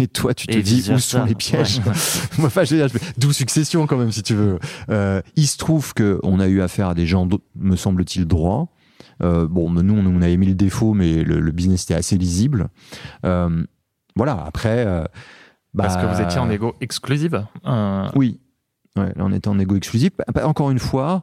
Et 0.00 0.08
toi, 0.08 0.34
tu 0.34 0.46
te 0.46 0.56
Et 0.56 0.62
dis 0.62 0.90
où 0.90 0.98
sont 0.98 1.24
les 1.24 1.34
pièges? 1.34 1.80
Moi, 1.84 1.94
enfin, 2.46 2.64
je 2.64 2.74
veux 2.74 2.88
dire, 2.88 3.00
d'où 3.18 3.32
succession 3.32 3.86
quand 3.86 3.96
même, 3.96 4.10
si 4.10 4.22
tu 4.22 4.34
veux. 4.34 4.58
Euh, 4.90 5.22
il 5.36 5.46
se 5.46 5.58
trouve 5.58 5.94
que 5.94 6.18
on 6.22 6.40
a 6.40 6.48
eu 6.48 6.60
affaire 6.60 6.88
à 6.88 6.94
des 6.94 7.06
gens, 7.06 7.28
me 7.54 7.76
semble-t-il, 7.76 8.26
droits. 8.26 8.68
Euh, 9.22 9.46
bon, 9.46 9.68
mais 9.68 9.82
nous, 9.82 9.94
on, 9.94 10.06
on 10.06 10.22
avait 10.22 10.36
mis 10.36 10.46
le 10.46 10.54
défaut, 10.54 10.94
mais 10.94 11.22
le, 11.22 11.40
le 11.40 11.52
business 11.52 11.84
était 11.84 11.94
assez 11.94 12.16
lisible. 12.16 12.68
Euh, 13.24 13.64
voilà. 14.16 14.42
Après, 14.44 14.84
euh, 14.86 15.04
bah, 15.74 15.84
Parce 15.84 15.96
que 15.96 16.14
vous 16.14 16.20
étiez 16.20 16.40
en 16.40 16.50
égo 16.50 16.74
exclusive. 16.80 17.46
Euh, 17.66 18.08
oui. 18.14 18.40
Ouais, 18.96 19.06
là, 19.14 19.24
on 19.24 19.32
était 19.32 19.48
en 19.48 19.58
égo 19.58 19.76
exclusif. 19.76 20.10
Bah, 20.18 20.24
bah, 20.34 20.48
Encore 20.48 20.70
une 20.70 20.78
fois, 20.78 21.22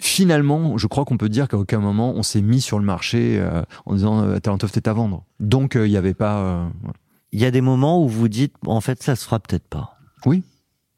finalement, 0.00 0.78
je 0.78 0.86
crois 0.86 1.04
qu'on 1.04 1.18
peut 1.18 1.28
dire 1.28 1.48
qu'à 1.48 1.58
aucun 1.58 1.78
moment 1.78 2.12
on 2.16 2.22
s'est 2.22 2.40
mis 2.42 2.60
sur 2.60 2.78
le 2.78 2.84
marché 2.84 3.38
euh, 3.38 3.62
en 3.86 3.94
disant 3.94 4.22
euh, 4.22 4.38
Talent 4.38 4.58
of 4.62 4.76
est 4.76 4.88
à 4.88 4.92
vendre. 4.92 5.24
Donc 5.40 5.76
euh, 5.76 5.86
il 5.86 5.90
n'y 5.90 5.96
avait 5.96 6.14
pas. 6.14 6.38
euh, 6.38 6.68
voilà. 6.80 6.96
Il 7.32 7.40
y 7.40 7.46
a 7.46 7.50
des 7.50 7.62
moments 7.62 8.02
où 8.04 8.08
vous 8.08 8.28
dites, 8.28 8.54
en 8.66 8.82
fait, 8.82 9.02
ça 9.02 9.16
se 9.16 9.24
fera 9.24 9.40
peut-être 9.40 9.66
pas. 9.66 9.96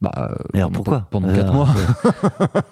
Bah, 0.04 0.12
euh, 0.30 0.34
Mais 0.52 0.60
alors 0.60 0.70
pourquoi 0.70 1.06
Pendant 1.10 1.28
Alors, 1.28 1.36
quatre 1.44 1.52
mois. 1.52 1.68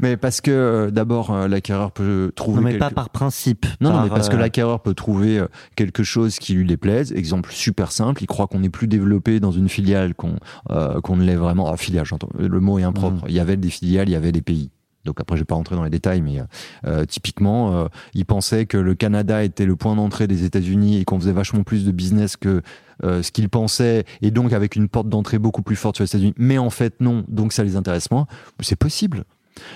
mais 0.00 0.16
parce 0.16 0.40
que 0.40 0.50
euh, 0.50 0.90
d'abord, 0.90 1.30
euh, 1.30 1.48
l'acquéreur 1.48 1.90
peut 1.92 2.32
trouver. 2.34 2.58
Non, 2.58 2.62
mais 2.64 2.70
quelque- 2.72 2.80
pas 2.80 2.90
par 2.90 3.10
principe. 3.10 3.66
Non, 3.80 3.92
non, 3.92 4.02
mais 4.02 4.08
parce 4.08 4.28
que 4.28 4.36
euh, 4.36 4.40
l'acquéreur 4.40 4.80
peut 4.80 4.94
trouver 4.94 5.38
euh, 5.38 5.46
quelque 5.74 6.02
chose 6.02 6.38
qui 6.38 6.54
lui 6.54 6.66
déplaise. 6.66 7.12
Exemple 7.12 7.50
super 7.52 7.92
simple, 7.92 8.22
il 8.22 8.26
croit 8.26 8.46
qu'on 8.46 8.62
est 8.62 8.68
plus 8.68 8.88
développé 8.88 9.40
dans 9.40 9.52
une 9.52 9.68
filiale 9.68 10.14
qu'on 10.14 10.36
euh, 10.70 11.00
qu'on 11.00 11.16
ne 11.16 11.24
l'est 11.24 11.36
vraiment. 11.36 11.70
Ah, 11.72 11.76
filiale, 11.76 12.04
j'entends. 12.06 12.28
Le 12.38 12.60
mot 12.60 12.78
est 12.78 12.82
impropre. 12.84 13.22
Mhm. 13.24 13.28
Il 13.28 13.34
y 13.34 13.40
avait 13.40 13.56
des 13.56 13.70
filiales, 13.70 14.08
il 14.08 14.12
y 14.12 14.16
avait 14.16 14.32
des 14.32 14.42
pays. 14.42 14.70
Donc 15.06 15.20
après, 15.20 15.36
je 15.36 15.42
vais 15.42 15.46
pas 15.46 15.54
rentrer 15.54 15.76
dans 15.76 15.84
les 15.84 15.90
détails, 15.90 16.20
mais 16.20 16.40
euh, 16.86 17.06
typiquement, 17.06 17.74
euh, 17.74 17.88
il 18.12 18.26
pensait 18.26 18.66
que 18.66 18.76
le 18.76 18.94
Canada 18.94 19.42
était 19.42 19.64
le 19.64 19.76
point 19.76 19.96
d'entrée 19.96 20.26
des 20.26 20.44
États-Unis 20.44 20.98
et 20.98 21.04
qu'on 21.04 21.18
faisait 21.18 21.32
vachement 21.32 21.62
plus 21.62 21.84
de 21.84 21.92
business 21.92 22.36
que 22.36 22.62
euh, 23.04 23.22
ce 23.22 23.30
qu'il 23.30 23.48
pensait, 23.48 24.04
et 24.22 24.30
donc 24.30 24.52
avec 24.52 24.74
une 24.74 24.88
porte 24.88 25.08
d'entrée 25.08 25.38
beaucoup 25.38 25.62
plus 25.62 25.76
forte 25.76 25.96
sur 25.96 26.02
les 26.02 26.08
États-Unis. 26.08 26.34
Mais 26.36 26.58
en 26.58 26.70
fait, 26.70 27.00
non. 27.00 27.24
Donc 27.28 27.52
ça 27.52 27.62
les 27.62 27.76
intéresse 27.76 28.10
moins. 28.10 28.26
C'est 28.60 28.76
possible. 28.76 29.24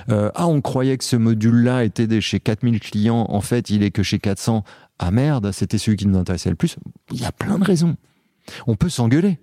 Euh, 0.08 0.30
ah, 0.34 0.46
on 0.46 0.60
croyait 0.60 0.96
que 0.96 1.04
ce 1.04 1.16
module-là 1.16 1.84
était 1.84 2.20
chez 2.20 2.40
4000 2.40 2.80
clients. 2.80 3.26
En 3.28 3.40
fait, 3.40 3.70
il 3.70 3.82
est 3.82 3.90
que 3.90 4.02
chez 4.02 4.18
400. 4.18 4.64
Ah 4.98 5.10
merde, 5.10 5.52
c'était 5.52 5.78
celui 5.78 5.96
qui 5.96 6.06
nous 6.06 6.18
intéressait 6.18 6.50
le 6.50 6.56
plus. 6.56 6.76
Il 7.12 7.20
y 7.20 7.24
a 7.24 7.32
plein 7.32 7.58
de 7.58 7.64
raisons. 7.64 7.96
On 8.66 8.76
peut 8.76 8.88
s'engueuler. 8.88 9.38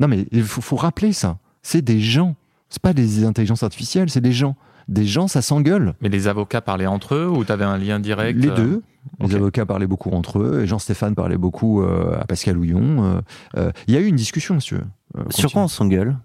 Non, 0.00 0.08
mais 0.08 0.26
il 0.30 0.42
faut, 0.42 0.60
faut 0.60 0.76
rappeler 0.76 1.12
ça. 1.12 1.38
C'est 1.62 1.82
des 1.82 2.00
gens. 2.00 2.34
C'est 2.68 2.82
pas 2.82 2.94
des 2.94 3.24
intelligences 3.24 3.62
artificielles, 3.62 4.10
c'est 4.10 4.22
des 4.22 4.32
gens. 4.32 4.56
Des 4.88 5.04
gens, 5.04 5.28
ça 5.28 5.42
s'engueule. 5.42 5.94
Mais 6.00 6.08
les 6.08 6.28
avocats 6.28 6.60
parlaient 6.60 6.86
entre 6.86 7.14
eux 7.14 7.28
ou 7.28 7.44
tu 7.44 7.52
avais 7.52 7.64
un 7.64 7.78
lien 7.78 8.00
direct 8.00 8.38
Les 8.38 8.48
euh, 8.48 8.56
deux. 8.56 8.82
Les 9.20 9.26
ok. 9.26 9.34
avocats 9.34 9.66
parlaient 9.66 9.86
beaucoup 9.86 10.10
entre 10.10 10.40
eux. 10.40 10.62
Et 10.62 10.66
Jean-Stéphane 10.66 11.14
parlait 11.14 11.36
beaucoup 11.36 11.82
euh, 11.82 12.18
à 12.20 12.24
Pascal 12.24 12.56
Houillon. 12.56 13.04
Euh, 13.04 13.20
euh, 13.56 13.72
Il 13.86 13.94
y 13.94 13.96
a 13.96 14.00
eu 14.00 14.06
une 14.06 14.16
discussion. 14.16 14.58
Euh, 14.74 15.22
Sur 15.30 15.52
quoi 15.52 15.62
on 15.62 15.68
s'engueule? 15.68 16.16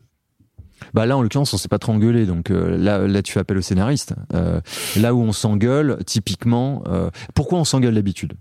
Bah 0.94 1.06
là, 1.06 1.18
en 1.18 1.22
l'occurrence, 1.22 1.54
on 1.54 1.58
s'est 1.58 1.68
pas 1.68 1.80
trop 1.80 1.94
engueulé, 1.94 2.26
donc 2.28 2.52
euh, 2.52 2.78
là, 2.78 3.08
là, 3.08 3.22
tu 3.24 3.34
fais 3.34 3.40
appel 3.40 3.58
au 3.58 3.62
scénariste. 3.62 4.14
Euh, 4.34 4.62
là 4.96 5.16
où 5.16 5.22
on 5.22 5.32
s'engueule, 5.32 5.98
typiquement, 6.06 6.84
euh, 6.88 7.10
pourquoi 7.34 7.60
on 7.60 7.64
s'engueule 7.64 7.96
d'habitude? 7.96 8.34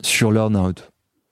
Sur 0.00 0.32
l'earn-out. 0.32 0.90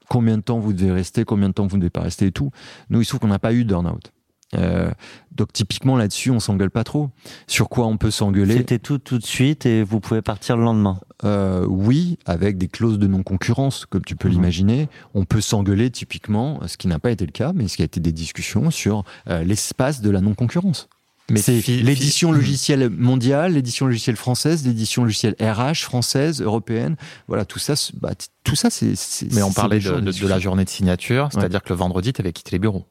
Combien 0.08 0.36
de 0.36 0.42
temps 0.42 0.58
vous 0.58 0.74
devez 0.74 0.92
rester, 0.92 1.24
combien 1.24 1.48
de 1.48 1.54
temps 1.54 1.66
vous 1.66 1.76
ne 1.76 1.80
devez 1.80 1.90
pas 1.90 2.02
rester 2.02 2.26
et 2.26 2.32
tout. 2.32 2.50
Nous, 2.90 3.00
il 3.00 3.04
se 3.04 3.10
trouve 3.10 3.20
qu'on 3.20 3.28
n'a 3.28 3.38
pas 3.38 3.54
eu 3.54 3.64
d'earn-out. 3.64 4.12
Euh, 4.56 4.90
donc 5.32 5.52
typiquement 5.52 5.96
là-dessus, 5.96 6.30
on 6.30 6.38
s'engueule 6.40 6.70
pas 6.70 6.84
trop. 6.84 7.10
Sur 7.46 7.68
quoi 7.68 7.86
on 7.86 7.96
peut 7.96 8.10
s'engueuler 8.10 8.56
C'était 8.56 8.78
tout 8.78 8.98
tout 8.98 9.18
de 9.18 9.24
suite 9.26 9.66
et 9.66 9.82
vous 9.82 9.98
pouvez 10.00 10.22
partir 10.22 10.56
le 10.56 10.62
lendemain. 10.64 11.00
Euh, 11.24 11.66
Oui, 11.68 12.18
avec 12.26 12.56
des 12.58 12.68
clauses 12.68 12.98
de 12.98 13.06
non-concurrence, 13.06 13.86
comme 13.86 14.04
tu 14.04 14.14
peux 14.16 14.28
Mhm. 14.28 14.34
l'imaginer. 14.34 14.88
On 15.14 15.24
peut 15.24 15.40
s'engueuler 15.40 15.90
typiquement, 15.90 16.60
ce 16.66 16.76
qui 16.76 16.86
n'a 16.88 16.98
pas 16.98 17.10
été 17.10 17.26
le 17.26 17.32
cas, 17.32 17.52
mais 17.54 17.66
ce 17.68 17.76
qui 17.76 17.82
a 17.82 17.86
été 17.86 18.00
des 18.00 18.12
discussions 18.12 18.70
sur 18.70 19.04
euh, 19.28 19.42
l'espace 19.44 20.00
de 20.00 20.10
la 20.10 20.20
non-concurrence. 20.20 20.88
Mais 21.30 21.40
c'est 21.40 21.58
l'édition 21.68 22.32
logicielle 22.32 22.90
mondiale, 22.90 23.54
l'édition 23.54 23.86
logicielle 23.86 24.16
française, 24.16 24.66
l'édition 24.66 25.04
logicielle 25.04 25.34
RH 25.40 25.76
française, 25.84 26.42
européenne. 26.42 26.96
Voilà, 27.28 27.46
tout 27.46 27.58
ça, 27.58 27.76
c'est- 27.76 27.98
bah, 27.98 28.10
tout 28.44 28.54
ça, 28.56 28.68
c'est. 28.68 28.92
Mais 29.32 29.40
on 29.42 29.50
parlait 29.50 29.78
de, 29.78 29.82
choses 29.84 30.02
de- 30.02 30.12
de 30.12 30.28
la 30.28 30.38
journée 30.38 30.66
de 30.66 30.68
signature, 30.70 31.30
c'est-à-dire 31.32 31.62
que 31.62 31.70
le 31.70 31.76
vendredi, 31.76 32.12
tu 32.12 32.20
avais 32.20 32.32
quitté 32.34 32.50
les 32.52 32.58
bureaux. 32.58 32.84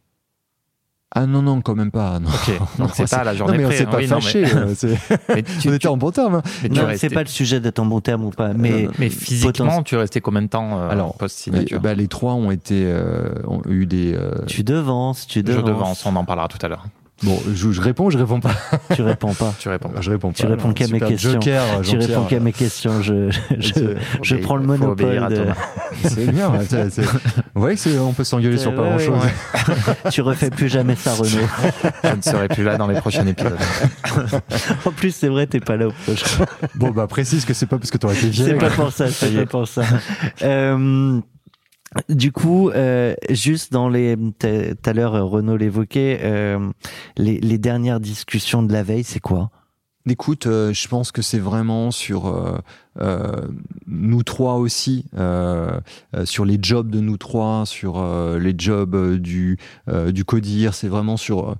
Ah 1.16 1.28
non 1.28 1.44
non, 1.44 1.62
quand 1.62 1.76
même 1.76 1.92
pas. 1.92 2.20
Non. 2.20 2.28
Ok, 2.30 2.60
donc 2.80 2.90
c'est 2.96 3.10
pas 3.10 3.24
la 3.24 3.32
Non 3.34 3.38
journée 3.38 3.58
mais 3.60 3.66
on 3.68 3.72
s'est 3.72 3.84
hein. 3.84 3.90
pas 3.92 3.98
Oui, 3.98 4.08
non, 4.08 4.16
mais- 4.16 4.22
fâché. 4.22 4.46
euh, 4.56 4.76
mais 5.30 5.44
tu- 5.62 5.70
on 5.70 5.74
était 5.74 5.88
en 5.88 5.96
bon 5.98 6.10
terme. 6.12 6.36
hein. 6.36 6.42
Non, 6.72 6.86
restais- 6.88 6.98
c'est 7.10 7.14
pas 7.14 7.22
le 7.22 7.28
sujet 7.30 7.60
d'être 7.60 7.78
en 7.80 7.86
bon 7.86 8.00
terme 8.02 8.26
ou 8.26 8.30
pas. 8.32 8.54
Mais 8.54 8.88
mais 8.98 9.10
physiquement, 9.10 9.84
tu 9.84 9.96
restais 9.96 10.22
combien 10.22 10.42
de 10.42 10.48
temps 10.48 10.80
euh, 10.80 10.90
Alors, 10.90 11.14
post-signature 11.16 11.80
bah, 11.80 11.94
les 11.94 12.08
trois 12.08 12.34
ont 12.34 12.50
été, 12.50 12.84
euh, 12.86 13.30
ont 13.48 13.62
eu 13.70 13.86
des. 13.86 14.14
euh, 14.16 14.32
tu 14.48 14.64
devances, 14.64 15.28
tu 15.28 15.40
Je 15.40 15.44
devances. 15.44 15.66
devance, 15.66 16.06
on 16.08 16.16
en 16.16 16.26
parlera 16.26 16.48
tout 16.48 16.58
à 16.66 16.68
l'heure. 16.68 16.86
Bon, 17.22 17.40
je, 17.54 17.72
je 17.72 17.80
réponds, 17.80 18.10
je 18.10 18.18
réponds 18.24 18.40
pas. 18.42 18.54
Tu 18.96 19.02
réponds 19.02 19.34
pas. 19.34 19.54
Tu 19.60 19.70
réponds. 19.70 19.92
Je 20.02 20.10
réponds 20.10 20.30
pas. 20.30 20.34
Tu 20.34 20.46
réponds 20.46 20.74
qu'à 20.74 20.88
mes 20.88 21.00
questions. 21.00 21.32
Joker, 21.34 21.64
Tu 21.82 21.92
Jean-Pierre. 21.92 22.08
réponds 22.10 22.24
qu'à 22.26 22.40
mes 22.42 22.52
questions. 22.52 23.02
Je, 23.02 23.30
je, 23.60 23.74
C'est- 23.74 23.96
je 24.24 24.36
prends 24.38 24.58
le 24.58 24.66
monopole. 24.66 25.28
de-. 25.30 25.46
C'est 26.10 26.32
bien. 26.32 26.50
ouais, 26.50 26.66
c'est- 26.68 26.90
c'est- 26.90 27.02
Vous 27.04 27.62
voyez 27.62 27.76
que 27.76 27.82
c'est- 27.82 27.98
on 28.00 28.12
peut 28.14 28.24
s'engueuler 28.26 28.58
sur 28.58 28.76
pas 28.76 28.82
Ouais, 28.82 28.90
grand 28.90 29.00
chose. 29.00 29.24
ouais. 29.24 30.10
tu 30.12 30.22
refais 30.22 30.50
plus 30.50 30.68
jamais 30.68 30.96
ça, 30.96 31.14
Renaud. 31.14 31.48
Je 32.04 32.16
ne 32.16 32.22
serai 32.22 32.48
plus 32.50 32.64
là 32.64 32.78
dans 32.78 32.88
les 32.88 33.00
prochains 33.00 33.26
épisodes. 33.28 33.58
en 34.86 34.92
plus, 34.92 35.12
c'est 35.16 35.30
vrai, 35.30 35.48
t'es 35.48 35.60
pas 35.62 35.78
là 35.78 35.88
au 35.88 35.92
prochain. 35.92 36.46
Bon, 36.76 36.90
bah 36.90 37.08
précise 37.08 37.46
que 37.46 37.54
c'est 37.54 37.68
pas 37.68 37.78
parce 37.78 37.92
que 37.92 37.98
t'aurais 37.98 38.16
été 38.16 38.24
C'est 38.34 38.44
vieille. 38.46 38.56
pas 38.60 38.70
pour 38.70 38.92
ça, 38.92 39.08
c'est 39.08 39.32
pas 39.32 39.46
pour 39.46 39.68
ça. 39.68 39.84
Euh, 40.42 41.20
du 42.10 42.32
coup, 42.32 42.70
euh, 42.70 43.16
juste 43.30 43.72
dans 43.72 43.90
les, 43.90 44.16
tout 44.18 44.90
à 44.90 44.94
l'heure 44.94 45.16
euh, 45.16 45.24
Renaud 45.24 45.58
l'évoquait, 45.58 46.20
euh, 46.24 46.72
les, 47.18 47.58
dernières 47.58 48.00
discussions 48.00 48.64
de 48.64 48.74
la 48.74 48.84
veille, 48.84 49.04
c'est 49.04 49.20
quoi? 49.20 49.52
Écoute, 50.06 50.48
je 50.48 50.88
pense 50.90 51.14
que 51.14 51.22
c'est 51.22 51.40
vraiment 51.40 51.90
sur 51.90 52.62
nous 53.88 54.24
trois 54.24 54.56
aussi, 54.56 55.06
sur 56.26 56.44
les 56.44 56.60
jobs 56.62 56.90
de 56.90 57.00
nous 57.00 57.16
trois, 57.16 57.66
sur 57.66 58.06
les 58.38 58.54
jobs 58.58 59.16
du 59.16 59.58
du 60.10 60.26
codir. 60.26 60.74
C'est 60.74 60.90
vraiment 60.90 61.16
sur. 61.16 61.56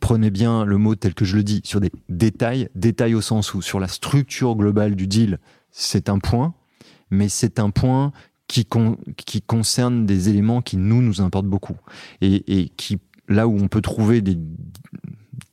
prenez 0.00 0.30
bien 0.30 0.64
le 0.64 0.76
mot 0.76 0.96
tel 0.96 1.14
que 1.14 1.24
je 1.24 1.36
le 1.36 1.44
dis, 1.44 1.60
sur 1.62 1.80
des 1.80 1.92
détails, 2.08 2.68
détails 2.74 3.14
au 3.14 3.20
sens 3.20 3.54
où 3.54 3.62
sur 3.62 3.78
la 3.78 3.86
structure 3.86 4.56
globale 4.56 4.96
du 4.96 5.06
deal, 5.06 5.38
c'est 5.70 6.08
un 6.08 6.18
point, 6.18 6.52
mais 7.10 7.28
c'est 7.28 7.58
un 7.58 7.70
point 7.70 8.12
qui 8.46 8.64
con- 8.66 8.98
qui 9.16 9.40
concerne 9.42 10.06
des 10.06 10.28
éléments 10.28 10.62
qui 10.62 10.76
nous 10.76 11.02
nous 11.02 11.20
importent 11.20 11.46
beaucoup. 11.46 11.76
Et, 12.20 12.60
et 12.60 12.68
qui 12.70 12.98
là 13.28 13.48
où 13.48 13.56
on 13.58 13.68
peut 13.68 13.80
trouver 13.80 14.20
des 14.20 14.36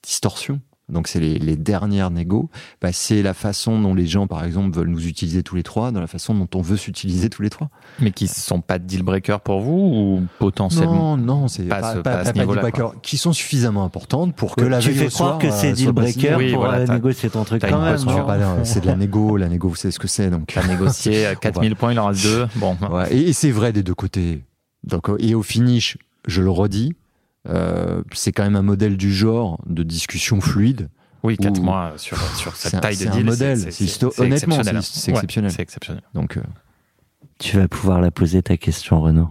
distorsions 0.03 0.61
donc 0.91 1.07
c'est 1.07 1.19
les, 1.19 1.39
les 1.39 1.55
dernières 1.55 2.11
négos, 2.11 2.49
bah, 2.81 2.89
c'est 2.91 3.21
la 3.23 3.33
façon 3.33 3.79
dont 3.79 3.93
les 3.93 4.05
gens, 4.05 4.27
par 4.27 4.43
exemple, 4.43 4.75
veulent 4.77 4.89
nous 4.89 5.07
utiliser 5.07 5.41
tous 5.41 5.55
les 5.55 5.63
trois, 5.63 5.91
dans 5.91 6.01
la 6.01 6.07
façon 6.07 6.35
dont 6.35 6.47
on 6.53 6.61
veut 6.61 6.77
s'utiliser 6.77 7.29
tous 7.29 7.41
les 7.41 7.49
trois. 7.49 7.69
Mais 7.99 8.11
qui 8.11 8.27
sont 8.27 8.61
pas 8.61 8.77
deal 8.77 9.01
breakers 9.03 9.39
pour 9.41 9.61
vous 9.61 9.71
ou 9.73 10.23
potentiellement 10.39 11.17
Non, 11.17 11.41
non, 11.41 11.47
c'est 11.47 11.63
Pas 11.63 11.81
pas, 11.81 11.93
ce- 11.93 11.99
pas, 11.99 12.17
pas 12.17 12.31
deal 12.31 12.41
niveau-là, 12.41 12.61
breaker, 12.61 12.91
qui 13.01 13.17
sont 13.17 13.33
suffisamment 13.33 13.83
importantes 13.85 14.35
pour 14.35 14.55
que 14.55 14.65
la 14.65 14.79
tu 14.79 14.89
veille 14.91 14.99
fais 14.99 15.05
au 15.07 15.09
croire 15.09 15.37
que 15.39 15.47
euh, 15.47 15.51
c'est 15.51 15.73
deal 15.73 15.93
pas 15.93 16.05
signé. 16.07 16.29
breaker 16.29 16.35
Oui, 16.45 16.51
pour 16.53 16.61
voilà, 16.63 16.77
euh, 16.79 16.87
négocier 16.93 17.29
ton 17.29 17.43
truc 17.43 17.61
quand 17.61 17.81
même. 17.81 17.97
C'est 18.63 18.81
de 18.81 18.87
la 18.87 18.95
négo, 18.95 19.37
la 19.37 19.47
négo, 19.49 19.69
vous 19.69 19.75
savez 19.75 19.91
ce 19.91 19.99
que 19.99 20.07
c'est. 20.07 20.29
Donc, 20.29 20.51
T'as 20.53 20.67
négocié 20.67 21.25
à 21.27 21.35
4000 21.35 21.75
points, 21.75 21.93
il 21.93 21.99
en 21.99 22.07
reste 22.07 22.23
deux. 22.23 22.47
Bon, 22.55 22.77
Ouais, 22.91 23.13
et, 23.13 23.29
et 23.29 23.33
c'est 23.33 23.51
vrai 23.51 23.71
des 23.73 23.83
deux 23.83 23.93
côtés. 23.95 24.43
Donc, 24.83 25.09
euh, 25.09 25.15
et 25.19 25.35
au 25.35 25.43
finish, 25.43 25.97
je 26.27 26.41
le 26.41 26.49
redis, 26.49 26.93
euh, 26.93 26.93
c'est 28.13 28.31
quand 28.31 28.43
même 28.43 28.55
un 28.55 28.61
modèle 28.61 28.97
du 28.97 29.13
genre 29.13 29.59
de 29.67 29.83
discussion 29.83 30.41
fluide. 30.41 30.89
oui, 31.23 31.37
4 31.37 31.59
Ouh. 31.59 31.63
mois 31.63 31.93
sur, 31.97 32.17
sur 32.35 32.55
cette 32.55 32.73
un- 32.75 32.79
taille 32.79 32.95
de 32.95 32.99
c'est 33.01 33.07
un 33.09 33.11
deal. 33.15 33.25
modèle. 33.25 33.57
C'est 33.71 34.03
honnêtement, 34.19 34.55
exceptionnel. 34.55 34.83
c'est- 34.83 34.99
c'est 34.99 35.11
Ouais, 35.11 35.17
exceptionnel. 35.17 35.51
c'est 35.51 35.61
exceptionnel. 35.61 36.03
Donc, 36.13 36.37
euh, 36.37 36.41
Tu 37.39 37.57
vas 37.57 37.67
pouvoir 37.67 38.01
la 38.01 38.11
poser 38.11 38.41
ta 38.43 38.55
question, 38.57 39.01
Renaud. 39.01 39.29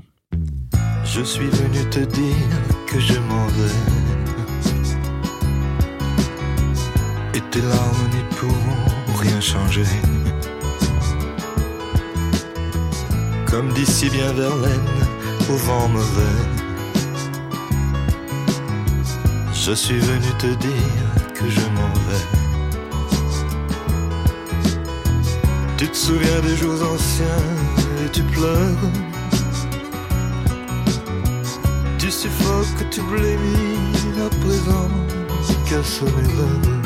Je 1.05 1.23
suis 1.23 1.47
venu 1.49 1.89
te 1.91 2.01
dire 2.01 2.37
que 2.89 2.99
je 3.01 3.19
m'en 3.21 3.47
vais. 3.47 3.75
Et 7.35 7.41
tes 7.53 7.61
larmes 7.61 8.09
n'y 8.13 8.37
pourront 8.37 9.17
rien 9.21 9.41
changer. 9.41 9.85
Comme 13.49 13.73
dit 13.75 13.87
si 13.87 14.09
bien 14.11 14.33
Verlaine, 14.33 14.81
au 15.49 15.55
vent 15.57 15.89
mauvais. 15.89 16.60
Je 19.71 19.77
suis 19.77 20.01
venu 20.01 20.27
te 20.37 20.49
dire 20.49 21.15
que 21.33 21.49
je 21.49 21.61
m'en 21.61 21.93
vais. 22.07 22.27
Tu 25.77 25.87
te 25.89 25.97
souviens 25.97 26.41
des 26.41 26.57
jours 26.57 26.83
anciens 26.93 27.45
et 28.05 28.11
tu 28.11 28.23
pleures. 28.25 28.85
Tu 31.99 32.11
suffoques, 32.11 32.91
tu 32.91 33.01
blémis 33.03 34.19
à 34.27 34.29
présent, 34.43 34.89
qu'à 35.69 35.77
l'heure. 35.77 36.81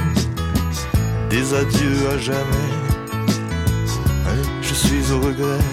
Des 1.30 1.54
adieux 1.54 2.10
à 2.12 2.18
jamais. 2.18 2.70
Hein, 4.26 4.42
je 4.60 4.74
suis 4.74 5.10
au 5.10 5.20
regret 5.20 5.64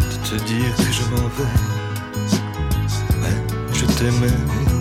de 0.00 0.28
te 0.28 0.34
dire 0.46 0.74
que 0.76 0.92
je 0.92 1.04
m'en 1.14 1.28
vais. 1.28 1.69
Je 4.00 4.06
t'aimais, 4.06 4.32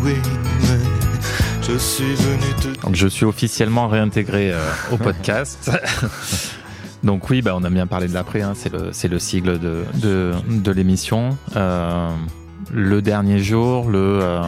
oui, 0.01 0.13
mais 0.61 0.79
je 1.61 1.77
suis 1.77 2.15
venu 2.15 2.53
te 2.61 2.81
Donc 2.85 2.95
je 2.95 3.05
suis 3.05 3.25
officiellement 3.25 3.89
réintégré 3.89 4.53
euh, 4.53 4.61
au 4.93 4.97
podcast. 4.97 5.69
Donc 7.03 7.29
oui, 7.29 7.41
bah, 7.41 7.51
on 7.53 7.65
a 7.65 7.69
bien 7.69 7.85
parlé 7.85 8.07
de 8.07 8.13
l'après, 8.13 8.41
hein, 8.41 8.53
c'est 8.55 8.71
le, 9.09 9.19
sigle 9.19 9.59
de, 9.59 9.83
de, 9.95 10.31
de 10.47 10.71
l'émission. 10.71 11.37
Euh, 11.57 12.15
le 12.71 13.01
dernier 13.01 13.39
jour, 13.39 13.89
le, 13.89 14.19
euh, 14.21 14.41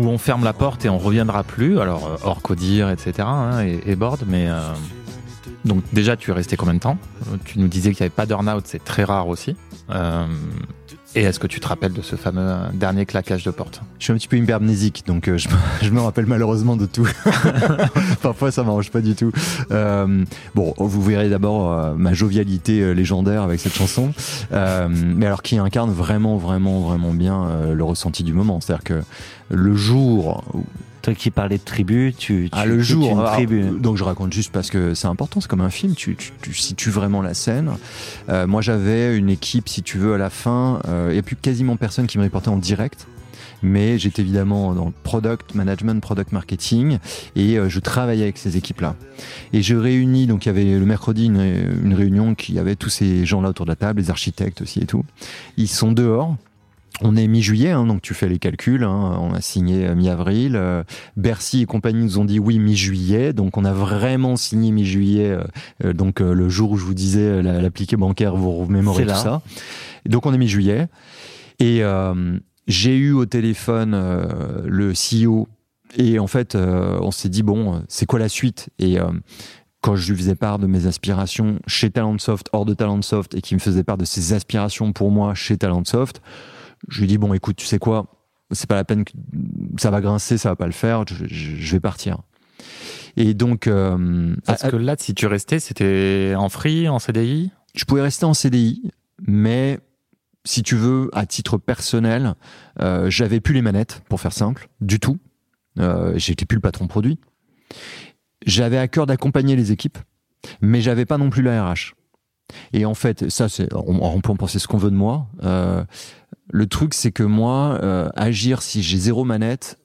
où 0.00 0.08
on 0.08 0.18
ferme 0.18 0.42
la 0.42 0.52
porte 0.52 0.84
et 0.84 0.88
on 0.88 0.98
reviendra 0.98 1.44
plus, 1.44 1.78
alors 1.78 2.18
hors 2.24 2.42
codir, 2.42 2.90
etc. 2.90 3.12
hein, 3.20 3.64
et, 3.64 3.80
et 3.86 3.94
board, 3.94 4.24
mais... 4.26 4.48
donc 5.64 5.84
déjà, 5.92 6.16
tu 6.16 6.32
es 6.32 6.34
resté 6.34 6.56
combien 6.56 6.74
de 6.74 6.80
temps? 6.80 6.98
Tu 7.44 7.60
nous 7.60 7.68
disais 7.68 7.92
qu'il 7.92 8.02
n'y 8.02 8.06
avait 8.06 8.16
pas 8.16 8.26
d'earn-out, 8.26 8.64
c'est 8.66 8.82
très 8.82 9.04
rare 9.04 9.28
aussi. 9.28 9.54
Euh, 11.16 11.20
et 11.20 11.24
est-ce 11.24 11.38
que 11.38 11.46
tu 11.46 11.60
te 11.60 11.68
rappelles 11.68 11.92
de 11.92 12.02
ce 12.02 12.16
fameux 12.16 12.54
dernier 12.74 13.06
claquage 13.06 13.44
de 13.44 13.50
porte? 13.50 13.80
Je 13.98 14.04
suis 14.04 14.12
un 14.12 14.16
petit 14.16 14.28
peu 14.28 14.36
hypermnésique, 14.36 15.04
donc 15.06 15.28
euh, 15.28 15.38
je, 15.38 15.90
me- 15.90 16.00
rappelle 16.06 16.26
malheureusement 16.26 16.76
de 16.76 16.86
tout. 16.86 17.08
Parfois, 18.22 18.50
ça 18.52 18.62
m'arrange 18.62 18.90
pas 18.90 19.00
du 19.00 19.14
tout. 19.14 19.32
Euh, 19.70 20.24
bon, 20.54 20.74
vous 20.78 21.02
verrez 21.02 21.28
d'abord 21.28 21.72
euh, 21.72 21.94
ma 21.96 22.12
jovialité 22.14 22.80
euh, 22.80 22.92
légendaire 22.92 23.42
avec 23.42 23.60
cette 23.60 23.74
chanson, 23.74 24.12
Euh, 24.52 24.88
mais 24.90 25.26
alors 25.26 25.42
qui 25.42 25.58
incarne 25.58 25.90
vraiment, 25.90 26.36
vraiment, 26.36 26.80
vraiment 26.80 27.12
bien 27.12 27.44
euh, 27.46 27.74
le 27.74 27.84
ressenti 27.84 28.22
du 28.22 28.32
moment. 28.32 28.60
C'est-à-dire 28.60 28.84
que 28.84 29.02
le 29.50 29.74
jour 29.74 30.44
Toi 31.06 31.14
qui 31.14 31.30
parlais 31.30 31.56
de 31.58 31.62
tribu, 31.62 32.12
tu, 32.18 32.46
tu 32.46 32.48
Ah, 32.50 32.66
le 32.66 32.80
jour. 32.80 33.12
une 33.12 33.18
alors, 33.20 33.34
tribu. 33.34 33.62
donc 33.78 33.96
je 33.96 34.02
raconte 34.02 34.32
juste 34.32 34.50
parce 34.50 34.70
que 34.70 34.92
c'est 34.94 35.06
important, 35.06 35.40
c'est 35.40 35.46
comme 35.48 35.60
un 35.60 35.70
film, 35.70 35.94
tu, 35.94 36.16
tu, 36.16 36.32
tu 36.42 36.52
situes 36.52 36.90
vraiment 36.90 37.22
la 37.22 37.32
scène. 37.32 37.70
Euh, 38.28 38.48
moi 38.48 38.60
j'avais 38.60 39.16
une 39.16 39.30
équipe, 39.30 39.68
si 39.68 39.84
tu 39.84 39.98
veux, 39.98 40.14
à 40.14 40.18
la 40.18 40.30
fin, 40.30 40.80
euh, 40.88 41.06
il 41.10 41.12
n'y 41.12 41.20
a 41.20 41.22
plus 41.22 41.36
quasiment 41.36 41.76
personne 41.76 42.08
qui 42.08 42.18
me 42.18 42.24
reportait 42.24 42.48
en 42.48 42.56
direct. 42.56 43.06
Mais 43.62 44.00
j'étais 44.00 44.22
évidemment 44.22 44.74
dans 44.74 44.86
le 44.86 44.92
product 45.04 45.54
management, 45.54 46.00
product 46.02 46.32
marketing, 46.32 46.98
et 47.36 47.56
euh, 47.56 47.68
je 47.68 47.78
travaillais 47.78 48.24
avec 48.24 48.36
ces 48.36 48.56
équipes-là. 48.56 48.96
Et 49.52 49.62
je 49.62 49.76
réunis, 49.76 50.26
donc 50.26 50.44
il 50.44 50.48
y 50.48 50.50
avait 50.50 50.64
le 50.76 50.84
mercredi 50.86 51.26
une 51.26 51.94
réunion 51.94 52.34
qui 52.34 52.58
avait 52.58 52.74
tous 52.74 52.90
ces 52.90 53.24
gens-là 53.24 53.50
autour 53.50 53.64
de 53.64 53.70
la 53.70 53.76
table, 53.76 54.00
les 54.00 54.10
architectes 54.10 54.60
aussi 54.60 54.80
et 54.80 54.86
tout. 54.86 55.04
Ils 55.56 55.68
sont 55.68 55.92
dehors. 55.92 56.34
On 57.02 57.14
est 57.14 57.26
mi-juillet, 57.26 57.70
hein, 57.72 57.84
donc 57.86 58.00
tu 58.00 58.14
fais 58.14 58.28
les 58.28 58.38
calculs. 58.38 58.82
hein, 58.84 59.18
on 59.20 59.34
a 59.34 59.40
signé 59.42 59.86
euh, 59.86 59.94
mi-avril. 59.94 60.56
euh, 60.56 60.82
Bercy 61.16 61.62
et 61.62 61.66
compagnie 61.66 62.02
nous 62.02 62.18
ont 62.18 62.24
dit 62.24 62.38
oui 62.38 62.58
mi-juillet, 62.58 63.34
donc 63.34 63.58
on 63.58 63.64
a 63.66 63.72
vraiment 63.72 64.36
signé 64.36 64.70
mi-juillet. 64.72 65.36
euh, 65.84 65.92
donc 65.92 66.20
euh, 66.22 66.32
le 66.32 66.48
jour 66.48 66.70
où 66.70 66.76
je 66.78 66.84
vous 66.84 66.94
disais 66.94 67.42
la- 67.42 67.60
l'appliqué 67.60 67.96
bancaire, 67.96 68.34
vous 68.34 68.50
remémorez 68.52 69.02
tout 69.02 69.08
là. 69.10 69.14
ça. 69.16 69.42
Donc 70.06 70.24
on 70.24 70.32
est 70.32 70.38
mi-juillet. 70.38 70.88
Et 71.58 71.82
j'ai 72.66 72.96
eu 72.96 73.12
au 73.12 73.24
téléphone 73.26 73.92
le 74.66 74.92
CEO 74.92 75.48
et 75.96 76.18
en 76.18 76.26
fait 76.26 76.54
on 76.54 77.10
s'est 77.10 77.28
dit 77.30 77.42
bon, 77.42 77.82
c'est 77.88 78.04
quoi 78.06 78.18
la 78.18 78.28
suite? 78.28 78.68
Et 78.78 78.98
quand 79.80 79.96
je 79.96 80.12
lui 80.12 80.18
faisais 80.18 80.34
part 80.34 80.58
de 80.58 80.66
mes 80.66 80.86
aspirations 80.86 81.58
chez 81.66 81.90
Talentsoft, 81.90 82.48
hors 82.52 82.66
de 82.66 82.74
Talentsoft, 82.74 83.34
et 83.34 83.40
qu'il 83.40 83.56
me 83.56 83.60
faisait 83.60 83.84
part 83.84 83.96
de 83.96 84.04
ses 84.04 84.32
aspirations 84.34 84.92
pour 84.92 85.10
moi 85.10 85.34
chez 85.34 85.56
Talentsoft, 85.56 86.20
je 86.88 87.00
lui 87.00 87.06
dis 87.06 87.18
bon 87.18 87.32
écoute, 87.34 87.56
tu 87.56 87.66
sais 87.66 87.78
quoi, 87.78 88.06
c'est 88.52 88.68
pas 88.68 88.74
la 88.76 88.84
peine, 88.84 89.04
que 89.04 89.12
ça 89.78 89.90
va 89.90 90.00
grincer, 90.00 90.38
ça 90.38 90.50
va 90.50 90.56
pas 90.56 90.66
le 90.66 90.72
faire, 90.72 91.04
je, 91.08 91.14
je- 91.26 91.56
je 91.56 91.72
vais 91.72 91.80
partir. 91.80 92.18
Et 93.16 93.34
donc, 93.34 93.66
euh, 93.66 94.34
Parce 94.44 94.64
à- 94.64 94.70
que 94.70 94.76
là, 94.76 94.94
si 94.98 95.14
tu 95.14 95.26
restais, 95.26 95.58
c'était 95.58 96.34
en 96.36 96.48
free, 96.48 96.88
en 96.88 96.98
CDI 96.98 97.50
je 97.74 97.84
pouvais 97.84 98.00
rester 98.02 98.24
en 98.24 98.32
CDI, 98.32 98.90
mais 99.26 99.78
si 100.44 100.62
tu 100.62 100.76
veux, 100.76 101.10
à 101.12 101.26
titre 101.26 101.58
personnel, 101.58 102.34
euh, 102.80 103.10
j'avais 103.10 103.40
plus 103.40 103.52
les 103.52 103.60
manettes, 103.62 104.02
pour 104.08 104.18
faire 104.20 104.32
simple, 104.32 104.68
du 104.80 104.98
tout. 104.98 105.18
Euh, 105.78 106.14
J'étais 106.16 106.46
plus 106.46 106.54
le 106.56 106.60
patron 106.62 106.86
produit. 106.86 107.18
J'avais 108.46 108.78
à 108.78 108.88
cœur 108.88 109.06
d'accompagner 109.06 109.56
les 109.56 109.72
équipes, 109.72 109.98
mais 110.60 110.80
j'avais 110.80 111.04
pas 111.04 111.18
non 111.18 111.30
plus 111.30 111.42
la 111.42 111.70
RH. 111.70 111.94
Et 112.72 112.84
en 112.86 112.94
fait, 112.94 113.28
ça, 113.28 113.48
c'est, 113.48 113.72
on, 113.74 114.02
on 114.02 114.20
peut 114.20 114.30
en 114.30 114.36
penser 114.36 114.58
ce 114.58 114.68
qu'on 114.68 114.78
veut 114.78 114.90
de 114.90 114.96
moi. 114.96 115.26
Euh, 115.42 115.84
le 116.48 116.66
truc, 116.66 116.94
c'est 116.94 117.12
que 117.12 117.22
moi, 117.22 117.78
euh, 117.82 118.08
agir 118.14 118.62
si 118.62 118.82
j'ai 118.82 118.98
zéro 118.98 119.24
manette 119.24 119.78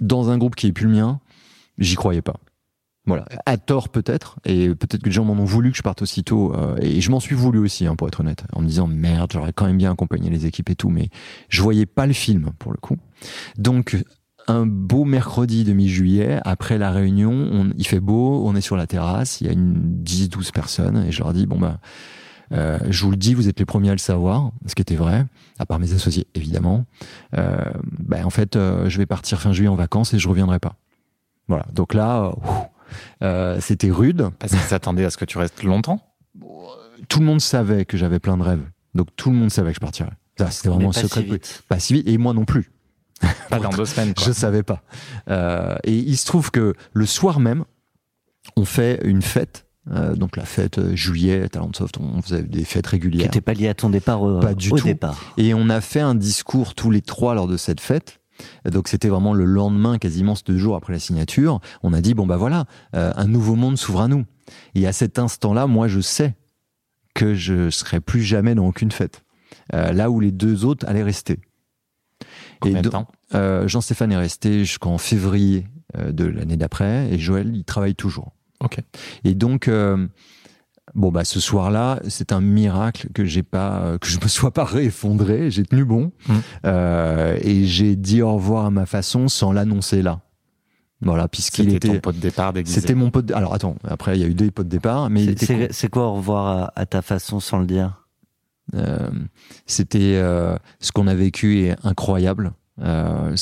dans 0.00 0.30
un 0.30 0.38
groupe 0.38 0.54
qui 0.54 0.66
est 0.66 0.72
plus 0.72 0.86
le 0.86 0.92
mien, 0.92 1.20
j'y 1.78 1.94
croyais 1.94 2.22
pas. 2.22 2.36
Voilà, 3.04 3.24
à 3.46 3.56
tort 3.56 3.88
peut-être, 3.88 4.38
et 4.44 4.68
peut-être 4.68 5.02
que 5.02 5.06
les 5.06 5.12
gens 5.12 5.24
m'en 5.24 5.32
ont 5.32 5.44
voulu 5.44 5.72
que 5.72 5.76
je 5.76 5.82
parte 5.82 6.02
aussitôt, 6.02 6.54
euh, 6.54 6.76
et 6.80 7.00
je 7.00 7.10
m'en 7.10 7.18
suis 7.18 7.34
voulu 7.34 7.58
aussi, 7.58 7.84
hein, 7.84 7.96
pour 7.96 8.06
être 8.06 8.20
honnête, 8.20 8.44
en 8.52 8.60
me 8.60 8.66
disant 8.68 8.86
merde, 8.86 9.32
j'aurais 9.32 9.52
quand 9.52 9.66
même 9.66 9.78
bien 9.78 9.90
accompagné 9.90 10.30
les 10.30 10.46
équipes 10.46 10.70
et 10.70 10.76
tout, 10.76 10.88
mais 10.88 11.08
je 11.48 11.62
voyais 11.62 11.86
pas 11.86 12.06
le 12.06 12.12
film 12.12 12.52
pour 12.60 12.70
le 12.70 12.78
coup. 12.78 12.96
Donc 13.58 13.96
un 14.46 14.66
beau 14.66 15.04
mercredi 15.04 15.64
de 15.64 15.72
mi-juillet, 15.72 16.38
après 16.44 16.78
la 16.78 16.92
réunion, 16.92 17.32
on, 17.32 17.70
il 17.76 17.86
fait 17.86 17.98
beau, 17.98 18.44
on 18.46 18.54
est 18.54 18.60
sur 18.60 18.76
la 18.76 18.86
terrasse, 18.86 19.40
il 19.40 19.48
y 19.48 19.50
a 19.50 19.52
une 19.52 20.02
10-12 20.04 20.52
personnes, 20.52 21.04
et 21.04 21.10
je 21.10 21.18
leur 21.18 21.32
dis 21.32 21.46
bon 21.46 21.58
bah 21.58 21.80
euh, 22.52 22.78
je 22.88 23.04
vous 23.04 23.10
le 23.10 23.16
dis, 23.16 23.34
vous 23.34 23.48
êtes 23.48 23.58
les 23.58 23.64
premiers 23.64 23.90
à 23.90 23.92
le 23.92 23.98
savoir, 23.98 24.50
ce 24.66 24.74
qui 24.74 24.82
était 24.82 24.96
vrai, 24.96 25.26
à 25.58 25.66
part 25.66 25.78
mes 25.78 25.92
associés 25.92 26.26
évidemment. 26.34 26.84
Euh, 27.36 27.56
bah, 27.98 28.18
en 28.24 28.30
fait, 28.30 28.56
euh, 28.56 28.88
je 28.88 28.98
vais 28.98 29.06
partir 29.06 29.40
fin 29.40 29.52
juillet 29.52 29.68
en 29.68 29.76
vacances 29.76 30.14
et 30.14 30.18
je 30.18 30.28
reviendrai 30.28 30.58
pas. 30.58 30.76
Voilà. 31.48 31.66
Donc 31.72 31.94
là, 31.94 32.24
euh, 32.24 32.32
euh, 33.22 33.60
c'était 33.60 33.90
rude. 33.90 34.28
Parce 34.38 34.52
qu'ils 34.52 34.62
s'attendaient 34.62 35.04
à 35.04 35.10
ce 35.10 35.16
que 35.16 35.24
tu 35.24 35.38
restes 35.38 35.62
longtemps? 35.62 36.00
Tout 37.08 37.18
le 37.18 37.26
monde 37.26 37.40
savait 37.40 37.84
que 37.84 37.96
j'avais 37.96 38.20
plein 38.20 38.36
de 38.36 38.42
rêves. 38.42 38.62
Donc 38.94 39.08
tout 39.16 39.30
le 39.30 39.36
monde 39.36 39.50
savait 39.50 39.70
que 39.70 39.76
je 39.76 39.80
partirais. 39.80 40.12
Ça, 40.38 40.50
c'était 40.50 40.68
vraiment 40.68 40.90
un 40.90 40.92
pas 40.92 41.00
secret. 41.00 41.22
si 41.22 41.30
vite. 41.30 41.62
Pas 41.68 41.78
si 41.78 41.92
vite. 41.94 42.08
Et 42.08 42.16
moi 42.18 42.32
non 42.32 42.44
plus. 42.44 42.70
Pas 43.50 43.58
dans 43.58 43.70
deux 43.70 43.84
semaines. 43.84 44.14
Quoi. 44.14 44.26
Je 44.26 44.32
savais 44.32 44.62
pas. 44.62 44.82
Euh, 45.28 45.76
et 45.84 45.96
il 45.96 46.16
se 46.16 46.26
trouve 46.26 46.50
que 46.50 46.74
le 46.92 47.06
soir 47.06 47.40
même, 47.40 47.64
on 48.56 48.64
fait 48.64 49.00
une 49.04 49.22
fête. 49.22 49.66
Euh, 49.90 50.14
donc 50.14 50.36
la 50.36 50.44
fête 50.44 50.78
euh, 50.78 50.94
juillet, 50.94 51.48
Talentsoft, 51.48 51.98
on 51.98 52.22
faisait 52.22 52.42
des 52.44 52.64
fêtes 52.64 52.84
Qui 52.84 52.90
régulières. 52.92 53.26
n'était 53.26 53.40
pas 53.40 53.54
lié 53.54 53.66
à 53.68 53.74
ton 53.74 53.90
départ 53.90 54.22
au, 54.22 54.38
Pas 54.38 54.54
du 54.54 54.70
au 54.70 54.78
tout. 54.78 54.84
départ. 54.84 55.34
Et 55.38 55.54
on 55.54 55.68
a 55.68 55.80
fait 55.80 56.00
un 56.00 56.14
discours 56.14 56.74
tous 56.74 56.90
les 56.90 57.02
trois 57.02 57.34
lors 57.34 57.48
de 57.48 57.56
cette 57.56 57.80
fête. 57.80 58.20
Donc 58.64 58.86
c'était 58.88 59.08
vraiment 59.08 59.34
le 59.34 59.44
lendemain, 59.44 59.98
quasiment 59.98 60.34
ce 60.34 60.44
deux 60.44 60.56
jours 60.56 60.76
après 60.76 60.92
la 60.92 60.98
signature. 61.00 61.60
On 61.82 61.92
a 61.92 62.00
dit 62.00 62.14
bon 62.14 62.26
bah 62.26 62.36
voilà, 62.36 62.66
euh, 62.94 63.12
un 63.16 63.26
nouveau 63.26 63.56
monde 63.56 63.76
s'ouvre 63.76 64.02
à 64.02 64.08
nous. 64.08 64.24
Et 64.74 64.86
à 64.86 64.92
cet 64.92 65.18
instant-là, 65.18 65.66
moi 65.66 65.88
je 65.88 66.00
sais 66.00 66.34
que 67.14 67.34
je 67.34 67.68
serai 67.70 68.00
plus 68.00 68.22
jamais 68.22 68.54
dans 68.54 68.66
aucune 68.66 68.90
fête. 68.92 69.22
Euh, 69.74 69.92
là 69.92 70.10
où 70.10 70.18
les 70.20 70.32
deux 70.32 70.64
autres 70.64 70.86
allaient 70.88 71.02
rester. 71.02 71.40
Combien 72.60 72.82
de 72.82 72.88
temps? 72.88 73.08
euh, 73.34 73.66
Jean-Stéphane 73.68 74.12
est 74.12 74.16
resté 74.16 74.60
jusqu'en 74.60 74.96
février 74.98 75.66
euh, 75.98 76.12
de 76.12 76.24
l'année 76.24 76.56
d'après 76.56 77.08
et 77.12 77.18
Joël, 77.18 77.50
il 77.54 77.64
travaille 77.64 77.94
toujours. 77.94 78.32
Ok. 78.62 78.78
Et 79.24 79.34
donc, 79.34 79.68
euh, 79.68 80.06
bon, 80.94 81.10
bah, 81.10 81.24
ce 81.24 81.40
soir-là, 81.40 82.00
c'est 82.08 82.32
un 82.32 82.40
miracle 82.40 83.08
que 83.14 83.24
j'ai 83.24 83.42
pas, 83.42 83.80
euh, 83.82 83.98
que 83.98 84.06
je 84.06 84.18
me 84.20 84.28
sois 84.28 84.52
pas 84.52 84.64
réeffondré. 84.64 85.50
J'ai 85.50 85.64
tenu 85.64 85.84
bon. 85.84 86.12
Mm. 86.28 86.32
Euh, 86.66 87.38
et 87.42 87.64
j'ai 87.66 87.96
dit 87.96 88.22
au 88.22 88.34
revoir 88.34 88.66
à 88.66 88.70
ma 88.70 88.86
façon 88.86 89.28
sans 89.28 89.52
l'annoncer 89.52 90.02
là. 90.02 90.20
Voilà, 91.04 91.26
puisqu'il 91.26 91.64
C'était 91.64 91.76
était. 91.88 91.88
ton 91.96 92.00
pot 92.00 92.12
de 92.12 92.20
départ 92.20 92.52
déguisé. 92.52 92.80
C'était 92.80 92.94
mon 92.94 93.10
pote. 93.10 93.32
Alors 93.32 93.54
attends, 93.54 93.74
après 93.82 94.16
il 94.16 94.20
y 94.20 94.24
a 94.24 94.28
eu 94.28 94.34
des 94.34 94.52
potes 94.52 94.66
de 94.68 94.70
départ, 94.70 95.10
mais 95.10 95.34
C'est- 95.36 95.88
quoi 95.88 96.06
au 96.06 96.14
revoir 96.14 96.46
à, 96.46 96.72
à 96.76 96.86
ta 96.86 97.02
façon 97.02 97.40
sans 97.40 97.58
le 97.58 97.66
dire? 97.66 98.06
Euh, 98.76 99.10
C'était 99.66 100.14
euh, 100.22 100.54
ce 100.78 100.92
qu'on 100.92 101.08
a 101.08 101.14
vécu 101.16 101.62
est 101.64 101.76
incroyable. 101.82 102.52
Euh, 102.80 103.32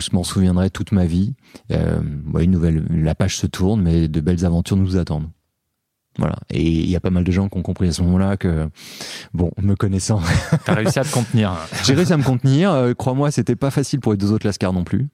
je 0.00 0.10
m'en 0.12 0.22
souviendrai 0.24 0.70
toute 0.70 0.92
ma 0.92 1.04
vie. 1.06 1.34
Euh, 1.72 2.00
ouais, 2.32 2.44
une 2.44 2.52
nouvelle, 2.52 2.84
la 2.90 3.14
page 3.14 3.36
se 3.36 3.46
tourne, 3.46 3.82
mais 3.82 4.08
de 4.08 4.20
belles 4.20 4.44
aventures 4.44 4.76
nous 4.76 4.96
attendent. 4.96 5.28
Voilà. 6.18 6.34
Et 6.50 6.68
il 6.68 6.90
y 6.90 6.96
a 6.96 7.00
pas 7.00 7.10
mal 7.10 7.22
de 7.22 7.30
gens 7.30 7.48
qui 7.48 7.56
ont 7.58 7.62
compris 7.62 7.86
à 7.86 7.92
ce 7.92 8.02
moment-là 8.02 8.36
que, 8.36 8.68
bon, 9.34 9.52
me 9.62 9.76
connaissant, 9.76 10.20
T'as 10.64 10.74
réussi 10.74 10.98
à 10.98 11.04
te 11.04 11.12
contenir. 11.12 11.56
j'ai 11.84 11.94
réussi 11.94 12.12
à 12.12 12.16
me 12.16 12.24
contenir. 12.24 12.72
Euh, 12.72 12.92
Crois-moi, 12.92 13.30
c'était 13.30 13.54
pas 13.54 13.70
facile 13.70 14.00
pour 14.00 14.10
les 14.12 14.18
deux 14.18 14.32
autres 14.32 14.44
Lascar 14.44 14.72
non 14.72 14.82
plus. 14.82 15.08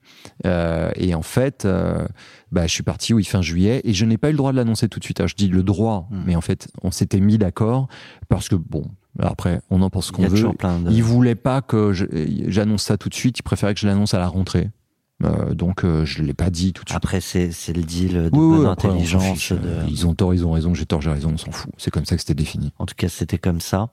Euh, 0.47 0.91
et 0.97 1.15
en 1.15 1.21
fait, 1.21 1.67
euh, 1.67 2.07
bah, 2.53 2.67
je 2.67 2.73
suis 2.73 2.83
parti 2.83 3.13
oui 3.13 3.25
fin 3.25 3.43
juillet 3.43 3.83
et 3.85 3.93
je 3.93 4.07
n'ai 4.07 4.17
pas 4.17 4.29
eu 4.29 4.33
le 4.33 4.39
droit 4.39 4.53
de 4.53 4.57
l'annoncer 4.57 4.89
tout 4.89 4.99
de 4.99 5.05
suite. 5.05 5.21
Alors, 5.21 5.29
je 5.29 5.35
dis 5.37 5.49
le 5.49 5.63
droit, 5.63 6.09
Mm. 6.11 6.23
mais 6.27 6.37
en 6.37 6.41
fait, 6.41 6.69
on 6.83 6.91
s'était 6.91 7.21
mis 7.21 7.37
d'accord 7.37 7.89
parce 8.31 8.49
que 8.49 8.55
bon, 8.55 8.87
après, 9.21 9.61
on 9.71 9.81
en 9.83 9.91
pense 9.91 10.11
qu'on 10.11 10.27
veut. 10.27 10.53
plein 10.53 10.81
de. 10.81 10.91
Il 10.91 11.03
voulait 11.03 11.35
pas 11.35 11.63
que 11.63 11.93
j'annonce 11.93 12.83
ça 12.83 12.97
tout 12.97 13.09
de 13.09 13.15
suite. 13.15 13.39
Il 13.39 13.43
préférait 13.43 13.75
que 13.75 13.81
je 13.81 13.87
l'annonce 13.87 14.15
à 14.15 14.19
la 14.19 14.29
rentrée. 14.29 14.71
Euh, 15.23 15.55
donc, 15.55 15.85
euh, 15.85 16.05
je 16.05 16.23
l'ai 16.23 16.35
pas 16.35 16.51
dit 16.51 16.73
tout 16.73 16.83
de 16.83 16.89
suite. 16.91 16.97
Après, 16.97 17.21
c'est 17.21 17.53
c'est 17.53 17.73
le 17.73 17.83
deal 17.85 18.15
de 18.15 18.31
Oui, 18.33 18.39
oui, 18.41 18.57
bonne 18.59 18.67
après, 18.67 18.89
on 18.89 19.05
s'en 19.05 19.19
intelligence. 19.19 19.53
de- 19.53 19.89
Ils 19.89 20.07
ont 20.09 20.15
tort, 20.15 20.35
ils 20.35 20.45
ont 20.45 20.51
raison. 20.51 20.75
J'ai 20.75 20.87
tort, 20.87 21.01
j'ai 21.03 21.11
raison. 21.11 21.31
On 21.33 21.37
s'en 21.39 21.53
fout. 21.53 21.71
C'est 21.79 21.93
comme 21.93 22.05
ça 22.05 22.17
que 22.17 22.21
c'était 22.21 22.35
défini. 22.35 22.73
En 22.81 22.85
tout 22.85 22.97
cas, 22.97 23.09
c'était 23.09 23.39
comme 23.39 23.61
ça. 23.61 23.91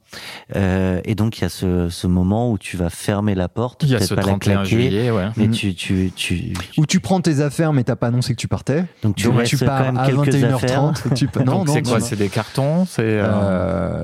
Euh, 0.55 0.99
et 1.05 1.13
donc, 1.13 1.37
il 1.37 1.41
y 1.41 1.45
a 1.45 1.49
ce, 1.49 1.89
ce 1.89 2.07
moment 2.07 2.51
où 2.51 2.57
tu 2.57 2.75
vas 2.75 2.89
fermer 2.89 3.35
la 3.35 3.49
porte, 3.49 3.83
Il 3.83 3.89
y 3.89 3.93
a 3.95 3.97
peut-être 3.99 4.09
ce 4.09 4.15
pas 4.15 4.21
la 4.21 4.27
31 4.29 4.53
claquer, 4.63 4.69
juillet, 4.69 5.11
ouais. 5.11 5.27
mais 5.37 5.45
Mhm. 5.47 5.53
tu, 5.53 5.75
tu, 5.75 6.11
tu, 6.15 6.53
Où 6.77 6.87
tu 6.87 6.99
prends 6.99 7.21
tes 7.21 7.39
affaires, 7.41 7.71
mais 7.71 7.83
t'as 7.83 7.95
pas 7.95 8.07
annoncé 8.07 8.33
que 8.33 8.39
tu 8.41 8.47
partais. 8.47 8.85
donc 9.03 9.15
tu 9.15 9.27
Donc, 9.27 9.43
tu 9.43 9.57
quand 9.59 9.65
pars 9.67 9.83
même 9.83 9.97
à 9.97 10.07
quelques 10.07 10.25
21h30. 10.33 10.53
affaires. 10.55 10.93
Tu 11.15 11.25
non, 11.37 11.43
Donc 11.45 11.67
non, 11.67 11.73
c'est 11.73 11.81
non, 11.83 11.89
quoi 11.91 11.99
non. 11.99 12.05
C'est 12.05 12.15
des 12.15 12.29
cartons 12.29 12.85
C'est 12.85 13.21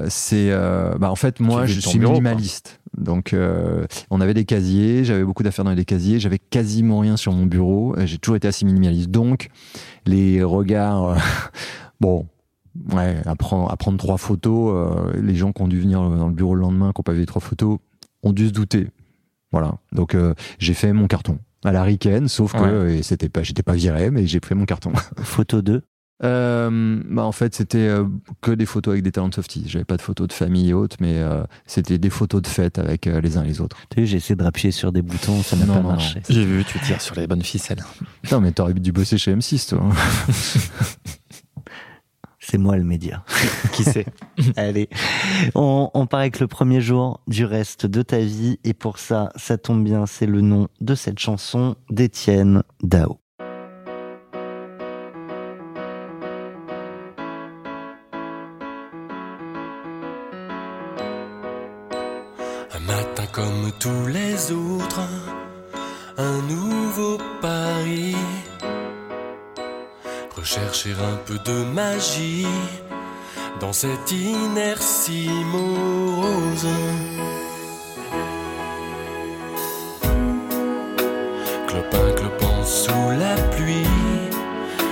c'est 0.10 0.50
euh, 0.52 0.98
bah 1.00 1.10
en 1.12 1.16
fait 1.16 1.40
moi 1.40 1.66
Tu 1.66 1.74
je 1.74 1.80
suis 1.82 2.00
minimaliste 2.00 2.80
donc 2.98 3.36
on 4.10 4.22
avait 4.22 4.34
des 4.34 4.46
casiers 4.46 5.04
j'avais 5.04 5.24
beaucoup 5.24 5.44
d'affaires 5.44 5.66
dans 5.66 5.72
les 5.74 5.86
casiers 5.86 6.20
j'avais 6.20 6.40
quasiment 6.40 7.04
rien 7.08 7.18
sur 7.18 7.32
mon 7.32 7.46
bureau 7.46 7.96
Euh, 7.98 8.06
j'ai 8.06 8.18
toujours 8.18 8.36
été 8.36 8.48
assez 8.48 8.66
minimaliste 8.66 9.10
donc 9.10 9.50
les 10.06 10.44
regards 10.44 11.06
euh, 11.10 11.16
bon 12.00 12.28
ouais 12.94 13.18
à 13.26 13.36
prendre, 13.36 13.72
à 13.72 13.78
prendre 13.78 13.98
trois 13.98 14.18
photos 14.18 14.74
euh, 14.76 15.14
les 15.22 15.36
gens 15.36 15.52
qui 15.54 15.62
ont 15.62 15.68
dû 15.68 15.80
venir 15.80 16.02
dans 16.02 16.28
le 16.28 16.34
bureau 16.34 16.54
le 16.56 16.62
lendemain 16.62 16.92
qui 16.94 17.00
ont 17.00 17.04
pas 17.04 17.14
vu 17.14 17.22
les 17.22 17.26
trois 17.26 17.42
photos 17.42 17.80
ont 18.24 18.34
dû 18.34 18.48
se 18.48 18.54
douter 18.54 18.88
voilà 19.52 19.76
donc 19.94 20.14
euh, 20.16 20.34
j'ai 20.60 20.74
fait 20.74 20.94
mon 20.94 21.08
carton 21.08 21.40
à 21.66 21.72
la 21.72 21.82
Riken, 21.84 22.28
sauf 22.28 22.54
que 22.54 22.86
Ouais. 22.86 23.02
c'était 23.04 23.30
pas, 23.30 23.42
j'étais 23.44 23.64
pas 23.64 23.74
viré, 23.74 24.12
mais 24.12 24.28
j'ai 24.28 24.40
fait 24.46 24.54
mon 24.56 24.66
carton. 24.66 24.92
Photo 25.18 25.62
2. 25.64 25.82
Euh, 26.24 27.02
bah 27.06 27.24
en 27.24 27.32
fait, 27.32 27.54
c'était 27.54 27.78
euh, 27.78 28.06
que 28.42 28.52
des 28.52 28.66
photos 28.66 28.94
avec 28.94 29.04
des 29.04 29.12
talents 29.12 29.32
softies. 29.32 29.66
J'avais 29.68 29.86
pas 29.86 29.98
de 29.98 30.02
photos 30.02 30.28
de 30.28 30.34
famille 30.34 30.70
et 30.70 30.74
autres, 30.74 30.98
mais 31.00 31.18
euh, 31.18 31.44
c'était 31.66 32.00
des 32.00 32.10
photos 32.10 32.42
de 32.42 32.48
fête 32.48 32.80
avec 32.80 33.06
euh, 33.08 33.22
les 33.22 33.38
uns 33.38 33.44
et 33.44 33.48
les 33.48 33.62
autres. 33.62 33.78
Tu 33.96 34.06
j'ai 34.06 34.18
essayé 34.18 34.36
de 34.36 34.44
rappuyer 34.44 34.72
sur 34.72 34.92
des 34.92 35.02
boutons, 35.02 35.44
ça 35.44 35.56
n'a 35.56 35.66
pas 35.66 35.80
non, 35.82 35.90
marché. 35.90 36.22
J'ai 36.28 36.46
vu, 36.46 36.66
tu 36.66 36.80
tires 36.80 37.02
sur 37.02 37.16
les 37.16 37.28
bonnes 37.28 37.44
ficelles. 37.44 37.84
Non, 38.32 38.42
mais 38.42 38.52
t'aurais 38.52 38.74
dû 38.74 38.92
bosser 38.92 39.18
chez 39.18 39.34
M6, 39.34 39.70
toi. 39.70 39.90
C'est 42.40 42.58
moi 42.58 42.78
le 42.78 42.84
média. 42.84 43.24
Qui 43.74 43.84
sait 43.84 44.06
Allez, 44.56 44.90
on, 45.54 45.90
on 45.94 46.08
part 46.08 46.22
avec 46.22 46.40
le 46.40 46.48
premier 46.48 46.82
jour 46.82 47.22
du 47.28 47.46
reste 47.46 47.86
de 47.86 48.02
ta 48.02 48.20
vie. 48.20 48.60
Et 48.64 48.74
pour 48.74 49.00
ça, 49.00 49.32
ça 49.36 49.58
tombe 49.58 49.84
bien, 49.84 50.06
c'est 50.06 50.26
le 50.26 50.42
nom 50.42 50.68
de 50.82 50.96
cette 50.96 51.20
chanson 51.20 51.76
d'Étienne 51.90 52.64
Dao. 52.82 53.20
Comme 63.38 63.72
tous 63.78 64.08
les 64.08 64.52
autres, 64.52 65.08
un 66.18 66.38
nouveau 66.50 67.20
pari. 67.40 68.16
Rechercher 70.36 70.94
un 70.94 71.18
peu 71.28 71.38
de 71.46 71.64
magie 71.66 72.48
dans 73.60 73.74
cette 73.74 74.12
inertie 74.12 75.30
morose. 75.54 76.74
Clopin 81.68 82.12
clopant 82.16 82.64
sous 82.66 83.12
la 83.24 83.36
pluie, 83.56 83.94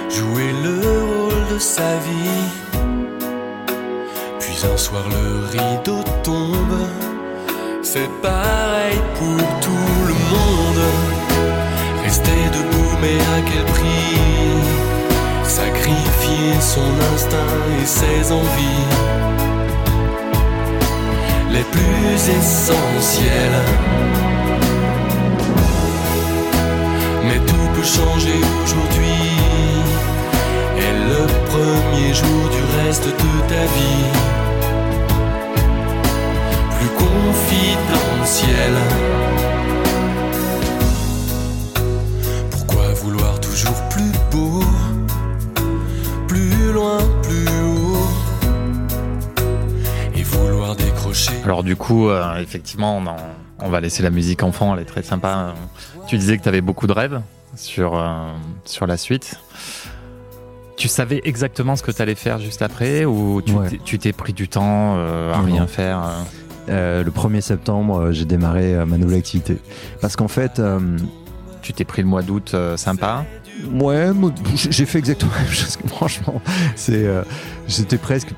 jouer 0.08 0.52
le 0.64 0.76
rôle 0.88 1.48
de 1.56 1.58
sa 1.58 1.98
vie. 2.08 2.48
Puis 4.40 4.58
un 4.72 4.78
soir 4.78 5.04
le 5.10 5.58
rideau 5.58 6.04
tombe. 6.22 7.05
C'est 7.98 8.12
pareil 8.22 9.00
pour 9.18 9.38
tout 9.62 10.00
le 10.06 10.16
monde. 10.34 10.84
Rester 12.04 12.42
debout, 12.52 12.94
mais 13.02 13.18
à 13.36 13.40
quel 13.48 13.64
prix? 13.64 14.20
Sacrifier 15.46 16.60
son 16.60 16.92
instinct 17.14 17.56
et 17.82 17.86
ses 17.86 18.34
envies 18.34 18.88
les 21.54 21.64
plus 21.72 22.36
essentielles. 22.38 23.64
Mais 27.24 27.40
tout 27.48 27.68
peut 27.76 27.90
changer 28.00 28.42
aujourd'hui. 28.62 29.24
Et 30.84 30.94
le 31.12 31.22
premier 31.50 32.14
jour 32.14 32.50
du 32.56 32.62
reste 32.78 33.06
de 33.06 33.48
ta 33.48 33.64
vie 33.78 34.45
plus 36.86 37.06
confidentiel. 37.06 38.74
Pourquoi 42.52 42.94
vouloir 42.94 43.40
toujours 43.40 43.76
plus 43.90 44.12
beau, 44.32 44.62
plus 46.28 46.74
loin, 46.74 46.98
plus 47.24 47.48
haut, 47.48 48.08
et 50.16 50.24
vouloir 50.24 50.76
décrocher 50.76 51.32
Alors 51.44 51.64
du 51.64 51.76
coup, 51.76 52.10
euh, 52.10 52.38
effectivement, 52.40 52.98
on, 52.98 53.08
en- 53.08 53.16
on 53.60 53.70
va 53.70 53.80
laisser 53.80 54.04
la 54.04 54.10
musique 54.12 54.44
enfant, 54.44 54.74
elle 54.76 54.82
est 54.82 54.86
très 54.86 55.04
sympa. 55.04 55.54
Tu 56.08 56.18
disais 56.18 56.38
que 56.38 56.44
tu 56.44 56.50
avais 56.50 56.62
beaucoup 56.62 56.88
de 56.88 56.94
rêves 56.94 57.22
sur, 57.56 57.98
euh, 57.98 58.32
sur 58.66 58.86
la 58.86 58.98
suite. 58.98 59.40
Tu 60.78 60.90
savais 60.90 61.22
exactement 61.24 61.78
ce 61.78 61.84
que 61.84 61.92
tu 61.92 62.02
allais 62.02 62.16
faire 62.16 62.38
juste 62.38 62.62
après 62.62 63.06
ou 63.06 63.42
tu 63.42 63.54
Ouais. 63.54 63.98
t'es- 63.98 64.12
pris 64.12 64.34
du 64.34 64.50
temps 64.50 64.96
euh, 64.98 65.34
à 65.34 65.38
Non, 65.38 65.46
rien 65.46 65.62
non. 65.62 65.68
faire 65.68 66.00
euh? 66.00 66.22
Euh, 66.70 67.04
le 67.04 67.12
1er 67.12 67.42
septembre, 67.42 67.98
euh, 68.00 68.12
j'ai 68.12 68.26
démarré 68.26 68.74
euh, 68.76 68.86
ma 68.86 68.98
nouvelle 68.98 69.20
activité. 69.20 69.58
Parce 70.02 70.16
qu'en 70.16 70.28
fait, 70.28 70.62
Tu 71.62 71.74
t'es 71.74 71.84
pris 71.86 72.02
le 72.02 72.08
mois 72.08 72.22
d'août 72.22 72.56
sympa 72.76 73.26
ouais, 73.82 74.10
j'ai 74.54 74.86
fait 74.86 75.00
exactement 75.00 75.32
la 75.36 75.44
même 75.44 75.52
chose. 75.52 75.78
que- 75.78 75.88
Franchement, 75.88 76.42
c'est, 76.76 77.06
euh, 77.08 77.24
j'étais 77.68 77.98
presque, 77.98 78.30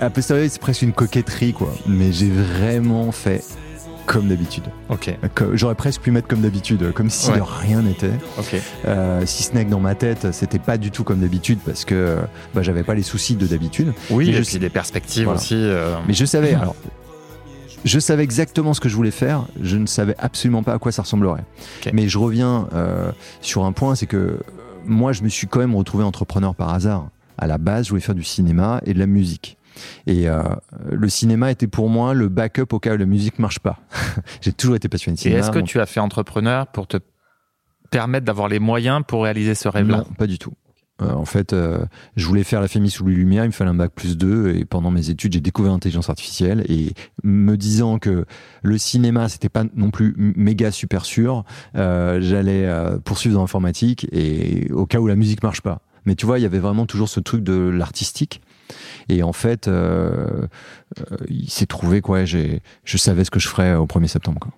à, 0.00 0.10
posteriori, 0.10 0.50
c'est 0.50 0.60
presque 0.60 0.82
une 0.82 0.92
coquetterie, 0.92 1.52
quoi. 1.54 1.72
Mais 1.86 2.12
j'ai 2.12 2.30
vraiment 2.30 3.10
fait 3.12 3.42
comme 4.04 4.28
d'habitude. 4.28 4.62
Ok, 4.90 5.12
J'aurais 5.54 5.74
presque 5.74 6.02
pu 6.02 6.10
mettre 6.12 6.28
comme 6.28 6.42
d'habitude, 6.42 6.92
comme 6.92 7.10
si 7.10 7.30
Ouais. 7.30 7.38
de 7.38 7.42
rien 7.42 7.82
n'était. 7.82 8.12
ok. 8.38 8.60
Euh, 8.86 9.22
si 9.26 9.42
ce 9.42 9.52
n'est 9.54 9.64
que 9.64 9.70
dans 9.70 9.80
ma 9.80 9.94
tête, 9.96 10.28
c'était 10.32 10.60
pas 10.60 10.76
du 10.78 10.90
tout 10.92 11.02
comme 11.02 11.18
d'habitude 11.20 11.58
parce 11.66 11.84
que 11.84 12.18
bah, 12.54 12.62
j'avais 12.62 12.84
pas 12.84 12.94
les 12.94 13.02
soucis 13.02 13.34
de 13.34 13.46
d'habitude. 13.46 13.92
Oui, 14.10 14.26
Mais 14.26 14.30
et 14.30 14.34
je 14.34 14.38
puis 14.42 14.46
sais- 14.52 14.58
des 14.60 14.68
perspectives 14.70 15.24
Voilà. 15.24 15.40
aussi. 15.40 15.56
euh, 15.56 15.94
Mais 16.06 16.14
je 16.14 16.24
savais, 16.24 16.54
alors, 16.54 16.76
je 17.84 17.98
savais 17.98 18.22
exactement 18.24 18.74
ce 18.74 18.80
que 18.80 18.88
je 18.88 18.96
voulais 18.96 19.10
faire. 19.10 19.46
Je 19.60 19.76
ne 19.76 19.86
savais 19.86 20.14
absolument 20.18 20.62
pas 20.62 20.74
à 20.74 20.78
quoi 20.78 20.92
ça 20.92 21.02
ressemblerait. 21.02 21.44
Mais 21.92 22.08
je 22.08 22.18
reviens 22.18 22.68
euh, 22.72 23.12
sur 23.40 23.64
un 23.64 23.72
point, 23.72 23.94
c'est 23.94 24.06
que 24.06 24.16
euh, 24.16 24.38
moi, 24.84 25.12
je 25.12 25.22
me 25.22 25.28
suis 25.28 25.46
quand 25.46 25.60
même 25.60 25.74
retrouvé 25.74 26.04
entrepreneur 26.04 26.54
par 26.54 26.72
hasard. 26.72 27.08
À 27.38 27.46
la 27.46 27.58
base, 27.58 27.86
je 27.86 27.90
voulais 27.90 28.00
faire 28.02 28.14
du 28.14 28.24
cinéma 28.24 28.80
et 28.86 28.94
de 28.94 28.98
la 28.98 29.06
musique. 29.06 29.58
Et 30.06 30.28
euh, 30.28 30.42
le 30.90 31.08
cinéma 31.08 31.50
était 31.50 31.66
pour 31.66 31.90
moi 31.90 32.14
le 32.14 32.28
backup 32.28 32.72
au 32.72 32.78
cas 32.78 32.94
où 32.94 32.96
la 32.96 33.04
musique 33.04 33.38
marche 33.38 33.58
pas. 33.58 33.78
J'ai 34.40 34.52
toujours 34.52 34.76
été 34.76 34.88
passionné 34.88 35.16
de 35.16 35.20
Et 35.20 35.22
cinéma. 35.22 35.40
est-ce 35.40 35.50
que 35.50 35.58
tu 35.58 35.80
as 35.80 35.86
fait 35.86 36.00
entrepreneur 36.00 36.66
pour 36.66 36.86
te 36.86 36.96
permettre 37.90 38.24
d'avoir 38.24 38.48
les 38.48 38.58
moyens 38.58 39.02
pour 39.06 39.24
réaliser 39.24 39.54
ce 39.54 39.68
rêve-là? 39.68 39.98
Non, 39.98 40.04
pas 40.16 40.26
du 40.26 40.38
tout. 40.38 40.52
Euh, 41.02 41.12
en 41.12 41.24
fait, 41.24 41.52
euh, 41.52 41.84
je 42.16 42.26
voulais 42.26 42.44
faire 42.44 42.60
la 42.60 42.68
famille 42.68 42.90
sous 42.90 43.06
les 43.06 43.14
lumières, 43.14 43.44
il 43.44 43.48
me 43.48 43.52
fallait 43.52 43.70
un 43.70 43.74
bac 43.74 43.92
plus 43.94 44.16
2 44.16 44.54
et 44.54 44.64
pendant 44.64 44.90
mes 44.90 45.10
études, 45.10 45.34
j'ai 45.34 45.40
découvert 45.40 45.72
l'intelligence 45.72 46.08
artificielle 46.08 46.64
et 46.70 46.94
me 47.22 47.56
disant 47.56 47.98
que 47.98 48.24
le 48.62 48.78
cinéma, 48.78 49.28
c'était 49.28 49.50
pas 49.50 49.64
non 49.74 49.90
plus 49.90 50.14
méga 50.16 50.70
super 50.70 51.04
sûr, 51.04 51.44
euh, 51.76 52.20
j'allais 52.22 52.64
euh, 52.64 52.98
poursuivre 52.98 53.34
dans 53.34 53.42
l'informatique 53.42 54.08
et 54.10 54.70
au 54.72 54.86
cas 54.86 54.98
où 54.98 55.06
la 55.06 55.16
musique 55.16 55.42
marche 55.42 55.60
pas. 55.60 55.82
Mais 56.06 56.14
tu 56.14 56.24
vois, 56.24 56.38
il 56.38 56.42
y 56.42 56.46
avait 56.46 56.60
vraiment 56.60 56.86
toujours 56.86 57.08
ce 57.08 57.20
truc 57.20 57.42
de 57.42 57.54
l'artistique. 57.68 58.40
Et 59.08 59.22
en 59.22 59.32
fait, 59.32 59.68
euh, 59.68 60.46
euh, 60.98 61.16
il 61.28 61.50
s'est 61.50 61.66
trouvé 61.66 62.00
quoi, 62.00 62.24
j'ai, 62.24 62.62
je 62.84 62.96
savais 62.96 63.24
ce 63.24 63.30
que 63.30 63.40
je 63.40 63.48
ferais 63.48 63.74
au 63.74 63.86
1er 63.86 64.06
septembre. 64.06 64.40
Quoi. 64.40 64.52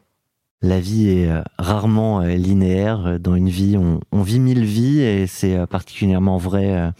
La 0.60 0.80
vie 0.80 1.08
est 1.10 1.30
euh, 1.30 1.42
rarement 1.56 2.20
euh, 2.20 2.34
linéaire. 2.34 3.06
Euh, 3.06 3.18
Dans 3.18 3.36
une 3.36 3.48
vie, 3.48 3.76
on, 3.76 4.00
on 4.10 4.22
vit 4.22 4.40
mille 4.40 4.64
vies 4.64 5.00
et 5.00 5.28
c'est 5.28 5.66
particulièrement 5.68 6.36
vrai 6.36 6.92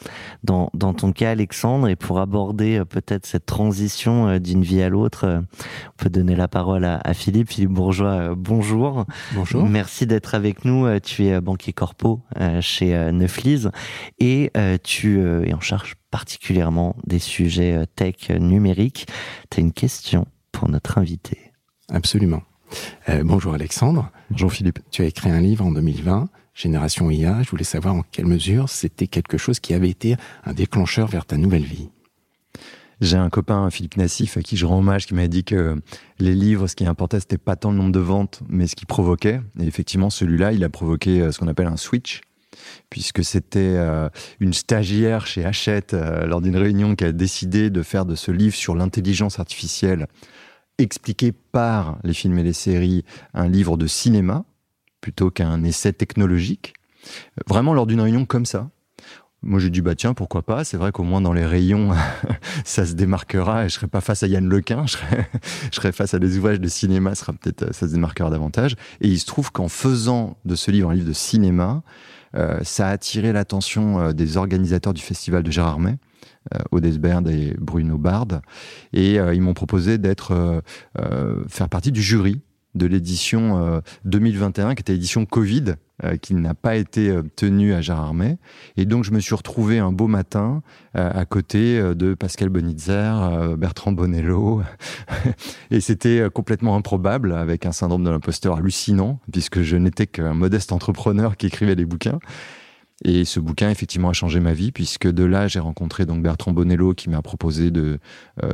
dans, 0.45 0.71
dans 0.75 0.95
ton 0.95 1.11
cas, 1.13 1.31
Alexandre. 1.31 1.89
Et 1.89 1.97
pour 1.97 2.21
aborder 2.21 2.83
peut-être 2.89 3.27
cette 3.27 3.47
transition 3.47 4.39
d'une 4.39 4.63
vie 4.63 4.81
à 4.83 4.89
l'autre, 4.89 5.27
on 5.27 5.97
peut 5.97 6.09
donner 6.09 6.37
la 6.37 6.47
parole 6.47 6.85
à, 6.85 7.01
à 7.03 7.15
Philippe. 7.15 7.51
Philippe 7.51 7.71
Bourgeois, 7.71 8.35
bonjour. 8.37 9.07
Bonjour. 9.35 9.65
Merci 9.65 10.07
d'être 10.07 10.35
avec 10.37 10.65
nous. 10.65 10.87
Tu 11.01 11.27
es 11.27 11.41
banquier 11.41 11.73
corpo 11.73 12.21
chez 12.61 13.11
Neuflis 13.13 13.67
et 14.21 14.53
tu 14.85 15.21
es 15.21 15.53
en 15.55 15.61
charge 15.61 15.97
particulièrement 16.11 16.95
des 17.07 17.19
sujets 17.19 17.85
tech 17.97 18.31
numériques. 18.31 19.07
Tu 19.51 19.59
as 19.59 19.63
une 19.63 19.73
question 19.73 20.27
pour 20.53 20.69
notre 20.69 20.99
invité. 20.99 21.39
Absolument. 21.91 22.43
Euh, 23.09 23.23
bonjour 23.25 23.55
Alexandre. 23.55 24.11
Bonjour 24.31 24.53
Philippe. 24.53 24.81
Tu 24.91 25.03
as 25.03 25.07
écrit 25.07 25.31
un 25.31 25.41
livre 25.41 25.65
en 25.65 25.73
2020, 25.73 26.29
Génération 26.55 27.11
IA. 27.11 27.43
Je 27.43 27.51
voulais 27.51 27.65
savoir 27.65 27.95
en 27.95 28.03
quelle 28.03 28.27
mesure 28.27 28.69
c'était 28.69 29.07
quelque 29.07 29.39
chose 29.39 29.61
qui 29.61 29.75
avait 29.75 29.91
été 29.91 30.17
un 30.45 30.53
déclencheur 30.53 31.09
vers 31.09 31.25
ta 31.25 31.37
nouvelle 31.37 31.65
vie. 31.65 31.91
J'ai 33.01 33.17
un 33.17 33.31
copain, 33.31 33.71
Philippe 33.71 33.97
Nassif, 33.97 34.37
à 34.37 34.43
qui 34.43 34.57
je 34.57 34.67
rends 34.67 34.79
hommage, 34.79 35.07
qui 35.07 35.15
m'a 35.15 35.29
dit 35.29 35.45
que 35.45 35.81
les 36.19 36.35
livres, 36.35 36.67
ce 36.67 36.75
qui 36.75 36.85
importait, 36.85 37.21
c'était 37.21 37.39
pas 37.39 37.55
tant 37.55 37.71
le 37.71 37.77
nombre 37.77 37.93
de 37.93 38.01
ventes, 38.01 38.41
mais 38.49 38.67
ce 38.67 38.75
qui 38.75 38.87
provoquait. 38.87 39.41
Et 39.61 39.67
effectivement, 39.67 40.11
celui-là, 40.11 40.53
il 40.53 40.65
a 40.65 40.69
provoqué 40.69 41.21
euh, 41.21 41.31
ce 41.31 41.39
qu'on 41.39 41.47
appelle 41.47 41.69
un 41.69 41.77
switch, 41.77 42.23
puisque 42.91 43.23
c'était 43.23 43.61
euh, 43.61 44.09
une 44.41 44.53
stagiaire 44.53 45.29
chez 45.29 45.45
Hachette, 45.45 45.95
euh, 45.95 46.27
lors 46.27 46.41
d'une 46.41 46.57
réunion, 46.57 46.97
qui 46.97 47.05
a 47.05 47.13
décidé 47.13 47.71
de 47.71 47.83
faire 47.85 48.05
de 48.05 48.17
ce 48.17 48.33
livre 48.33 48.57
sur 48.57 48.75
l'intelligence 48.75 49.39
artificielle, 49.39 50.09
expliqué 50.79 51.33
par 51.33 51.99
les 52.05 52.15
films 52.15 52.39
et 52.39 52.43
les 52.43 52.53
séries, 52.53 53.05
un 53.35 53.49
livre 53.49 53.77
de 53.77 53.87
cinéma, 53.87 54.45
plutôt 55.01 55.31
qu'un 55.31 55.63
essai 55.65 55.93
technologique. 55.93 56.75
Vraiment 57.47 57.75
lors 57.75 57.87
d'une 57.87 58.01
réunion 58.01 58.25
comme 58.25 58.47
ça. 58.47 58.71
Moi, 59.43 59.61
j'ai 59.61 59.71
dit, 59.71 59.83
bah 59.83 59.95
tiens, 59.95 60.15
pourquoi 60.15 60.43
pas? 60.43 60.65
C'est 60.65 60.77
vrai 60.77 60.91
qu'au 60.91 61.05
moins 61.05 61.21
dans 61.21 61.33
les 61.33 61.47
rayons, 61.47 61.93
ça 62.65 62.85
se 62.85 62.95
démarquera 62.95 63.65
et 63.65 63.69
je 63.69 63.75
serai 63.75 63.87
pas 63.87 64.01
face 64.01 64.25
à 64.25 64.27
Yann 64.27 64.49
Lequin, 64.49 64.85
je 64.87 64.93
serai, 64.93 65.29
je 65.71 65.77
serai 65.77 65.93
face 65.93 66.13
à 66.13 66.19
des 66.19 66.39
ouvrages 66.39 66.61
de 66.61 66.69
cinéma, 66.69 67.15
ça 67.15 67.21
sera 67.21 67.33
peut-être, 67.35 67.73
ça 67.73 67.87
se 67.87 67.93
démarquera 67.93 68.31
davantage. 68.31 68.75
Et 69.01 69.09
il 69.09 69.19
se 69.19 69.27
trouve 69.27 69.53
qu'en 69.53 69.69
faisant 69.69 70.37
de 70.45 70.57
ce 70.57 70.73
livre 70.73 70.91
un 70.91 70.95
livre 70.95 71.07
de 71.07 71.13
cinéma, 71.13 71.83
euh, 72.35 72.59
ça 72.63 72.89
a 72.89 72.91
attiré 72.91 73.33
l'attention 73.33 74.01
euh, 74.01 74.13
des 74.13 74.37
organisateurs 74.37 74.93
du 74.93 75.03
festival 75.03 75.45
de 75.45 75.51
Gérardmer, 75.51 75.95
Odesberd 76.71 77.29
et 77.29 77.55
Bruno 77.59 77.99
Bard, 77.99 78.41
et 78.93 79.19
euh, 79.19 79.35
ils 79.35 79.43
m'ont 79.43 79.55
proposé 79.55 79.99
d'être, 79.99 80.33
euh, 80.33 80.61
euh, 80.99 81.45
faire 81.49 81.69
partie 81.69 81.93
du 81.93 82.03
jury 82.03 82.41
de 82.75 82.87
l'édition 82.87 83.59
euh, 83.59 83.81
2021, 84.05 84.75
qui 84.75 84.81
était 84.81 84.93
l'édition 84.93 85.27
Covid, 85.27 85.75
euh, 86.05 86.17
qui 86.17 86.35
n'a 86.35 86.55
pas 86.55 86.77
été 86.77 87.11
euh, 87.11 87.23
tenue 87.37 87.75
à 87.75 87.81
Gérardmer. 87.81 88.37
Et 88.77 88.85
donc, 88.85 89.05
je 89.05 89.11
me 89.11 89.21
suis 89.21 89.35
retrouvé 89.35 89.79
un 89.79 89.91
beau 89.93 90.07
matin 90.07 90.63
euh, 90.97 91.11
à 91.13 91.25
côté 91.25 91.79
euh, 91.79 91.95
de 91.95 92.15
Pascal 92.15 92.51
Bonitzer, 92.51 92.93
euh, 92.93 93.57
Bertrand 93.57 93.93
Bonello. 93.93 94.63
et 95.71 95.81
c'était 95.81 96.21
euh, 96.21 96.31
complètement 96.31 96.77
improbable, 96.77 97.33
avec 97.33 97.67
un 97.67 97.73
syndrome 97.73 98.05
de 98.05 98.11
l'imposteur 98.11 98.57
hallucinant, 98.57 99.19
puisque 99.33 99.63
je 99.63 99.77
n'étais 99.77 100.07
qu'un 100.07 100.35
modeste 100.35 100.73
entrepreneur 100.73 101.37
qui 101.37 101.47
écrivait 101.47 101.77
des 101.77 101.87
bouquins. 101.87 102.21
Et 103.05 103.25
ce 103.25 103.39
bouquin, 103.39 103.71
effectivement, 103.71 104.09
a 104.09 104.13
changé 104.13 104.41
ma 104.41 104.53
vie, 104.53 104.73
puisque 104.73 105.07
de 105.07 105.23
là, 105.23 105.47
j'ai 105.47 105.61
rencontré 105.61 106.05
donc 106.05 106.23
Bertrand 106.23 106.53
Bonello, 106.53 106.95
qui 106.95 107.09
m'a 107.11 107.23
proposé 107.23 107.71
de, 107.71 108.01
euh, 108.43 108.51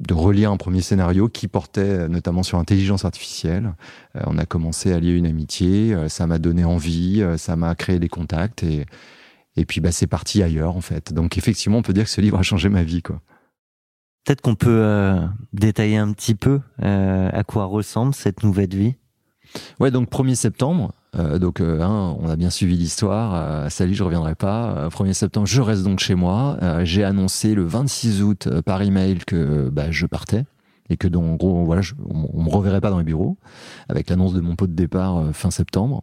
de 0.00 0.14
relire 0.14 0.50
un 0.52 0.58
premier 0.58 0.82
scénario 0.82 1.28
qui 1.28 1.48
portait 1.48 1.80
euh, 1.80 2.08
notamment 2.08 2.42
sur 2.42 2.58
l'intelligence 2.58 3.04
artificielle. 3.04 3.74
Euh, 4.16 4.20
on 4.26 4.36
a 4.36 4.44
commencé 4.44 4.92
à 4.92 5.00
lier 5.00 5.12
une 5.12 5.26
amitié, 5.26 5.94
euh, 5.94 6.08
ça 6.08 6.26
m'a 6.26 6.38
donné 6.38 6.64
envie, 6.64 7.24
ça 7.38 7.56
m'a 7.56 7.74
créé 7.74 7.98
des 7.98 8.08
contacts, 8.08 8.62
et, 8.62 8.84
et 9.56 9.64
puis 9.64 9.80
bah, 9.80 9.90
c'est 9.90 10.06
parti 10.06 10.42
ailleurs, 10.42 10.76
en 10.76 10.82
fait. 10.82 11.12
Donc, 11.14 11.38
effectivement, 11.38 11.78
on 11.78 11.82
peut 11.82 11.94
dire 11.94 12.04
que 12.04 12.10
ce 12.10 12.20
livre 12.20 12.38
a 12.38 12.42
changé 12.42 12.68
ma 12.68 12.82
vie, 12.82 13.02
quoi. 13.02 13.22
Peut-être 14.24 14.40
qu'on 14.40 14.54
peut 14.54 14.70
euh, 14.70 15.20
détailler 15.52 15.96
un 15.96 16.12
petit 16.12 16.34
peu 16.34 16.60
euh, 16.82 17.30
à 17.32 17.42
quoi 17.42 17.64
ressemble 17.64 18.14
cette 18.14 18.44
nouvelle 18.44 18.74
vie? 18.74 18.94
Ouais, 19.80 19.90
donc 19.90 20.10
1er 20.10 20.36
septembre. 20.36 20.92
Euh, 21.16 21.38
donc, 21.38 21.60
euh, 21.60 21.80
hein, 21.82 22.16
on 22.20 22.28
a 22.28 22.36
bien 22.36 22.50
suivi 22.50 22.76
l'histoire. 22.76 23.32
Euh, 23.34 23.68
salut, 23.68 23.94
je 23.94 24.02
reviendrai 24.02 24.34
pas. 24.34 24.74
Euh, 24.76 24.88
1er 24.88 25.12
septembre, 25.12 25.46
je 25.46 25.60
reste 25.60 25.82
donc 25.82 25.98
chez 26.00 26.14
moi. 26.14 26.56
Euh, 26.62 26.84
J'ai 26.84 27.04
annoncé 27.04 27.54
le 27.54 27.64
26 27.64 28.22
août 28.22 28.46
euh, 28.46 28.62
par 28.62 28.80
email 28.82 29.18
que 29.26 29.68
bah, 29.70 29.90
je 29.90 30.06
partais 30.06 30.44
et 30.90 30.96
que 30.96 31.08
donc, 31.08 31.24
en 31.24 31.34
gros, 31.36 31.64
voilà, 31.64 31.82
je- 31.82 31.94
on, 32.08 32.28
on 32.32 32.42
me 32.42 32.48
reverrait 32.50 32.80
pas 32.80 32.90
dans 32.90 32.98
les 32.98 33.04
bureaux 33.04 33.36
avec 33.88 34.08
l'annonce 34.10 34.34
de 34.34 34.40
mon 34.40 34.56
pot 34.56 34.66
de 34.66 34.72
départ 34.74 35.18
euh, 35.18 35.32
fin 35.32 35.50
septembre. 35.50 36.02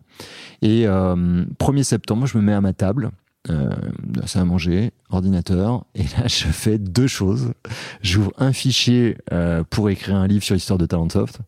Et 0.62 0.88
euh, 0.88 1.44
1er 1.60 1.84
septembre, 1.84 2.26
je 2.28 2.38
me 2.38 2.44
mets 2.44 2.54
à 2.54 2.62
ma 2.62 2.74
table. 2.74 3.12
Euh, 3.50 3.70
ça 4.26 4.42
à 4.42 4.44
manger, 4.46 4.92
ordinateur, 5.10 5.86
et 5.96 6.04
là 6.04 6.28
je 6.28 6.44
fais 6.48 6.78
deux 6.78 7.08
choses. 7.08 7.54
J'ouvre 8.02 8.34
un 8.38 8.52
fichier 8.52 9.18
euh, 9.32 9.64
pour 9.70 9.90
écrire 9.90 10.18
un 10.18 10.28
livre 10.28 10.44
sur 10.44 10.56
l'histoire 10.56 10.78
de 10.78 10.86
Talentsoft, 10.86 11.40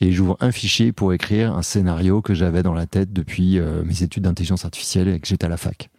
et 0.00 0.12
j'ouvre 0.12 0.36
un 0.40 0.50
fichier 0.52 0.92
pour 0.92 1.12
écrire 1.12 1.54
un 1.54 1.62
scénario 1.62 2.22
que 2.22 2.34
j'avais 2.34 2.62
dans 2.62 2.74
la 2.74 2.86
tête 2.86 3.12
depuis 3.12 3.58
euh, 3.58 3.82
mes 3.84 4.02
études 4.02 4.24
d'intelligence 4.24 4.64
artificielle 4.64 5.08
et 5.08 5.20
que 5.20 5.28
j'étais 5.28 5.46
à 5.46 5.48
la 5.48 5.56
fac. 5.56 5.90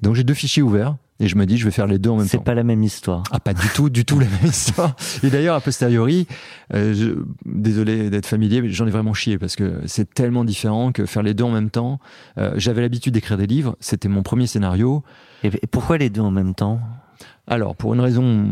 Donc 0.00 0.14
j'ai 0.14 0.24
deux 0.24 0.34
fichiers 0.34 0.62
ouverts 0.62 0.96
et 1.20 1.28
je 1.28 1.36
me 1.36 1.46
dis 1.46 1.56
je 1.58 1.64
vais 1.64 1.70
faire 1.70 1.86
les 1.86 1.98
deux 1.98 2.10
en 2.10 2.16
même 2.16 2.26
C'est 2.26 2.38
temps. 2.38 2.42
pas 2.42 2.54
la 2.54 2.64
même 2.64 2.82
histoire. 2.82 3.22
Ah 3.30 3.38
pas 3.38 3.54
du 3.54 3.68
tout, 3.74 3.90
du 3.90 4.04
tout 4.04 4.18
la 4.18 4.26
même 4.26 4.46
histoire. 4.46 4.96
Et 5.22 5.30
d'ailleurs 5.30 5.54
a 5.54 5.60
posteriori, 5.60 6.26
euh, 6.74 6.94
je- 6.94 7.22
désolé 7.44 8.10
d'être 8.10 8.26
familier, 8.26 8.62
mais 8.62 8.70
j'en 8.70 8.86
ai 8.86 8.90
vraiment 8.90 9.14
chié 9.14 9.38
parce 9.38 9.54
que 9.54 9.80
c'est 9.86 10.12
tellement 10.14 10.44
différent 10.44 10.90
que 10.90 11.06
faire 11.06 11.22
les 11.22 11.34
deux 11.34 11.44
en 11.44 11.50
même 11.52 11.70
temps. 11.70 12.00
euh, 12.38 12.54
J'avais 12.56 12.80
l'habitude 12.80 13.14
d'écrire 13.14 13.36
des 13.38 13.46
livres, 13.46 13.76
c'était 13.80 14.08
mon 14.08 14.22
premier 14.22 14.46
scénario. 14.46 15.04
Et 15.44 15.50
pourquoi 15.70 15.98
les 15.98 16.10
deux 16.10 16.22
en 16.22 16.30
même 16.30 16.54
temps? 16.54 16.80
Alors, 17.46 17.76
pour 17.76 17.92
une 17.94 18.00
raison 18.00 18.46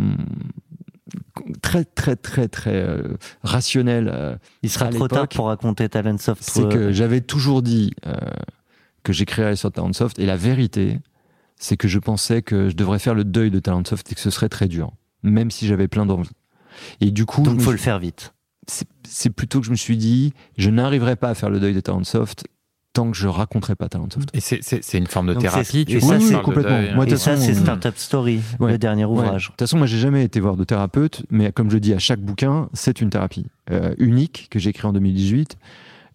très, 1.62 1.84
très, 1.84 2.16
très, 2.16 2.48
très 2.48 2.74
euh, 2.74 3.16
rationnelle, 3.42 4.10
euh, 4.12 4.36
Il 4.62 4.70
sera 4.70 4.88
trop 4.90 5.08
tard 5.08 5.28
pour 5.28 5.46
raconter 5.46 5.88
Talentsoft. 5.88 6.42
c'est 6.42 6.68
que 6.68 6.92
j'avais 6.92 7.20
toujours 7.20 7.62
dit 7.62 7.92
euh, 8.06 8.14
que 9.02 9.12
j'écrirais 9.12 9.56
sur 9.56 9.72
Talentsoft, 9.72 10.18
et 10.18 10.26
la 10.26 10.36
vérité, 10.36 10.98
c'est 11.56 11.76
que 11.76 11.88
je 11.88 11.98
pensais 11.98 12.42
que 12.42 12.68
je 12.68 12.74
devrais 12.76 12.98
faire 12.98 13.14
le 13.14 13.24
deuil 13.24 13.50
de 13.50 13.58
Talentsoft 13.58 14.10
et 14.12 14.14
que 14.14 14.20
ce 14.20 14.30
serait 14.30 14.48
très 14.48 14.68
dur, 14.68 14.92
même 15.22 15.50
si 15.50 15.66
j'avais 15.66 15.88
plein 15.88 16.06
d'envie. 16.06 16.30
Et 17.00 17.10
du 17.10 17.26
coup, 17.26 17.42
Donc 17.42 17.56
faut 17.56 17.62
suis- 17.64 17.72
le 17.72 17.76
faire 17.78 17.98
vite. 17.98 18.32
c'est 18.68 18.86
c'est 19.08 19.30
plutôt 19.30 19.58
que 19.60 19.66
je 19.66 19.70
me 19.72 19.76
suis 19.76 19.96
dit, 19.96 20.32
je 20.56 20.70
n'arriverai 20.70 21.16
pas 21.16 21.30
à 21.30 21.34
faire 21.34 21.50
le 21.50 21.58
deuil 21.60 21.74
de 21.74 21.80
Talentsoft 21.80 22.44
tant 22.92 23.10
que 23.10 23.16
je 23.16 23.28
raconterai 23.28 23.76
pas 23.76 23.88
Talentsoft. 23.88 24.28
Et 24.34 24.40
c'est- 24.40 24.58
c'est 24.62 24.82
c'est 24.82 24.98
une 24.98 25.06
forme 25.06 25.28
de 25.28 25.34
Donc 25.34 25.42
thérapie, 25.42 25.84
tu 25.84 25.92
et 25.96 25.98
vois, 25.98 26.18
ça, 26.20 26.36
de 26.38 26.42
complètement. 26.42 26.94
Moi, 26.96 27.06
Et 27.06 27.16
ça, 27.16 27.36
c'est 27.36 27.52
euh, 27.52 27.54
Startup 27.54 27.96
Story, 27.96 28.40
Ouais. 28.58 28.72
le 28.72 28.78
dernier 28.78 29.04
ouvrage. 29.04 29.44
De 29.46 29.50
toute 29.50 29.60
façon, 29.60 29.78
moi, 29.78 29.86
j'ai 29.86 29.98
jamais 29.98 30.24
été 30.24 30.40
voir 30.40 30.56
de 30.56 30.64
thérapeute, 30.64 31.22
mais 31.30 31.52
comme 31.52 31.70
je 31.70 31.78
dis 31.78 31.94
à 31.94 31.98
chaque 31.98 32.20
bouquin, 32.20 32.68
c'est 32.72 33.00
une 33.00 33.10
thérapie 33.10 33.46
euh, 33.70 33.94
unique 33.98 34.48
que 34.50 34.58
j'ai 34.58 34.70
écrit 34.70 34.88
en 34.88 34.92
2018. 34.92 35.56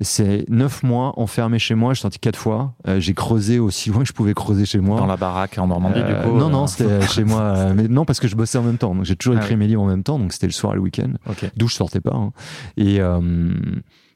C'est 0.02 0.43
neuf 0.49 0.84
mois 0.84 1.18
enfermé 1.18 1.57
chez 1.57 1.73
moi. 1.73 1.93
Je 1.93 1.99
suis 1.99 2.02
sorti 2.02 2.19
quatre 2.19 2.35
fois. 2.38 2.73
Euh, 2.85 2.99
j'ai 2.99 3.14
creusé 3.14 3.60
aussi 3.60 3.89
loin 3.91 4.02
que 4.02 4.07
je 4.10 4.11
pouvais 4.11 4.34
creuser 4.34 4.65
chez 4.65 4.80
moi. 4.81 4.99
Dans 4.99 5.06
la 5.06 5.15
baraque 5.15 5.57
en 5.57 5.68
Normandie, 5.68 6.02
Euh, 6.02 6.22
du 6.23 6.30
coup. 6.30 6.38
non, 6.38 6.47
euh, 6.47 6.52
non, 6.52 6.68
c'était 6.68 7.07
chez 7.07 7.23
moi. 7.23 7.39
euh, 7.41 7.73
Mais 7.77 7.88
non, 7.88 8.03
parce 8.03 8.19
que 8.19 8.27
je 8.27 8.35
bossais 8.35 8.57
en 8.57 8.64
même 8.64 8.77
temps. 8.77 8.93
Donc 8.93 9.06
j'ai 9.06 9.15
toujours 9.15 9.35
Ah 9.38 9.41
écrit 9.41 9.53
oui. 9.53 9.60
mes 9.61 9.68
livres 9.68 9.84
en 9.84 9.88
même 9.88 10.03
temps. 10.03 10.19
Donc 10.19 10.34
c'était 10.34 10.47
le 10.47 10.52
soir 10.52 10.73
et 10.73 10.76
le 10.76 10.81
week-end. 10.81 11.11
D'où 11.56 11.69
je 11.69 11.76
sortais 11.76 12.02
pas. 12.02 12.14
hein. 12.14 12.34
Et 12.76 12.99
euh, 12.99 13.22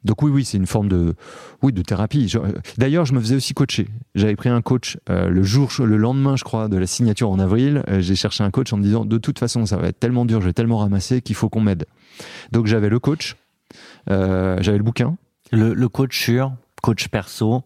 donc 0.06 0.22
oui, 0.22 0.32
oui, 0.32 0.46
c'est 0.46 0.58
une 0.58 0.68
forme 0.68 0.88
de, 0.88 1.16
oui, 1.62 1.74
de 1.74 1.82
thérapie. 1.82 2.32
D'ailleurs, 2.78 3.06
je 3.06 3.14
me 3.14 3.20
faisais 3.20 3.36
aussi 3.36 3.54
coacher. 3.54 3.88
J'avais 4.16 4.36
pris 4.36 4.50
un 4.50 4.62
coach 4.62 4.98
euh, 5.10 5.30
le 5.30 5.44
jour, 5.44 5.70
le 5.80 5.98
lendemain, 5.98 6.36
je 6.38 6.44
crois, 6.44 6.70
de 6.70 6.78
la 6.78 6.88
signature 6.88 7.30
en 7.30 7.40
avril. 7.40 7.84
euh, 7.90 8.00
j'ai 8.00 8.16
cherché 8.16 8.44
un 8.44 8.52
coach 8.52 8.72
en 8.72 8.78
me 8.78 8.84
disant, 8.84 9.04
de 9.04 9.18
toute 9.18 9.40
façon, 9.40 9.66
ça 9.66 9.78
va 9.78 9.88
être 9.88 10.00
tellement 10.00 10.26
dur, 10.26 10.40
je 10.40 10.46
vais 10.48 10.54
tellement 10.54 10.78
ramasser 10.78 11.22
qu'il 11.22 11.36
faut 11.36 11.50
qu'on 11.50 11.62
m'aide. 11.62 11.86
Donc 12.52 12.66
j'avais 12.66 12.90
le 12.90 13.00
coach, 13.00 13.36
euh, 14.10 14.58
j'avais 14.62 14.78
le 14.78 14.84
bouquin. 14.84 15.18
Le, 15.52 15.74
le 15.74 15.90
coach 15.90 16.18
sur, 16.18 16.54
coach 16.82 17.08
perso. 17.10 17.64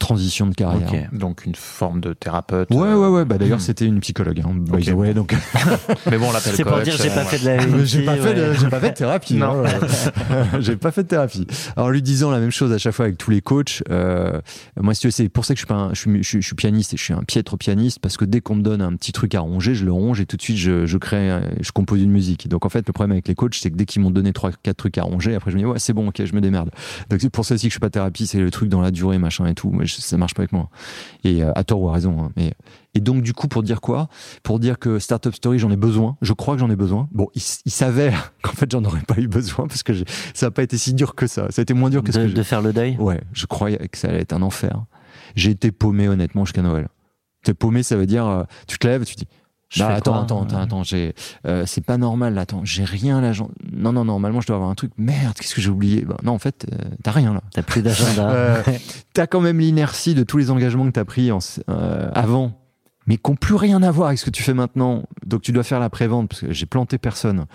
Transition 0.00 0.46
de 0.48 0.54
carrière. 0.54 0.88
Ok. 0.92 1.18
Donc 1.18 1.44
une 1.46 1.54
forme 1.54 2.00
de 2.00 2.12
thérapeute. 2.12 2.68
Ouais, 2.72 2.88
euh, 2.88 2.96
ouais, 2.98 3.08
ouais. 3.08 3.24
Bah, 3.24 3.38
d'ailleurs, 3.38 3.58
hmm. 3.58 3.60
c'était 3.62 3.86
une 3.86 4.00
psychologue. 4.00 4.40
Hein, 4.44 4.50
by 4.54 4.72
Ok. 4.72 4.84
the 4.84 4.90
way, 4.90 5.14
donc 5.14 5.34
Mais 6.10 6.18
bon, 6.18 6.26
on 6.28 6.32
l'appelle 6.32 6.54
C'est 6.56 6.64
pour 6.64 6.80
dire 6.80 6.94
j'ai 6.96 7.10
euh, 7.10 7.14
pas 7.14 7.24
fait 7.24 7.38
de 7.38 7.46
la 7.46 7.66
Mais 7.66 7.86
j'ai 7.86 8.04
pas, 8.04 8.16
fait 8.16 8.34
de, 8.34 8.40
ouais. 8.50 8.56
j'ai 8.60 8.68
pas 8.68 8.80
fait 8.80 8.90
de 8.90 8.94
thérapie. 8.94 9.34
Non. 9.34 9.64
hein. 9.64 10.46
j'ai 10.60 10.76
pas 10.76 10.90
fait 10.90 11.02
de 11.04 11.08
thérapie. 11.08 11.46
Alors 11.76 11.90
lui 11.90 12.02
disant 12.02 12.30
la 12.30 12.40
même 12.40 12.50
chose 12.50 12.72
à 12.72 12.78
chaque 12.78 12.94
fois 12.94 13.04
avec 13.04 13.18
tous 13.18 13.30
les 13.30 13.40
coachs. 13.40 13.82
euh, 13.90 14.40
moi, 14.80 14.94
si 14.94 15.02
tu 15.02 15.06
veux, 15.06 15.10
c'est 15.12 15.28
pour 15.28 15.44
ça 15.44 15.54
que 15.54 15.58
je 15.58 15.60
suis 15.60 15.66
pas, 15.68 15.74
un- 15.74 15.94
je 15.94 16.00
suis, 16.00 16.22
je, 16.22 16.28
suis- 16.28 16.42
je 16.42 16.46
suis 16.46 16.56
pianiste 16.56 16.94
et 16.94 16.96
je 16.96 17.02
suis 17.04 17.14
un 17.14 17.22
piètre 17.22 17.56
pianiste 17.56 17.98
parce 18.00 18.16
que 18.16 18.24
dès 18.24 18.40
qu'on 18.40 18.56
me 18.56 18.62
donne 18.62 18.82
un 18.82 18.94
petit 18.96 19.12
truc 19.12 19.34
à 19.34 19.40
ronger, 19.40 19.74
je 19.74 19.84
le 19.84 19.92
ronge 19.92 20.20
et 20.20 20.26
tout 20.26 20.36
de 20.36 20.42
suite 20.42 20.56
je, 20.56 20.86
je 20.86 20.98
crée, 20.98 21.30
euh, 21.30 21.40
je 21.60 21.70
compose 21.72 22.00
une 22.02 22.10
musique. 22.10 22.48
Donc 22.48 22.64
en 22.66 22.68
fait, 22.68 22.86
le 22.86 22.92
problème 22.92 23.12
avec 23.12 23.28
les 23.28 23.34
coachs, 23.34 23.54
c'est 23.54 23.70
que 23.70 23.76
dès 23.76 23.84
qu'ils 23.84 24.02
m'ont 24.02 24.10
donné 24.10 24.32
trois, 24.32 24.50
quatre 24.62 24.78
trucs 24.78 24.98
à 24.98 25.02
ronger, 25.02 25.34
après 25.34 25.50
je 25.50 25.56
me 25.56 25.60
dis 25.60 25.66
ouais, 25.66 25.78
c'est 25.78 25.92
bon, 25.92 26.08
ok, 26.08 26.24
je 26.24 26.34
me 26.34 26.40
démerde. 26.40 26.70
Donc 27.10 27.20
c'est 27.20 27.30
pour 27.30 27.44
ça 27.44 27.54
aussi 27.54 27.66
que 27.66 27.70
je 27.70 27.74
suis 27.74 27.80
pas 27.80 27.90
thérapie, 27.90 28.26
c'est 28.26 28.38
le 28.40 28.50
truc 28.50 28.68
dans 28.68 28.80
la 28.80 28.90
durée, 28.90 29.18
machin 29.18 29.46
et 29.46 29.54
tout. 29.54 29.70
Ça 29.96 30.16
marche 30.16 30.34
pas 30.34 30.42
avec 30.42 30.52
moi. 30.52 30.68
Et 31.24 31.42
euh, 31.42 31.52
à 31.54 31.64
tort 31.64 31.80
ou 31.80 31.88
à 31.88 31.92
raison. 31.92 32.16
hein. 32.22 32.30
Mais 32.36 32.52
et 32.94 33.00
donc 33.00 33.22
du 33.22 33.32
coup, 33.32 33.46
pour 33.48 33.62
dire 33.62 33.80
quoi? 33.80 34.08
Pour 34.42 34.58
dire 34.58 34.78
que 34.78 34.98
Startup 34.98 35.34
Story, 35.34 35.58
j'en 35.58 35.70
ai 35.70 35.76
besoin. 35.76 36.16
Je 36.22 36.32
crois 36.32 36.54
que 36.54 36.60
j'en 36.60 36.70
ai 36.70 36.76
besoin. 36.76 37.08
Bon, 37.12 37.28
il, 37.34 37.42
il 37.64 37.70
s'avère 37.72 38.32
qu'en 38.42 38.52
fait, 38.52 38.70
j'en 38.70 38.84
aurais 38.84 39.02
pas 39.02 39.18
eu 39.18 39.28
besoin 39.28 39.66
parce 39.68 39.82
que 39.82 39.92
ça 40.34 40.46
n'a 40.46 40.50
pas 40.50 40.62
été 40.62 40.76
si 40.78 40.94
dur 40.94 41.14
que 41.14 41.26
ça. 41.26 41.46
Ça 41.50 41.60
a 41.60 41.62
été 41.62 41.74
moins 41.74 41.90
dur 41.90 42.02
que 42.02 42.12
ce 42.12 42.18
de, 42.18 42.22
que 42.24 42.28
j'ai- 42.30 42.34
de 42.34 42.42
faire 42.42 42.62
le 42.62 42.72
deuil? 42.72 42.96
Ouais, 42.98 43.20
je 43.32 43.46
croyais 43.46 43.78
que 43.88 43.96
ça 43.98 44.08
allait 44.08 44.20
être 44.20 44.32
un 44.32 44.42
enfer. 44.42 44.84
J'ai 45.36 45.50
été 45.52 45.70
paumé 45.72 46.08
honnêtement 46.08 46.44
jusqu'à 46.44 46.62
Noël. 46.62 46.88
T'es 47.44 47.54
paumé, 47.54 47.82
ça 47.82 47.96
veut 47.96 48.06
dire 48.06 48.26
euh, 48.26 48.42
tu 48.66 48.78
te 48.78 48.86
lèves, 48.86 49.04
tu 49.04 49.14
te 49.14 49.20
dis 49.20 49.28
Je 49.70 49.78
bah, 49.84 49.94
attends, 49.94 50.20
attends, 50.20 50.42
attends, 50.42 50.58
attends, 50.58 50.82
j'ai, 50.82 51.14
euh, 51.46 51.62
c'est 51.64 51.80
pas 51.84 51.96
normal, 51.96 52.34
là, 52.34 52.40
attends, 52.40 52.64
j'ai 52.64 52.82
rien 52.84 53.20
là. 53.20 53.32
j'en- 53.32 53.50
Non, 53.72 53.92
non, 53.92 54.04
normalement, 54.04 54.40
je 54.40 54.46
dois 54.48 54.56
avoir 54.56 54.68
un 54.68 54.74
truc. 54.74 54.90
Merde, 54.98 55.34
qu'est-ce 55.38 55.54
que 55.54 55.60
j'ai 55.60 55.70
oublié? 55.70 56.02
Bah, 56.04 56.16
Non, 56.24 56.32
en 56.32 56.38
fait, 56.40 56.66
euh, 56.72 56.76
t'as 57.04 57.12
rien 57.12 57.32
là. 57.32 57.40
T'as 57.52 57.62
plus 57.62 57.80
d'agenda. 57.82 58.30
Euh, 58.30 58.62
t'as 59.14 59.26
quand 59.28 59.40
même 59.40 59.60
l'inertie 59.60 60.14
de 60.14 60.24
tous 60.24 60.38
les 60.38 60.50
engagements 60.50 60.86
que 60.86 60.90
t'as 60.90 61.04
pris 61.04 61.30
en, 61.30 61.38
euh, 61.68 62.10
avant, 62.14 62.52
mais 63.06 63.16
qui 63.16 63.30
n'ont 63.30 63.36
plus 63.36 63.54
rien 63.54 63.80
à 63.84 63.90
voir 63.92 64.08
avec 64.08 64.18
ce 64.18 64.24
que 64.24 64.30
tu 64.30 64.42
fais 64.42 64.54
maintenant. 64.54 65.04
Donc 65.24 65.42
tu 65.42 65.52
dois 65.52 65.62
faire 65.62 65.78
la 65.80 65.88
prévente 65.88 66.28
parce 66.28 66.40
que 66.40 66.52
j'ai 66.52 66.66
planté 66.66 66.98
personne. 66.98 67.46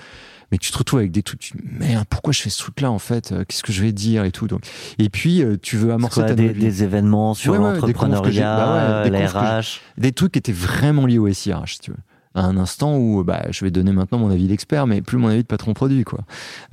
Mais 0.51 0.57
tu 0.57 0.71
te 0.71 0.77
retrouves 0.77 0.99
avec 0.99 1.11
des 1.11 1.23
trucs, 1.23 1.39
tu 1.39 1.53
merde, 1.63 2.05
pourquoi 2.09 2.33
je 2.33 2.41
fais 2.41 2.49
ce 2.49 2.59
truc-là 2.59 2.91
en 2.91 2.99
fait 2.99 3.31
Euh, 3.31 3.43
Qu'est-ce 3.47 3.63
que 3.63 3.71
je 3.73 3.81
vais 3.81 3.91
dire 3.91 4.23
et 4.25 4.31
tout. 4.31 4.47
Donc, 4.47 4.61
et 4.99 5.09
puis 5.09 5.41
euh, 5.43 5.57
tu 5.61 5.77
veux 5.77 5.91
amorcer 5.91 6.21
quoi, 6.21 6.29
ta 6.29 6.35
des, 6.35 6.83
événements 6.83 7.33
sur 7.33 7.53
Ouais, 7.53 7.59
l'entrepreneuriat, 7.59 8.55
bah 8.55 9.09
ouais, 9.09 9.25
RH. 9.25 9.81
des 9.97 10.11
trucs 10.11 10.33
qui 10.33 10.39
étaient 10.39 10.51
vraiment 10.51 11.05
liés 11.05 11.17
au 11.17 11.31
SIRH, 11.31 11.73
si 11.75 11.79
tu 11.79 11.91
veux. 11.91 11.97
À 12.37 12.41
un 12.41 12.57
instant 12.57 12.97
où 12.97 13.23
bah, 13.23 13.43
je 13.49 13.63
vais 13.63 13.71
donner 13.71 13.93
maintenant 13.93 14.17
mon 14.17 14.29
avis 14.29 14.47
d'expert, 14.47 14.87
mais 14.87 15.01
plus 15.01 15.17
mon 15.17 15.29
avis 15.29 15.43
de 15.43 15.47
patron 15.47 15.73
produit. 15.73 16.03
Quoi. 16.03 16.19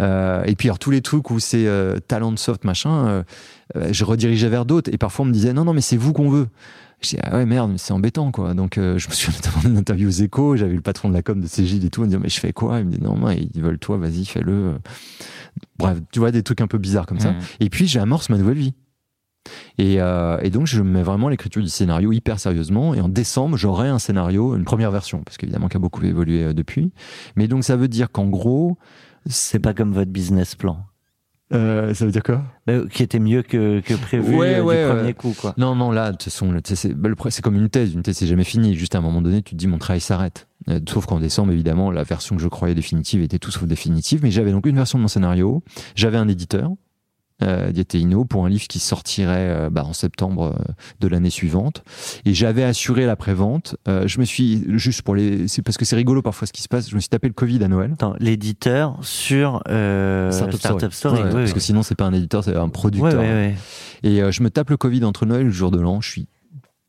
Euh, 0.00 0.42
et 0.44 0.56
puis 0.56 0.68
alors, 0.68 0.80
tous 0.80 0.90
les 0.90 1.02
trucs 1.02 1.30
où 1.30 1.38
c'est 1.38 1.68
euh, 1.68 2.00
talent 2.00 2.36
soft, 2.36 2.64
machin, 2.64 3.22
euh, 3.76 3.88
je 3.92 4.04
redirigeais 4.04 4.48
vers 4.48 4.64
d'autres. 4.64 4.92
Et 4.92 4.98
parfois 4.98 5.24
on 5.24 5.28
me 5.28 5.32
disait 5.32 5.52
non, 5.52 5.64
non, 5.64 5.72
mais 5.72 5.80
c'est 5.80 5.96
vous 5.96 6.12
qu'on 6.12 6.28
veut. 6.30 6.48
Je 7.02 7.10
dis 7.10 7.16
ah 7.22 7.36
ouais, 7.36 7.46
merde, 7.46 7.74
c'est 7.78 7.92
embêtant. 7.92 8.30
quoi. 8.32 8.54
Donc 8.54 8.78
euh, 8.78 8.98
je 8.98 9.08
me 9.08 9.12
suis 9.14 9.32
notamment 9.32 9.60
d'une 9.62 9.76
interview 9.78 10.08
aux 10.08 10.10
échos, 10.10 10.56
j'avais 10.56 10.74
le 10.74 10.80
patron 10.80 11.08
de 11.08 11.14
la 11.14 11.22
com 11.22 11.40
de 11.40 11.46
Cégide 11.46 11.84
et 11.84 11.90
tout, 11.90 12.00
on 12.02 12.04
me 12.04 12.10
dit 12.10 12.16
mais 12.16 12.28
je 12.28 12.40
fais 12.40 12.52
quoi? 12.52 12.78
Il 12.80 12.86
me 12.86 12.90
dit 12.92 13.00
non, 13.00 13.16
non, 13.16 13.30
ils 13.30 13.62
veulent 13.62 13.78
toi, 13.78 13.96
vas-y, 13.98 14.24
fais-le. 14.24 14.78
Bref, 15.78 15.98
tu 16.12 16.18
vois, 16.18 16.30
des 16.30 16.42
trucs 16.42 16.60
un 16.60 16.66
peu 16.66 16.78
bizarres 16.78 17.06
comme 17.06 17.20
ça. 17.20 17.32
Mhm. 17.32 17.40
Et 17.60 17.70
puis 17.70 17.86
j'amorce 17.86 18.30
ma 18.30 18.38
nouvelle 18.38 18.58
vie. 18.58 18.74
Et, 19.76 20.00
euh, 20.00 20.38
et 20.40 20.50
donc, 20.50 20.66
je 20.68 20.80
mets 20.82 21.02
vraiment 21.02 21.28
l'écriture 21.28 21.62
du 21.62 21.68
scénario 21.68 22.12
hyper 22.12 22.38
sérieusement. 22.38 22.94
Et 22.94 23.00
en 23.00 23.08
décembre, 23.08 23.56
j'aurai 23.56 23.88
un 23.88 23.98
scénario, 23.98 24.54
une 24.54 24.64
première 24.64 24.92
version, 24.92 25.22
parce 25.24 25.36
qu'évidemment, 25.36 25.66
qui 25.68 25.76
a 25.76 25.80
beaucoup 25.80 26.04
évolué 26.04 26.44
euh, 26.44 26.52
depuis. 26.52 26.92
Mais 27.34 27.48
donc, 27.48 27.64
ça 27.64 27.74
veut 27.74 27.88
dire 27.88 28.12
qu'en 28.12 28.26
gros, 28.28 28.78
C'est 29.26 29.58
pas 29.60 29.74
comme 29.74 29.92
votre 29.92 30.10
business 30.10 30.54
plan. 30.54 30.84
Euh, 31.52 31.94
ça 31.94 32.04
veut 32.04 32.10
dire 32.12 32.22
quoi? 32.22 32.42
Bah, 32.66 32.80
qui 32.90 33.02
était 33.02 33.18
mieux 33.18 33.42
que, 33.42 33.80
que 33.80 33.94
prévu 33.94 34.36
Ouais, 34.36 34.56
euh, 34.56 34.62
ouais, 34.62 34.82
du 34.82 34.88
premier 34.90 35.06
ouais. 35.08 35.14
coup, 35.14 35.34
quoi. 35.38 35.54
Non, 35.58 35.74
non, 35.74 35.90
là, 35.90 36.06
de 36.06 36.12
toute 36.12 36.24
façon, 36.24 36.54
c'est 36.64 36.94
bah, 36.94 37.10
c'est 37.30 37.42
comme 37.42 37.56
une 37.56 37.68
thèse. 37.68 37.94
Une 37.94 38.02
thèse, 38.02 38.16
c'est 38.16 38.26
jamais 38.26 38.44
fini. 38.44 38.74
Juste 38.74 38.94
à 38.94 38.98
un 38.98 39.02
moment 39.02 39.22
donné, 39.22 39.42
tu 39.42 39.54
te 39.54 39.56
dis, 39.56 39.66
mon 39.66 39.78
travail 39.78 40.00
s'arrête. 40.00 40.48
Euh, 40.68 40.80
Sauf 40.88 41.06
qu'en 41.06 41.18
décembre, 41.18 41.52
évidemment, 41.52 41.90
la 41.90 42.02
version 42.04 42.36
que 42.36 42.42
je 42.42 42.48
croyais 42.48 42.74
définitive 42.74 43.22
était 43.22 43.38
tout 43.38 43.50
sauf 43.50 43.64
définitive. 43.64 44.20
Mais 44.22 44.30
j'avais 44.30 44.52
donc 44.52 44.66
une 44.66 44.76
version 44.76 44.98
de 44.98 45.02
mon 45.02 45.08
scénario. 45.08 45.62
J'avais 45.94 46.18
un 46.18 46.28
éditeur, 46.28 46.70
euh, 47.42 47.72
Diateino, 47.72 48.24
pour 48.24 48.44
un 48.46 48.48
livre 48.48 48.68
qui 48.68 48.78
sortirait 48.78 49.48
euh, 49.48 49.70
bah, 49.70 49.84
en 49.84 49.92
septembre 49.92 50.54
euh, 50.58 50.72
de 51.00 51.08
l'année 51.08 51.30
suivante. 51.30 51.82
Et 52.24 52.34
j'avais 52.34 52.62
assuré 52.62 53.06
la 53.06 53.16
prévente. 53.16 53.76
Euh, 53.88 54.06
je 54.06 54.20
me 54.20 54.24
suis, 54.24 54.64
juste 54.78 55.02
pour 55.02 55.14
les. 55.14 55.48
C'est 55.48 55.62
parce 55.62 55.76
que 55.76 55.84
c'est 55.84 55.96
rigolo 55.96 56.22
parfois 56.22 56.46
ce 56.46 56.52
qui 56.52 56.62
se 56.62 56.68
passe. 56.68 56.88
Je 56.88 56.94
me 56.94 57.00
suis 57.00 57.08
tapé 57.08 57.28
le 57.28 57.34
Covid 57.34 57.62
à 57.64 57.68
Noël. 57.68 57.96
L'éditeur 58.18 58.98
sur 59.02 59.60
Startup 59.66 60.58
Startup, 60.58 60.92
Story. 60.92 60.92
Story. 60.92 61.20
Ouais, 61.22 61.28
oui, 61.28 61.34
parce 61.34 61.52
que 61.52 61.60
sinon, 61.60 61.82
c'est 61.82 61.94
pas 61.94 62.04
un 62.04 62.12
éditeur, 62.12 62.44
c'est 62.44 62.54
un 62.56 62.64
Ouais, 62.64 62.70
producteur. 62.70 63.20
ouais, 63.20 63.20
ouais. 63.20 63.56
Et 64.02 64.22
je 64.30 64.42
me 64.42 64.50
tape 64.50 64.70
le 64.70 64.76
Covid 64.76 65.04
entre 65.04 65.26
Noël 65.26 65.42
et 65.42 65.44
le 65.44 65.50
jour 65.50 65.70
de 65.70 65.80
l'an. 65.80 66.00
Je 66.00 66.10
suis 66.10 66.28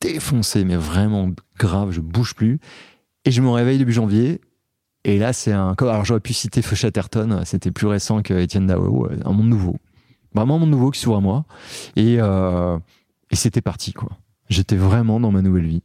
défoncé, 0.01 0.65
mais 0.65 0.75
vraiment 0.75 1.29
grave. 1.57 1.91
Je 1.91 2.01
bouge 2.01 2.33
plus. 2.35 2.59
Et 3.25 3.31
je 3.31 3.41
me 3.41 3.49
réveille 3.49 3.77
début 3.77 3.93
janvier. 3.93 4.41
Et 5.05 5.17
là, 5.19 5.33
c'est 5.33 5.51
un. 5.51 5.75
Alors, 5.79 6.05
j'aurais 6.05 6.19
pu 6.19 6.33
citer 6.33 6.61
Feu 6.61 6.75
Chatterton. 6.75 7.41
C'était 7.45 7.71
plus 7.71 7.87
récent 7.87 8.21
que 8.21 8.33
Étienne 8.33 8.67
Dao. 8.67 9.07
Un 9.25 9.31
monde 9.31 9.47
nouveau. 9.47 9.77
Vraiment 10.35 10.59
monde 10.59 10.69
nouveau 10.69 10.91
qui 10.91 10.99
s'ouvre 10.99 11.17
à 11.17 11.21
moi. 11.21 11.45
Et, 11.95 12.17
euh, 12.19 12.77
et 13.31 13.35
c'était 13.35 13.61
parti, 13.61 13.93
quoi. 13.93 14.09
J'étais 14.49 14.75
vraiment 14.75 15.19
dans 15.19 15.31
ma 15.31 15.41
nouvelle 15.41 15.67
vie. 15.67 15.83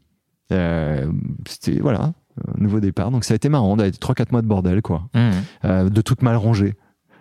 Euh, 0.53 1.11
c'était, 1.47 1.79
voilà, 1.81 2.13
un 2.57 2.61
nouveau 2.61 2.81
départ. 2.81 3.11
Donc, 3.11 3.25
ça 3.25 3.35
a 3.35 3.37
été 3.37 3.49
marrant. 3.49 3.77
Ça 3.77 3.85
a 3.85 3.87
été 3.87 3.99
3-4 3.99 4.33
mois 4.33 4.43
de 4.43 4.47
bordel, 4.47 4.83
quoi. 4.83 5.09
Mhm. 5.15 5.33
Euh, 5.65 5.89
de 5.91 6.01
tout 6.01 6.17
mal 6.23 6.37
rangé. 6.37 6.75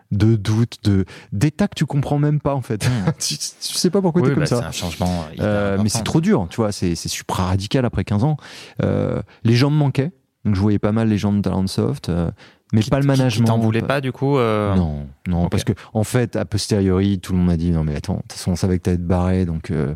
De 0.10 0.38
doutes, 0.38 0.78
de 0.86 1.04
d'états 1.34 1.68
que 1.68 1.76
tu 1.76 1.86
comprends 1.86 2.18
même 2.18 2.40
pas 2.40 2.56
en 2.56 2.62
fait. 2.62 2.90
tu, 3.20 3.38
tu 3.38 3.48
sais 3.60 3.90
pas 3.90 4.02
pourquoi 4.02 4.22
Oui, 4.22 4.30
t'es 4.30 4.36
comme 4.36 4.44
bah, 4.44 4.48
ça. 4.48 4.60
C'est 4.62 4.68
un 4.68 4.72
changement. 4.72 5.26
Euh, 5.42 5.78
mais 5.84 5.90
c'est 5.90 6.04
trop 6.04 6.22
dur, 6.22 6.48
tu 6.50 6.56
vois, 6.56 6.72
c'est 6.72 6.96
c'est 6.96 7.10
super 7.10 7.36
radical 7.36 7.84
après 7.84 8.06
15 8.06 8.24
ans. 8.24 8.38
Euh, 8.82 9.22
les 9.44 9.56
gens 9.56 9.70
me 9.70 9.76
manquaient, 9.76 10.14
donc 10.46 10.56
je 10.56 10.62
voyais 10.62 10.80
pas 10.80 10.94
mal 10.94 11.10
les 11.10 11.18
gens 11.18 11.34
de 11.34 11.42
Talentsoft, 11.42 12.08
euh, 12.08 12.32
mais 12.74 12.82
Qui- 12.82 12.90
pas 12.90 13.00
le 13.00 13.06
management. 13.06 13.46
T'en 13.46 13.58
voulait 13.60 13.82
pas 13.82 14.02
du 14.02 14.12
coup 14.12 14.38
euh, 14.38 14.76
Non, 14.76 15.08
non, 15.28 15.50
parce 15.50 15.64
que 15.64 15.74
en 15.94 16.04
fait, 16.04 16.36
a 16.36 16.46
posteriori, 16.46 17.20
tout 17.20 17.32
le 17.34 17.38
monde 17.40 17.48
m'a 17.48 17.58
dit 17.58 17.72
non 17.72 17.84
mais 17.84 17.96
attends, 17.96 18.16
de 18.16 18.22
toute 18.22 18.34
façon 18.34 18.52
on 18.52 18.56
savait 18.56 18.78
que 18.78 18.84
t'allais 18.84 18.98
te 18.98 19.02
barrer, 19.04 19.46
donc 19.46 19.72
euh, 19.72 19.96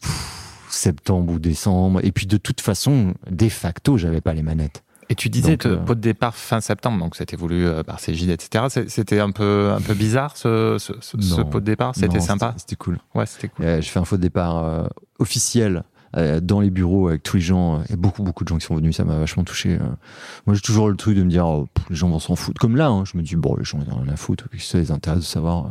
pff, 0.00 0.66
septembre 0.70 1.32
ou 1.34 1.38
décembre. 1.38 2.00
Et 2.04 2.12
puis 2.12 2.26
de 2.26 2.36
toute 2.36 2.60
façon, 2.60 3.14
de 3.30 3.48
facto, 3.48 3.96
j'avais 3.98 4.20
pas 4.20 4.32
les 4.34 4.42
manettes. 4.42 4.82
Et 5.08 5.14
tu 5.14 5.28
disais 5.28 5.56
euh, 5.66 5.76
pot 5.76 5.94
de 5.94 6.00
départ 6.00 6.34
fin 6.34 6.60
septembre, 6.60 6.98
donc 6.98 7.14
c'était 7.14 7.36
voulu 7.36 7.64
par 7.86 8.00
Cégide, 8.00 8.30
etc. 8.30 8.64
C'était 8.88 9.20
un 9.20 9.30
peu 9.30 9.70
un 9.72 9.80
peu 9.80 9.94
bizarre 9.94 10.36
ce, 10.36 10.78
ce, 10.80 10.94
ce- 11.00 11.20
ce 11.20 11.40
Non. 11.40 11.44
pot 11.48 11.60
de 11.60 11.64
départ? 11.64 11.94
C'était 11.94 12.18
sympa? 12.18 12.54
C'était 12.56 12.74
cool. 12.74 12.98
Ouais, 13.14 13.24
c'était 13.24 13.46
cool. 13.48 13.66
Je 13.66 13.88
fais 13.88 14.00
un 14.00 14.04
faux 14.04 14.16
départ 14.16 14.64
euh, 14.64 14.86
officiel 15.20 15.84
dans 16.14 16.60
les 16.60 16.70
bureaux 16.70 17.08
avec 17.08 17.22
tous 17.22 17.36
les 17.36 17.42
gens. 17.42 17.82
Il 17.84 17.90
y 17.90 17.92
a 17.92 17.96
beaucoup, 17.96 18.22
beaucoup 18.22 18.44
de 18.44 18.48
gens 18.48 18.56
qui 18.58 18.64
sont 18.66 18.74
venus. 18.76 18.96
Ça 18.96 19.04
m'a 19.04 19.18
vachement 19.18 19.44
touché. 19.44 19.74
euh. 19.74 19.86
Moi, 20.46 20.54
j'ai 20.54 20.62
toujours 20.62 20.88
le 20.88 20.96
truc 20.96 21.16
de 21.16 21.22
me 21.22 21.28
dire, 21.30 21.46
oh, 21.46 21.66
les 21.90 21.96
gens 21.96 22.08
vont 22.08 22.18
s'en 22.18 22.36
foutre. 22.36 22.58
Comme 22.60 22.76
là, 22.76 22.88
hein, 22.88 23.04
je 23.04 23.18
me 23.18 23.22
dis, 23.22 23.36
bon, 23.36 23.54
les 23.56 23.64
gens, 23.64 23.78
ils 23.86 23.92
en 23.92 23.96
ont 23.98 24.00
rien 24.02 24.12
à 24.12 24.16
foutre. 24.16 24.48
Qu'est-ce 24.50 24.62
que 24.62 24.68
ça 24.68 24.78
les 24.78 24.90
intéresse 24.92 25.18
de 25.20 25.24
savoir 25.24 25.66
euh. 25.66 25.68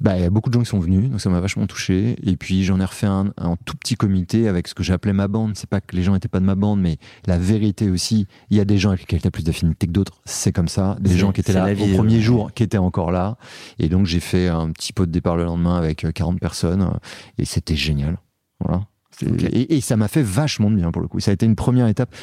Bah, 0.00 0.16
il 0.18 0.22
y 0.22 0.26
a 0.26 0.30
beaucoup 0.30 0.50
de 0.50 0.54
gens 0.54 0.60
qui 0.60 0.66
sont 0.68 0.78
venus, 0.78 1.10
donc 1.10 1.20
ça 1.22 1.30
m'a 1.30 1.40
vachement 1.40 1.66
touché. 1.66 2.16
Et 2.22 2.36
puis, 2.36 2.64
j'en 2.64 2.78
ai 2.80 2.84
refait 2.84 3.06
un, 3.06 3.32
un 3.38 3.56
tout 3.64 3.76
petit 3.76 3.94
comité 3.94 4.46
avec 4.46 4.68
ce 4.68 4.74
que 4.74 4.82
j'appelais 4.82 5.14
ma 5.14 5.26
bande. 5.26 5.52
C'est 5.56 5.68
pas 5.70 5.80
que 5.80 5.96
les 5.96 6.02
gens 6.02 6.14
étaient 6.14 6.28
pas 6.28 6.40
de 6.40 6.44
ma 6.44 6.54
bande, 6.54 6.80
mais 6.80 6.98
la 7.26 7.38
vérité 7.38 7.88
aussi. 7.90 8.26
Il 8.50 8.56
y 8.56 8.60
a 8.60 8.64
des 8.66 8.76
gens 8.78 8.90
avec 8.90 9.00
lesquels 9.00 9.22
tu 9.22 9.28
as 9.28 9.30
plus 9.30 9.44
d'affinité 9.44 9.86
que 9.86 9.92
d'autres. 9.92 10.20
C'est 10.26 10.52
comme 10.52 10.68
ça. 10.68 10.96
Des 11.00 11.16
gens 11.16 11.32
qui 11.32 11.40
étaient 11.40 11.54
là 11.54 11.72
au 11.72 11.96
premier 11.96 12.16
ouais. 12.16 12.20
jour, 12.20 12.52
qui 12.52 12.62
étaient 12.62 12.76
encore 12.78 13.10
là. 13.10 13.38
Et 13.78 13.88
donc, 13.88 14.04
j'ai 14.06 14.20
fait 14.20 14.48
un 14.48 14.70
petit 14.70 14.92
pot 14.92 15.06
de 15.06 15.10
départ 15.10 15.36
le 15.36 15.44
lendemain 15.44 15.76
avec 15.76 16.04
euh, 16.04 16.12
40 16.12 16.38
personnes. 16.40 16.82
euh, 16.82 16.90
Et 17.38 17.44
c'était 17.46 17.76
génial. 17.76 18.18
Voilà. 18.60 18.82
Et, 19.22 19.76
et 19.76 19.80
ça 19.80 19.96
m'a 19.96 20.08
fait 20.08 20.22
vachement 20.22 20.70
de 20.70 20.76
bien 20.76 20.90
pour 20.90 21.00
le 21.02 21.08
coup. 21.08 21.20
Ça 21.20 21.30
a 21.30 21.34
été 21.34 21.46
une 21.46 21.56
première 21.56 21.86
étape. 21.88 22.14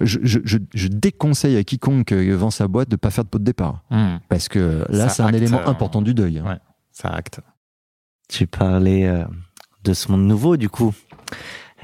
Je, 0.00 0.18
je, 0.22 0.38
je, 0.44 0.58
je 0.74 0.88
déconseille 0.88 1.56
à 1.56 1.64
quiconque 1.64 2.12
vend 2.12 2.50
sa 2.50 2.68
boîte 2.68 2.88
de 2.88 2.96
pas 2.96 3.10
faire 3.10 3.24
de 3.24 3.28
pot 3.28 3.38
de 3.38 3.44
départ. 3.44 3.84
Mhm. 3.90 4.20
Parce 4.28 4.48
que 4.48 4.84
là, 4.88 5.08
c'est 5.08 5.22
un 5.22 5.32
élément 5.32 5.60
euh, 5.60 5.66
important 5.70 6.00
du 6.02 6.14
deuil. 6.14 6.38
hein. 6.38 6.44
ouais. 6.46 6.58
Ça 6.92 7.08
acte. 7.10 7.40
Tu 8.28 8.46
parlais 8.46 9.06
euh, 9.06 9.24
de 9.84 9.92
ce 9.94 10.10
monde 10.10 10.26
nouveau, 10.26 10.56
du 10.56 10.68
coup. 10.68 10.94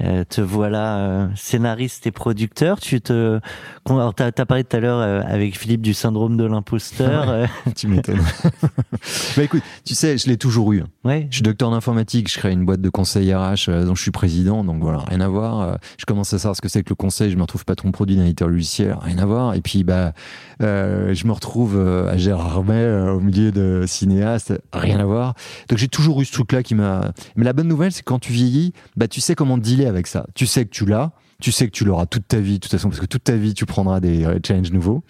Euh, 0.01 0.23
te 0.27 0.41
voilà 0.41 0.97
euh, 0.97 1.27
scénariste 1.35 2.05
et 2.07 2.11
producteur. 2.11 2.79
Tu 2.79 2.99
te, 3.01 3.39
t'as 3.85 4.31
as 4.37 4.45
parlé 4.45 4.63
tout 4.63 4.75
à 4.75 4.79
l'heure 4.79 4.99
euh, 4.99 5.21
avec 5.25 5.57
Philippe 5.57 5.81
du 5.81 5.93
syndrome 5.93 6.35
de 6.35 6.43
l'imposteur. 6.43 7.29
euh, 7.29 7.45
tu 7.75 7.87
m'étonnes. 7.87 8.21
bah 9.37 9.43
écoute, 9.43 9.63
tu 9.85 9.95
sais, 9.95 10.17
je 10.17 10.27
l'ai 10.27 10.37
toujours 10.37 10.73
eu. 10.73 10.83
ouais. 11.03 11.27
Je 11.29 11.35
suis 11.37 11.43
docteur 11.43 11.71
d'informatique, 11.71 12.31
je 12.31 12.37
crée 12.37 12.51
une 12.51 12.65
boîte 12.65 12.81
de 12.81 12.89
conseil 12.89 13.33
RH 13.33 13.69
dont 13.85 13.95
je 13.95 14.01
suis 14.01 14.11
président, 14.11 14.63
donc 14.63 14.81
voilà, 14.81 14.99
rien 14.99 15.21
à 15.21 15.27
voir. 15.27 15.77
Je 15.97 16.05
commence 16.05 16.33
à 16.33 16.39
savoir 16.39 16.55
ce 16.55 16.61
que 16.61 16.67
c'est 16.67 16.83
que 16.83 16.89
le 16.89 16.95
conseil, 16.95 17.31
je 17.31 17.37
me 17.37 17.41
retrouve 17.41 17.65
patron 17.65 17.91
produit 17.91 18.15
d'un 18.15 18.23
éditeur 18.25 18.49
logiciel, 18.49 18.97
rien 19.01 19.17
à 19.17 19.25
voir. 19.25 19.53
Et 19.53 19.61
puis 19.61 19.83
bah, 19.83 20.13
euh, 20.61 21.13
je 21.13 21.25
me 21.27 21.31
retrouve 21.31 21.77
à 21.77 22.17
Gérard 22.17 22.63
euh, 22.69 23.11
au 23.11 23.19
milieu 23.19 23.51
de 23.51 23.83
cinéastes, 23.87 24.53
rien 24.73 24.99
à 24.99 25.05
voir. 25.05 25.35
Donc 25.69 25.77
j'ai 25.77 25.87
toujours 25.87 26.21
eu 26.21 26.25
ce 26.25 26.33
truc-là 26.33 26.63
qui 26.63 26.75
m'a. 26.75 27.11
Mais 27.35 27.45
la 27.45 27.53
bonne 27.53 27.67
nouvelle, 27.67 27.91
c'est 27.91 28.03
quand 28.03 28.19
tu 28.19 28.31
vieillis, 28.31 28.73
bah 28.95 29.07
tu 29.07 29.21
sais 29.21 29.35
comment 29.35 29.57
dealer 29.57 29.84
avec 29.87 30.07
ça. 30.07 30.25
Tu 30.35 30.45
sais 30.47 30.65
que 30.65 30.71
tu 30.71 30.85
l'as. 30.85 31.11
Tu 31.41 31.51
sais 31.51 31.65
que 31.65 31.71
tu 31.71 31.83
l'auras 31.83 32.05
toute 32.05 32.27
ta 32.29 32.39
vie, 32.39 32.53
de 32.53 32.59
toute 32.59 32.71
façon, 32.71 32.87
parce 32.87 33.01
que 33.01 33.05
toute 33.05 33.25
ta 33.25 33.35
vie, 33.35 33.53
tu 33.53 33.65
prendras 33.65 33.99
des 33.99 34.23
euh, 34.25 34.39
challenges 34.45 34.71
nouveaux. 34.71 35.03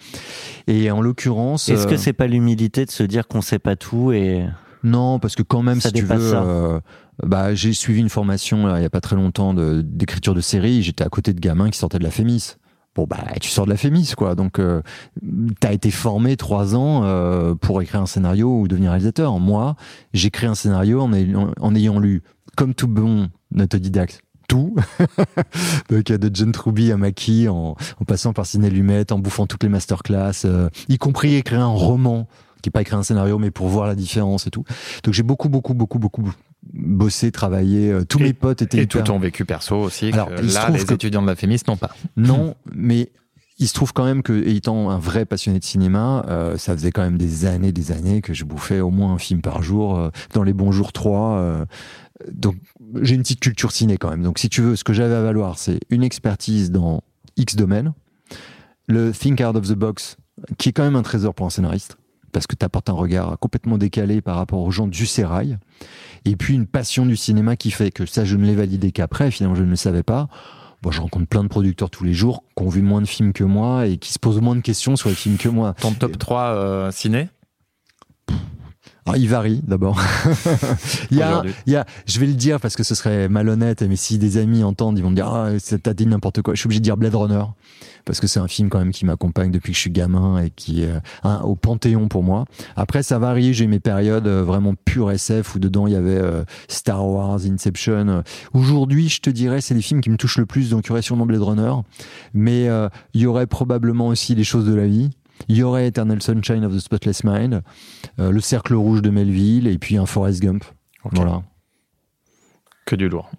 Et 0.66 0.90
en 0.90 1.00
l'occurrence. 1.00 1.68
Est-ce 1.68 1.86
que 1.86 1.94
euh, 1.94 1.98
c'est 1.98 2.12
pas 2.12 2.26
l'humilité 2.26 2.84
de 2.84 2.90
se 2.90 3.04
dire 3.04 3.28
qu'on 3.28 3.40
sait 3.42 3.60
pas 3.60 3.76
tout 3.76 4.10
et 4.10 4.44
Non, 4.82 5.20
parce 5.20 5.36
que 5.36 5.42
quand 5.44 5.62
même, 5.62 5.80
Ça 5.80 5.90
si 5.90 5.94
tu 5.94 6.04
veux, 6.04 6.32
ça. 6.32 6.42
euh, 6.42 6.80
bah, 7.22 7.54
j'ai 7.54 7.72
suivi 7.72 8.00
une 8.00 8.08
formation 8.08 8.66
là, 8.66 8.80
il 8.80 8.82
y 8.82 8.86
a 8.86 8.90
pas 8.90 9.00
très 9.00 9.14
longtemps 9.16 9.54
de- 9.54 9.82
d'écriture 9.82 10.34
de, 10.34 10.40
série. 10.40 10.82
J'étais 10.82 11.04
à 11.04 11.08
côté 11.08 11.32
de 11.32 11.38
gamins 11.40 11.70
qui 11.70 11.78
sortaient 11.78 11.98
de 11.98 12.04
la 12.04 12.10
Fémis. 12.10 12.56
Bon 12.96 13.04
bah 13.06 13.18
tu 13.42 13.50
sors 13.50 13.66
de 13.66 13.70
la 13.70 13.76
Fémis 13.76 14.14
quoi. 14.16 14.34
Donc 14.34 14.58
euh, 14.58 14.80
t'as 15.60 15.74
été 15.74 15.90
formé 15.90 16.36
trois 16.38 16.74
ans 16.74 17.02
euh, 17.04 17.54
pour 17.54 17.82
écrire 17.82 18.00
un 18.00 18.06
scénario 18.06 18.60
ou 18.60 18.68
devenir 18.68 18.90
réalisateur. 18.90 19.38
Moi, 19.38 19.76
j'ai 20.14 20.30
créé 20.30 20.48
un 20.48 20.54
scénario 20.54 21.02
en 21.02 21.12
ayant, 21.12 21.52
en 21.60 21.74
ayant 21.74 21.98
lu 21.98 22.22
comme 22.56 22.74
tout 22.74 22.88
bon 22.88 23.28
autodidacte 23.58 24.22
tout, 24.46 24.74
donc 25.90 26.04
de 26.04 26.30
John 26.32 26.52
Truby 26.52 26.92
à 26.92 26.96
Maki, 26.96 27.48
en, 27.48 27.76
en 28.00 28.04
passant 28.06 28.32
par 28.32 28.46
Ciné 28.46 28.70
Lumet, 28.70 29.12
en 29.12 29.18
bouffant 29.18 29.46
toutes 29.46 29.62
les 29.62 29.68
masterclass, 29.68 30.32
euh, 30.44 30.68
y 30.88 30.98
compris 30.98 31.34
écrire 31.34 31.60
un 31.60 31.66
roman 31.66 32.28
qui 32.62 32.68
est 32.68 32.72
pas 32.72 32.80
écrire 32.80 32.98
un 32.98 33.02
scénario 33.02 33.38
mais 33.38 33.50
pour 33.50 33.68
voir 33.68 33.86
la 33.86 33.94
différence 33.94 34.46
et 34.46 34.50
tout. 34.50 34.64
Donc 35.04 35.14
j'ai 35.14 35.22
beaucoup 35.22 35.48
beaucoup 35.48 35.74
beaucoup 35.74 35.98
beaucoup 35.98 36.32
bossé, 36.72 37.30
travaillé. 37.30 37.92
euh, 37.92 38.04
tous 38.04 38.18
Et- 38.18 38.24
mes 38.24 38.32
potes 38.32 38.62
étaient 38.62 38.78
Et 38.78 38.82
hyper- 38.82 39.02
tout 39.04 39.12
ton 39.12 39.18
vécu 39.18 39.44
perso 39.44 39.76
aussi. 39.76 40.10
Alors, 40.12 40.28
que 40.28 40.40
là, 40.42 40.70
les 40.70 40.84
que- 40.84 40.94
étudiants 40.94 41.22
de 41.22 41.26
la 41.28 41.36
Fémis 41.36 41.60
n'ont 41.68 41.76
pas. 41.76 41.94
Non, 42.16 42.56
mais 42.74 43.10
il 43.58 43.68
se 43.68 43.74
trouve 43.74 43.92
quand 43.92 44.04
même 44.04 44.22
que, 44.22 44.32
étant 44.48 44.90
un 44.90 44.98
vrai 44.98 45.24
passionné 45.26 45.58
de 45.60 45.64
cinéma, 45.64 46.24
euh, 46.28 46.58
ça 46.58 46.72
faisait 46.74 46.90
quand 46.90 47.02
même 47.02 47.16
des 47.18 47.46
années, 47.46 47.72
des 47.72 47.92
années 47.92 48.20
que 48.20 48.34
je 48.34 48.44
bouffais 48.44 48.80
au 48.80 48.90
moins 48.90 49.12
un 49.14 49.18
film 49.18 49.40
par 49.42 49.62
jour, 49.62 49.96
euh, 49.96 50.10
dans 50.34 50.42
les 50.42 50.52
bons 50.52 50.72
jours 50.72 50.92
3. 50.92 51.64
Donc, 52.32 52.56
j'ai 53.02 53.14
une 53.14 53.22
petite 53.22 53.40
culture 53.40 53.72
ciné 53.72 53.98
quand 53.98 54.10
même. 54.10 54.22
Donc, 54.22 54.38
si 54.38 54.48
tu 54.48 54.62
veux, 54.62 54.76
ce 54.76 54.84
que 54.84 54.92
j'avais 54.92 55.14
à 55.14 55.22
valoir, 55.22 55.58
c'est 55.58 55.80
une 55.90 56.02
expertise 56.02 56.70
dans 56.70 57.02
X 57.36 57.56
domaine, 57.56 57.92
le 58.88 59.12
think 59.12 59.40
out 59.40 59.56
of 59.56 59.68
the 59.68 59.74
box, 59.74 60.16
qui 60.58 60.70
est 60.70 60.72
quand 60.72 60.84
même 60.84 60.96
un 60.96 61.02
trésor 61.02 61.34
pour 61.34 61.46
un 61.46 61.50
scénariste, 61.50 61.96
parce 62.32 62.46
que 62.46 62.54
tu 62.54 62.64
apportes 62.64 62.88
un 62.88 62.94
regard 62.94 63.38
complètement 63.38 63.78
décalé 63.78 64.20
par 64.20 64.36
rapport 64.36 64.60
aux 64.60 64.70
gens 64.70 64.86
du 64.86 65.06
sérail, 65.06 65.58
et 66.24 66.36
puis 66.36 66.54
une 66.54 66.66
passion 66.66 67.06
du 67.06 67.16
cinéma 67.16 67.56
qui 67.56 67.70
fait 67.70 67.90
que 67.90 68.06
ça, 68.06 68.24
je 68.24 68.36
ne 68.36 68.46
l'ai 68.46 68.54
validé 68.54 68.92
qu'après, 68.92 69.30
finalement, 69.30 69.56
je 69.56 69.64
ne 69.64 69.70
le 69.70 69.76
savais 69.76 70.02
pas. 70.02 70.28
Bon, 70.82 70.90
je 70.90 71.00
rencontre 71.00 71.26
plein 71.26 71.42
de 71.42 71.48
producteurs 71.48 71.90
tous 71.90 72.04
les 72.04 72.12
jours 72.12 72.44
qui 72.56 72.62
ont 72.62 72.68
vu 72.68 72.82
moins 72.82 73.00
de 73.00 73.06
films 73.06 73.32
que 73.32 73.44
moi 73.44 73.86
et 73.86 73.96
qui 73.96 74.12
se 74.12 74.18
posent 74.18 74.40
moins 74.40 74.56
de 74.56 74.60
questions 74.60 74.94
sur 74.96 75.08
les 75.08 75.14
films 75.14 75.38
que 75.38 75.48
moi. 75.48 75.74
Ton 75.80 75.92
top 75.92 76.18
3 76.18 76.42
euh, 76.42 76.90
ciné? 76.90 77.28
Ah, 79.08 79.16
il 79.16 79.28
varie 79.28 79.60
d'abord. 79.66 80.00
il, 81.10 81.18
y 81.18 81.22
a, 81.22 81.42
il 81.66 81.72
y 81.72 81.76
a, 81.76 81.86
je 82.06 82.18
vais 82.18 82.26
le 82.26 82.32
dire 82.34 82.58
parce 82.60 82.74
que 82.74 82.82
ce 82.82 82.94
serait 82.96 83.28
malhonnête, 83.28 83.82
mais 83.82 83.94
si 83.96 84.18
des 84.18 84.36
amis 84.36 84.64
entendent, 84.64 84.98
ils 84.98 85.02
vont 85.02 85.10
me 85.10 85.14
dire 85.14 85.28
ah 85.28 85.50
t'as 85.82 85.94
dit 85.94 86.06
n'importe 86.06 86.42
quoi. 86.42 86.54
Je 86.54 86.60
suis 86.60 86.66
obligé 86.66 86.80
de 86.80 86.84
dire 86.84 86.96
Blade 86.96 87.14
Runner 87.14 87.44
parce 88.04 88.20
que 88.20 88.26
c'est 88.26 88.40
un 88.40 88.48
film 88.48 88.68
quand 88.68 88.78
même 88.78 88.92
qui 88.92 89.04
m'accompagne 89.04 89.50
depuis 89.50 89.72
que 89.72 89.76
je 89.76 89.80
suis 89.82 89.90
gamin 89.90 90.38
et 90.42 90.50
qui 90.50 90.82
est 90.82 90.90
un- 91.24 91.40
au 91.42 91.54
panthéon 91.56 92.08
pour 92.08 92.22
moi. 92.24 92.44
Après 92.74 93.02
ça 93.02 93.18
varie, 93.18 93.54
j'ai 93.54 93.66
mes 93.68 93.80
périodes 93.80 94.26
euh, 94.26 94.42
vraiment 94.42 94.74
pure 94.84 95.10
SF 95.12 95.54
où 95.54 95.58
dedans 95.60 95.86
il 95.86 95.92
y 95.92 95.96
avait 95.96 96.18
euh, 96.18 96.44
Star 96.68 97.06
Wars, 97.08 97.40
Inception. 97.44 98.22
Aujourd'hui, 98.54 99.08
je 99.08 99.20
te 99.20 99.30
dirais 99.30 99.60
c'est 99.60 99.74
les 99.74 99.82
films 99.82 100.00
qui 100.00 100.10
me 100.10 100.16
touchent 100.16 100.38
le 100.38 100.46
plus, 100.46 100.70
donc 100.70 100.86
il 100.86 100.88
y 100.88 100.92
aurait 100.92 101.02
sûrement 101.02 101.26
Blade 101.26 101.42
Runner, 101.42 101.72
mais 102.34 102.68
euh, 102.68 102.88
il 103.14 103.20
y 103.20 103.26
aurait 103.26 103.46
probablement 103.46 104.08
aussi 104.08 104.34
les 104.34 104.44
choses 104.44 104.66
de 104.66 104.74
la 104.74 104.86
vie. 104.86 105.10
Il 105.48 105.56
y 105.56 105.62
aurait 105.62 105.86
Eternal 105.88 106.22
Sunshine 106.22 106.64
of 106.64 106.74
the 106.74 106.80
Spotless 106.80 107.24
Mind, 107.24 107.62
euh, 108.18 108.30
Le 108.30 108.40
Cercle 108.40 108.74
Rouge 108.74 109.02
de 109.02 109.10
Melville 109.10 109.66
et 109.66 109.78
puis 109.78 109.96
un 109.96 110.06
Forrest 110.06 110.42
Gump. 110.42 110.64
Voilà. 111.12 111.42
Que 112.84 112.96
du 112.96 113.08
lourd. 113.08 113.30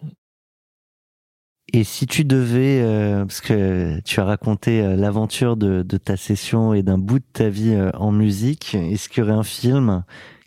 Et 1.73 1.83
si 1.83 2.07
tu 2.07 2.23
devais, 2.23 2.81
euh, 2.81 3.25
parce 3.25 3.41
que 3.41 3.99
tu 4.05 4.21
as 4.21 4.23
raconté 4.23 4.81
euh, 4.81 4.95
l'aventure 4.95 5.57
de, 5.57 5.83
de 5.83 5.97
ta 5.97 6.15
session 6.15 6.73
et 6.73 6.81
d'un 6.81 6.97
bout 6.97 7.19
de 7.19 7.25
ta 7.33 7.49
vie 7.49 7.73
euh, 7.73 7.91
en 7.95 8.13
musique, 8.13 8.73
est-ce 8.73 9.09
qu'il 9.09 9.23
y 9.23 9.27
aurait 9.27 9.35
un 9.35 9.43
film 9.43 10.03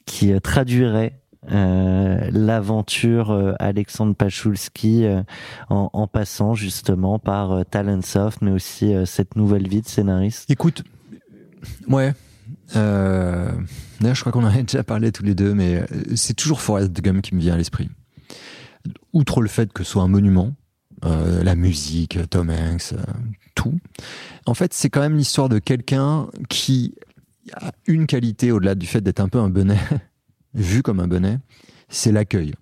qui 0.06 0.32
euh, 0.32 0.40
traduirait 0.40 1.20
euh, 1.52 2.30
l'aventure 2.32 3.32
euh, 3.32 3.52
Alexandre 3.58 4.14
Pachulski 4.14 5.04
euh, 5.04 5.22
en, 5.68 5.90
en 5.92 6.06
passant 6.06 6.54
justement 6.54 7.18
par 7.18 7.52
euh, 7.52 7.64
Talentsoft, 7.64 8.40
mais 8.40 8.50
aussi 8.50 8.94
euh, 8.94 9.04
cette 9.04 9.36
nouvelle 9.36 9.68
vie 9.68 9.82
de 9.82 9.88
scénariste? 9.88 10.50
Écoute, 10.50 10.84
ouais. 11.88 12.14
Euh, 12.76 13.50
D'ailleurs, 14.00 14.14
je 14.14 14.20
crois 14.20 14.32
qu'on 14.32 14.44
en 14.44 14.54
a 14.54 14.62
déjà 14.62 14.82
parlé 14.82 15.12
tous 15.12 15.22
les 15.22 15.34
deux, 15.34 15.54
mais 15.54 15.76
euh, 15.76 15.86
c'est 16.14 16.34
toujours 16.34 16.60
Forrest 16.60 16.92
Gump 16.92 17.22
qui 17.22 17.34
me 17.34 17.40
vient 17.40 17.54
à 17.54 17.56
l'esprit. 17.56 17.90
Outre 19.12 19.42
le 19.42 19.48
fait 19.48 19.72
que 19.72 19.84
ce 19.84 19.92
soit 19.92 20.02
un 20.02 20.08
monument, 20.08 20.54
euh, 21.04 21.42
la 21.42 21.54
musique, 21.54 22.18
Tom 22.30 22.50
Hanks, 22.50 22.94
tout. 23.54 23.78
En 24.46 24.54
fait, 24.54 24.72
c'est 24.72 24.88
quand 24.88 25.00
même 25.00 25.16
l'histoire 25.16 25.48
de 25.48 25.58
quelqu'un 25.58 26.28
qui 26.48 26.94
a 27.54 27.72
une 27.86 28.06
qualité 28.06 28.52
au-delà 28.52 28.74
du 28.74 28.86
fait 28.86 29.00
d'être 29.00 29.20
un 29.20 29.28
peu 29.28 29.38
un 29.38 29.50
bonnet, 29.50 29.78
vu 30.54 30.82
comme 30.82 31.00
un 31.00 31.08
bonnet, 31.08 31.38
c'est 31.88 32.12
l'accueil. 32.12 32.54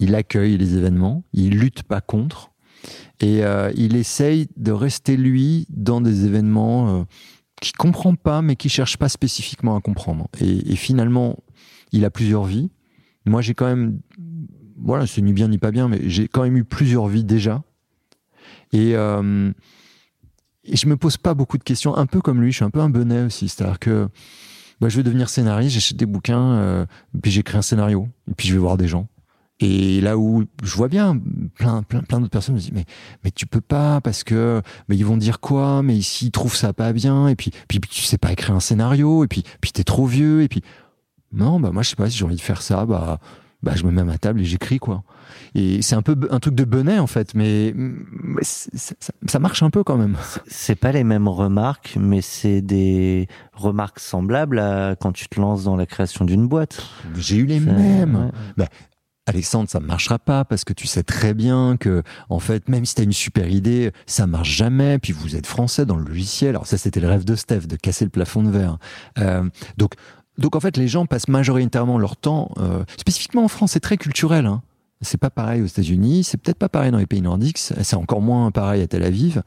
Il 0.00 0.14
accueille 0.16 0.56
les 0.56 0.76
événements, 0.76 1.22
il 1.32 1.58
lutte 1.58 1.84
pas 1.84 2.00
contre, 2.00 2.50
et 3.20 3.42
il 3.76 3.94
essaye 3.94 4.48
de 4.56 4.72
rester 4.72 5.16
lui 5.16 5.68
dans 5.70 6.00
des 6.00 6.24
événements 6.24 7.06
qu'il 7.62 7.76
comprend 7.76 8.14
pas, 8.14 8.42
mais 8.42 8.56
qui 8.56 8.68
cherche 8.68 8.96
pas 8.96 9.08
spécifiquement 9.08 9.76
à 9.76 9.80
comprendre. 9.80 10.28
Et, 10.40 10.72
et 10.72 10.76
finalement, 10.76 11.38
il 11.92 12.04
a 12.04 12.10
plusieurs 12.10 12.44
vies. 12.44 12.70
Moi, 13.24 13.40
j'ai 13.40 13.54
quand 13.54 13.66
même, 13.66 14.00
voilà, 14.76 15.06
c'est 15.06 15.22
ni 15.22 15.32
bien 15.32 15.48
ni 15.48 15.58
pas 15.58 15.70
bien, 15.70 15.88
mais 15.88 16.00
j'ai 16.08 16.26
quand 16.26 16.42
même 16.42 16.56
eu 16.56 16.64
plusieurs 16.64 17.06
vies 17.06 17.24
déjà. 17.24 17.62
Et, 18.72 18.96
euh, 18.96 19.52
et 20.64 20.76
je 20.76 20.86
me 20.88 20.96
pose 20.96 21.16
pas 21.16 21.34
beaucoup 21.34 21.56
de 21.56 21.62
questions, 21.62 21.96
un 21.96 22.06
peu 22.06 22.20
comme 22.20 22.40
lui, 22.40 22.50
je 22.50 22.56
suis 22.56 22.64
un 22.64 22.70
peu 22.70 22.80
un 22.80 22.90
bonnet 22.90 23.22
aussi, 23.22 23.48
c'est-à-dire 23.48 23.78
que 23.78 24.08
bah, 24.80 24.88
je 24.88 24.96
vais 24.96 25.04
devenir 25.04 25.28
scénariste, 25.28 25.74
j'achète 25.74 25.96
des 25.96 26.06
bouquins, 26.06 26.54
euh, 26.54 26.86
puis 27.22 27.30
j'écris 27.30 27.58
un 27.58 27.62
scénario, 27.62 28.08
et 28.28 28.34
puis 28.34 28.48
je 28.48 28.54
vais 28.54 28.58
voir 28.58 28.76
des 28.76 28.88
gens. 28.88 29.06
Et 29.62 30.00
là 30.00 30.18
où 30.18 30.44
je 30.64 30.74
vois 30.74 30.88
bien 30.88 31.16
plein, 31.54 31.82
plein, 31.84 32.00
plein 32.00 32.18
d'autres 32.18 32.32
personnes 32.32 32.56
me 32.56 32.60
disent 32.60 32.72
mais 32.72 32.84
mais 33.22 33.30
tu 33.30 33.46
peux 33.46 33.60
pas 33.60 34.00
parce 34.00 34.24
que 34.24 34.60
mais 34.88 34.96
ils 34.96 35.06
vont 35.06 35.16
dire 35.16 35.38
quoi? 35.38 35.82
Mais 35.82 35.96
ici 35.96 36.26
ils 36.26 36.30
trouvent 36.32 36.56
ça 36.56 36.72
pas 36.72 36.92
bien 36.92 37.28
et 37.28 37.36
puis 37.36 37.52
puis, 37.68 37.78
puis 37.78 37.90
tu 37.90 38.02
sais 38.02 38.18
pas 38.18 38.32
écrire 38.32 38.56
un 38.56 38.60
scénario 38.60 39.22
et 39.22 39.28
puis 39.28 39.44
puis 39.60 39.70
t'es 39.70 39.84
trop 39.84 40.06
vieux 40.06 40.42
et 40.42 40.48
puis 40.48 40.62
non 41.32 41.60
bah 41.60 41.70
moi 41.70 41.82
je 41.82 41.90
sais 41.90 41.96
pas 41.96 42.10
si 42.10 42.18
j'ai 42.18 42.24
envie 42.24 42.36
de 42.36 42.40
faire 42.40 42.60
ça 42.60 42.84
bah 42.86 43.20
bah 43.62 43.72
je 43.76 43.84
me 43.84 43.92
mets 43.92 44.00
à 44.00 44.04
ma 44.04 44.18
table 44.18 44.40
et 44.40 44.44
j'écris 44.44 44.80
quoi 44.80 45.04
et 45.54 45.80
c'est 45.80 45.94
un 45.94 46.02
peu 46.02 46.16
un 46.30 46.40
truc 46.40 46.56
de 46.56 46.64
bonnet 46.64 46.98
en 46.98 47.06
fait 47.06 47.34
mais, 47.34 47.72
mais 47.76 48.42
ça, 48.42 49.38
marche 49.38 49.62
un 49.62 49.70
peu 49.70 49.84
quand 49.84 49.96
même 49.96 50.16
C'est 50.46 50.74
pas 50.74 50.92
les 50.92 51.04
mêmes 51.04 51.28
remarques, 51.28 51.96
mais 51.98 52.20
c'est 52.20 52.60
des 52.60 53.28
remarques 53.52 54.00
semblables 54.00 54.58
à 54.58 54.96
quand 54.98 55.12
tu 55.12 55.28
te 55.28 55.40
lances 55.40 55.64
dans 55.64 55.76
la 55.76 55.86
création 55.86 56.24
d'une 56.24 56.48
boîte. 56.48 56.82
j'ai 57.16 57.36
eu 57.36 57.46
les 57.46 57.60
mêmes 57.60 58.32
ouais. 58.58 58.66
Alexandre, 59.26 59.70
ça 59.70 59.78
ne 59.78 59.86
marchera 59.86 60.18
pas 60.18 60.44
parce 60.44 60.64
que 60.64 60.72
tu 60.72 60.86
sais 60.86 61.04
très 61.04 61.32
bien 61.32 61.76
que, 61.76 62.02
en 62.28 62.40
fait, 62.40 62.68
même 62.68 62.84
si 62.84 62.96
tu 62.96 63.02
as 63.02 63.04
une 63.04 63.12
super 63.12 63.48
idée, 63.48 63.92
ça 64.06 64.26
marche 64.26 64.50
jamais. 64.50 64.98
Puis 64.98 65.12
vous 65.12 65.36
êtes 65.36 65.46
français 65.46 65.86
dans 65.86 65.96
le 65.96 66.04
logiciel. 66.04 66.50
Alors 66.50 66.66
ça, 66.66 66.76
c'était 66.76 67.00
le 67.00 67.08
rêve 67.08 67.24
de 67.24 67.36
Steph, 67.36 67.66
de 67.66 67.76
casser 67.76 68.04
le 68.04 68.10
plafond 68.10 68.42
de 68.42 68.50
verre. 68.50 68.78
Euh, 69.18 69.48
donc, 69.76 69.94
donc 70.38 70.56
en 70.56 70.60
fait, 70.60 70.76
les 70.76 70.88
gens 70.88 71.06
passent 71.06 71.28
majoritairement 71.28 71.98
leur 71.98 72.16
temps, 72.16 72.50
euh, 72.58 72.84
spécifiquement 72.98 73.44
en 73.44 73.48
France, 73.48 73.72
c'est 73.72 73.80
très 73.80 73.96
culturel. 73.96 74.46
Hein. 74.46 74.62
C'est 75.02 75.18
pas 75.18 75.30
pareil 75.30 75.62
aux 75.62 75.66
États-Unis, 75.66 76.24
c'est 76.24 76.38
peut-être 76.38 76.58
pas 76.58 76.68
pareil 76.68 76.90
dans 76.90 76.98
les 76.98 77.06
pays 77.06 77.22
nordiques, 77.22 77.58
c'est 77.58 77.96
encore 77.96 78.20
moins 78.20 78.50
pareil 78.50 78.82
à 78.82 78.86
Tel 78.86 79.02
Aviv. 79.02 79.42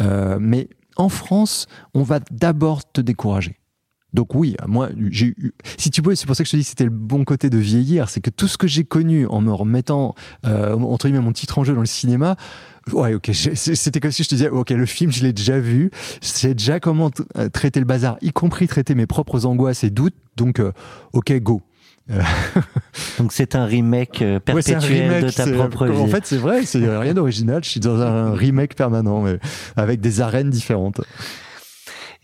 Euh, 0.00 0.38
mais 0.40 0.68
en 0.96 1.08
France, 1.08 1.66
on 1.94 2.02
va 2.02 2.20
d'abord 2.30 2.90
te 2.90 3.00
décourager. 3.00 3.58
Donc 4.18 4.34
oui, 4.34 4.56
moi, 4.66 4.88
j'ai 5.12 5.26
eu, 5.26 5.52
si 5.76 5.90
tu 5.92 6.02
veux, 6.02 6.16
c'est 6.16 6.26
pour 6.26 6.34
ça 6.34 6.42
que 6.42 6.48
je 6.48 6.50
te 6.50 6.56
dis 6.56 6.64
que 6.64 6.68
c'était 6.70 6.82
le 6.82 6.90
bon 6.90 7.22
côté 7.22 7.50
de 7.50 7.56
vieillir, 7.56 8.08
c'est 8.08 8.20
que 8.20 8.30
tout 8.30 8.48
ce 8.48 8.58
que 8.58 8.66
j'ai 8.66 8.82
connu 8.82 9.28
en 9.28 9.40
me 9.40 9.52
remettant, 9.52 10.16
euh, 10.44 10.74
entre 10.74 11.06
guillemets, 11.06 11.22
mon 11.22 11.30
titre 11.32 11.56
en 11.56 11.62
jeu 11.62 11.72
dans 11.72 11.78
le 11.82 11.86
cinéma, 11.86 12.34
ouais, 12.92 13.14
ok, 13.14 13.30
j'ai- 13.30 13.54
c'était 13.54 14.00
comme 14.00 14.10
si 14.10 14.24
je 14.24 14.28
te 14.28 14.34
disais, 14.34 14.48
ok, 14.48 14.70
le 14.70 14.86
film, 14.86 15.12
je 15.12 15.22
l'ai 15.22 15.32
déjà 15.32 15.60
vu, 15.60 15.92
je 16.20 16.26
sais 16.26 16.52
déjà 16.52 16.80
comment 16.80 17.12
euh, 17.36 17.48
traiter 17.48 17.78
le 17.78 17.86
bazar, 17.86 18.16
y 18.20 18.32
compris 18.32 18.66
traiter 18.66 18.96
mes 18.96 19.06
propres 19.06 19.46
angoisses 19.46 19.84
et 19.84 19.90
doutes, 19.90 20.16
donc, 20.36 20.58
euh, 20.58 20.72
ok, 21.12 21.32
go. 21.40 21.62
Donc 23.18 23.32
c'est 23.32 23.54
un 23.54 23.66
remake 23.66 24.18
Ouais, 24.22 24.34
un 24.34 24.40
perpétuel 24.40 24.78
remake, 24.80 25.24
de 25.26 25.30
ta 25.30 25.46
propre 25.46 25.86
vie. 25.86 25.98
En 25.98 26.08
fait, 26.08 26.26
c'est 26.26 26.38
vrai, 26.38 26.64
c'est 26.64 26.78
rien 26.98 27.14
d'original, 27.14 27.62
je 27.62 27.68
suis 27.70 27.78
dans 27.80 28.00
un 28.00 28.32
remake 28.34 28.74
permanent, 28.74 29.22
mais 29.22 29.38
avec 29.76 30.00
des 30.00 30.20
arènes 30.20 30.50
différentes. 30.50 31.02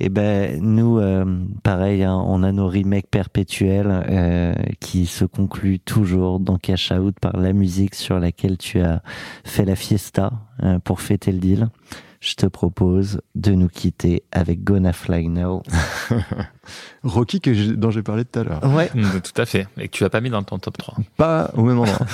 Et 0.00 0.08
ben 0.08 0.60
nous, 0.60 0.98
euh, 0.98 1.24
pareil, 1.62 2.02
hein, 2.02 2.20
on 2.26 2.42
a 2.42 2.50
nos 2.50 2.66
remakes 2.68 3.06
perpétuels 3.08 4.04
euh, 4.08 4.52
qui 4.80 5.06
se 5.06 5.24
concluent 5.24 5.78
toujours 5.78 6.40
dans 6.40 6.58
Cash 6.58 6.90
Out 6.90 7.14
par 7.20 7.36
la 7.36 7.52
musique 7.52 7.94
sur 7.94 8.18
laquelle 8.18 8.58
tu 8.58 8.80
as 8.80 9.02
fait 9.44 9.64
la 9.64 9.76
fiesta 9.76 10.32
euh, 10.64 10.78
pour 10.80 11.00
fêter 11.00 11.30
le 11.30 11.38
deal. 11.38 11.68
Je 12.20 12.34
te 12.34 12.46
propose 12.46 13.20
de 13.34 13.52
nous 13.52 13.68
quitter 13.68 14.24
avec 14.32 14.64
Gonna 14.64 14.92
Fly 14.94 15.28
Now. 15.28 15.62
Rocky 17.04 17.40
que 17.40 17.72
dont 17.74 17.90
j'ai 17.90 18.02
parlé 18.02 18.24
tout 18.24 18.40
à 18.40 18.44
l'heure. 18.44 18.64
Ouais. 18.74 18.90
Mm, 18.94 19.20
Tout 19.20 19.40
à 19.40 19.44
fait. 19.44 19.68
Et 19.76 19.88
que 19.88 19.96
tu 19.96 20.04
as 20.04 20.10
pas 20.10 20.22
mis 20.22 20.30
dans 20.30 20.42
ton 20.42 20.58
top 20.58 20.76
3. 20.78 20.96
Pas 21.18 21.50
au 21.54 21.62
même 21.62 21.78
endroit. 21.78 21.98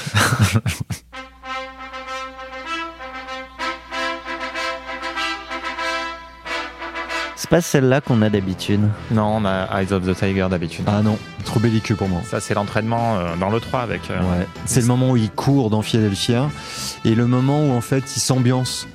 pas 7.50 7.60
celle-là 7.60 8.00
qu'on 8.00 8.22
a 8.22 8.30
d'habitude? 8.30 8.80
Non, 9.10 9.36
on 9.36 9.44
a 9.44 9.68
Eyes 9.82 9.92
of 9.92 10.06
the 10.06 10.14
Tiger 10.18 10.46
d'habitude. 10.48 10.84
Ah 10.86 11.02
non, 11.02 11.18
trop 11.44 11.60
belliqueux 11.60 11.96
pour 11.96 12.08
moi. 12.08 12.22
Ça, 12.24 12.40
c'est 12.40 12.54
l'entraînement 12.54 13.16
euh, 13.18 13.36
dans 13.36 13.50
le 13.50 13.60
3 13.60 13.80
avec. 13.80 14.02
euh, 14.10 14.18
Ouais. 14.20 14.46
C'est 14.64 14.80
le 14.80 14.86
moment 14.86 15.10
où 15.10 15.16
il 15.16 15.30
court 15.30 15.68
dans 15.68 15.82
Philadelphia 15.82 16.48
et 17.04 17.14
le 17.14 17.26
moment 17.26 17.66
où 17.68 17.72
en 17.72 17.80
fait 17.82 18.04
il 18.16 18.20
s'ambiance, 18.20 18.86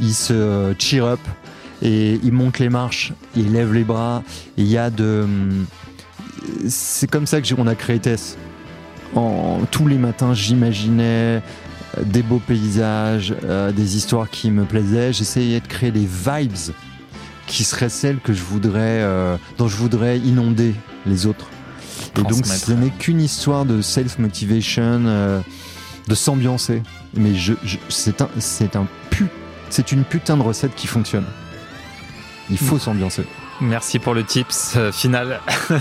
il 0.00 0.14
se 0.14 0.32
euh, 0.32 0.74
cheer 0.78 1.00
up 1.04 1.20
et 1.82 2.20
il 2.22 2.32
monte 2.32 2.58
les 2.60 2.68
marches, 2.68 3.12
il 3.34 3.52
lève 3.52 3.72
les 3.72 3.82
bras. 3.84 4.22
Il 4.56 4.66
y 4.68 4.78
a 4.78 4.88
de, 4.90 5.26
c'est 6.68 7.10
comme 7.10 7.26
ça 7.26 7.40
que 7.40 7.46
j'ai- 7.46 7.54
on 7.58 7.66
a 7.66 7.74
créé 7.74 7.98
Tess. 7.98 8.36
En, 9.14 9.60
tous 9.70 9.86
les 9.88 9.98
matins, 9.98 10.32
j'imaginais 10.34 11.42
des 12.02 12.22
beaux 12.22 12.40
paysages, 12.46 13.34
euh, 13.44 13.70
des 13.72 13.96
histoires 13.96 14.30
qui 14.30 14.50
me 14.50 14.64
plaisaient. 14.64 15.12
J'essayais 15.12 15.60
de 15.60 15.66
créer 15.66 15.90
des 15.90 16.06
vibes 16.06 16.72
qui 17.52 17.64
seraient 17.64 17.90
celles 17.90 18.18
que 18.18 18.32
je 18.32 18.42
voudrais, 18.42 19.02
euh, 19.02 19.36
dont 19.58 19.68
je 19.68 19.76
voudrais 19.76 20.18
inonder 20.18 20.74
les 21.06 21.26
autres. 21.26 21.46
Et 22.18 22.22
donc, 22.22 22.46
ce 22.46 22.72
n'est 22.72 22.88
qu'une 22.90 23.20
histoire 23.20 23.64
de 23.66 23.82
self-motivation, 23.82 25.02
euh, 25.06 25.40
de 26.08 26.14
s'ambiancer. 26.14 26.82
Mais 27.14 27.34
je, 27.34 27.52
je- 27.62 27.76
c'est 27.90 28.22
un, 28.22 28.28
c'est 28.38 28.74
un 28.74 28.86
pu- 29.10 29.28
c'est 29.68 29.92
une 29.92 30.04
putain 30.04 30.36
de 30.38 30.42
recette 30.42 30.74
qui 30.74 30.86
fonctionne. 30.86 31.26
Il 32.50 32.56
faut 32.58 32.78
s'ambiancer. 32.78 33.24
Merci 33.60 33.98
pour 33.98 34.14
le 34.14 34.24
tips 34.24 34.72
euh, 34.76 34.90
final. 34.90 35.40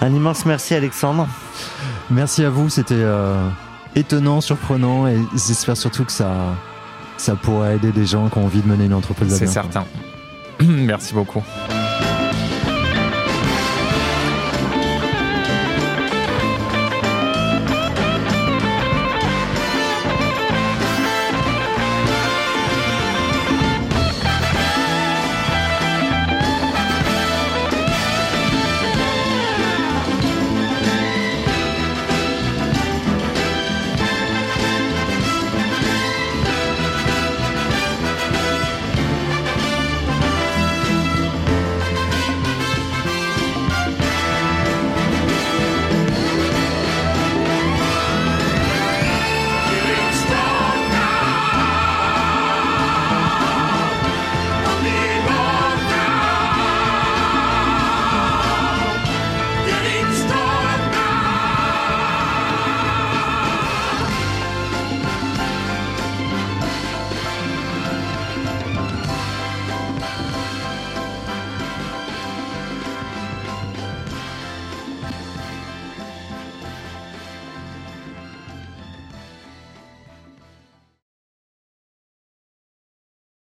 Un 0.00 0.14
immense 0.14 0.46
merci 0.46 0.74
Alexandre. 0.74 1.28
Merci 2.10 2.44
à 2.44 2.50
vous, 2.50 2.70
c'était 2.70 2.94
euh, 2.96 3.46
étonnant, 3.94 4.40
surprenant, 4.40 5.06
et 5.06 5.18
j'espère 5.34 5.76
surtout 5.76 6.04
que 6.04 6.12
ça, 6.12 6.54
ça 7.20 7.36
pourra 7.36 7.74
aider 7.74 7.92
des 7.92 8.06
gens 8.06 8.28
qui 8.28 8.38
ont 8.38 8.46
envie 8.46 8.62
de 8.62 8.66
mener 8.66 8.86
une 8.86 8.94
entreprise 8.94 9.34
à 9.34 9.36
C'est 9.36 9.46
certain. 9.46 9.84
Merci 10.60 11.12
beaucoup. 11.12 11.42